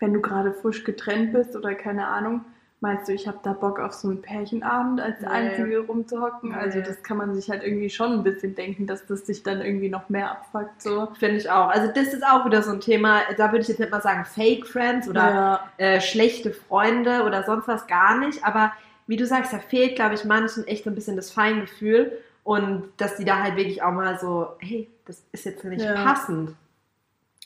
wenn 0.00 0.14
du 0.14 0.22
gerade 0.22 0.52
frisch 0.54 0.84
getrennt 0.84 1.34
bist 1.34 1.54
oder 1.56 1.74
keine 1.74 2.06
Ahnung, 2.06 2.44
meinst 2.80 3.08
du, 3.08 3.12
ich 3.12 3.26
habe 3.26 3.38
da 3.42 3.52
Bock 3.54 3.78
auf 3.80 3.92
so 3.92 4.08
einen 4.08 4.22
Pärchenabend 4.22 5.00
als 5.00 5.20
Nee. 5.20 5.26
Einzige 5.26 5.80
rumzuhocken? 5.80 6.54
Also 6.54 6.78
Nee. 6.78 6.84
das 6.86 7.02
kann 7.02 7.16
man 7.16 7.34
sich 7.34 7.50
halt 7.50 7.62
irgendwie 7.64 7.90
schon 7.90 8.12
ein 8.12 8.22
bisschen 8.22 8.54
denken, 8.54 8.86
dass 8.86 9.04
das 9.06 9.26
sich 9.26 9.42
dann 9.42 9.60
irgendwie 9.60 9.88
noch 9.88 10.08
mehr 10.08 10.30
abfuckt. 10.30 10.80
So. 10.82 11.08
Finde 11.18 11.36
ich 11.36 11.50
auch. 11.50 11.68
Also 11.68 11.90
das 11.92 12.14
ist 12.14 12.24
auch 12.24 12.44
wieder 12.46 12.62
so 12.62 12.70
ein 12.70 12.80
Thema, 12.80 13.20
da 13.36 13.50
würde 13.50 13.62
ich 13.62 13.68
jetzt 13.68 13.80
nicht 13.80 13.90
mal 13.90 14.00
sagen 14.02 14.24
Fake 14.24 14.66
Friends 14.66 15.08
oder 15.08 15.20
ja, 15.28 15.60
äh, 15.78 16.00
schlechte 16.00 16.52
Freunde 16.52 17.24
oder 17.24 17.42
sonst 17.44 17.66
was 17.66 17.86
gar 17.86 18.18
nicht. 18.18 18.44
Aber 18.44 18.72
wie 19.06 19.16
du 19.16 19.26
sagst, 19.26 19.52
da 19.52 19.58
fehlt, 19.58 19.96
glaube 19.96 20.14
ich, 20.14 20.24
manchen 20.24 20.66
echt 20.66 20.84
so 20.84 20.90
ein 20.90 20.94
bisschen 20.94 21.16
das 21.16 21.30
Feingefühl 21.30 22.12
und 22.44 22.84
dass 22.98 23.16
die 23.16 23.24
da 23.24 23.42
halt 23.42 23.56
wirklich 23.56 23.82
auch 23.82 23.92
mal 23.92 24.18
so, 24.18 24.48
hey, 24.60 24.88
das 25.06 25.22
ist 25.32 25.44
jetzt 25.46 25.64
nicht 25.64 25.84
Ja. 25.84 25.94
passend. 26.04 26.54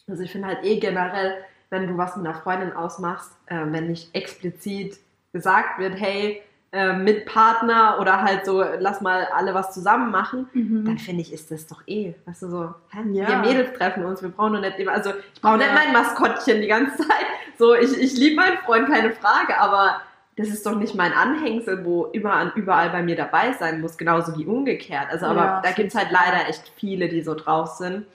Also 0.08 0.22
ich 0.24 0.32
finde 0.32 0.48
halt 0.48 0.64
eh 0.64 0.78
generell, 0.78 1.36
wenn 1.70 1.86
du 1.86 1.96
was 1.96 2.16
mit 2.16 2.26
einer 2.26 2.34
Freundin 2.34 2.72
ausmachst, 2.74 3.30
äh, 3.46 3.60
wenn 3.66 3.86
nicht 3.86 4.14
explizit 4.14 4.98
gesagt 5.32 5.78
wird, 5.78 5.98
hey, 5.98 6.42
äh, 6.72 6.94
mit 6.94 7.26
Partner 7.26 7.98
oder 8.00 8.22
halt 8.22 8.46
so, 8.46 8.62
lass 8.78 9.00
mal 9.02 9.26
alle 9.34 9.52
was 9.54 9.72
zusammen 9.74 10.10
machen, 10.10 10.48
Mhm. 10.54 10.84
dann 10.86 10.98
finde 10.98 11.20
ich, 11.22 11.32
ist 11.32 11.50
das 11.50 11.66
doch 11.66 11.82
eh, 11.86 12.14
weißt 12.26 12.42
du, 12.42 12.50
so, 12.50 12.74
hä, 12.90 13.00
Ja. 13.12 13.28
wir 13.28 13.36
Mädels 13.38 13.76
treffen 13.76 14.04
uns, 14.04 14.22
wir 14.22 14.30
brauchen 14.30 14.52
nur 14.52 14.60
nicht 14.62 14.78
immer, 14.78 14.92
also 14.92 15.10
ich 15.34 15.42
brauche 15.42 15.58
nicht 15.58 15.66
Ja. 15.68 15.74
mein 15.74 15.92
Maskottchen 15.92 16.60
die 16.62 16.68
ganze 16.68 16.96
Zeit, 16.96 17.26
so, 17.58 17.74
ich, 17.74 17.96
ich 17.98 18.16
liebe 18.16 18.36
meinen 18.36 18.56
Freund, 18.58 18.88
keine 18.88 19.10
Frage, 19.12 19.58
aber 19.60 20.00
das 20.36 20.48
ist 20.48 20.64
doch 20.64 20.74
nicht 20.76 20.94
mein 20.94 21.12
Anhängsel, 21.12 21.84
wo 21.84 22.08
überall, 22.14 22.52
überall 22.54 22.88
bei 22.88 23.02
mir 23.02 23.16
dabei 23.16 23.52
sein 23.52 23.82
muss, 23.82 23.98
genauso 23.98 24.34
wie 24.38 24.46
umgekehrt, 24.46 25.08
also 25.10 25.26
aber 25.26 25.40
Ja, 25.44 25.60
da 25.62 25.72
gibt 25.72 25.88
es 25.90 25.94
halt 25.94 26.10
leider 26.10 26.48
echt 26.48 26.72
viele, 26.76 27.08
die 27.10 27.22
so 27.22 27.34
drauf 27.34 27.68
sind 27.72 28.06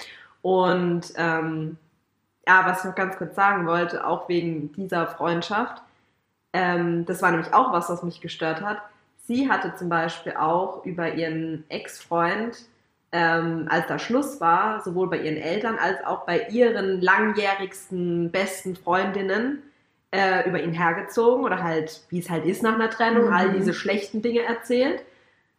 und 0.41 1.13
ähm, 1.15 1.77
ja, 2.47 2.65
was 2.65 2.79
ich 2.79 2.85
noch 2.85 2.95
ganz 2.95 3.17
kurz 3.17 3.35
sagen 3.35 3.67
wollte, 3.67 4.07
auch 4.07 4.27
wegen 4.29 4.71
dieser 4.73 5.05
Freundschaft, 5.05 5.83
ähm, 6.53 7.05
das 7.05 7.21
war 7.21 7.31
nämlich 7.31 7.53
auch 7.53 7.71
was, 7.73 7.89
was 7.89 8.03
mich 8.03 8.21
gestört 8.21 8.61
hat. 8.61 8.77
Sie 9.25 9.49
hatte 9.49 9.75
zum 9.75 9.89
Beispiel 9.89 10.33
auch 10.37 10.85
über 10.85 11.13
ihren 11.13 11.65
Ex-Freund, 11.69 12.65
ähm, 13.11 13.67
als 13.69 13.87
da 13.87 13.99
Schluss 13.99 14.39
war, 14.41 14.81
sowohl 14.83 15.09
bei 15.09 15.19
ihren 15.19 15.37
Eltern 15.37 15.77
als 15.77 16.05
auch 16.05 16.25
bei 16.25 16.47
ihren 16.49 17.01
langjährigsten 17.01 18.31
besten 18.31 18.75
Freundinnen, 18.75 19.63
äh, 20.11 20.47
über 20.47 20.61
ihn 20.61 20.71
hergezogen 20.73 21.43
oder 21.43 21.61
halt, 21.63 22.01
wie 22.09 22.19
es 22.19 22.29
halt 22.29 22.45
ist 22.45 22.63
nach 22.63 22.75
einer 22.75 22.89
Trennung, 22.89 23.27
Mhm. 23.27 23.33
all 23.33 23.51
diese 23.51 23.73
schlechten 23.73 24.21
Dinge 24.21 24.41
erzählt. 24.43 25.03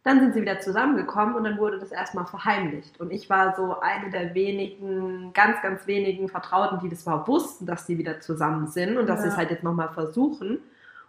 Dann 0.03 0.19
sind 0.21 0.33
sie 0.33 0.41
wieder 0.41 0.59
zusammengekommen 0.59 1.35
und 1.35 1.43
dann 1.43 1.57
wurde 1.59 1.77
das 1.77 1.91
erstmal 1.91 2.25
verheimlicht. 2.25 2.99
Und 2.99 3.11
ich 3.11 3.29
war 3.29 3.55
so 3.55 3.79
eine 3.79 4.09
der 4.09 4.33
wenigen, 4.33 5.31
ganz, 5.33 5.61
ganz 5.61 5.85
wenigen 5.85 6.29
Vertrauten, 6.29 6.79
die 6.79 6.89
das 6.89 7.03
überhaupt 7.03 7.27
wussten, 7.27 7.65
dass 7.67 7.85
sie 7.85 7.97
wieder 7.97 8.19
zusammen 8.21 8.67
sind 8.67 8.97
und 8.97 9.07
dass 9.07 9.19
Ja. 9.19 9.23
sie 9.23 9.27
es 9.29 9.37
halt 9.37 9.51
jetzt 9.51 9.63
nochmal 9.63 9.89
versuchen. 9.89 10.59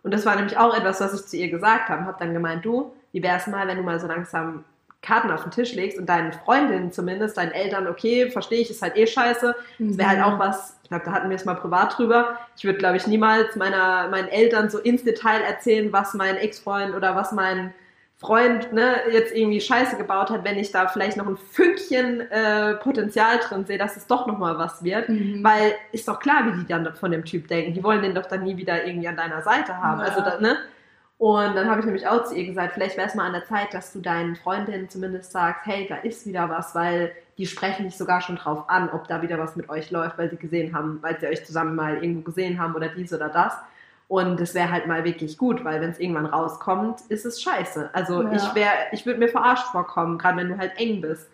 Und 0.02 0.12
das 0.12 0.26
war 0.26 0.36
nämlich 0.36 0.56
auch 0.56 0.76
etwas, 0.76 1.00
was 1.00 1.14
ich 1.14 1.26
zu 1.26 1.36
ihr 1.36 1.50
gesagt 1.50 1.88
habe. 1.88 2.04
Habe 2.04 2.16
dann 2.18 2.32
gemeint, 2.32 2.64
du, 2.64 2.92
wie 3.12 3.22
wär's 3.22 3.46
mal, 3.46 3.66
wenn 3.66 3.76
du 3.76 3.82
mal 3.82 4.00
so 4.00 4.06
langsam 4.06 4.64
Karten 5.02 5.30
auf 5.30 5.42
den 5.42 5.50
Tisch 5.50 5.74
legst 5.74 5.98
und 5.98 6.06
deinen 6.06 6.32
Freundinnen 6.32 6.92
zumindest, 6.92 7.38
deinen 7.38 7.52
Eltern, 7.52 7.86
okay, 7.86 8.30
verstehe 8.30 8.60
ich, 8.60 8.70
ist 8.70 8.82
halt 8.82 8.96
eh 8.96 9.06
scheiße. 9.06 9.54
Das 9.78 9.98
wäre 9.98 10.08
halt 10.08 10.22
auch 10.22 10.38
was, 10.38 10.76
ich 10.82 10.90
glaube, 10.90 11.04
da 11.06 11.12
hatten 11.12 11.30
wir 11.30 11.36
es 11.36 11.46
mal 11.46 11.54
privat 11.54 11.96
drüber. 11.96 12.38
Ich 12.56 12.64
würde, 12.64 12.78
glaube 12.78 12.96
ich, 12.98 13.06
niemals 13.06 13.56
meiner, 13.56 14.08
meinen 14.08 14.28
Eltern 14.28 14.68
so 14.68 14.78
ins 14.78 15.02
Detail 15.02 15.40
erzählen, 15.40 15.92
was 15.92 16.12
mein 16.14 16.36
Ex-Freund 16.36 16.94
oder 16.94 17.16
was 17.16 17.32
mein 17.32 17.72
Freund 18.20 18.70
ne, 18.74 18.96
jetzt 19.10 19.34
irgendwie 19.34 19.62
Scheiße 19.62 19.96
gebaut 19.96 20.28
hat, 20.28 20.44
wenn 20.44 20.58
ich 20.58 20.70
da 20.70 20.88
vielleicht 20.88 21.16
noch 21.16 21.26
ein 21.26 21.38
Fünkchen 21.38 22.20
äh, 22.30 22.74
Potenzial 22.74 23.38
drin 23.38 23.64
sehe, 23.64 23.78
dass 23.78 23.96
es 23.96 24.06
doch 24.06 24.26
nochmal 24.26 24.58
was 24.58 24.84
wird. 24.84 25.08
Mhm. 25.08 25.42
Weil 25.42 25.72
ist 25.90 26.06
doch 26.06 26.20
klar, 26.20 26.46
wie 26.46 26.60
die 26.60 26.66
dann 26.66 26.94
von 26.94 27.10
dem 27.10 27.24
Typ 27.24 27.48
denken. 27.48 27.72
Die 27.72 27.82
wollen 27.82 28.02
den 28.02 28.14
doch 28.14 28.26
dann 28.26 28.44
nie 28.44 28.58
wieder 28.58 28.84
irgendwie 28.84 29.08
an 29.08 29.16
deiner 29.16 29.40
Seite 29.40 29.74
haben. 29.74 30.00
Ja. 30.00 30.06
Also, 30.06 30.20
da, 30.20 30.38
ne? 30.38 30.58
Und 31.16 31.54
dann 31.54 31.68
habe 31.68 31.80
ich 31.80 31.86
nämlich 31.86 32.06
auch 32.06 32.24
zu 32.24 32.34
ihr 32.34 32.46
gesagt, 32.46 32.74
vielleicht 32.74 32.98
wäre 32.98 33.08
es 33.08 33.14
mal 33.14 33.26
an 33.26 33.32
der 33.32 33.44
Zeit, 33.44 33.72
dass 33.72 33.92
du 33.92 34.00
deinen 34.00 34.36
Freundinnen 34.36 34.88
zumindest 34.90 35.32
sagst, 35.32 35.66
hey, 35.66 35.86
da 35.88 35.96
ist 35.96 36.26
wieder 36.26 36.48
was, 36.48 36.74
weil 36.74 37.12
die 37.38 37.46
sprechen 37.46 37.84
dich 37.84 37.96
sogar 37.96 38.20
schon 38.20 38.36
drauf 38.36 38.68
an, 38.68 38.90
ob 38.90 39.08
da 39.08 39.22
wieder 39.22 39.38
was 39.38 39.56
mit 39.56 39.70
euch 39.70 39.90
läuft, 39.90 40.18
weil 40.18 40.30
sie 40.30 40.36
gesehen 40.36 40.74
haben, 40.74 40.98
weil 41.02 41.18
sie 41.20 41.26
euch 41.26 41.44
zusammen 41.44 41.74
mal 41.74 42.02
irgendwo 42.02 42.22
gesehen 42.22 42.58
haben 42.58 42.74
oder 42.74 42.88
dies 42.88 43.12
oder 43.14 43.30
das. 43.30 43.54
Und 44.10 44.40
es 44.40 44.54
wäre 44.56 44.72
halt 44.72 44.88
mal 44.88 45.04
wirklich 45.04 45.38
gut, 45.38 45.64
weil 45.64 45.80
wenn 45.80 45.90
es 45.90 46.00
irgendwann 46.00 46.26
rauskommt, 46.26 47.00
ist 47.10 47.24
es 47.24 47.40
scheiße. 47.40 47.90
Also 47.92 48.24
Ja. 48.24 48.32
ich 48.32 48.54
wäre, 48.56 48.72
ich 48.90 49.06
würde 49.06 49.20
mir 49.20 49.28
verarscht 49.28 49.68
vorkommen, 49.68 50.18
gerade 50.18 50.36
wenn 50.38 50.48
du 50.48 50.58
halt 50.58 50.72
eng 50.78 51.00
bist. 51.00 51.30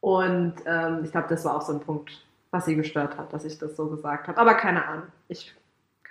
Und 0.00 0.52
ähm, 0.66 1.00
ich 1.02 1.12
glaube, 1.12 1.28
das 1.30 1.46
war 1.46 1.56
auch 1.56 1.62
so 1.62 1.72
ein 1.72 1.80
Punkt, 1.80 2.10
was 2.50 2.66
sie 2.66 2.76
gestört 2.76 3.16
hat, 3.16 3.32
dass 3.32 3.46
ich 3.46 3.58
das 3.58 3.74
so 3.74 3.86
gesagt 3.86 4.28
habe. 4.28 4.38
Aber 4.38 4.52
keine 4.52 4.86
Ahnung, 4.86 5.06
ich 5.28 5.54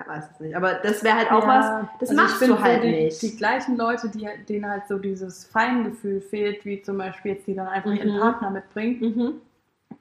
weiß 0.03 0.31
es 0.33 0.39
nicht. 0.39 0.55
Aber 0.55 0.73
das 0.81 1.03
wäre 1.03 1.15
halt 1.15 1.31
auch 1.31 1.43
Ja, 1.43 1.47
was, 1.47 1.99
das 1.99 2.09
also 2.09 2.21
machst 2.23 2.41
du 2.41 2.59
halt 2.59 2.81
so 2.81 2.87
die, 2.87 2.91
nicht. 3.03 3.21
Die 3.21 3.37
gleichen 3.37 3.77
Leute, 3.77 4.09
die, 4.09 4.27
denen 4.47 4.67
halt 4.67 4.87
so 4.87 4.97
dieses 4.97 5.45
Feingefühl 5.45 6.21
fehlt, 6.21 6.65
wie 6.65 6.81
zum 6.81 6.97
Beispiel 6.97 7.33
jetzt 7.33 7.45
die 7.45 7.53
dann 7.53 7.67
einfach 7.67 7.91
Mhm. 7.91 7.97
ihren 7.97 8.19
Partner 8.19 8.49
mitbringen, 8.49 8.99
mhm. 8.99 9.33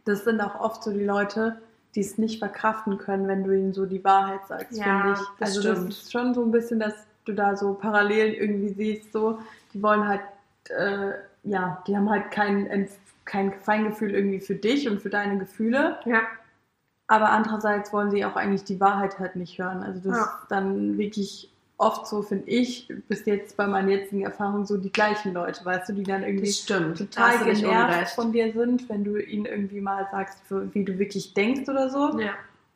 das 0.07 0.25
sind 0.25 0.41
auch 0.41 0.59
oft 0.59 0.83
so 0.83 0.91
die 0.91 1.05
Leute, 1.05 1.61
die 1.95 2.01
es 2.01 2.19
nicht 2.19 2.39
verkraften 2.39 2.99
können, 2.99 3.27
wenn 3.29 3.45
du 3.45 3.53
ihnen 3.57 3.73
so 3.73 3.87
die 3.87 4.05
Wahrheit 4.05 4.41
sagst, 4.47 4.77
Ja, 4.77 4.85
finde 4.85 5.13
ich. 5.15 5.27
das 5.39 5.49
also 5.49 5.61
stimmt. 5.61 5.89
das 5.89 5.99
ist 5.99 6.13
schon 6.13 6.35
so 6.35 6.45
ein 6.45 6.51
bisschen, 6.53 6.79
dass 6.81 6.95
du 7.25 7.33
da 7.33 7.57
so 7.57 7.75
Parallelen 7.75 8.35
irgendwie 8.35 8.69
siehst, 8.71 9.13
so, 9.13 9.39
die 9.73 9.83
wollen 9.83 10.07
halt, 10.07 10.21
äh, 10.71 11.13
ja, 11.45 11.83
die 11.87 11.97
haben 11.97 12.09
halt 12.11 12.31
kein, 12.31 12.89
kein 13.25 13.53
Feingefühl 13.61 14.15
irgendwie 14.15 14.41
für 14.41 14.55
dich 14.55 14.89
und 14.89 15.01
für 15.03 15.11
deine 15.11 15.39
Gefühle, 15.39 15.99
Ja. 16.05 16.23
aber 17.07 17.31
andererseits 17.31 17.93
wollen 17.93 18.11
sie 18.11 18.25
auch 18.25 18.37
eigentlich 18.37 18.65
die 18.65 18.81
Wahrheit 18.81 19.19
halt 19.19 19.37
nicht 19.37 19.59
hören. 19.59 19.83
Also 19.83 20.01
das 20.01 20.17
Ja. 20.19 20.25
ist 20.25 20.51
dann 20.51 20.99
wirklich 20.99 21.51
oft 21.79 22.09
so, 22.09 22.23
finde 22.23 22.49
ich, 22.49 22.93
bis 23.09 23.25
jetzt 23.25 23.57
bei 23.57 23.67
meinen 23.67 23.89
jetzigen 23.89 24.23
Erfahrungen 24.23 24.67
so 24.67 24.77
die 24.77 24.91
gleichen 24.91 25.33
Leute, 25.33 25.65
weißt 25.65 25.89
du, 25.89 25.93
die 25.95 26.03
dann 26.03 26.25
irgendwie 26.25 26.53
total 26.67 27.45
genervt 27.45 28.11
von 28.11 28.33
dir 28.33 28.53
sind, 28.53 28.89
wenn 28.89 29.05
du 29.05 29.17
ihnen 29.17 29.47
irgendwie 29.47 29.81
mal 29.81 30.07
sagst, 30.11 30.41
wie 30.51 30.85
du 30.85 30.99
wirklich 30.99 31.35
denkst 31.35 31.69
oder 31.69 31.89
so. 31.89 32.19
Ja. 32.19 32.33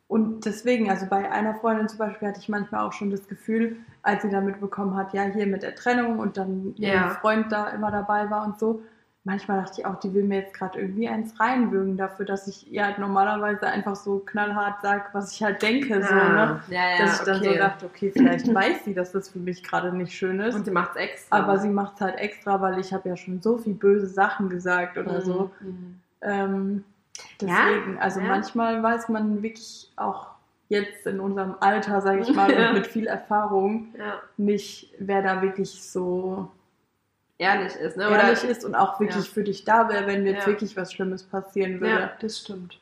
Und 0.07 0.45
deswegen, 0.45 0.89
also 0.89 1.05
bei 1.07 1.29
einer 1.31 1.55
Freundin 1.55 1.89
zum 1.89 1.97
Beispiel 1.97 2.27
hatte 2.27 2.39
ich 2.39 2.47
manchmal 2.47 2.85
auch 2.85 2.93
schon 2.93 3.09
das 3.11 3.27
Gefühl, 3.27 3.77
als 4.03 4.21
sie 4.21 4.29
da 4.29 4.41
mitbekommen 4.41 4.95
hat, 4.95 5.13
ja, 5.13 5.23
hier 5.23 5.47
mit 5.47 5.63
der 5.63 5.75
Trennung 5.75 6.19
und 6.19 6.37
dann 6.37 6.73
ihr 6.77 6.89
Ja. 6.89 7.09
Freund 7.21 7.51
da 7.51 7.69
immer 7.69 7.91
dabei 7.91 8.29
war 8.29 8.45
und 8.45 8.59
so. 8.59 8.83
Manchmal 9.25 9.61
dachte 9.61 9.79
ich 9.79 9.85
auch, 9.85 9.99
die 10.01 10.13
will 10.13 10.23
mir 10.25 10.39
jetzt 10.39 10.53
gerade 10.53 10.79
irgendwie 10.79 11.07
eins 11.07 11.39
reinwürgen 11.39 11.95
dafür, 11.95 12.25
dass 12.25 12.45
ich 12.47 12.69
ihr 12.71 12.85
halt 12.85 12.99
normalerweise 12.99 13.65
einfach 13.67 13.95
so 13.95 14.19
knallhart 14.19 14.81
sag, 14.81 15.13
was 15.13 15.31
ich 15.31 15.41
halt 15.41 15.61
denke. 15.61 16.03
So, 16.03 16.13
ne? 16.13 16.59
Ah, 16.59 16.61
ja, 16.69 16.89
ja, 16.91 16.97
Dass 16.97 17.19
ich 17.19 17.25
dann 17.25 17.37
okay. 17.37 17.53
so 17.53 17.57
dachte, 17.57 17.85
okay, 17.85 18.11
vielleicht 18.11 18.53
weiß 18.53 18.83
sie, 18.83 18.93
dass 18.93 19.13
das 19.13 19.29
für 19.29 19.39
mich 19.39 19.63
gerade 19.63 19.95
nicht 19.95 20.13
schön 20.13 20.41
ist. 20.41 20.55
Und 20.55 20.65
sie 20.65 20.71
macht 20.71 20.91
es 20.91 20.95
extra. 20.97 21.37
aber 21.37 21.57
sie 21.57 21.69
macht 21.69 21.95
es 21.95 22.01
halt 22.01 22.17
extra, 22.17 22.59
weil 22.59 22.79
ich 22.79 22.91
habe 22.93 23.07
ja 23.07 23.15
schon 23.15 23.41
so 23.41 23.57
viel 23.57 23.75
böse 23.75 24.07
Sachen 24.07 24.49
gesagt 24.49 24.97
oder 24.97 25.21
so. 25.21 25.51
Mhm. 25.61 25.99
Ähm, 26.21 26.83
Deswegen, 27.39 27.95
Ja, 27.95 27.99
also 28.01 28.19
ja. 28.19 28.27
manchmal 28.27 28.81
weiß 28.83 29.07
man 29.09 29.41
wirklich 29.43 29.91
auch 29.95 30.27
jetzt 30.67 31.05
in 31.05 31.19
unserem 31.19 31.55
Alter, 31.59 32.01
sage 32.01 32.21
ich 32.21 32.33
mal, 32.35 32.51
Ja. 32.51 32.67
und 32.69 32.73
mit 32.73 32.87
viel 32.87 33.05
Erfahrung 33.07 33.87
Ja. 33.97 34.15
nicht, 34.37 34.93
wer 34.99 35.21
da 35.21 35.41
wirklich 35.41 35.81
so 35.81 36.49
Ehrlich 37.43 37.75
ist, 37.75 37.97
ne? 37.97 38.03
ehrlich 38.03 38.43
ist 38.43 38.63
und 38.63 38.73
auch 38.75 38.99
wirklich 38.99 39.25
Ja. 39.27 39.33
für 39.33 39.43
dich 39.43 39.65
da 39.65 39.89
wäre, 39.89 40.07
wenn 40.07 40.25
jetzt 40.25 40.45
Ja. 40.45 40.51
wirklich 40.53 40.77
was 40.77 40.93
Schlimmes 40.93 41.23
passieren 41.23 41.81
würde. 41.81 41.99
Ja, 41.99 42.11
das 42.19 42.39
stimmt. 42.39 42.79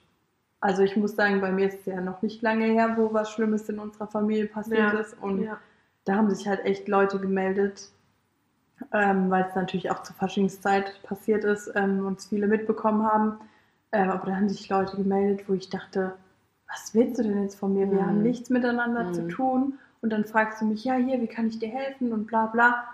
Also 0.59 0.83
ich 0.83 0.95
muss 0.95 1.15
sagen, 1.15 1.41
bei 1.41 1.51
mir 1.51 1.67
ist 1.69 1.79
es 1.79 1.85
ja 1.87 1.99
noch 1.99 2.21
nicht 2.21 2.41
lange 2.43 2.65
her, 2.65 2.93
wo 2.95 3.11
was 3.13 3.31
Schlimmes 3.31 3.67
in 3.69 3.79
unserer 3.79 4.07
Familie 4.07 4.45
passiert 4.45 4.93
Ja. 4.93 4.99
ist. 4.99 5.15
Und 5.19 5.43
Ja. 5.43 5.57
da 6.05 6.15
haben 6.15 6.29
sich 6.33 6.47
halt 6.47 6.63
echt 6.65 6.87
Leute 6.87 7.19
gemeldet, 7.19 7.89
ähm, 8.93 9.29
weil 9.31 9.45
es 9.49 9.55
natürlich 9.55 9.89
auch 9.89 10.03
zur 10.03 10.15
Faschingszeit 10.15 11.01
passiert 11.03 11.43
ist 11.43 11.71
ähm, 11.75 12.05
und 12.05 12.19
es 12.19 12.27
viele 12.27 12.47
mitbekommen 12.47 13.03
haben. 13.03 13.39
Ähm, 13.91 14.09
aber 14.11 14.27
da 14.27 14.35
haben 14.35 14.49
sich 14.49 14.69
Leute 14.69 14.97
gemeldet, 14.97 15.47
wo 15.49 15.53
ich 15.53 15.69
dachte, 15.69 16.13
was 16.67 16.93
willst 16.93 17.19
du 17.19 17.23
denn 17.23 17.41
jetzt 17.43 17.55
von 17.59 17.73
mir? 17.73 17.89
Wir 17.89 18.01
Mhm. 18.01 18.05
haben 18.05 18.21
nichts 18.21 18.49
miteinander 18.49 19.05
Mhm. 19.05 19.13
zu 19.13 19.27
tun. 19.27 19.79
Und 20.01 20.11
dann 20.11 20.25
fragst 20.25 20.61
du 20.61 20.65
mich, 20.65 20.83
ja, 20.83 20.93
hier, 20.95 21.21
wie 21.21 21.27
kann 21.27 21.47
ich 21.47 21.59
dir 21.59 21.69
helfen 21.69 22.11
und 22.13 22.25
bla 22.27 22.45
bla. 22.47 22.85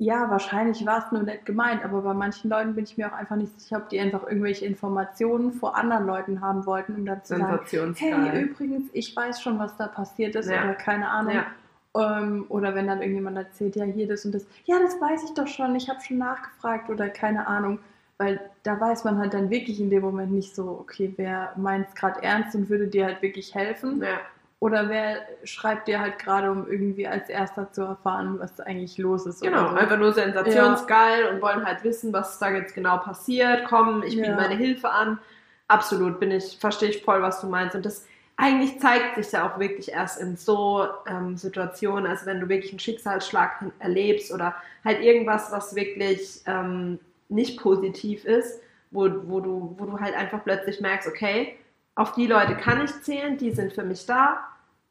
Ja, 0.00 0.30
wahrscheinlich 0.30 0.86
war 0.86 1.04
es 1.04 1.12
nur 1.12 1.22
nett 1.22 1.44
gemeint, 1.44 1.84
aber 1.84 2.00
bei 2.00 2.14
manchen 2.14 2.48
Leuten 2.48 2.74
bin 2.74 2.84
ich 2.84 2.96
mir 2.96 3.08
auch 3.08 3.12
einfach 3.12 3.36
nicht 3.36 3.60
sicher, 3.60 3.76
ob 3.76 3.90
die 3.90 4.00
einfach 4.00 4.26
irgendwelche 4.26 4.64
Informationen 4.64 5.52
vor 5.52 5.76
anderen 5.76 6.06
Leuten 6.06 6.40
haben 6.40 6.64
wollten, 6.64 6.94
um 6.94 7.04
dann 7.04 7.22
zu 7.22 7.36
sagen, 7.36 7.94
hey, 7.98 8.42
übrigens, 8.42 8.88
ich 8.94 9.14
weiß 9.14 9.42
schon, 9.42 9.58
was 9.58 9.76
da 9.76 9.88
passiert 9.88 10.34
ist 10.36 10.48
Ja. 10.48 10.64
oder 10.64 10.72
keine 10.72 11.06
Ahnung. 11.06 11.34
Ja. 11.34 12.18
Ähm, 12.22 12.46
oder 12.48 12.74
wenn 12.74 12.86
dann 12.86 13.02
irgendjemand 13.02 13.36
erzählt, 13.36 13.76
ja, 13.76 13.84
hier 13.84 14.08
das 14.08 14.24
und 14.24 14.32
das. 14.34 14.46
Ja, 14.64 14.78
das 14.80 14.98
weiß 14.98 15.22
ich 15.24 15.34
doch 15.34 15.46
schon, 15.46 15.76
ich 15.76 15.90
habe 15.90 16.00
schon 16.00 16.16
nachgefragt 16.16 16.88
oder 16.88 17.10
keine 17.10 17.46
Ahnung. 17.46 17.78
Weil 18.16 18.40
da 18.62 18.80
weiß 18.80 19.04
man 19.04 19.18
halt 19.18 19.34
dann 19.34 19.50
wirklich 19.50 19.80
in 19.80 19.90
dem 19.90 20.00
Moment 20.00 20.32
nicht 20.32 20.54
so, 20.54 20.78
okay, 20.80 21.12
wer 21.18 21.52
meint 21.56 21.88
es 21.88 21.94
gerade 21.94 22.22
ernst 22.22 22.54
und 22.54 22.70
würde 22.70 22.86
dir 22.86 23.04
halt 23.04 23.20
wirklich 23.20 23.54
helfen. 23.54 24.00
Ja. 24.02 24.18
Oder 24.60 24.90
wer 24.90 25.22
schreibt 25.44 25.88
dir 25.88 26.00
halt 26.00 26.18
gerade, 26.18 26.50
um 26.50 26.70
irgendwie 26.70 27.08
als 27.08 27.30
erster 27.30 27.72
zu 27.72 27.80
erfahren, 27.82 28.38
was 28.38 28.60
eigentlich 28.60 28.98
los 28.98 29.24
ist. 29.24 29.40
Genau, 29.40 29.62
oder 29.62 29.70
so. 29.70 29.76
einfach 29.76 29.96
nur 29.98 30.12
sensationsgeil 30.12 31.28
und 31.32 31.40
wollen 31.40 31.64
halt 31.64 31.82
wissen, 31.82 32.12
was 32.12 32.38
da 32.38 32.50
jetzt 32.50 32.74
genau 32.74 32.98
passiert. 32.98 33.64
Komm, 33.66 34.02
ich 34.02 34.16
biete 34.16 34.28
Ja. 34.28 34.36
meine 34.36 34.54
Hilfe 34.54 34.90
an. 34.90 35.18
Absolut, 35.66 36.20
bin 36.20 36.30
ich, 36.30 36.58
verstehe 36.60 36.90
ich 36.90 37.02
voll, 37.02 37.22
was 37.22 37.40
du 37.40 37.46
meinst. 37.46 37.74
Und 37.74 37.86
das 37.86 38.06
eigentlich 38.36 38.78
zeigt 38.80 39.16
sich 39.16 39.32
ja 39.32 39.50
auch 39.50 39.58
wirklich 39.58 39.92
erst 39.92 40.20
in 40.20 40.36
so 40.36 40.86
ähm, 41.06 41.38
Situationen, 41.38 42.06
also 42.06 42.26
wenn 42.26 42.40
du 42.40 42.48
wirklich 42.50 42.72
einen 42.72 42.80
Schicksalsschlag 42.80 43.64
erlebst 43.78 44.30
oder 44.30 44.54
halt 44.84 45.02
irgendwas, 45.02 45.52
was 45.52 45.74
wirklich 45.74 46.42
ähm, 46.46 46.98
nicht 47.30 47.58
positiv 47.60 48.26
ist, 48.26 48.60
wo, 48.90 49.08
wo, 49.24 49.40
du, 49.40 49.74
wo 49.78 49.86
du 49.86 50.00
halt 50.00 50.14
einfach 50.14 50.44
plötzlich 50.44 50.82
merkst, 50.82 51.08
okay, 51.08 51.56
auf 51.94 52.12
die 52.12 52.26
Leute 52.26 52.56
kann 52.56 52.84
ich 52.84 52.90
zählen, 53.02 53.38
die 53.38 53.52
sind 53.52 53.72
für 53.72 53.84
mich 53.84 54.04
da 54.04 54.49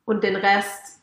und 0.10 0.24
den 0.24 0.36
Rest, 0.36 1.00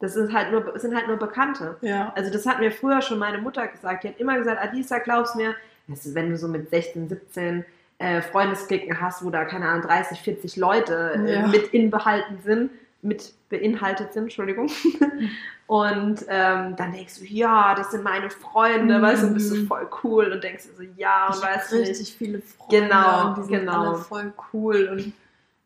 das 0.00 0.14
sind 0.14 0.32
halt 0.32 0.50
nur, 0.52 0.78
sind 0.78 0.94
halt 0.96 1.06
nur 1.08 1.18
Bekannte. 1.18 1.76
Ja. 1.82 2.12
Also 2.16 2.32
das 2.32 2.46
hat 2.46 2.58
mir 2.60 2.72
früher 2.72 3.02
schon 3.02 3.18
meine 3.18 3.38
Mutter 3.38 3.66
gesagt. 3.68 4.04
Die 4.04 4.08
hat 4.08 4.18
immer 4.18 4.36
gesagt, 4.38 4.62
Adisa, 4.62 4.98
glaubst 4.98 5.36
mir, 5.36 5.54
du, 5.86 5.94
wenn 6.14 6.30
du 6.30 6.36
so 6.38 6.48
mit 6.48 6.70
16, 6.70 7.08
17 7.08 7.64
äh, 7.98 8.22
Freundesklicken 8.22 8.98
hast, 9.00 9.22
wo 9.24 9.28
da, 9.30 9.44
keine 9.44 9.68
Ahnung, 9.68 9.82
30, 9.82 10.20
40 10.20 10.56
Leute 10.56 11.12
äh, 11.16 11.34
Ja. 11.34 11.46
mit 11.46 11.74
inbehalten 11.74 12.38
sind, 12.42 12.70
mit 13.02 13.34
beinhaltet 13.50 14.12
sind, 14.14 14.24
Entschuldigung. 14.24 14.70
Und 15.66 16.24
ähm, 16.28 16.74
dann 16.76 16.92
denkst 16.92 17.18
du, 17.20 17.24
ja, 17.26 17.74
das 17.76 17.90
sind 17.92 18.02
meine 18.02 18.28
Freunde, 18.30 18.98
Mhm. 18.98 19.02
weißt 19.02 19.22
du, 19.24 19.34
bist 19.34 19.52
du 19.52 19.66
voll 19.66 19.88
cool 20.02 20.32
und 20.32 20.42
denkst 20.42 20.64
dir 20.64 20.74
so, 20.76 20.82
ja, 20.96 21.28
und 21.28 21.36
ich 21.36 21.42
weißt 21.42 21.72
du 21.72 21.76
nicht. 21.76 21.88
richtig 21.90 22.16
viele 22.16 22.40
Freunde 22.42 22.88
Genau, 22.88 23.28
und 23.28 23.36
die 23.38 23.42
sind 23.42 23.52
genau. 23.60 23.90
alle 23.90 23.94
voll 23.98 24.32
cool. 24.52 24.88
Und, 24.90 25.12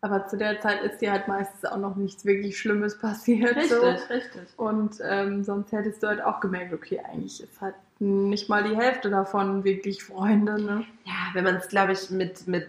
aber 0.05 0.27
zu 0.27 0.37
der 0.37 0.61
Zeit 0.61 0.83
ist 0.83 0.99
dir 1.01 1.13
halt 1.13 1.29
meistens 1.29 1.65
auch 1.65 1.79
noch 1.79 1.97
nichts 1.97 2.27
wirklich 2.27 2.59
Schlimmes 2.59 2.99
passiert. 2.99 3.57
Richtig, 3.57 3.71
So. 3.71 3.81
richtig. 4.13 4.43
Und 4.59 4.99
ähm, 5.03 5.43
sonst 5.43 5.73
hättest 5.73 6.03
du 6.03 6.09
halt 6.09 6.23
auch 6.23 6.41
gemerkt, 6.41 6.75
okay, 6.75 7.01
eigentlich 7.11 7.43
ist 7.43 7.59
halt 7.59 7.75
nicht 8.01 8.51
mal 8.51 8.63
die 8.65 8.77
Hälfte 8.77 9.09
davon 9.09 9.65
wirklich 9.65 10.05
Freunde. 10.05 10.61
Ne? 10.63 10.85
Ja, 11.05 11.13
wenn 11.33 11.45
man 11.45 11.57
es, 11.57 11.69
glaube 11.69 11.93
ich, 11.93 12.11
mit, 12.11 12.47
mit 12.47 12.69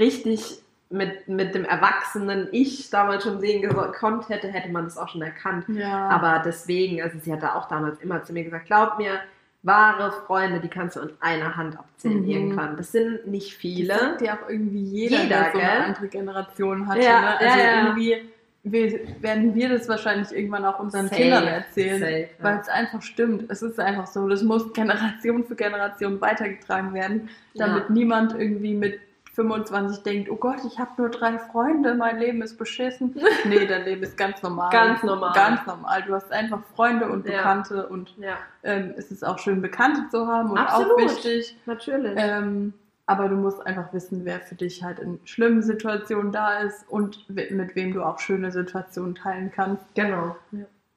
richtig 0.00 0.60
mit, 0.90 1.28
mit 1.28 1.54
dem 1.54 1.64
erwachsenen 1.64 2.48
Ich 2.50 2.90
damals 2.90 3.22
schon 3.22 3.40
sehen 3.40 3.62
gekonnt 3.62 4.28
hätte, 4.28 4.48
hätte 4.48 4.68
man 4.68 4.84
das 4.84 4.98
auch 4.98 5.08
schon 5.08 5.22
erkannt. 5.22 5.64
Ja. 5.68 6.08
Aber 6.08 6.42
deswegen, 6.44 7.00
also 7.00 7.18
sie 7.20 7.32
hat 7.32 7.42
da 7.42 7.54
auch 7.54 7.68
damals 7.68 8.00
immer 8.00 8.24
zu 8.24 8.32
mir 8.32 8.42
gesagt, 8.42 8.66
glaub 8.66 8.98
mir, 8.98 9.20
wahre 9.62 10.10
Freunde, 10.26 10.60
die 10.60 10.68
kannst 10.68 10.96
du 10.96 11.00
an 11.00 11.10
einer 11.20 11.56
Hand 11.56 11.78
abzählen 11.78 12.22
Mhm. 12.22 12.28
irgendwann. 12.30 12.76
Das 12.76 12.92
sind 12.92 13.26
nicht 13.26 13.52
Das 13.52 13.60
viele. 13.60 13.94
sagt 13.98 14.20
ja 14.22 14.34
auch 14.34 14.48
irgendwie 14.48 14.82
jeder, 14.82 15.22
Jeder, 15.22 15.28
der 15.42 15.52
so 15.52 15.58
eine 15.58 15.84
andere 15.84 16.08
Generation 16.08 16.86
hatte. 16.88 17.00
Ja, 17.02 17.20
ne? 17.20 17.38
Also 17.38 17.58
ja, 17.58 17.82
irgendwie 17.86 18.22
wir, 18.64 19.00
werden 19.20 19.54
wir 19.54 19.68
das 19.70 19.88
wahrscheinlich 19.88 20.30
irgendwann 20.32 20.64
auch 20.64 20.78
unseren 20.78 21.08
Safe, 21.08 21.20
Kindern 21.20 21.46
erzählen. 21.46 21.98
safe, 22.00 22.20
ja. 22.38 22.44
Weil 22.44 22.58
es 22.58 22.68
einfach 22.68 23.02
stimmt. 23.02 23.44
Es 23.50 23.62
ist 23.62 23.78
einfach 23.80 24.06
so. 24.06 24.28
Das 24.28 24.42
muss 24.42 24.72
Generation 24.72 25.44
für 25.44 25.56
Generation 25.56 26.20
weitergetragen 26.20 26.94
werden, 26.94 27.28
damit 27.54 27.90
niemand 27.90 28.32
irgendwie 28.38 28.74
mit 28.74 29.00
25 29.34 30.02
denkt, 30.02 30.30
oh 30.30 30.36
Gott, 30.36 30.58
ich 30.66 30.78
habe 30.78 30.90
nur 30.98 31.08
drei 31.08 31.38
Freunde, 31.38 31.94
mein 31.94 32.18
Leben 32.18 32.42
ist 32.42 32.56
beschissen. 32.58 33.14
Nee, 33.44 33.66
dein 33.66 33.84
Leben 33.84 34.02
ist 34.02 34.16
ganz 34.16 34.42
normal. 34.42 34.70
Ganz 34.70 35.02
normal. 35.02 35.32
Ganz 35.34 35.66
normal. 35.66 36.02
Du 36.06 36.14
hast 36.14 36.30
einfach 36.30 36.60
Freunde 36.76 37.08
und 37.08 37.26
Ja. 37.26 37.38
Bekannte 37.38 37.86
und 37.88 38.14
Ja, 38.18 38.36
ähm, 38.62 38.94
es 38.96 39.10
ist 39.10 39.24
auch 39.26 39.38
schön, 39.38 39.62
Bekannte 39.62 40.02
zu 40.10 40.26
haben 40.26 40.50
und 40.50 40.58
Absolut. 40.58 40.92
auch 40.92 40.98
wichtig. 40.98 41.56
natürlich. 41.66 42.12
Ähm, 42.16 42.74
aber 43.06 43.28
du 43.28 43.36
musst 43.36 43.66
einfach 43.66 43.92
wissen, 43.92 44.24
wer 44.24 44.40
für 44.40 44.54
dich 44.54 44.82
halt 44.84 44.98
in 45.00 45.18
schlimmen 45.24 45.62
Situationen 45.62 46.30
da 46.30 46.58
ist 46.60 46.88
und 46.88 47.28
mit 47.28 47.74
wem 47.74 47.92
du 47.94 48.02
auch 48.02 48.18
schöne 48.20 48.52
Situationen 48.52 49.14
teilen 49.14 49.50
kannst. 49.54 49.82
genau. 49.94 50.36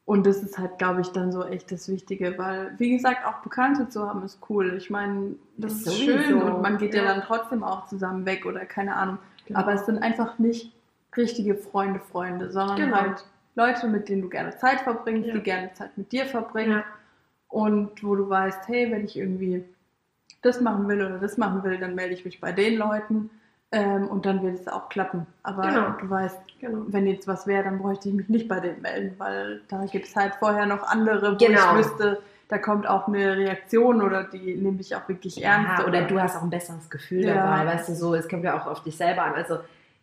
Und 0.05 0.27
das 0.27 0.43
ist 0.43 0.57
halt, 0.59 0.77
glaube 0.77 1.01
ich, 1.01 1.07
dann 1.09 1.31
so 1.31 1.43
echt 1.43 1.71
das 1.71 1.89
Wichtige, 1.89 2.37
weil, 2.37 2.73
wie 2.77 2.91
gesagt, 2.91 3.25
auch 3.25 3.39
Bekannte 3.41 3.89
zu 3.89 4.07
haben 4.07 4.23
ist 4.23 4.39
cool. 4.49 4.75
Ich 4.77 4.91
meine, 4.91 5.35
das 5.57 5.73
ist 5.73 5.85
Sowieso. 5.85 6.17
schön 6.19 6.41
und 6.43 6.61
man 6.61 6.77
geht 6.77 6.93
ja. 6.93 7.03
Ja. 7.03 7.13
dann 7.13 7.21
trotzdem 7.23 7.63
auch 7.63 7.87
zusammen 7.87 8.23
weg 8.25 8.45
oder 8.45 8.65
keine 8.65 8.95
Ahnung. 8.95 9.17
Genau. 9.47 9.59
Aber 9.59 9.73
es 9.73 9.85
sind 9.87 9.97
einfach 10.03 10.37
nicht 10.37 10.71
richtige 11.17 11.55
Freunde, 11.55 11.99
Freunde, 11.99 12.51
sondern 12.51 12.75
Genau. 12.77 12.97
halt 12.97 13.25
Leute, 13.55 13.87
mit 13.87 14.07
denen 14.09 14.21
du 14.21 14.29
gerne 14.29 14.55
Zeit 14.57 14.81
verbringst, 14.81 15.27
Ja. 15.27 15.33
die 15.33 15.41
gerne 15.41 15.73
Zeit 15.73 15.97
mit 15.97 16.11
dir 16.11 16.25
verbringen 16.27 16.71
Ja. 16.71 16.83
und 17.49 18.03
wo 18.03 18.15
du 18.15 18.29
weißt, 18.29 18.67
hey, 18.67 18.91
wenn 18.91 19.05
ich 19.05 19.17
irgendwie 19.17 19.63
das 20.43 20.61
machen 20.61 20.87
will 20.87 21.03
oder 21.03 21.17
das 21.17 21.37
machen 21.37 21.63
will, 21.63 21.79
dann 21.79 21.95
melde 21.95 22.13
ich 22.13 22.25
mich 22.25 22.39
bei 22.39 22.51
den 22.51 22.77
Leuten 22.77 23.31
ähm, 23.71 24.07
und 24.07 24.25
dann 24.25 24.41
wird 24.43 24.59
es 24.59 24.67
auch 24.67 24.89
klappen. 24.89 25.25
Aber 25.43 25.63
Genau. 25.63 25.89
du 25.99 26.09
weißt, 26.09 26.37
genau. 26.59 26.83
wenn 26.87 27.07
jetzt 27.07 27.27
was 27.27 27.47
wäre, 27.47 27.63
dann 27.63 27.79
bräuchte 27.79 28.09
ich 28.09 28.15
mich 28.15 28.29
nicht 28.29 28.47
bei 28.47 28.59
denen 28.59 28.81
melden, 28.81 29.15
weil 29.17 29.61
da 29.67 29.85
gibt 29.85 30.07
es 30.07 30.15
halt 30.15 30.35
vorher 30.35 30.65
noch 30.65 30.83
andere, 30.83 31.33
wo 31.33 31.37
Genau. 31.37 31.71
ich 31.71 31.77
wüsste, 31.85 32.21
da 32.47 32.57
kommt 32.59 32.87
auch 32.87 33.07
eine 33.07 33.35
Reaktion 33.37 34.01
oder 34.03 34.23
die 34.23 34.55
nehme 34.55 34.79
ich 34.79 34.95
auch 34.95 35.07
wirklich 35.09 35.43
ernst. 35.43 35.79
Ja, 35.79 35.85
oder 35.87 36.03
du 36.03 36.21
hast 36.21 36.37
auch 36.37 36.43
ein 36.43 36.49
besseres 36.51 36.89
Gefühl 36.89 37.25
Ja. 37.25 37.35
dabei, 37.35 37.65
weißt 37.73 37.89
du, 37.89 37.95
so, 37.95 38.13
es 38.13 38.29
kommt 38.29 38.43
ja 38.43 38.55
auch 38.59 38.67
auf 38.67 38.83
dich 38.83 38.95
selber 38.95 39.23
an. 39.23 39.33
Also 39.33 39.57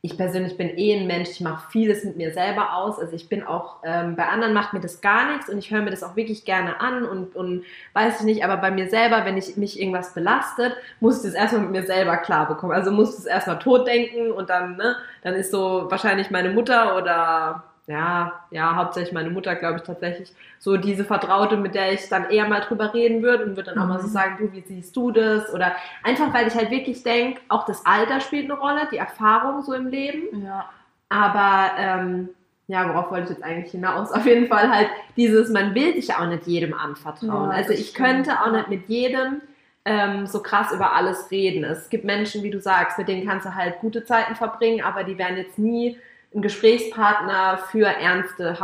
ich 0.05 0.17
persönlich 0.17 0.57
bin 0.57 0.77
eh 0.77 0.99
ein 0.99 1.07
Mensch, 1.07 1.31
ich 1.31 1.41
mache 1.41 1.71
vieles 1.71 2.03
mit 2.03 2.17
mir 2.17 2.33
selber 2.33 2.75
aus. 2.75 2.99
Also 2.99 3.15
ich 3.15 3.29
bin 3.29 3.45
auch, 3.45 3.77
ähm, 3.85 4.17
bei 4.17 4.27
anderen 4.27 4.53
macht 4.53 4.73
mir 4.73 4.81
das 4.81 5.01
gar 5.01 5.31
nichts 5.31 5.49
und 5.49 5.59
ich 5.59 5.71
höre 5.71 5.81
mir 5.81 5.93
das 5.93 6.03
auch 6.03 6.17
wirklich 6.17 6.45
gerne 6.45 6.81
an 6.81 7.05
und, 7.05 7.37
und 7.37 7.63
weiß 7.93 8.19
ich 8.19 8.27
nicht, 8.27 8.45
aber 8.45 8.57
bei 8.57 8.73
mir 8.73 8.91
selber, 8.91 9.25
wenn 9.25 9.37
ich 9.37 9.57
mich 9.57 9.81
irgendwas 9.81 10.13
belastet, 10.13 10.77
muss 10.99 11.19
ich 11.19 11.31
das 11.31 11.35
erstmal 11.35 11.63
mit 11.63 11.71
mir 11.71 11.87
selber 11.87 12.17
klar 12.17 12.49
bekommen. 12.49 12.73
Also 12.73 12.91
muss 12.91 13.11
ich 13.11 13.17
das 13.17 13.27
erstmal 13.27 13.61
tot 13.61 13.87
denken 13.87 14.33
und 14.33 14.51
dann, 14.51 14.77
ne, 14.77 14.97
dann 15.23 15.35
ist 15.35 15.53
so 15.53 15.87
wahrscheinlich 15.89 16.33
meine 16.33 16.51
Mutter 16.51 16.97
oder 16.97 17.63
ja, 17.87 18.45
ja, 18.51 18.77
hauptsächlich 18.77 19.13
meine 19.13 19.31
Mutter, 19.31 19.55
glaube 19.57 19.79
ich, 19.79 19.83
tatsächlich 19.83 20.33
so 20.59 20.77
diese 20.77 21.05
Vertraute, 21.05 21.57
mit 21.57 21.75
der 21.75 21.93
ich 21.93 22.09
dann 22.09 22.31
eher 22.31 22.49
mal 22.49 22.61
drüber 22.61 22.95
reden 22.95 23.23
würde 23.23 23.45
und 23.45 23.57
würde 23.57 23.73
dann 23.75 23.79
auch 23.83 23.89
mal 23.89 23.99
so 24.01 24.07
Mhm. 24.07 24.13
sagen, 24.13 24.37
du, 24.39 24.53
wie 24.53 24.61
siehst 24.63 24.95
du 24.97 25.11
das? 25.11 25.53
Oder 25.53 25.75
einfach, 26.05 26.33
weil 26.33 26.47
ich 26.47 26.55
halt 26.55 26.71
wirklich 26.71 27.03
denke, 27.03 27.41
auch 27.49 27.67
das 27.67 27.85
Alter 27.85 28.21
spielt 28.21 28.45
eine 28.51 28.59
Rolle, 28.61 28.89
die 28.93 28.99
Erfahrung 28.99 29.63
so 29.63 29.73
im 29.75 29.89
Leben. 29.89 30.29
Ja, 30.45 30.69
Aber 31.09 31.73
ähm, 31.79 32.29
ja, 32.69 32.89
worauf 32.89 33.11
wollte 33.11 33.25
ich 33.25 33.31
jetzt 33.39 33.43
eigentlich 33.45 33.73
hinaus? 33.73 34.13
Auf 34.13 34.25
jeden 34.27 34.47
Fall 34.49 34.71
halt 34.71 34.89
dieses, 35.17 35.51
man 35.51 35.75
will 35.75 35.95
sich 35.95 36.15
auch 36.15 36.27
nicht 36.27 36.47
jedem 36.47 36.75
anvertrauen. 36.75 37.51
Ja, 37.51 37.57
also 37.57 37.73
ich 37.73 37.91
stimmt, 37.91 38.27
könnte 38.27 38.41
auch 38.41 38.51
nicht 38.53 38.69
mit 38.69 38.89
jedem 38.89 39.43
ähm, 39.85 40.27
so 40.27 40.41
krass 40.43 40.73
über 40.73 40.93
alles 40.93 41.31
reden. 41.31 41.65
Es 41.65 41.91
gibt 41.91 42.05
Menschen, 42.05 42.43
wie 42.45 42.51
du 42.51 42.61
sagst, 42.61 42.97
mit 42.99 43.09
denen 43.09 43.27
kannst 43.27 43.45
du 43.47 43.55
halt 43.55 43.81
gute 43.81 44.05
Zeiten 44.05 44.37
verbringen, 44.37 44.83
aber 44.85 45.03
die 45.05 45.19
werden 45.19 45.37
jetzt 45.37 45.59
nie 45.59 45.99
ein 46.35 46.43
Gesprächspartner 46.43 47.59
für 47.71 47.87
ernste, 47.87 48.57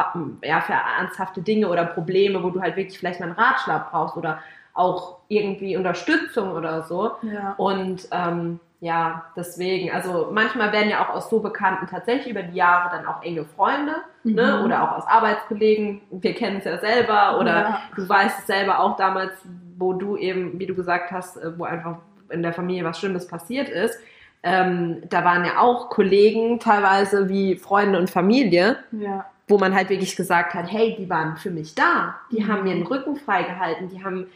ja, 0.43 0.61
für 0.61 0.73
ernsthafte 0.73 1.43
Dinge 1.43 1.69
oder 1.69 1.85
Probleme, 1.85 2.43
wo 2.43 2.51
du 2.51 2.61
halt 2.61 2.77
wirklich 2.77 2.99
vielleicht 2.99 3.21
mal 3.21 3.27
einen 3.27 3.35
Ratschlag 3.35 3.91
brauchst 3.91 4.17
oder 4.17 4.39
auch 4.75 5.19
irgendwie 5.29 5.77
Unterstützung 5.77 6.53
oder 6.53 6.83
so. 6.83 7.13
ja. 7.23 7.55
Und 7.59 8.09
ähm, 8.13 8.61
ja, 8.81 9.25
deswegen, 9.37 9.91
also 9.91 10.29
manchmal 10.33 10.71
werden 10.73 10.89
ja 10.89 11.05
auch 11.05 11.13
aus 11.13 11.29
so 11.29 11.41
Bekannten 11.41 11.89
tatsächlich 11.89 12.29
über 12.31 12.43
die 12.45 12.57
Jahre 12.57 12.91
dann 12.97 13.07
auch 13.07 13.23
enge 13.25 13.45
Freunde, 13.45 13.97
ne? 14.23 14.59
Mhm. 14.59 14.65
Oder 14.65 14.85
auch 14.85 14.99
aus 14.99 15.07
Arbeitskollegen. 15.09 16.01
Wir 16.13 16.33
kennen 16.35 16.59
es 16.59 16.65
ja 16.65 16.79
selber 16.79 17.41
oder 17.41 17.53
Ja. 17.53 17.81
du 17.97 18.09
weißt 18.09 18.39
es 18.39 18.47
selber 18.47 18.79
auch 18.79 18.97
damals, 18.97 19.33
wo 19.77 19.95
du 19.95 20.17
eben, 20.17 20.61
wie 20.61 20.67
du 20.67 20.77
gesagt 20.77 21.11
hast, 21.11 21.37
äh, 21.39 21.59
wo 21.59 21.65
einfach 21.65 21.97
in 22.31 22.43
der 22.43 22.53
Familie 22.53 22.85
was 22.85 23.01
Schlimmes 23.01 23.27
passiert 23.27 23.69
ist, 23.69 23.99
ähm, 24.43 25.03
da 25.09 25.25
waren 25.25 25.45
ja 25.45 25.59
auch 25.59 25.89
Kollegen, 25.91 26.61
teilweise 26.61 27.29
wie 27.29 27.57
Freunde 27.57 27.99
und 27.99 28.09
Familie, 28.11 28.77
Ja. 28.93 29.25
wo 29.49 29.59
man 29.59 29.75
halt 29.75 29.89
wirklich 29.91 30.15
gesagt 30.17 30.55
hat, 30.55 30.71
hey, 30.71 30.95
die 30.99 31.09
waren 31.11 31.37
für 31.37 31.51
mich 31.51 31.75
da, 31.75 32.15
die 32.31 32.41
Mhm. 32.45 32.49
haben 32.49 32.63
mir 32.65 32.75
den 32.75 32.87
Rücken 32.87 33.17
freigehalten, 33.17 33.89
die 33.89 34.05
haben, 34.05 34.27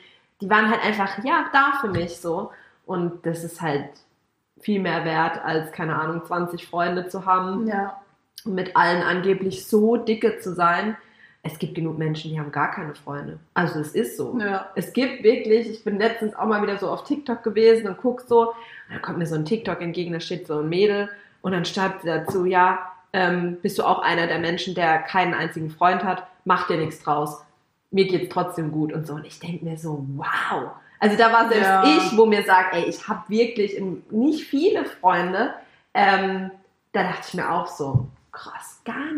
die 0.40 0.50
waren 0.50 0.70
halt 0.70 0.84
einfach, 0.84 1.22
ja, 1.24 1.46
da 1.52 1.74
für 1.80 1.88
mich 1.88 2.16
so. 2.18 2.50
Und 2.86 3.24
das 3.26 3.44
ist 3.44 3.60
halt 3.62 3.84
viel 4.60 4.80
mehr 4.80 5.04
wert, 5.04 5.40
als, 5.44 5.70
keine 5.72 5.96
Ahnung, 5.96 6.24
20 6.24 6.66
Freunde 6.66 7.08
zu 7.08 7.26
haben 7.26 7.66
Ja. 7.68 8.00
und 8.44 8.54
mit 8.54 8.76
allen 8.76 9.02
angeblich 9.02 9.66
so 9.66 9.96
dicke 9.96 10.38
zu 10.40 10.52
sein. 10.54 10.96
Es 11.44 11.58
gibt 11.58 11.74
genug 11.74 11.98
Menschen, 11.98 12.30
die 12.30 12.38
haben 12.38 12.52
gar 12.52 12.70
keine 12.70 12.94
Freunde. 12.94 13.38
Also 13.54 13.80
es 13.80 13.94
ist 13.94 14.16
so. 14.16 14.38
Ja. 14.38 14.70
Es 14.76 14.92
gibt 14.92 15.24
wirklich, 15.24 15.68
ich 15.68 15.84
bin 15.84 15.98
letztens 15.98 16.36
auch 16.36 16.46
mal 16.46 16.62
wieder 16.62 16.78
so 16.78 16.88
auf 16.88 17.02
TikTok 17.04 17.42
gewesen 17.42 17.88
und 17.88 17.96
guck 17.96 18.20
so, 18.20 18.50
und 18.50 18.54
dann 18.90 19.02
kommt 19.02 19.18
mir 19.18 19.26
so 19.26 19.34
ein 19.34 19.44
TikTok 19.44 19.80
entgegen, 19.80 20.12
da 20.12 20.20
steht 20.20 20.46
so 20.46 20.60
ein 20.60 20.68
Mädel 20.68 21.08
und 21.40 21.52
dann 21.52 21.64
schreibt 21.64 22.02
sie 22.02 22.08
dazu, 22.08 22.44
ja, 22.44 22.92
ähm, 23.12 23.58
bist 23.60 23.78
du 23.78 23.82
auch 23.82 23.98
einer 24.02 24.28
der 24.28 24.38
Menschen, 24.38 24.74
der 24.74 24.98
keinen 25.00 25.34
einzigen 25.34 25.70
Freund 25.70 26.04
hat, 26.04 26.26
mach 26.44 26.68
dir 26.68 26.78
nichts 26.78 27.02
draus. 27.02 27.42
Mir 27.90 28.06
geht's 28.06 28.32
trotzdem 28.32 28.70
gut 28.70 28.92
und 28.92 29.06
so. 29.06 29.14
Und 29.14 29.26
ich 29.26 29.38
denke 29.40 29.64
mir 29.64 29.76
so, 29.76 30.06
wow. 30.16 30.70
Also 31.00 31.16
da 31.16 31.32
war 31.32 31.48
selbst 31.48 31.66
Ja. 31.68 31.84
ich, 31.84 32.16
wo 32.16 32.24
mir 32.24 32.44
sagt, 32.44 32.74
ey, 32.74 32.84
ich 32.84 33.08
habe 33.08 33.28
wirklich 33.28 33.82
nicht 34.10 34.44
viele 34.44 34.84
Freunde. 34.84 35.54
Ähm, 35.92 36.52
da 36.92 37.02
dachte 37.02 37.24
ich 37.28 37.34
mir 37.34 37.50
auch 37.50 37.66
so, 37.66 38.06
krass, 38.30 38.80
gar 38.84 39.12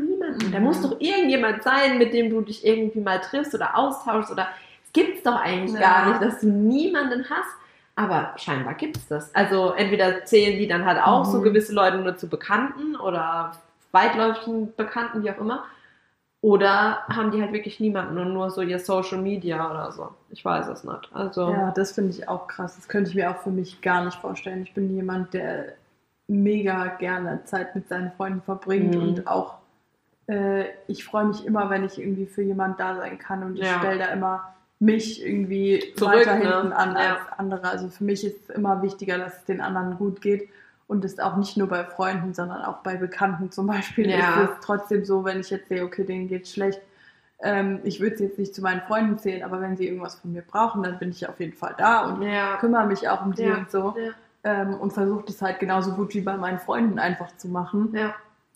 Da 0.53 0.61
muss 0.61 0.81
doch 0.83 1.01
irgendjemand 1.01 1.63
sein, 1.63 1.99
mit 1.99 2.13
dem 2.13 2.31
du 2.31 2.41
dich 2.41 2.65
irgendwie 2.65 3.01
mal 3.01 3.21
triffst 3.21 3.55
oder 3.55 3.77
austauschst 3.79 4.31
oder 4.31 4.49
es 4.85 4.93
gibt's 4.93 5.23
doch 5.23 5.37
eigentlich 5.41 5.73
Ja. 5.75 5.81
gar 5.81 6.09
nicht, 6.09 6.23
dass 6.23 6.41
du 6.41 6.47
niemanden 6.49 7.25
hast. 7.31 7.49
Aber 7.97 8.33
scheinbar 8.37 8.75
gibt's 8.75 9.07
das. 9.09 9.33
Also 9.35 9.73
entweder 9.73 10.25
zählen 10.25 10.59
die 10.59 10.67
dann 10.67 10.85
halt 10.85 11.01
auch 11.01 11.25
so 11.25 11.39
Mhm. 11.39 11.43
gewisse 11.45 11.73
Leute 11.73 11.99
nur 11.99 12.17
zu 12.17 12.29
Bekannten 12.29 12.97
oder 12.97 13.53
weitläufigen 13.93 14.75
Bekannten, 14.75 15.23
wie 15.23 15.31
auch 15.31 15.39
immer. 15.39 15.65
Oder 16.41 17.05
haben 17.09 17.31
die 17.31 17.41
halt 17.41 17.53
wirklich 17.53 17.81
niemanden 17.81 18.19
und 18.19 18.35
nur 18.35 18.51
so 18.51 18.61
ihr 18.61 18.79
Social 18.79 19.19
Media 19.19 19.71
oder 19.71 19.93
so. 19.93 20.09
Ich 20.29 20.45
weiß 20.45 20.69
es 20.69 20.85
nicht. 20.85 21.09
Also 21.15 21.49
Ja, 21.51 21.71
das 21.71 21.93
finde 21.93 22.11
ich 22.11 22.29
auch 22.29 22.49
krass. 22.49 22.77
Das 22.77 22.87
könnte 22.89 23.09
ich 23.11 23.17
mir 23.17 23.31
auch 23.31 23.39
für 23.39 23.51
mich 23.51 23.81
gar 23.81 24.05
nicht 24.05 24.19
vorstellen. 24.19 24.63
Ich 24.63 24.75
bin 24.75 24.95
jemand, 24.95 25.33
der 25.33 25.75
mega 26.27 26.87
gerne 26.99 27.43
Zeit 27.45 27.75
mit 27.75 27.89
seinen 27.89 28.13
Freunden 28.13 28.43
verbringt 28.43 28.95
Mhm. 28.97 29.03
und 29.03 29.27
auch 29.27 29.55
äh, 30.27 30.65
ich 30.87 31.05
freue 31.05 31.27
mich 31.27 31.45
immer, 31.47 31.71
wenn 31.71 31.85
ich 31.85 31.99
irgendwie 31.99 32.27
für 32.27 32.43
jemand 32.43 32.81
da 32.81 32.97
sein 32.97 33.19
kann 33.19 33.43
und 33.43 33.57
ich 33.57 33.63
Ja. 33.67 33.79
stelle 33.79 33.99
da 33.99 34.07
immer 34.07 34.55
mich 34.81 35.25
irgendwie 35.25 35.93
Zurück, 35.97 36.15
weiter 36.17 36.37
ne? 36.37 36.41
hinten 36.61 36.73
an 36.73 36.93
Ja. 36.97 37.15
als 37.15 37.39
andere. 37.39 37.69
Also 37.69 37.89
für 37.89 38.05
mich 38.05 38.25
ist 38.25 38.49
es 38.49 38.55
immer 38.55 38.83
wichtiger, 38.83 39.19
dass 39.19 39.39
es 39.39 39.45
den 39.45 39.61
anderen 39.61 39.97
gut 39.97 40.21
geht 40.21 40.49
und 40.89 41.05
ist 41.05 41.23
auch 41.23 41.37
nicht 41.37 41.57
nur 41.57 41.69
bei 41.69 41.85
Freunden, 41.85 42.35
sondern 42.35 42.63
auch 42.63 42.79
bei 42.79 42.97
Bekannten 42.97 43.51
zum 43.51 43.67
Beispiel 43.67 44.11
Ja. 44.11 44.43
ist 44.43 44.51
es 44.51 44.57
trotzdem 44.63 45.05
so, 45.05 45.25
wenn 45.25 45.41
ich 45.41 45.51
jetzt 45.51 45.69
sehe, 45.69 45.85
okay, 45.85 46.05
denen 46.05 46.29
geht's 46.29 46.53
schlecht, 46.53 46.81
ähm, 47.41 47.81
ich 47.85 48.01
würde 48.01 48.17
sie 48.17 48.25
jetzt 48.25 48.39
nicht 48.39 48.55
zu 48.55 48.63
meinen 48.63 48.81
Freunden 48.83 49.19
zählen, 49.19 49.43
aber 49.43 49.61
wenn 49.61 49.77
sie 49.77 49.87
irgendwas 49.89 50.17
von 50.17 50.33
mir 50.33 50.43
brauchen, 50.43 50.83
dann 50.83 50.99
bin 50.99 51.11
ich 51.11 51.29
auf 51.29 51.39
jeden 51.41 51.53
Fall 51.55 51.75
da 51.79 52.07
und 52.07 52.23
ja. 52.23 52.57
kümmere 52.57 52.87
mich 52.87 53.09
auch 53.09 53.25
um 53.25 53.35
die 53.35 53.43
Ja. 53.43 53.57
und 53.59 53.71
so. 53.71 53.97
Ähm, 54.47 54.75
und 54.75 54.93
versuche 54.93 55.25
das 55.27 55.41
halt 55.41 55.59
genauso 55.59 55.93
gut 55.93 56.13
wie 56.15 56.21
bei 56.21 56.37
meinen 56.37 56.59
Freunden 56.59 56.99
einfach 56.99 57.35
zu 57.39 57.49
machen. 57.49 57.91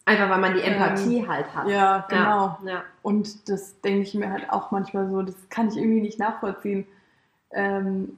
Einfach 0.09 0.31
weil 0.31 0.39
man 0.39 0.55
die 0.55 0.63
Empathie 0.63 1.29
halt 1.29 1.55
hat. 1.55 1.69
Ja, 1.69 2.07
genau. 2.09 2.59
Ja. 2.65 2.83
Und 3.03 3.49
das 3.51 3.79
denke 3.83 4.01
ich 4.03 4.15
mir 4.15 4.31
halt 4.33 4.49
auch 4.51 4.71
manchmal 4.71 5.11
so, 5.11 5.21
das 5.21 5.35
kann 5.51 5.69
ich 5.69 5.77
irgendwie 5.77 6.01
nicht 6.01 6.19
nachvollziehen. 6.19 6.87
Ähm, 7.51 8.17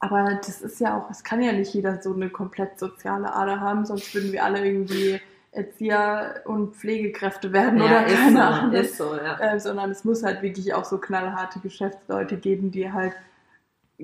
aber 0.00 0.38
das 0.44 0.60
ist 0.60 0.80
ja 0.80 0.98
auch, 0.98 1.10
es 1.10 1.24
kann 1.24 1.40
ja 1.40 1.52
nicht 1.52 1.72
jeder 1.72 2.02
so 2.02 2.12
eine 2.12 2.28
komplett 2.28 2.78
soziale 2.78 3.32
Ader 3.32 3.60
haben, 3.60 3.86
sonst 3.86 4.14
würden 4.14 4.32
wir 4.32 4.44
alle 4.44 4.66
irgendwie 4.66 5.18
Erzieher 5.50 6.42
und 6.44 6.76
Pflegekräfte 6.76 7.54
werden 7.54 7.78
Ja, 7.78 7.86
oder 7.86 8.06
ist 8.06 8.14
keine 8.16 8.36
so, 8.36 8.42
Ahnung. 8.42 8.72
ist 8.74 8.96
so, 8.98 9.16
ja. 9.16 9.38
äh, 9.38 9.58
sondern 9.60 9.90
es 9.92 10.04
muss 10.04 10.22
halt 10.22 10.42
wirklich 10.42 10.74
auch 10.74 10.84
so 10.84 10.98
knallharte 10.98 11.58
Geschäftsleute 11.60 12.36
geben, 12.36 12.70
die 12.70 12.92
halt 12.92 13.14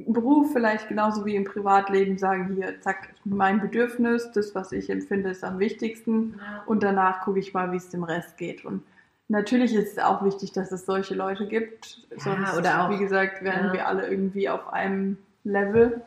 Beruf 0.07 0.53
vielleicht 0.53 0.88
genauso 0.88 1.24
wie 1.24 1.36
im 1.36 1.44
Privatleben 1.44 2.18
sagen, 2.18 2.55
hier, 2.55 2.80
zack, 2.80 3.11
mein 3.24 3.61
Bedürfnis, 3.61 4.30
das, 4.32 4.55
was 4.55 4.72
ich 4.72 4.90
empfinde, 4.90 5.30
ist 5.30 5.44
am 5.44 5.59
wichtigsten 5.59 6.40
und 6.66 6.82
danach 6.82 7.22
gucke 7.22 7.38
ich 7.38 7.55
mal, 7.55 7.72
wie 7.72 7.76
es 7.76 7.88
dem 7.88 8.05
Rest 8.05 8.36
geht. 8.36 8.64
Und 8.64 8.82
natürlich 9.28 9.74
ist 9.74 9.92
es 9.92 9.98
auch 9.98 10.24
wichtig, 10.24 10.53
dass 10.53 10.72
es 10.72 10.86
solche 10.86 11.14
Leute 11.14 11.46
gibt, 11.46 12.07
sonst, 12.16 12.57
oder 12.57 12.84
auch- 12.84 12.90
wie 12.90 12.98
gesagt, 12.98 13.42
wären 13.42 13.66
ja. 13.66 13.72
wir 13.72 13.86
alle 13.88 14.09
irgendwie 14.09 14.48
auf 14.48 14.72
einem 14.72 15.18
Level. 15.44 16.03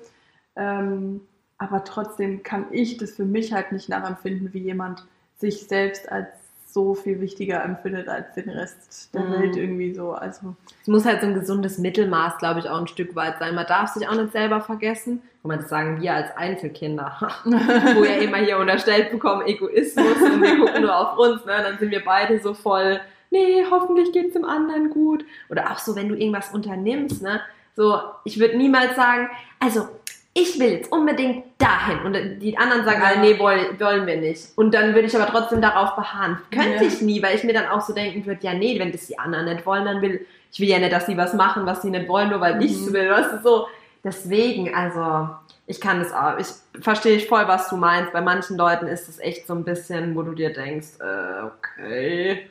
Ähm, 0.55 1.21
aber 1.57 1.83
trotzdem 1.83 2.43
kann 2.43 2.65
ich 2.71 2.97
das 2.97 3.11
für 3.11 3.25
mich 3.25 3.53
halt 3.53 3.71
nicht 3.71 3.89
nachempfinden, 3.89 4.53
wie 4.53 4.59
jemand 4.59 5.05
sich 5.37 5.67
selbst 5.67 6.11
als 6.11 6.27
so 6.73 6.95
viel 6.95 7.21
wichtiger 7.21 7.63
empfindet 7.63 8.09
als 8.09 8.33
den 8.33 8.49
Rest 8.49 9.13
der 9.13 9.21
Mhm. 9.21 9.31
Welt 9.33 9.55
irgendwie 9.55 9.93
so. 9.93 10.11
Also 10.13 10.55
Es 10.81 10.87
muss 10.87 11.05
halt 11.05 11.21
so 11.21 11.27
ein 11.27 11.35
gesundes 11.35 11.77
Mittelmaß, 11.77 12.39
glaube 12.39 12.59
ich, 12.59 12.69
auch 12.69 12.79
ein 12.79 12.87
Stück 12.87 13.15
weit 13.15 13.37
sein. 13.39 13.53
Man 13.53 13.67
darf 13.67 13.93
sich 13.93 14.07
auch 14.07 14.15
nicht 14.15 14.31
selber 14.31 14.59
vergessen. 14.59 15.21
Und 15.43 15.49
man 15.49 15.59
das 15.59 15.69
sagen 15.69 16.01
wir 16.01 16.13
als 16.13 16.35
Einzelkinder, 16.35 17.15
wo 17.45 18.03
ja 18.03 18.15
immer 18.15 18.37
hier 18.37 18.57
unterstellt 18.57 19.11
bekommen, 19.11 19.45
Egoismus 19.45 20.21
und 20.21 20.41
wir 20.41 20.57
gucken 20.57 20.81
nur 20.81 20.95
auf 20.95 21.17
uns, 21.17 21.45
ne? 21.45 21.53
Dann 21.61 21.77
sind 21.77 21.91
wir 21.91 22.03
beide 22.03 22.39
so 22.39 22.53
voll, 22.53 22.99
nee, 23.29 23.63
hoffentlich 23.69 24.11
geht's 24.11 24.33
dem 24.33 24.45
anderen 24.45 24.89
gut. 24.89 25.25
Oder 25.49 25.71
auch 25.71 25.79
so, 25.79 25.95
wenn 25.95 26.07
du 26.09 26.15
irgendwas 26.15 26.51
unternimmst, 26.53 27.21
ne? 27.21 27.41
So, 27.75 27.99
ich 28.23 28.39
würde 28.39 28.55
niemals 28.57 28.95
sagen, 28.95 29.29
also 29.59 29.87
ich 30.35 30.59
will 30.59 30.71
jetzt 30.71 30.91
unbedingt 30.91 31.43
dahin. 31.59 31.99
Und 32.05 32.39
die 32.39 32.57
anderen 32.57 32.85
sagen 32.85 33.01
Ja. 33.01 33.07
alle, 33.09 33.19
nee, 33.19 33.37
wollen, 33.39 33.79
wollen 33.79 34.07
wir 34.07 34.17
nicht. 34.17 34.47
Und 34.57 34.73
dann 34.73 34.93
würde 34.95 35.07
ich 35.07 35.15
aber 35.15 35.27
trotzdem 35.27 35.61
darauf 35.61 35.95
beharren. 35.95 36.39
Könnte 36.51 36.75
Ja. 36.75 36.81
ich 36.81 37.01
nie, 37.01 37.21
weil 37.21 37.35
ich 37.35 37.43
mir 37.43 37.53
dann 37.53 37.67
auch 37.67 37.81
so 37.81 37.93
denken 37.93 38.25
würde, 38.25 38.39
ja, 38.41 38.53
nee, 38.53 38.79
wenn 38.79 38.91
das 38.91 39.05
die 39.07 39.17
anderen 39.19 39.45
nicht 39.45 39.65
wollen, 39.65 39.85
dann 39.85 40.01
will 40.01 40.25
ich 40.51 40.59
will 40.59 40.67
ja 40.67 40.77
nicht, 40.77 40.93
dass 40.93 41.07
sie 41.07 41.17
was 41.17 41.33
machen, 41.33 41.65
was 41.65 41.81
sie 41.81 41.89
nicht 41.89 42.07
wollen, 42.07 42.29
nur 42.29 42.39
weil 42.39 42.61
ich 42.63 42.73
es 42.73 42.89
Mhm. 42.89 42.93
will. 42.93 43.09
Weißt 43.09 43.31
du, 43.33 43.37
so. 43.41 43.67
Deswegen, 44.03 44.75
also, 44.75 45.29
ich 45.65 45.81
kann 45.81 45.97
das 45.99 46.13
auch. 46.13 46.37
Ich 46.37 46.47
verstehe 46.83 47.15
ich 47.15 47.27
voll, 47.27 47.47
was 47.47 47.69
du 47.69 47.75
meinst. 47.77 48.11
Bei 48.13 48.21
manchen 48.21 48.55
Leuten 48.57 48.85
ist 48.85 49.07
es 49.09 49.17
echt 49.19 49.47
so 49.47 49.53
ein 49.55 49.63
bisschen, 49.63 50.15
wo 50.15 50.21
du 50.21 50.33
dir 50.33 50.53
denkst, 50.53 50.99
äh, 50.99 51.43
okay, 51.43 52.49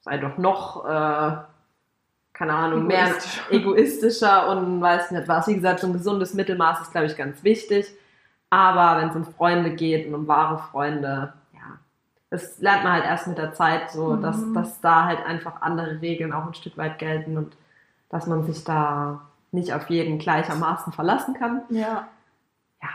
sei 0.00 0.18
doch 0.18 0.36
noch, 0.36 0.84
äh, 0.84 1.36
keine 2.40 2.54
Ahnung, 2.54 2.86
mehr 2.86 3.08
Egoistisch. 3.08 3.42
egoistischer 3.50 4.48
und 4.48 4.80
weiß 4.80 5.10
nicht 5.10 5.28
was. 5.28 5.46
Wie 5.46 5.54
gesagt, 5.54 5.80
so 5.80 5.88
ein 5.88 5.92
gesundes 5.92 6.32
Mittelmaß 6.32 6.80
ist, 6.80 6.90
glaube 6.90 7.06
ich, 7.06 7.14
ganz 7.16 7.44
wichtig. 7.44 7.86
Aber 8.48 8.98
wenn 8.98 9.10
es 9.10 9.14
um 9.16 9.26
Freunde 9.26 9.70
geht 9.74 10.06
und 10.08 10.14
um 10.14 10.26
wahre 10.26 10.56
Freunde, 10.70 11.34
ja, 11.52 11.78
das 12.30 12.58
lernt 12.60 12.82
man 12.84 12.94
halt 12.94 13.04
erst 13.04 13.26
mit 13.26 13.36
der 13.36 13.52
Zeit, 13.52 13.90
so, 13.90 14.16
dass, 14.16 14.38
Mhm. 14.38 14.54
dass 14.54 14.80
da 14.80 15.04
halt 15.04 15.24
einfach 15.26 15.60
andere 15.60 16.00
Regeln 16.00 16.32
auch 16.32 16.46
ein 16.46 16.54
Stück 16.54 16.78
weit 16.78 16.98
gelten 16.98 17.36
und 17.36 17.52
dass 18.08 18.26
man 18.26 18.42
sich 18.46 18.64
da 18.64 19.20
nicht 19.52 19.74
auf 19.74 19.90
jeden 19.90 20.18
gleichermaßen 20.18 20.94
verlassen 20.94 21.34
kann. 21.34 21.60
ja, 21.68 22.08
Ja. 22.82 22.88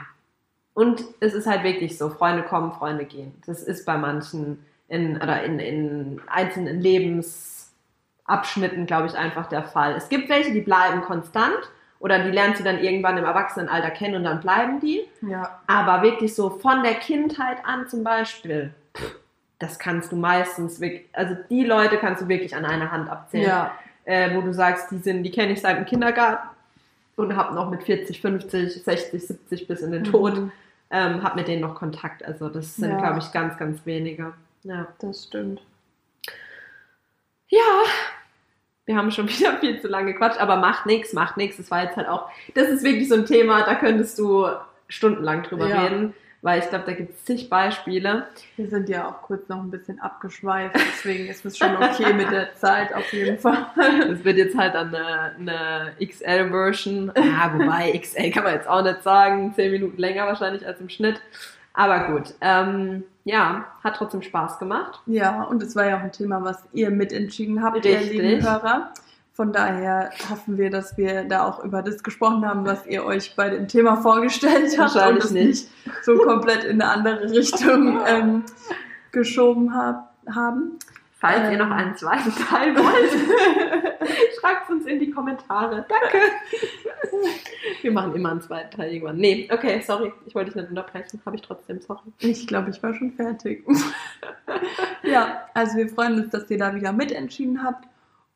Und 0.73 1.05
es 1.19 1.35
ist 1.35 1.45
halt 1.45 1.63
wirklich 1.63 1.99
so, 1.99 2.09
Freunde 2.09 2.41
kommen, 2.41 2.71
Freunde 2.71 3.05
gehen. 3.05 3.33
Das 3.45 3.61
ist 3.61 3.85
bei 3.85 3.95
manchen 3.97 4.65
in, 4.87 5.17
oder 5.17 5.43
in, 5.43 5.59
in 5.59 6.19
einzelnen 6.27 6.81
Lebensabschnitten, 8.27 8.85
glaube 8.85 9.07
ich, 9.07 9.15
einfach 9.17 9.47
der 9.47 9.63
Fall. 9.63 9.93
Es 9.95 10.09
gibt 10.09 10.29
welche, 10.29 10.51
die 10.51 10.61
bleiben 10.61 11.01
konstant 11.01 11.57
oder 11.99 12.19
die 12.19 12.31
lernst 12.31 12.59
du 12.59 12.63
dann 12.63 12.79
irgendwann 12.79 13.17
im 13.17 13.23
Erwachsenenalter 13.25 13.91
kennen 13.91 14.15
und 14.15 14.23
dann 14.23 14.41
bleiben 14.41 14.79
die. 14.79 15.07
ja, 15.21 15.59
Aber 15.67 16.01
wirklich 16.01 16.35
so 16.35 16.49
von 16.49 16.83
der 16.83 16.95
Kindheit 16.95 17.57
an 17.63 17.87
zum 17.87 18.03
Beispiel, 18.03 18.73
das 19.59 19.79
kannst 19.79 20.11
du 20.11 20.15
meistens 20.15 20.79
wirklich, 20.81 21.05
also 21.13 21.35
die 21.49 21.63
Leute 21.63 21.97
kannst 21.97 22.21
du 22.21 22.27
wirklich 22.27 22.55
an 22.55 22.65
einer 22.65 22.91
Hand 22.91 23.09
abzählen 23.09 23.47
ja, 23.47 23.71
äh, 24.05 24.35
wo 24.35 24.41
du 24.41 24.53
sagst, 24.53 24.91
die 24.91 24.97
sind, 24.97 25.23
die 25.23 25.31
kenne 25.31 25.53
ich 25.53 25.61
seit 25.61 25.77
dem 25.77 25.85
Kindergarten 25.85 26.49
und 27.15 27.35
habe 27.35 27.55
noch 27.55 27.69
mit 27.69 27.83
40, 27.83 28.19
50, 28.21 28.83
60, 28.83 29.27
70 29.27 29.67
bis 29.67 29.81
in 29.81 29.91
den 29.91 30.03
Tod, 30.03 30.35
Mhm. 30.37 30.51
ähm, 30.91 31.23
habe 31.23 31.35
mit 31.39 31.47
denen 31.47 31.61
noch 31.61 31.75
Kontakt. 31.75 32.23
Also 32.25 32.49
das 32.49 32.75
sind, 32.75 32.91
Ja. 32.91 32.97
glaube 32.99 33.19
ich, 33.19 33.31
ganz, 33.31 33.57
ganz 33.57 33.85
wenige. 33.85 34.33
Ja. 34.63 34.87
das 34.99 35.23
stimmt. 35.25 35.61
ja, 37.47 37.61
wir 38.85 38.95
haben 38.95 39.11
schon 39.11 39.27
wieder 39.29 39.57
viel 39.57 39.79
zu 39.81 39.87
lange 39.87 40.13
gequatscht, 40.13 40.39
aber 40.39 40.57
macht 40.57 40.85
nichts, 40.85 41.13
macht 41.13 41.37
nichts. 41.37 41.57
Das 41.57 41.71
war 41.71 41.83
jetzt 41.83 41.97
halt 41.97 42.07
auch, 42.07 42.29
das 42.53 42.67
ist 42.69 42.83
wirklich 42.83 43.09
so 43.09 43.15
ein 43.15 43.25
Thema, 43.25 43.63
da 43.63 43.75
könntest 43.75 44.17
du 44.19 44.47
stundenlang 44.87 45.43
drüber 45.43 45.67
Ja. 45.67 45.83
reden, 45.83 46.13
weil 46.43 46.59
ich 46.59 46.69
glaube, 46.69 46.83
da 46.85 46.91
gibt 46.93 47.15
es 47.15 47.25
zig 47.25 47.49
Beispiele. 47.49 48.27
Wir 48.55 48.67
sind 48.69 48.87
ja 48.87 49.07
auch 49.07 49.23
kurz 49.23 49.49
noch 49.49 49.57
ein 49.63 49.71
bisschen 49.71 49.99
abgeschweift, 49.99 50.75
deswegen 50.75 51.25
ist 51.27 51.43
es 51.43 51.57
schon 51.57 51.75
okay 51.75 52.13
mit 52.13 52.29
der 52.31 52.53
Zeit 52.55 52.93
auf 52.93 53.11
jeden 53.11 53.39
Fall. 53.39 53.65
Das 54.07 54.23
wird 54.23 54.37
jetzt 54.37 54.55
halt 54.55 54.75
dann 54.75 54.93
eine, 54.93 55.35
eine 55.39 55.93
XL-Version. 56.05 57.11
Ja, 57.17 57.51
wobei 57.57 57.97
XL 57.97 58.29
kann 58.29 58.43
man 58.43 58.53
jetzt 58.53 58.67
auch 58.67 58.83
nicht 58.83 59.01
sagen. 59.01 59.53
Zehn 59.55 59.71
Minuten 59.71 59.97
länger 59.97 60.27
wahrscheinlich 60.27 60.65
als 60.67 60.79
im 60.79 60.89
Schnitt. 60.89 61.19
Aber 61.73 62.07
gut. 62.11 62.35
Ähm, 62.41 63.03
ja, 63.25 63.65
hat 63.83 63.95
trotzdem 63.97 64.21
Spaß 64.21 64.59
gemacht. 64.59 65.01
Ja, 65.07 65.43
und 65.43 65.61
es 65.61 65.75
war 65.75 65.85
ja 65.85 65.97
auch 65.97 66.03
ein 66.03 66.11
Thema, 66.11 66.43
was 66.43 66.63
ihr 66.73 66.91
mitentschieden 66.91 67.61
habt, 67.63 67.77
Richtig. 67.77 68.13
ihr 68.13 68.23
lieben 68.23 68.43
Hörer. 68.43 68.93
Von 69.33 69.51
daher 69.51 70.11
hoffen 70.29 70.57
wir, 70.57 70.69
dass 70.69 70.95
wir 70.95 71.25
da 71.25 71.45
auch 71.45 71.61
über 71.63 71.81
das 71.81 72.03
gesprochen 72.03 72.47
haben, 72.47 72.65
was 72.65 72.85
ihr 72.85 73.03
euch 73.03 73.35
bei 73.35 73.49
dem 73.49 73.67
Thema 73.67 73.97
vorgestellt 73.97 74.79
habt 74.79 74.95
und 74.95 75.17
es 75.17 75.31
nicht 75.31 75.67
so 76.03 76.15
komplett 76.17 76.63
in 76.63 76.81
eine 76.81 76.89
andere 76.89 77.31
Richtung 77.31 77.99
ähm, 78.07 78.43
geschoben 79.11 79.75
hab, 79.75 80.13
haben. 80.33 80.77
Falls 81.19 81.47
ähm, 81.47 81.51
ihr 81.51 81.57
noch 81.57 81.71
einen 81.71 81.97
zweiten 81.97 82.31
Teil 82.31 82.75
wollt, 82.77 83.11
uns 84.85 84.93
in 84.93 84.99
die 84.99 85.09
Kommentare. 85.09 85.85
Danke. 85.87 86.17
Wir 87.81 87.91
machen 87.91 88.15
immer 88.15 88.31
einen 88.31 88.41
zweiten 88.41 88.75
Teil 88.75 88.93
irgendwann. 88.93 89.17
Nee, 89.17 89.49
okay, 89.51 89.81
sorry. 89.81 90.11
Ich 90.25 90.35
wollte 90.35 90.51
dich 90.51 90.61
nicht 90.61 90.69
unterbrechen. 90.69 91.21
Habe 91.25 91.35
ich 91.35 91.41
trotzdem, 91.41 91.81
sorry. 91.81 92.11
Ich 92.19 92.47
glaube, 92.47 92.69
ich 92.69 92.81
war 92.81 92.93
schon 92.93 93.11
fertig. 93.11 93.65
ja, 95.03 95.45
also 95.53 95.77
wir 95.77 95.89
freuen 95.89 96.21
uns, 96.21 96.29
dass 96.29 96.49
ihr 96.49 96.57
da 96.57 96.73
wieder 96.75 96.91
mitentschieden 96.91 97.63
habt. 97.63 97.87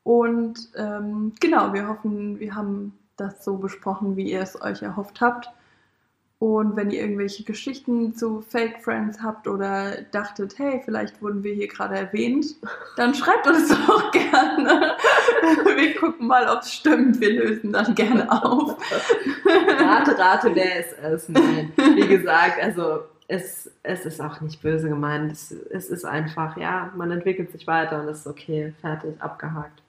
Und 0.02 0.70
ähm, 0.76 1.32
genau, 1.40 1.72
wir 1.72 1.86
hoffen, 1.88 2.40
wir 2.40 2.54
haben 2.54 2.98
das 3.16 3.44
so 3.44 3.56
besprochen, 3.56 4.16
wie 4.16 4.30
ihr 4.30 4.40
es 4.40 4.60
euch 4.60 4.82
erhofft 4.82 5.20
habt. 5.20 5.50
Und 6.40 6.74
wenn 6.74 6.90
ihr 6.90 7.02
irgendwelche 7.02 7.44
Geschichten 7.44 8.14
zu 8.14 8.40
Fake 8.40 8.82
Friends 8.82 9.22
habt 9.22 9.46
oder 9.46 10.00
dachtet, 10.10 10.58
hey, 10.58 10.80
vielleicht 10.82 11.20
wurden 11.20 11.44
wir 11.44 11.52
hier 11.52 11.68
gerade 11.68 11.96
erwähnt, 11.96 12.56
dann 12.96 13.14
schreibt 13.14 13.46
uns 13.46 13.68
doch 13.86 14.10
gerne. 14.10 14.96
Wir 15.76 15.94
gucken 15.96 16.26
mal, 16.26 16.48
ob 16.48 16.62
es 16.62 16.72
stimmt. 16.72 17.20
Wir 17.20 17.34
lösen 17.34 17.74
dann 17.74 17.94
gerne 17.94 18.32
auf. 18.32 18.78
Rate, 19.78 20.18
rate, 20.18 20.54
wer 20.54 20.80
ist 20.80 20.96
es? 20.98 21.28
Nein. 21.28 21.74
Wie 21.76 22.08
gesagt, 22.08 22.58
also 22.62 23.00
es, 23.28 23.70
es 23.82 24.06
ist 24.06 24.22
auch 24.22 24.40
nicht 24.40 24.62
böse 24.62 24.88
gemeint. 24.88 25.32
Es, 25.32 25.52
es 25.52 25.90
ist 25.90 26.06
einfach, 26.06 26.56
ja, 26.56 26.90
man 26.96 27.10
entwickelt 27.10 27.52
sich 27.52 27.66
weiter 27.66 28.00
und 28.00 28.08
es 28.08 28.20
ist 28.20 28.26
okay, 28.26 28.72
fertig, 28.80 29.20
abgehakt. 29.20 29.82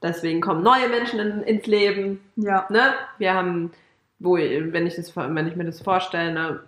Deswegen 0.00 0.40
kommen 0.40 0.62
neue 0.62 0.88
Menschen 0.88 1.18
in, 1.18 1.42
ins 1.42 1.66
Leben. 1.66 2.20
Ja. 2.36 2.66
Ne? 2.70 2.94
Wir 3.18 3.34
haben, 3.34 3.72
wo, 4.20 4.36
wenn 4.36 4.86
ich, 4.86 4.94
das, 4.94 5.16
wenn 5.16 5.48
ich 5.48 5.56
mir 5.56 5.64
das 5.64 5.80
vorstelle, 5.82 6.32
ne, 6.32 6.60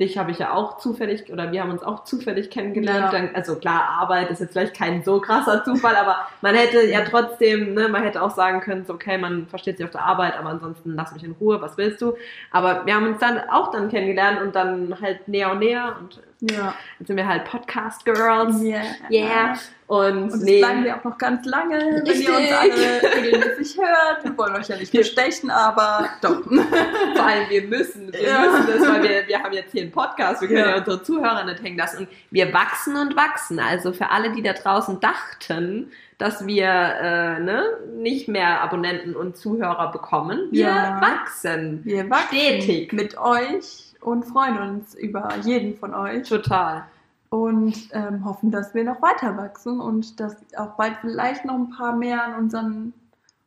dich 0.00 0.18
habe 0.18 0.32
ich 0.32 0.40
ja 0.40 0.52
auch 0.52 0.78
zufällig, 0.78 1.32
oder 1.32 1.52
wir 1.52 1.62
haben 1.62 1.70
uns 1.70 1.84
auch 1.84 2.02
zufällig 2.02 2.50
kennengelernt. 2.50 3.12
Ja. 3.12 3.28
Also 3.32 3.54
klar, 3.54 3.84
Arbeit 4.00 4.28
ist 4.28 4.40
jetzt 4.40 4.52
vielleicht 4.52 4.76
kein 4.76 5.04
so 5.04 5.20
krasser 5.20 5.62
Zufall, 5.62 5.94
aber 5.94 6.16
man 6.42 6.56
hätte 6.56 6.84
ja 6.84 7.02
trotzdem, 7.02 7.74
ne, 7.74 7.88
man 7.88 8.02
hätte 8.02 8.20
auch 8.20 8.32
sagen 8.32 8.60
können, 8.60 8.84
so, 8.84 8.94
okay, 8.94 9.18
man 9.18 9.46
versteht 9.46 9.76
sich 9.76 9.86
auf 9.86 9.92
der 9.92 10.04
Arbeit, 10.04 10.36
aber 10.36 10.50
ansonsten 10.50 10.96
lass 10.96 11.14
mich 11.14 11.22
in 11.22 11.36
Ruhe, 11.40 11.62
was 11.62 11.78
willst 11.78 12.02
du? 12.02 12.14
Aber 12.50 12.84
wir 12.86 12.94
haben 12.94 13.06
uns 13.06 13.20
dann 13.20 13.38
auch 13.48 13.70
dann 13.70 13.88
kennengelernt 13.88 14.40
und 14.42 14.56
dann 14.56 15.00
halt 15.00 15.28
näher 15.28 15.52
und 15.52 15.60
näher 15.60 15.94
und 16.00 16.20
ja. 16.40 16.74
Jetzt 16.98 17.08
sind 17.08 17.16
wir 17.16 17.26
halt 17.26 17.44
Podcast 17.44 18.04
Girls. 18.04 18.60
Yeah. 18.60 18.82
yeah. 19.10 19.58
Und, 19.86 20.24
und 20.24 20.32
das 20.32 20.40
nee. 20.40 20.60
bleiben 20.60 20.84
wir 20.84 20.96
auch 20.96 21.04
noch 21.04 21.18
ganz 21.18 21.44
lange, 21.44 21.78
wenn 21.78 22.06
Richtig. 22.06 22.28
ihr 22.28 22.36
uns 22.36 22.52
alle 22.52 23.16
regelmäßig 23.16 23.78
hört. 23.78 24.24
Wir 24.24 24.38
wollen 24.38 24.56
euch 24.56 24.68
ja 24.68 24.76
nicht 24.76 24.92
bestechen, 24.92 25.50
aber 25.50 26.08
doch. 26.22 26.42
Vor 26.44 27.26
allem 27.26 27.50
wir 27.50 27.62
müssen. 27.62 28.12
Wir 28.12 28.22
ja. 28.22 28.40
müssen 28.40 28.66
das, 28.66 28.88
weil 28.88 29.02
wir, 29.02 29.28
wir 29.28 29.42
haben 29.42 29.52
jetzt 29.52 29.72
hier 29.72 29.82
einen 29.82 29.92
Podcast. 29.92 30.40
Wir 30.40 30.48
können 30.48 30.60
ja. 30.60 30.70
ja 30.70 30.78
unsere 30.78 31.02
Zuhörer 31.02 31.44
nicht 31.44 31.62
hängen 31.62 31.78
lassen. 31.78 31.98
Und 31.98 32.08
wir 32.30 32.52
wachsen 32.54 32.96
und 32.96 33.14
wachsen. 33.14 33.58
Also 33.58 33.92
für 33.92 34.10
alle, 34.10 34.32
die 34.32 34.42
da 34.42 34.54
draußen 34.54 35.00
dachten, 35.00 35.92
dass 36.16 36.46
wir 36.46 36.66
äh, 36.66 37.40
ne, 37.40 37.64
nicht 37.96 38.28
mehr 38.28 38.62
Abonnenten 38.62 39.14
und 39.14 39.36
Zuhörer 39.36 39.92
bekommen. 39.92 40.48
Wir 40.50 40.68
ja. 40.68 41.00
wachsen. 41.00 41.80
Wir 41.84 42.08
wachsen 42.08 42.28
stetig 42.28 42.92
mit 42.92 43.18
euch 43.18 43.93
und 44.04 44.24
freuen 44.24 44.58
uns 44.58 44.94
über 44.94 45.28
jeden 45.42 45.76
von 45.76 45.94
euch. 45.94 46.28
Total. 46.28 46.84
Und 47.30 47.88
ähm, 47.92 48.24
hoffen, 48.24 48.50
dass 48.50 48.74
wir 48.74 48.84
noch 48.84 49.02
weiter 49.02 49.36
wachsen 49.36 49.80
und 49.80 50.20
dass 50.20 50.36
auch 50.56 50.76
bald 50.76 50.96
vielleicht 51.00 51.44
noch 51.44 51.54
ein 51.54 51.70
paar 51.70 51.96
mehr 51.96 52.22
an 52.22 52.34
unseren 52.36 52.92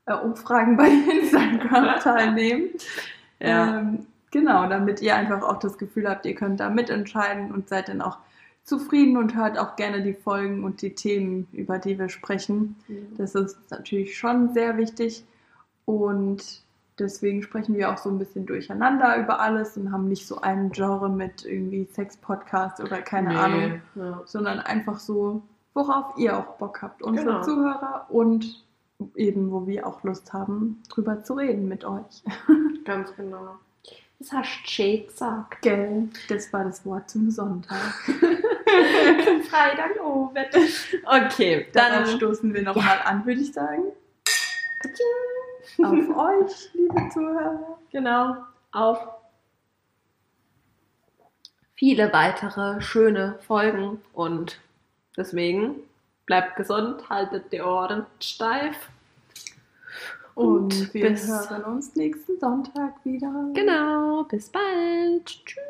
äh, 0.06 0.16
Umfragen 0.16 0.76
bei 0.76 0.88
Instagram 1.22 2.00
teilnehmen. 2.04 2.70
ja. 3.40 3.80
Ähm, 3.80 4.08
genau, 4.32 4.68
damit 4.68 5.02
ihr 5.02 5.16
einfach 5.16 5.42
auch 5.44 5.60
das 5.60 5.78
Gefühl 5.78 6.10
habt, 6.10 6.26
ihr 6.26 6.36
könnt 6.36 6.60
da 6.60 6.70
mitentscheiden 6.70 7.52
und 7.52 7.70
seid 7.70 7.88
dann 7.88 8.02
auch 8.02 8.18
zufrieden 8.64 9.16
und 9.16 9.36
hört 9.36 9.58
auch 9.58 9.78
gerne 9.78 10.02
die 10.02 10.14
Folgen 10.14 10.66
und 10.66 10.82
die 10.82 10.94
Themen, 10.94 11.48
über 11.54 11.80
die 11.80 11.98
wir 11.98 12.10
sprechen. 12.10 12.76
Mhm. 12.90 13.16
Das 13.18 13.34
ist 13.34 13.58
natürlich 13.72 14.18
schon 14.18 14.54
sehr 14.54 14.78
wichtig. 14.78 15.24
Und 15.86 16.66
Deswegen 16.99 17.44
sprechen 17.44 17.76
wir 17.76 17.91
auch 17.91 17.98
so 17.98 18.10
ein 18.10 18.18
bisschen 18.18 18.45
durcheinander 18.48 19.18
über 19.18 19.40
alles 19.40 19.78
und 19.78 19.91
haben 19.91 20.07
nicht 20.07 20.26
so 20.26 20.41
einen 20.41 20.72
Genre 20.72 21.10
mit 21.10 21.45
irgendwie 21.45 21.86
Sex-Podcast 21.86 22.80
oder 22.80 23.02
keine 23.02 23.30
nee, 23.30 23.36
Ahnung, 23.36 23.82
ja. 23.95 24.22
sondern 24.26 24.60
einfach 24.60 24.98
so, 24.98 25.44
worauf 25.76 26.18
ihr 26.18 26.36
auch 26.36 26.57
Bock 26.57 26.82
habt, 26.82 27.03
unsere 27.03 27.28
genau. 27.28 27.41
Zuhörer 27.44 28.07
und 28.10 28.65
eben, 29.15 29.52
wo 29.52 29.68
wir 29.68 29.86
auch 29.86 30.03
Lust 30.03 30.34
haben, 30.34 30.82
drüber 30.90 31.24
zu 31.24 31.36
reden 31.36 31.68
mit 31.68 31.86
euch. 31.86 32.24
Ganz 32.86 33.15
genau. 33.15 33.60
Das 34.19 34.32
hast 34.32 34.64
du 34.65 35.06
gesagt. 35.06 35.61
Gell, 35.61 36.10
das 36.30 36.52
war 36.52 36.64
das 36.64 36.84
Wort 36.84 37.07
zum 37.10 37.30
Sonntag. 37.30 37.78
zum 38.07 39.44
Freitag, 39.44 39.91
oh, 40.03 40.32
Okay, 41.06 41.68
dann 41.74 41.91
Darauf 41.91 42.15
stoßen 42.15 42.52
wir 42.52 42.64
nochmal 42.64 42.98
ja. 42.98 43.06
an, 43.06 43.26
würde 43.28 43.41
ich 43.41 43.53
sagen. 43.53 43.84
Katsching 44.82 45.36
auf 45.84 46.18
euch, 46.18 46.69
liebe 46.73 47.10
Zuhörer. 47.14 47.77
Genau, 47.91 48.35
auf 48.72 48.99
viele 51.76 52.11
weitere 52.11 52.81
schöne 52.81 53.38
Folgen 53.45 54.02
und 54.14 54.60
deswegen 55.15 55.76
bleibt 56.26 56.56
gesund, 56.56 57.10
haltet 57.10 57.52
die 57.52 57.61
Ohren 57.61 58.06
steif. 58.19 58.89
Und, 60.35 60.76
und 60.76 60.94
wir 60.94 61.10
hören 61.10 61.64
uns 61.64 61.95
nächsten 61.95 62.39
Sonntag 62.39 62.94
wieder. 63.03 63.31
Genau, 63.56 64.23
bis 64.26 64.49
bald. 64.49 65.26
Tschüss. 65.26 65.64